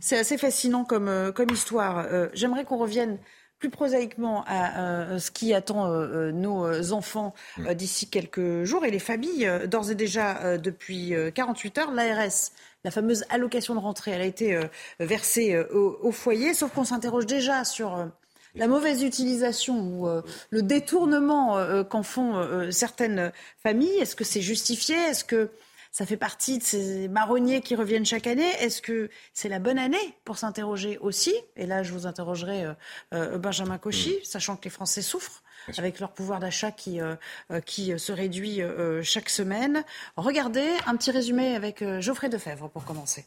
[0.00, 1.98] c'est assez fascinant comme, euh, comme histoire.
[2.10, 3.18] Euh, J'aimerais qu'on revienne
[3.58, 8.90] plus prosaïquement à euh, ce qui attend euh, nos enfants euh, d'ici quelques jours et
[8.90, 9.46] les familles.
[9.46, 12.50] Euh, D'ores et déjà, euh, depuis euh, 48 heures, l'ARS,
[12.86, 14.64] la fameuse allocation de rentrée, elle a été euh,
[15.00, 17.96] versée euh, au, au foyer, sauf qu'on s'interroge déjà sur...
[17.96, 18.06] euh,
[18.54, 23.30] la mauvaise utilisation ou euh, le détournement euh, qu'en font euh, certaines
[23.62, 24.96] familles, est-ce que c'est justifié?
[25.10, 25.50] Est-ce que
[25.92, 28.50] ça fait partie de ces marronniers qui reviennent chaque année?
[28.60, 31.34] Est-ce que c'est la bonne année pour s'interroger aussi?
[31.56, 32.64] Et là, je vous interrogerai
[33.12, 35.42] Benjamin Cauchy, sachant que les Français souffrent
[35.78, 37.16] avec leur pouvoir d'achat qui, euh,
[37.50, 39.84] euh, qui se réduit euh, chaque semaine.
[40.16, 43.24] Regardez un petit résumé avec euh, Geoffrey Defebvre pour commencer.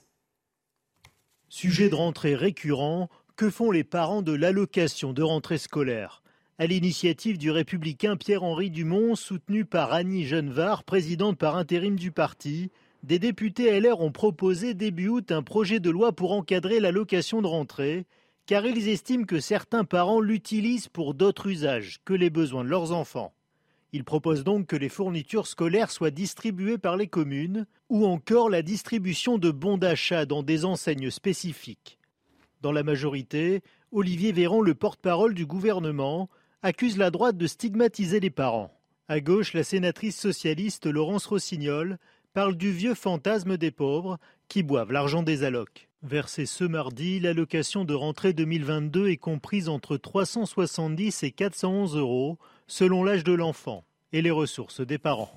[1.49, 6.21] Sujet de rentrée récurrent, que font les parents de l'allocation de rentrée scolaire?
[6.57, 12.69] À l'initiative du républicain Pierre-Henri Dumont, soutenu par Annie Genevard, présidente par intérim du parti,
[13.03, 17.47] des députés LR ont proposé début août un projet de loi pour encadrer l'allocation de
[17.47, 18.05] rentrée,
[18.49, 22.91] car ils estiment que certains parents l'utilisent pour d'autres usages que les besoins de leurs
[22.91, 23.31] enfants.
[23.93, 28.63] Ils proposent donc que les fournitures scolaires soient distribuées par les communes ou encore la
[28.63, 31.99] distribution de bons d'achat dans des enseignes spécifiques.
[32.61, 33.61] Dans la majorité,
[33.91, 36.27] Olivier Véran, le porte-parole du gouvernement,
[36.63, 38.73] accuse la droite de stigmatiser les parents.
[39.09, 41.99] À gauche, la sénatrice socialiste Laurence Rossignol
[42.33, 45.88] parle du vieux fantasme des pauvres qui boivent l'argent des allocs.
[46.01, 52.37] Versée ce mardi, l'allocation de rentrée 2022 est comprise entre 370 et 411 euros
[52.67, 55.31] selon l'âge de l'enfant et les ressources des parents.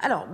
[0.00, 0.28] Alors,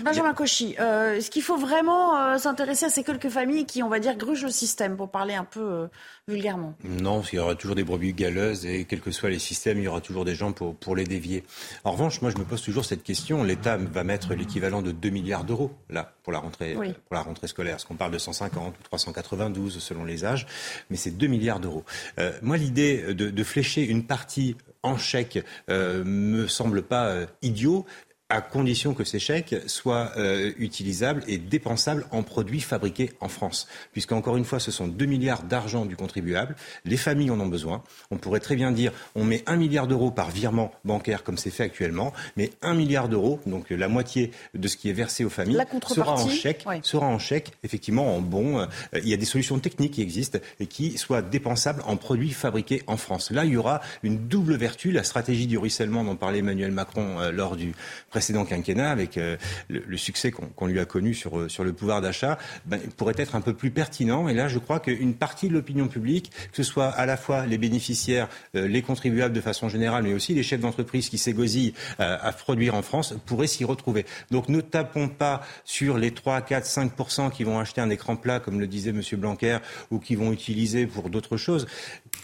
[0.00, 3.90] Benjamin Cauchy, euh, est-ce qu'il faut vraiment euh, s'intéresser à ces quelques familles qui, on
[3.90, 5.86] va dire, grugent le système, pour parler un peu euh,
[6.26, 9.38] vulgairement Non, parce qu'il y aura toujours des brebis galeuses et quels que soient les
[9.38, 11.44] systèmes, il y aura toujours des gens pour, pour les dévier.
[11.84, 13.44] En revanche, moi, je me pose toujours cette question.
[13.44, 16.94] L'État va mettre l'équivalent de 2 milliards d'euros, là, pour la rentrée, Oui.
[17.08, 17.76] pour la rentrée scolaire.
[17.76, 20.46] Est-ce qu'on parle de 150 ou 392 selon les âges?
[20.88, 21.84] Mais c'est 2 milliards d'euros.
[22.18, 27.26] Euh, moi, l'idée de, de flécher une partie en chèque euh, me semble pas euh,
[27.42, 27.84] idiot
[28.32, 33.68] à condition que ces chèques soient euh, utilisables et dépensables en produits fabriqués en France.
[33.92, 36.56] Puisqu'encore une fois, ce sont 2 milliards d'argent du contribuable.
[36.86, 37.82] Les familles en ont besoin.
[38.10, 41.50] On pourrait très bien dire on met 1 milliard d'euros par virement bancaire comme c'est
[41.50, 45.30] fait actuellement, mais 1 milliard d'euros, donc la moitié de ce qui est versé aux
[45.30, 46.80] familles, sera en chèque, ouais.
[46.82, 48.60] sera en chèque, effectivement en bon.
[48.60, 52.30] Euh, il y a des solutions techniques qui existent et qui soient dépensables en produits
[52.30, 53.30] fabriqués en France.
[53.30, 54.90] Là, il y aura une double vertu.
[54.90, 57.74] La stratégie du ruissellement dont parlait Emmanuel Macron euh, lors du
[58.08, 59.36] précédent quinquennat, avec euh,
[59.68, 63.34] le, le succès qu'on lui a connu sur, euh, le pouvoir d'achat, ben, pourrait être
[63.34, 64.28] un peu plus pertinent.
[64.28, 67.46] Et là, je crois qu'une partie de l'opinion publique, que ce soit à la fois
[67.46, 71.74] les bénéficiaires, euh, les contribuables de façon générale, mais aussi les chefs d'entreprise qui s'égosillent
[71.98, 74.06] à produire en France, pourraient s'y retrouver.
[74.30, 76.92] Donc ne tapons pas sur les 3, 4, 5
[77.32, 79.02] qui vont acheter un écran plat, comme le disait M.
[79.18, 79.58] Blanquer,
[79.90, 81.66] ou qui vont utiliser pour d'autres choses.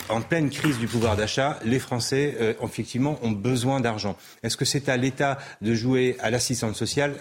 [0.08, 4.16] En pleine crise du pouvoir d'achat, les Français, euh, effectivement, ont besoin d'argent.
[4.42, 7.16] Est-ce que c'est à l'État de jouer à l'assistance sociale?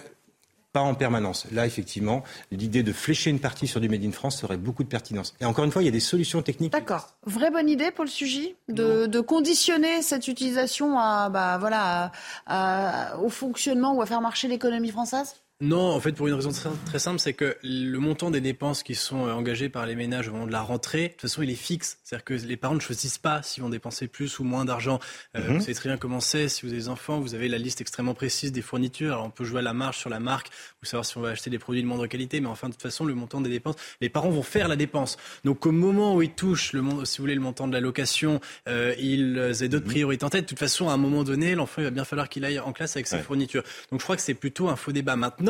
[0.72, 1.46] Pas en permanence.
[1.50, 4.88] Là, effectivement, l'idée de flécher une partie sur du Made in France serait beaucoup de
[4.88, 5.34] pertinence.
[5.40, 6.72] Et encore une fois, il y a des solutions techniques.
[6.72, 7.08] D'accord.
[7.26, 12.12] Vraie bonne idée, Paul Sugy, de, de conditionner cette utilisation à, bah, voilà,
[12.46, 15.36] à- à- au fonctionnement ou à faire marcher l'économie française?
[15.60, 16.52] Non, en fait, pour une raison
[16.86, 20.28] très, simple, c'est que le montant des dépenses qui sont euh, engagées par les ménages
[20.28, 21.98] au moment de la rentrée, de toute façon, il est fixe.
[22.04, 25.00] C'est-à-dire que les parents ne choisissent pas s'ils vont dépenser plus ou moins d'argent.
[25.36, 25.54] Euh, Mhm.
[25.56, 26.48] Vous savez très bien comment c'est.
[26.48, 29.14] Si vous avez des enfants, vous avez la liste extrêmement précise des fournitures.
[29.14, 30.48] Alors, on peut jouer à la marge sur la marque
[30.80, 32.40] ou savoir si on va acheter des produits de moindre qualité.
[32.40, 35.16] Mais enfin, de toute façon, le montant des dépenses, les parents vont faire la dépense.
[35.42, 38.40] Donc, au moment où ils touchent, le, si vous voulez, le montant de la location,
[38.68, 40.44] euh, ils aient d'autres priorités en tête.
[40.44, 42.72] De toute façon, à un moment donné, l'enfant, il va bien falloir qu'il aille en
[42.72, 43.22] classe avec ses Ouais.
[43.22, 43.64] fournitures.
[43.90, 45.16] Donc, je crois que c'est plutôt un faux débat.
[45.16, 45.47] Maintenant,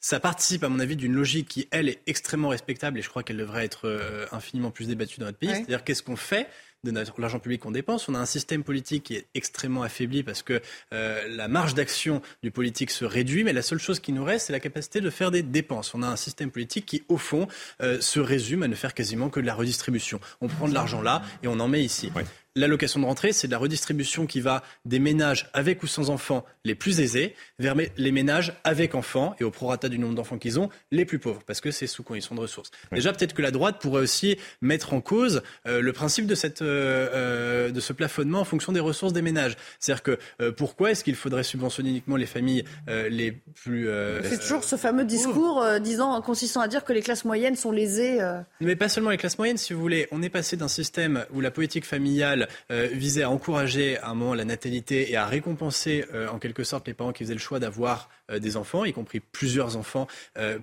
[0.00, 3.22] ça participe, à mon avis, d'une logique qui, elle, est extrêmement respectable et je crois
[3.22, 5.48] qu'elle devrait être euh, infiniment plus débattue dans notre pays.
[5.48, 5.54] Ouais.
[5.56, 6.46] C'est-à-dire, qu'est-ce qu'on fait
[6.84, 8.06] de notre- l'argent public qu'on dépense?
[8.10, 10.60] On a un système politique qui est extrêmement affaibli parce que
[10.92, 14.48] euh, la marge d'action du politique se réduit, mais la seule chose qui nous reste,
[14.48, 15.94] c'est la capacité de faire des dépenses.
[15.94, 17.48] On a un système politique qui, au fond,
[17.80, 20.20] euh, se résume à ne faire quasiment que de la redistribution.
[20.42, 22.10] On prend de l'argent là et on en met ici.
[22.56, 26.44] L'allocation de rentrée, c'est de la redistribution qui va des ménages avec ou sans enfants
[26.64, 30.60] les plus aisés vers les ménages avec enfants et au prorata du nombre d'enfants qu'ils
[30.60, 32.70] ont, les plus pauvres, parce que c'est sous condition de ressources.
[32.92, 36.62] Déjà, peut-être que la droite pourrait aussi mettre en cause euh, le principe de, cette,
[36.62, 39.56] euh, euh, de ce plafonnement en fonction des ressources des ménages.
[39.80, 43.88] C'est-à-dire que euh, pourquoi est-ce qu'il faudrait subventionner uniquement les familles euh, les plus...
[43.88, 47.56] euh, C'est toujours ce fameux discours euh, disant, consistant à dire que les classes moyennes
[47.56, 48.22] sont lésées.
[48.22, 48.40] euh.
[48.60, 50.06] Mais pas seulement les classes moyennes, si vous voulez.
[50.12, 54.14] On est passé d'un système où la politique familiale elle visait à encourager à un
[54.14, 57.58] moment la natalité et à récompenser en quelque sorte les parents qui faisaient le choix
[57.58, 58.08] d'avoir
[58.40, 60.06] des enfants, y compris plusieurs enfants,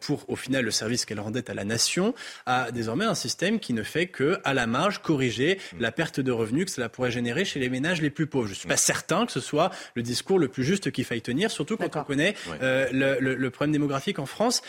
[0.01, 2.14] pour au final le service qu'elle rendait à la nation,
[2.45, 6.32] a désormais un système qui ne fait que, à la marge, corriger la perte de
[6.32, 8.48] revenus que cela pourrait générer chez les ménages les plus pauvres.
[8.48, 11.22] Je ne suis pas certain que ce soit le discours le plus juste qu'il faille
[11.22, 14.61] tenir, surtout quand on connaît le, problème démographique en France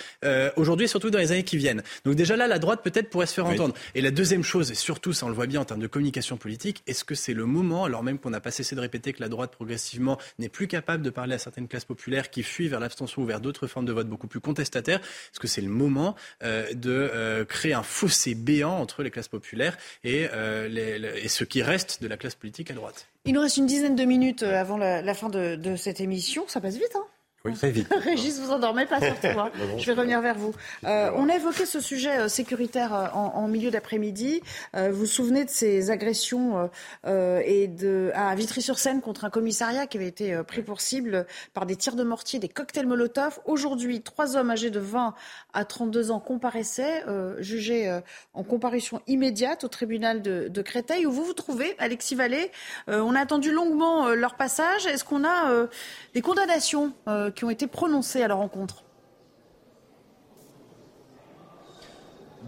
[0.57, 1.83] aujourd'hui et surtout dans les années qui viennent.
[2.05, 3.75] Donc déjà là, la droite peut-être pourrait se faire entendre.
[3.95, 6.37] Et la deuxième chose, et surtout ça on le voit bien en termes de communication
[6.37, 9.21] politique, est-ce que c'est le moment, alors même qu'on n'a pas cessé de répéter que
[9.21, 12.81] la droite progressivement n'est plus capable de parler à certaines classes populaires qui fuient vers
[12.93, 16.15] l'abstention ou vers d'autres formes de vote beaucoup plus contestataires, est-ce que c'est le moment
[16.43, 21.45] euh, de euh, créer un fossé béant entre les classes populaires et, euh, et ce
[21.45, 23.09] qui reste de la classe politique à droite?
[23.25, 26.45] Il nous reste une dizaine de minutes avant la, fin de, de, cette émission.
[26.49, 27.07] Ça passe vite, hein?
[27.45, 27.89] Oui, très vite.
[28.05, 29.27] Régis, vous endormez pas surtout.
[29.43, 29.51] Hein.
[29.79, 30.53] Je vais revenir vers vous.
[30.85, 34.43] Euh, on a évoqué ce sujet euh, sécuritaire euh, en, en, milieu d'après-midi.
[34.75, 36.71] vous vous souvenez de ces agressions
[37.05, 41.77] et de, à Vitry-sur-Seine contre un commissariat qui avait été pris pour cible par des
[41.77, 43.41] tirs de mortier, des cocktails Molotov.
[43.47, 45.15] Aujourd'hui, trois hommes âgés de 20
[45.53, 47.05] à 32 ans comparaissaient,
[47.39, 48.01] jugés
[48.35, 51.07] en comparution immédiate au tribunal de, de, Créteil.
[51.07, 52.51] Où vous vous trouvez, Alexis Vallée
[52.87, 54.87] On a attendu longuement leur passage.
[54.87, 55.67] Est-ce qu'on a
[56.15, 56.93] des condamnations
[57.35, 58.85] qui ont été prononcées à leur rencontre.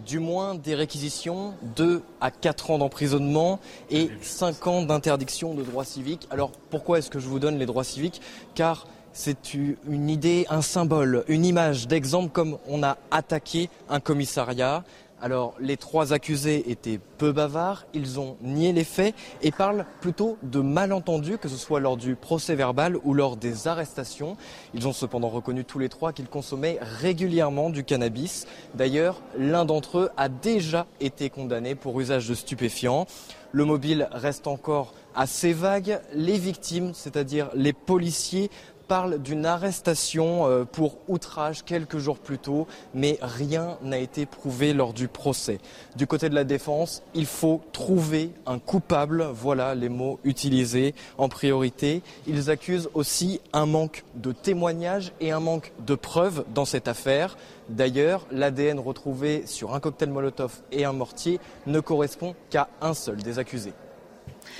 [0.06, 5.84] Du moins des réquisitions, 2 à 4 ans d'emprisonnement et 5 ans d'interdiction de droits
[5.84, 6.26] civiques.
[6.30, 8.20] Alors pourquoi est-ce que je vous donne les droits civiques?
[8.54, 14.82] Car c'est une idée, un symbole, une image d'exemple comme on a attaqué un commissariat,
[15.24, 20.36] alors, les trois accusés étaient peu bavards, ils ont nié les faits et parlent plutôt
[20.42, 24.36] de malentendus, que ce soit lors du procès verbal ou lors des arrestations.
[24.74, 28.46] Ils ont cependant reconnu tous les trois qu'ils consommaient régulièrement du cannabis.
[28.74, 33.06] D'ailleurs, l'un d'entre eux a déjà été condamné pour usage de stupéfiants.
[33.50, 36.02] Le mobile reste encore assez vague.
[36.12, 38.50] Les victimes, c'est-à-dire les policiers,
[38.94, 44.72] parle d'une arrestation euh, pour outrage quelques jours plus tôt, mais rien n'a été prouvé
[44.72, 45.58] lors du procès.
[45.96, 51.28] Du côté de la défense, il faut trouver un coupable, voilà les mots utilisés en
[51.28, 52.02] priorité.
[52.28, 57.36] Ils accusent aussi un manque de témoignages et un manque de preuves dans cette affaire.
[57.68, 63.24] D'ailleurs, l'ADN retrouvé sur un cocktail Molotov et un mortier ne correspond qu'à un seul
[63.24, 63.72] des accusés.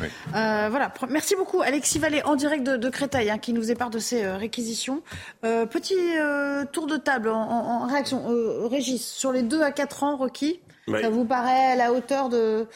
[0.01, 0.93] Euh, voilà.
[1.09, 4.37] Merci beaucoup, Alexis Vallée, en direct de, Créteil, hein, qui nous épare de ces euh,
[4.37, 5.03] réquisitions.
[5.45, 5.97] Euh, petit
[6.73, 8.23] tour de table en, en réaction.
[8.69, 12.67] Régis, sur les 2 à 4 ans requis, ça vous paraît à la hauteur de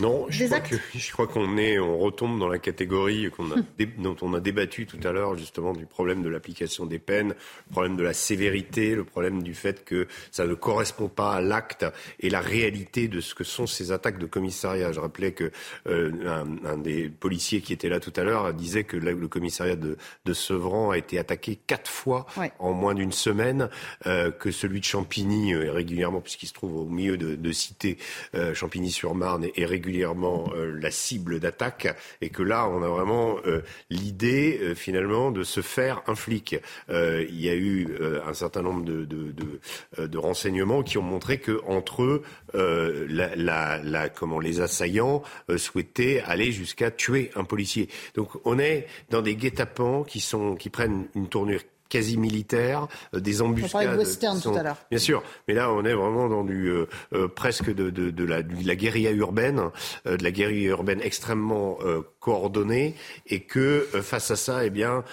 [0.00, 3.56] non, je crois, que, je crois qu'on est, on retombe dans la catégorie qu'on a,
[3.98, 7.28] dont on a débattu tout à l'heure, justement, du problème de l'application des peines,
[7.68, 11.40] le problème de la sévérité, le problème du fait que ça ne correspond pas à
[11.40, 11.86] l'acte
[12.20, 14.92] et la réalité de ce que sont ces attaques de commissariat.
[14.92, 15.50] Je rappelais que
[15.86, 19.96] euh, un, des policiers qui était là tout à l'heure disait que le commissariat de,
[20.24, 22.26] de, Sevran a été attaqué quatre fois
[22.58, 23.68] en moins d'une semaine,
[24.06, 27.98] euh, que celui de Champigny euh, régulièrement, puisqu'il se trouve au milieu de, de cité
[28.34, 31.88] euh, Champigny-sur-Marne, est régulièrement euh, la cible d'attaque
[32.20, 36.56] et que là, on a vraiment euh, l'idée finalement de se faire un flic.
[36.88, 37.88] il y a eu
[38.26, 42.22] un certain nombre de, renseignements qui ont montré que entre eux,
[42.54, 45.22] la, comment les assaillants
[45.56, 47.88] souhaitaient aller jusqu'à tuer un policier.
[48.14, 53.20] Donc on est dans des guet-apens qui sont qui prennent une tournure quasi militaire, euh,
[53.20, 53.94] des embuscades.
[53.94, 54.76] On western tout à l'heure.
[54.90, 58.24] Bien sûr, mais là on est vraiment dans du euh, euh, presque de, de, de,
[58.24, 59.70] la, de, la, guérilla urbaine,
[60.04, 61.78] de la guérilla urbaine extrêmement
[62.24, 62.94] coordonnée,
[63.26, 65.04] et que face à ça, eh bien,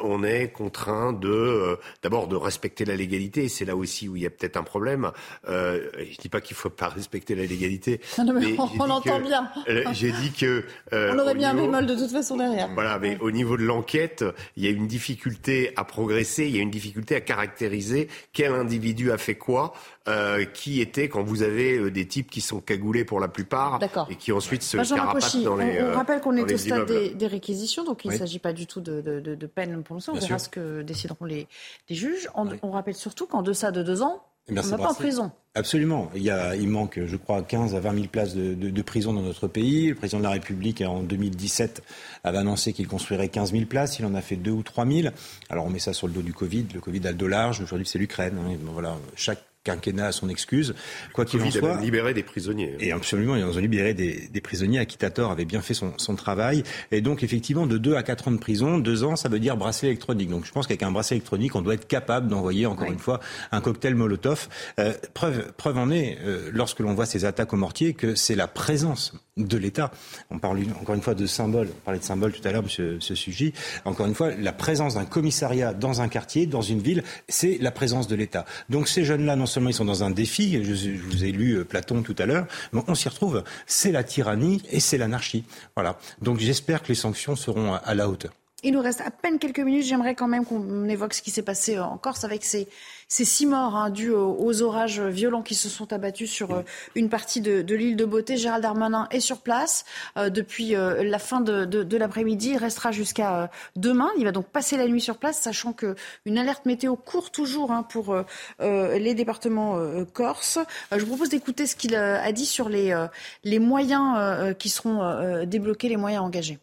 [0.00, 3.48] on est contraint de d'abord de respecter la légalité.
[3.48, 5.10] C'est là aussi où il y a peut-être un problème.
[5.46, 8.00] je dis pas qu'il faut pas respecter la légalité.
[8.22, 9.50] Non, mais, on, entend bien.
[9.92, 12.68] J'ai dit que on aurait bien un bémol de toute façon derrière.
[12.72, 14.24] Voilà, mais au niveau de l'enquête,
[14.56, 18.52] il y a une difficulté à progresser il y a une difficulté à caractériser quel
[18.52, 19.72] individu a fait quoi,
[20.08, 23.78] euh, qui était quand vous avez euh, des types qui sont cagoulés pour la plupart
[24.10, 25.80] et qui ensuite se carapatent dans les.
[25.80, 28.66] On, on rappelle qu'on est au stade des, réquisitions, donc il ne s'agit pas du
[28.66, 30.14] tout de, de, peine pour l'instant.
[30.16, 31.46] On verra ce que décideront les,
[31.88, 32.28] juges.
[32.34, 35.30] On, rappelle surtout qu'en deçà de deux ans, eh on n'a pas en prison.
[35.54, 36.10] Absolument.
[36.16, 38.82] Il, y a, il manque, je crois, 15 à 20 000 places de, de, de,
[38.82, 39.90] prison dans notre pays.
[39.90, 41.82] Le président de la République, en 2017,
[42.24, 44.00] avait annoncé qu'il construirait 15 000 places.
[44.00, 45.14] Il en a fait 2 ou 3 000.
[45.48, 46.66] Alors on met ça sur le dos du Covid.
[46.74, 47.60] Le Covid a le dos large.
[47.60, 48.36] Aujourd'hui, c'est l'Ukraine.
[48.38, 48.56] Hein.
[48.64, 50.74] Voilà, chaque quinquennat à son excuse.
[51.12, 51.80] Quoi qu'il en soit.
[51.80, 52.76] libéré des prisonniers.
[52.80, 54.78] Et absolument, ils ont libéré des, des prisonniers.
[54.78, 56.62] Akitator avait bien fait son, son, travail.
[56.90, 59.56] Et donc, effectivement, de 2 à 4 ans de prison, 2 ans, ça veut dire
[59.56, 60.30] bracelet électronique.
[60.30, 63.20] Donc, je pense qu'avec un bracelet électronique, on doit être capable d'envoyer, encore une fois,
[63.50, 64.48] un cocktail Molotov.
[64.78, 68.34] Euh, preuve, preuve en est, euh, lorsque l'on voit ces attaques au mortier, que c'est
[68.34, 69.90] la présence de l'État.
[70.30, 71.68] On parle encore une fois de symbole.
[71.70, 73.00] On parlait de symbole tout à l'heure, M.
[73.00, 73.54] Sugy.
[73.84, 77.70] Encore une fois, la présence d'un commissariat dans un quartier, dans une ville, c'est la
[77.70, 78.44] présence de l'État.
[78.68, 81.64] Donc ces jeunes-là, non seulement ils sont dans un défi, je, vous ai lu euh,
[81.64, 83.42] Platon tout à l'heure, mais on s'y retrouve.
[83.66, 85.44] C'est la tyrannie et c'est l'anarchie.
[85.76, 85.98] Voilà.
[86.20, 88.32] Donc j'espère que les sanctions seront à la hauteur.
[88.64, 89.84] Il nous reste à peine quelques minutes.
[89.84, 92.68] J'aimerais quand même qu'on évoque ce qui s'est passé en Corse avec ces,
[93.08, 96.62] six morts hein, dus aux, orages violents qui se sont abattus sur euh,
[96.94, 98.36] une partie de, l'île de Beauté.
[98.36, 99.84] Gérald Darmanin est sur place
[100.16, 102.50] euh, depuis euh, la fin de, l'après-midi.
[102.50, 104.08] Il restera jusqu'à demain.
[104.16, 107.82] Il va donc passer la nuit sur place, sachant qu'une alerte météo court toujours hein,
[107.82, 108.16] pour
[108.60, 109.78] les départements
[110.12, 110.58] corse.
[110.92, 115.96] je vous propose d'écouter ce qu'il a dit sur les moyens qui seront débloqués, les
[115.96, 116.58] moyens engagés.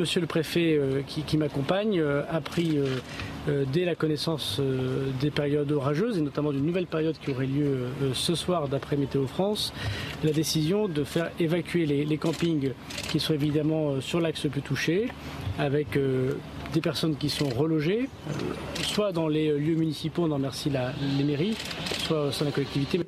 [0.00, 4.58] Monsieur le préfet euh, qui, m'accompagne euh, a pris euh, dès la connaissance
[5.20, 9.26] des périodes orageuses et notamment d'une nouvelle période qui aurait lieu ce soir d'après Météo
[9.26, 9.74] France,
[10.24, 12.72] la décision de faire évacuer les, campings
[13.10, 15.08] qui sont évidemment sur l'axe le plus touché
[15.58, 15.98] avec
[16.72, 18.08] des personnes qui sont relogées,
[18.82, 21.56] soit dans les lieux municipaux, on en remercie les mairies,
[21.98, 23.00] soit de la collectivité.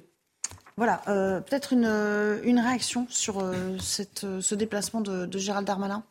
[0.77, 3.45] Voilà, peut-être une, réaction sur
[3.79, 6.03] ce déplacement de Gérald Darmanin?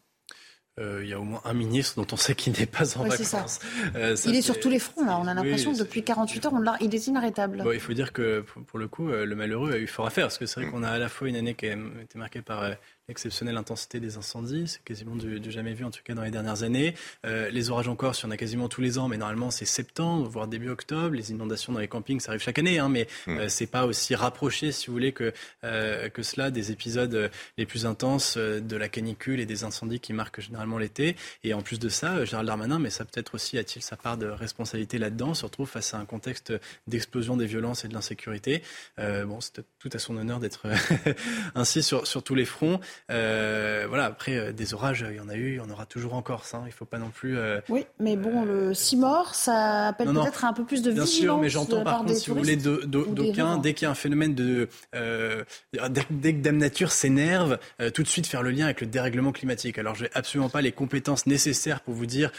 [1.02, 3.60] Il y a au moins un ministre dont on sait qu'il n'est pas en vacances.
[3.96, 5.18] Euh, il est sur tous les fronts, là.
[5.20, 7.64] On a l'impression que depuis 48 heures, on il est inarrêtable.
[7.74, 10.26] il faut dire que, pour, le coup, euh, le malheureux a eu fort à faire.
[10.26, 12.42] Parce que c'est vrai qu'on a à la fois une année qui a été marquée
[12.42, 12.64] par
[13.08, 16.64] exceptionnelle intensité des incendies, c'est quasiment du, jamais vu en tout cas dans les dernières
[16.64, 16.96] années.
[17.26, 19.52] Euh, les orages en Corse, il y en a quasiment tous les ans, mais normalement
[19.52, 21.16] c'est septembre, voire début octobre.
[21.16, 23.38] Les inondations dans les campings, ça arrive chaque année, hein, mais mmh.
[23.38, 27.66] euh, c'est pas aussi rapproché, si vous voulez, que, euh, que cela des épisodes les
[27.66, 31.16] plus intenses de la canicule et des incendies qui marquent généralement l'été.
[31.44, 34.28] Et en plus de ça, Gérald Darmanin, mais ça peut-être aussi a-t-il sa part de
[34.28, 36.54] responsabilité là-dedans, se retrouve face à un contexte
[36.88, 38.62] d'explosion des violences et de l'insécurité.
[38.98, 40.68] bon, c'est tout à son honneur d'être
[41.56, 42.80] ainsi sur, sur tous les fronts.
[43.10, 45.86] Euh, voilà, après, euh, des orages, il y en a eu, il y en aura
[45.86, 46.46] toujours encore.
[46.46, 47.38] Ça, il ne faut pas non plus.
[47.38, 51.04] Euh, oui, mais bon, le 6 morts, ça appelle peut-être un peu plus de Bien
[51.04, 51.20] vigilance.
[51.20, 53.96] Bien sûr, mais j'entends par contre, si vous voulez, d'aucuns, dès qu'il y a un
[53.96, 54.68] phénomène de.
[54.94, 57.60] dès que Dame Nature s'énerve,
[57.94, 59.78] tout de suite faire le lien avec le dérèglement climatique.
[59.78, 62.32] Alors, je n'ai absolument pas les compétences nécessaires pour vous dire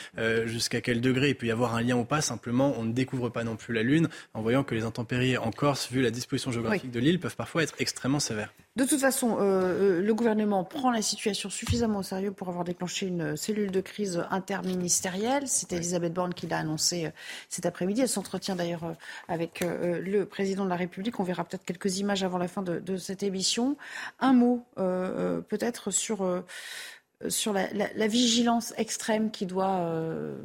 [0.44, 2.20] jusqu'à quel degré il peut y avoir un lien ou pas.
[2.20, 5.50] Simplement, on ne découvre pas non plus la Lune en voyant que les intempéries en
[5.50, 8.52] Corse, vu la disposition géographique de l'île, peuvent parfois être extrêmement sévères.
[8.74, 12.64] De toute façon, euh, euh, le gouvernement prend la situation suffisamment au sérieux pour avoir
[12.64, 15.46] déclenché une cellule de crise interministérielle.
[15.46, 17.10] C'est Elisabeth Borne qui l'a annoncé euh,
[17.50, 18.00] cet après-midi.
[18.00, 18.96] Elle s'entretient d'ailleurs
[19.28, 21.20] avec le président de la République.
[21.20, 23.76] On verra peut-être quelques images avant la fin de, de cette émission.
[24.20, 26.42] Un mot peut-être sur
[27.28, 30.36] sur la, vigilance extrême qui doit euh,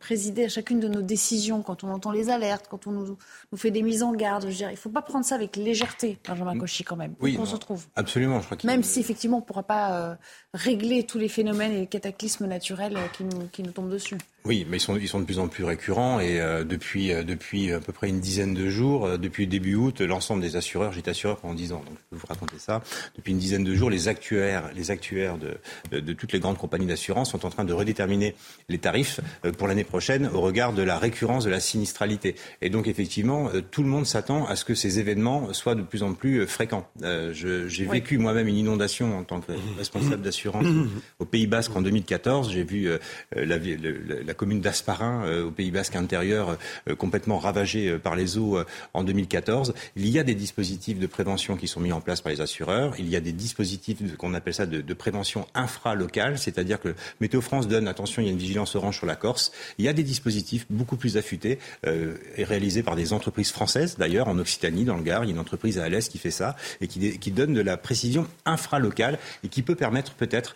[0.00, 3.16] présider à chacune de nos décisions quand on entend les alertes, quand on nous,
[3.56, 4.48] fait des mises en garde.
[4.50, 6.58] Je il ne faut pas prendre ça avec légèreté, Benjamin mm.
[6.58, 7.14] Cauchy, quand même.
[7.20, 7.86] Oui, on se trouve.
[7.96, 8.40] Absolument.
[8.40, 10.14] Je crois même si effectivement on ne pourra pas euh,
[10.54, 14.18] régler tous les phénomènes et les cataclysmes naturels euh, qui qui nous tombent dessus.
[14.46, 17.24] Oui, mais ils sont, ils sont de plus en plus récurrents et euh, depuis, euh,
[17.24, 20.92] depuis à peu près une dizaine de jours, euh, depuis début août, l'ensemble des assureurs,
[20.92, 22.80] j'étais assureur pendant 10 ans, donc je peux vous raconter ça,
[23.16, 26.86] depuis une dizaine de jours, les actuaires, les actuaires de, de, toutes les grandes compagnies
[26.86, 28.36] d'assurance sont en train de redéterminer
[28.68, 29.20] les tarifs
[29.58, 32.36] pour l'année prochaine au regard de la récurrence de la sinistralité.
[32.62, 36.04] Et donc effectivement, tout le monde s'attend à ce que ces événements soient de plus
[36.04, 36.88] en plus fréquents.
[37.32, 40.66] J'ai vécu moi-même une inondation en tant que responsable d'assurance
[41.18, 42.52] au Pays Basque en 2014.
[42.52, 42.88] J'ai vu
[43.34, 46.56] la, la, la commune d'Asparin, euh, au Pays Basque intérieur,
[46.88, 48.58] euh, complètement ravagée euh, par les eaux
[48.94, 49.74] en 2014.
[49.96, 52.94] Il y a des dispositifs de prévention qui sont mis en place par les assureurs.
[52.98, 57.40] Il y a des dispositifs qu'on appelle ça de, de prévention infralocale, c'est-à-dire que Météo
[57.40, 59.52] France donne attention, il y a une vigilance orange sur la Corse.
[59.78, 64.28] Il y a des dispositifs beaucoup plus affûtés et réalisés par des entreprises françaises, d'ailleurs
[64.28, 66.56] en Occitanie, dans le Gard, il y a une entreprise à Alès qui fait ça
[66.80, 70.54] et qui, donne de la précision infralocale et qui peut permettre peut-être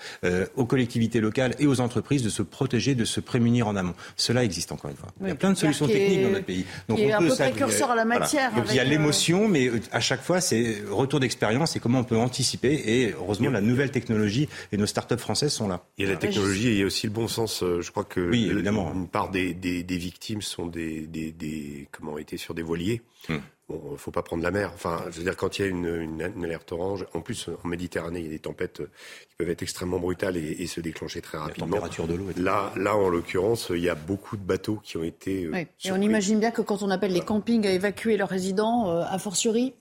[0.56, 3.94] aux collectivités locales et aux entreprises de se protéger, de se prémunir en amont.
[4.16, 5.08] Cela existe encore une fois.
[5.20, 6.64] il y a plein de solutions techniques dans notre pays.
[6.88, 8.52] Donc on un peu précurseur à la matière.
[8.68, 12.00] il y a euh, l'émotion, mais euh, à chaque fois, c'est retour d'expérience et comment
[12.00, 12.72] on peut anticiper.
[12.72, 15.84] Et heureusement, la nouvelle technologie et nos startups françaises sont là.
[15.98, 17.62] Il y a la technologie et il y a aussi le bon sens.
[17.62, 18.92] Euh, je crois que oui, évidemment.
[18.94, 19.54] une part des,
[19.88, 23.02] victimes sont des, des, comment été sur des voiliers.
[23.28, 23.40] Hum.
[23.70, 24.72] Bon, il faut pas prendre la mer.
[24.74, 27.68] Enfin, je veux dire, quand il y a une, une, alerte orange, en plus en
[27.68, 31.38] Méditerranée, il y a des tempêtes qui peuvent être extrêmement brutales et, se déclencher très
[31.38, 31.66] rapidement.
[31.66, 32.26] La température de l'eau.
[32.36, 35.44] Là, là, en l'occurrence, il y a beaucoup de bateaux qui ont été.
[35.44, 38.90] Euh, et on imagine bien que quand on appelle les campings à évacuer leurs résidents,
[38.90, 39.74] euh, a fortiori,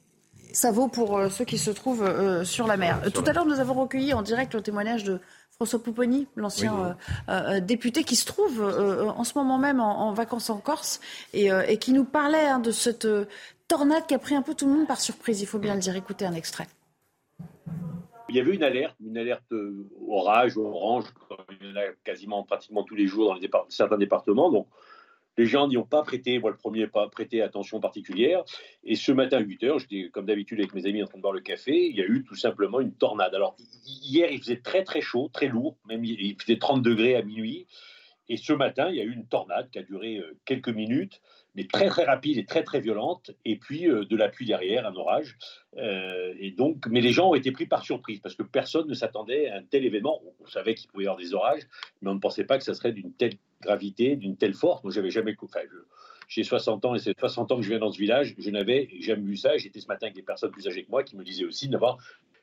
[0.53, 3.01] ça vaut pour euh, ceux qui se trouvent sur la mer.
[3.11, 5.19] Tout à l'heure, nous avons recueilli en direct le témoignage de
[5.55, 6.95] François Pouponi, l'ancien
[7.61, 11.01] député qui se trouve en ce moment même en, vacances en Corse
[11.33, 13.07] et, qui nous parlait hein, de cette
[13.69, 15.80] tornade qui a pris un peu tout le monde par surprise, il faut bien le
[15.80, 15.95] dire.
[15.95, 16.67] Écoutez un extrait.
[18.27, 19.53] Il y avait une alerte, une alerte
[20.07, 21.06] orage, orange,
[21.61, 24.51] il y en a quasiment pratiquement tous les jours dans certains départements.
[24.51, 24.67] Donc,
[25.38, 28.43] les gens n'y ont pas prêté, moi le premier, pas prêté attention particulière.
[28.83, 31.22] Et ce matin à 8 h j'étais comme d'habitude avec mes amis en train de
[31.22, 33.33] boire le café, il y a eu tout simplement une tornade.
[33.33, 37.22] Alors, hier, il faisait très très chaud, très lourd, même il faisait 30 degrés à
[37.22, 37.67] minuit.
[38.30, 41.19] Et ce matin, il y a eu une tornade qui a duré euh, quelques minutes,
[41.55, 44.85] mais très très rapide et très très violente, et puis euh, de la pluie derrière,
[44.85, 45.37] un orage.
[45.77, 48.93] Euh, et donc, mais les gens ont été pris par surprise parce que personne ne
[48.93, 50.21] s'attendait à un tel événement.
[50.39, 51.63] On savait qu'il pouvait y avoir des orages,
[52.01, 54.83] mais on ne pensait pas que ça serait d'une telle gravité, d'une telle force.
[54.83, 55.35] Moi, j'avais jamais.
[55.41, 55.61] Enfin,
[56.27, 58.35] j'ai 60 ans et c'est 60 ans que je viens dans ce village.
[58.37, 59.57] Je n'avais jamais vu ça.
[59.57, 61.97] J'étais ce matin avec des personnes plus âgées que moi qui me disaient aussi n'avoir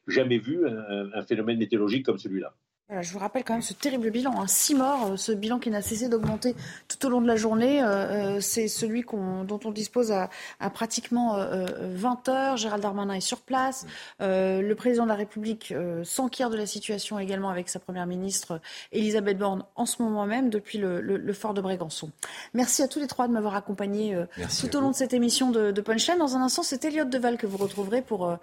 [0.09, 2.55] jamais vu un phénomène météorologique comme celui-là
[2.89, 4.47] je vous rappelle quand même ce terrible bilan, hein.
[4.47, 6.55] six morts, euh, ce bilan qui n'a cessé d'augmenter
[6.87, 7.83] tout au long de la journée.
[7.83, 10.29] Euh, euh, c'est celui dont on dispose à,
[10.71, 11.37] pratiquement
[11.81, 12.57] 20 heures.
[12.57, 13.87] Gérald Darmanin est sur place.
[14.21, 15.75] le président de la République
[16.05, 18.61] s'enquiert de la situation également avec sa première ministre
[18.93, 22.11] Elisabeth Borne en ce moment même depuis le, fort de Brégançon.
[22.55, 24.17] Merci à tous les trois de m'avoir accompagné
[24.61, 26.19] tout au long de cette émission de, de Punchline.
[26.19, 28.37] Dans un instant, c'est Elliot Deval que vous retrouverez pour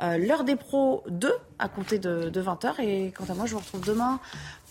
[0.00, 2.80] l'heure des pros 2 à compter de, de 20 heures.
[2.80, 4.20] Et quant à moi, je vous retrouve demain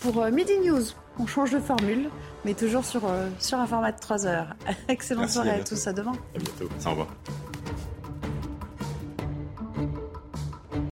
[0.00, 0.82] pour euh, Midi News.
[1.18, 2.08] On change de formule,
[2.44, 4.54] mais toujours sur, euh, sur un format de 3 heures.
[4.88, 6.12] Excellente soirée à tous, à demain.
[6.34, 6.68] À bientôt.
[6.86, 7.08] Au revoir.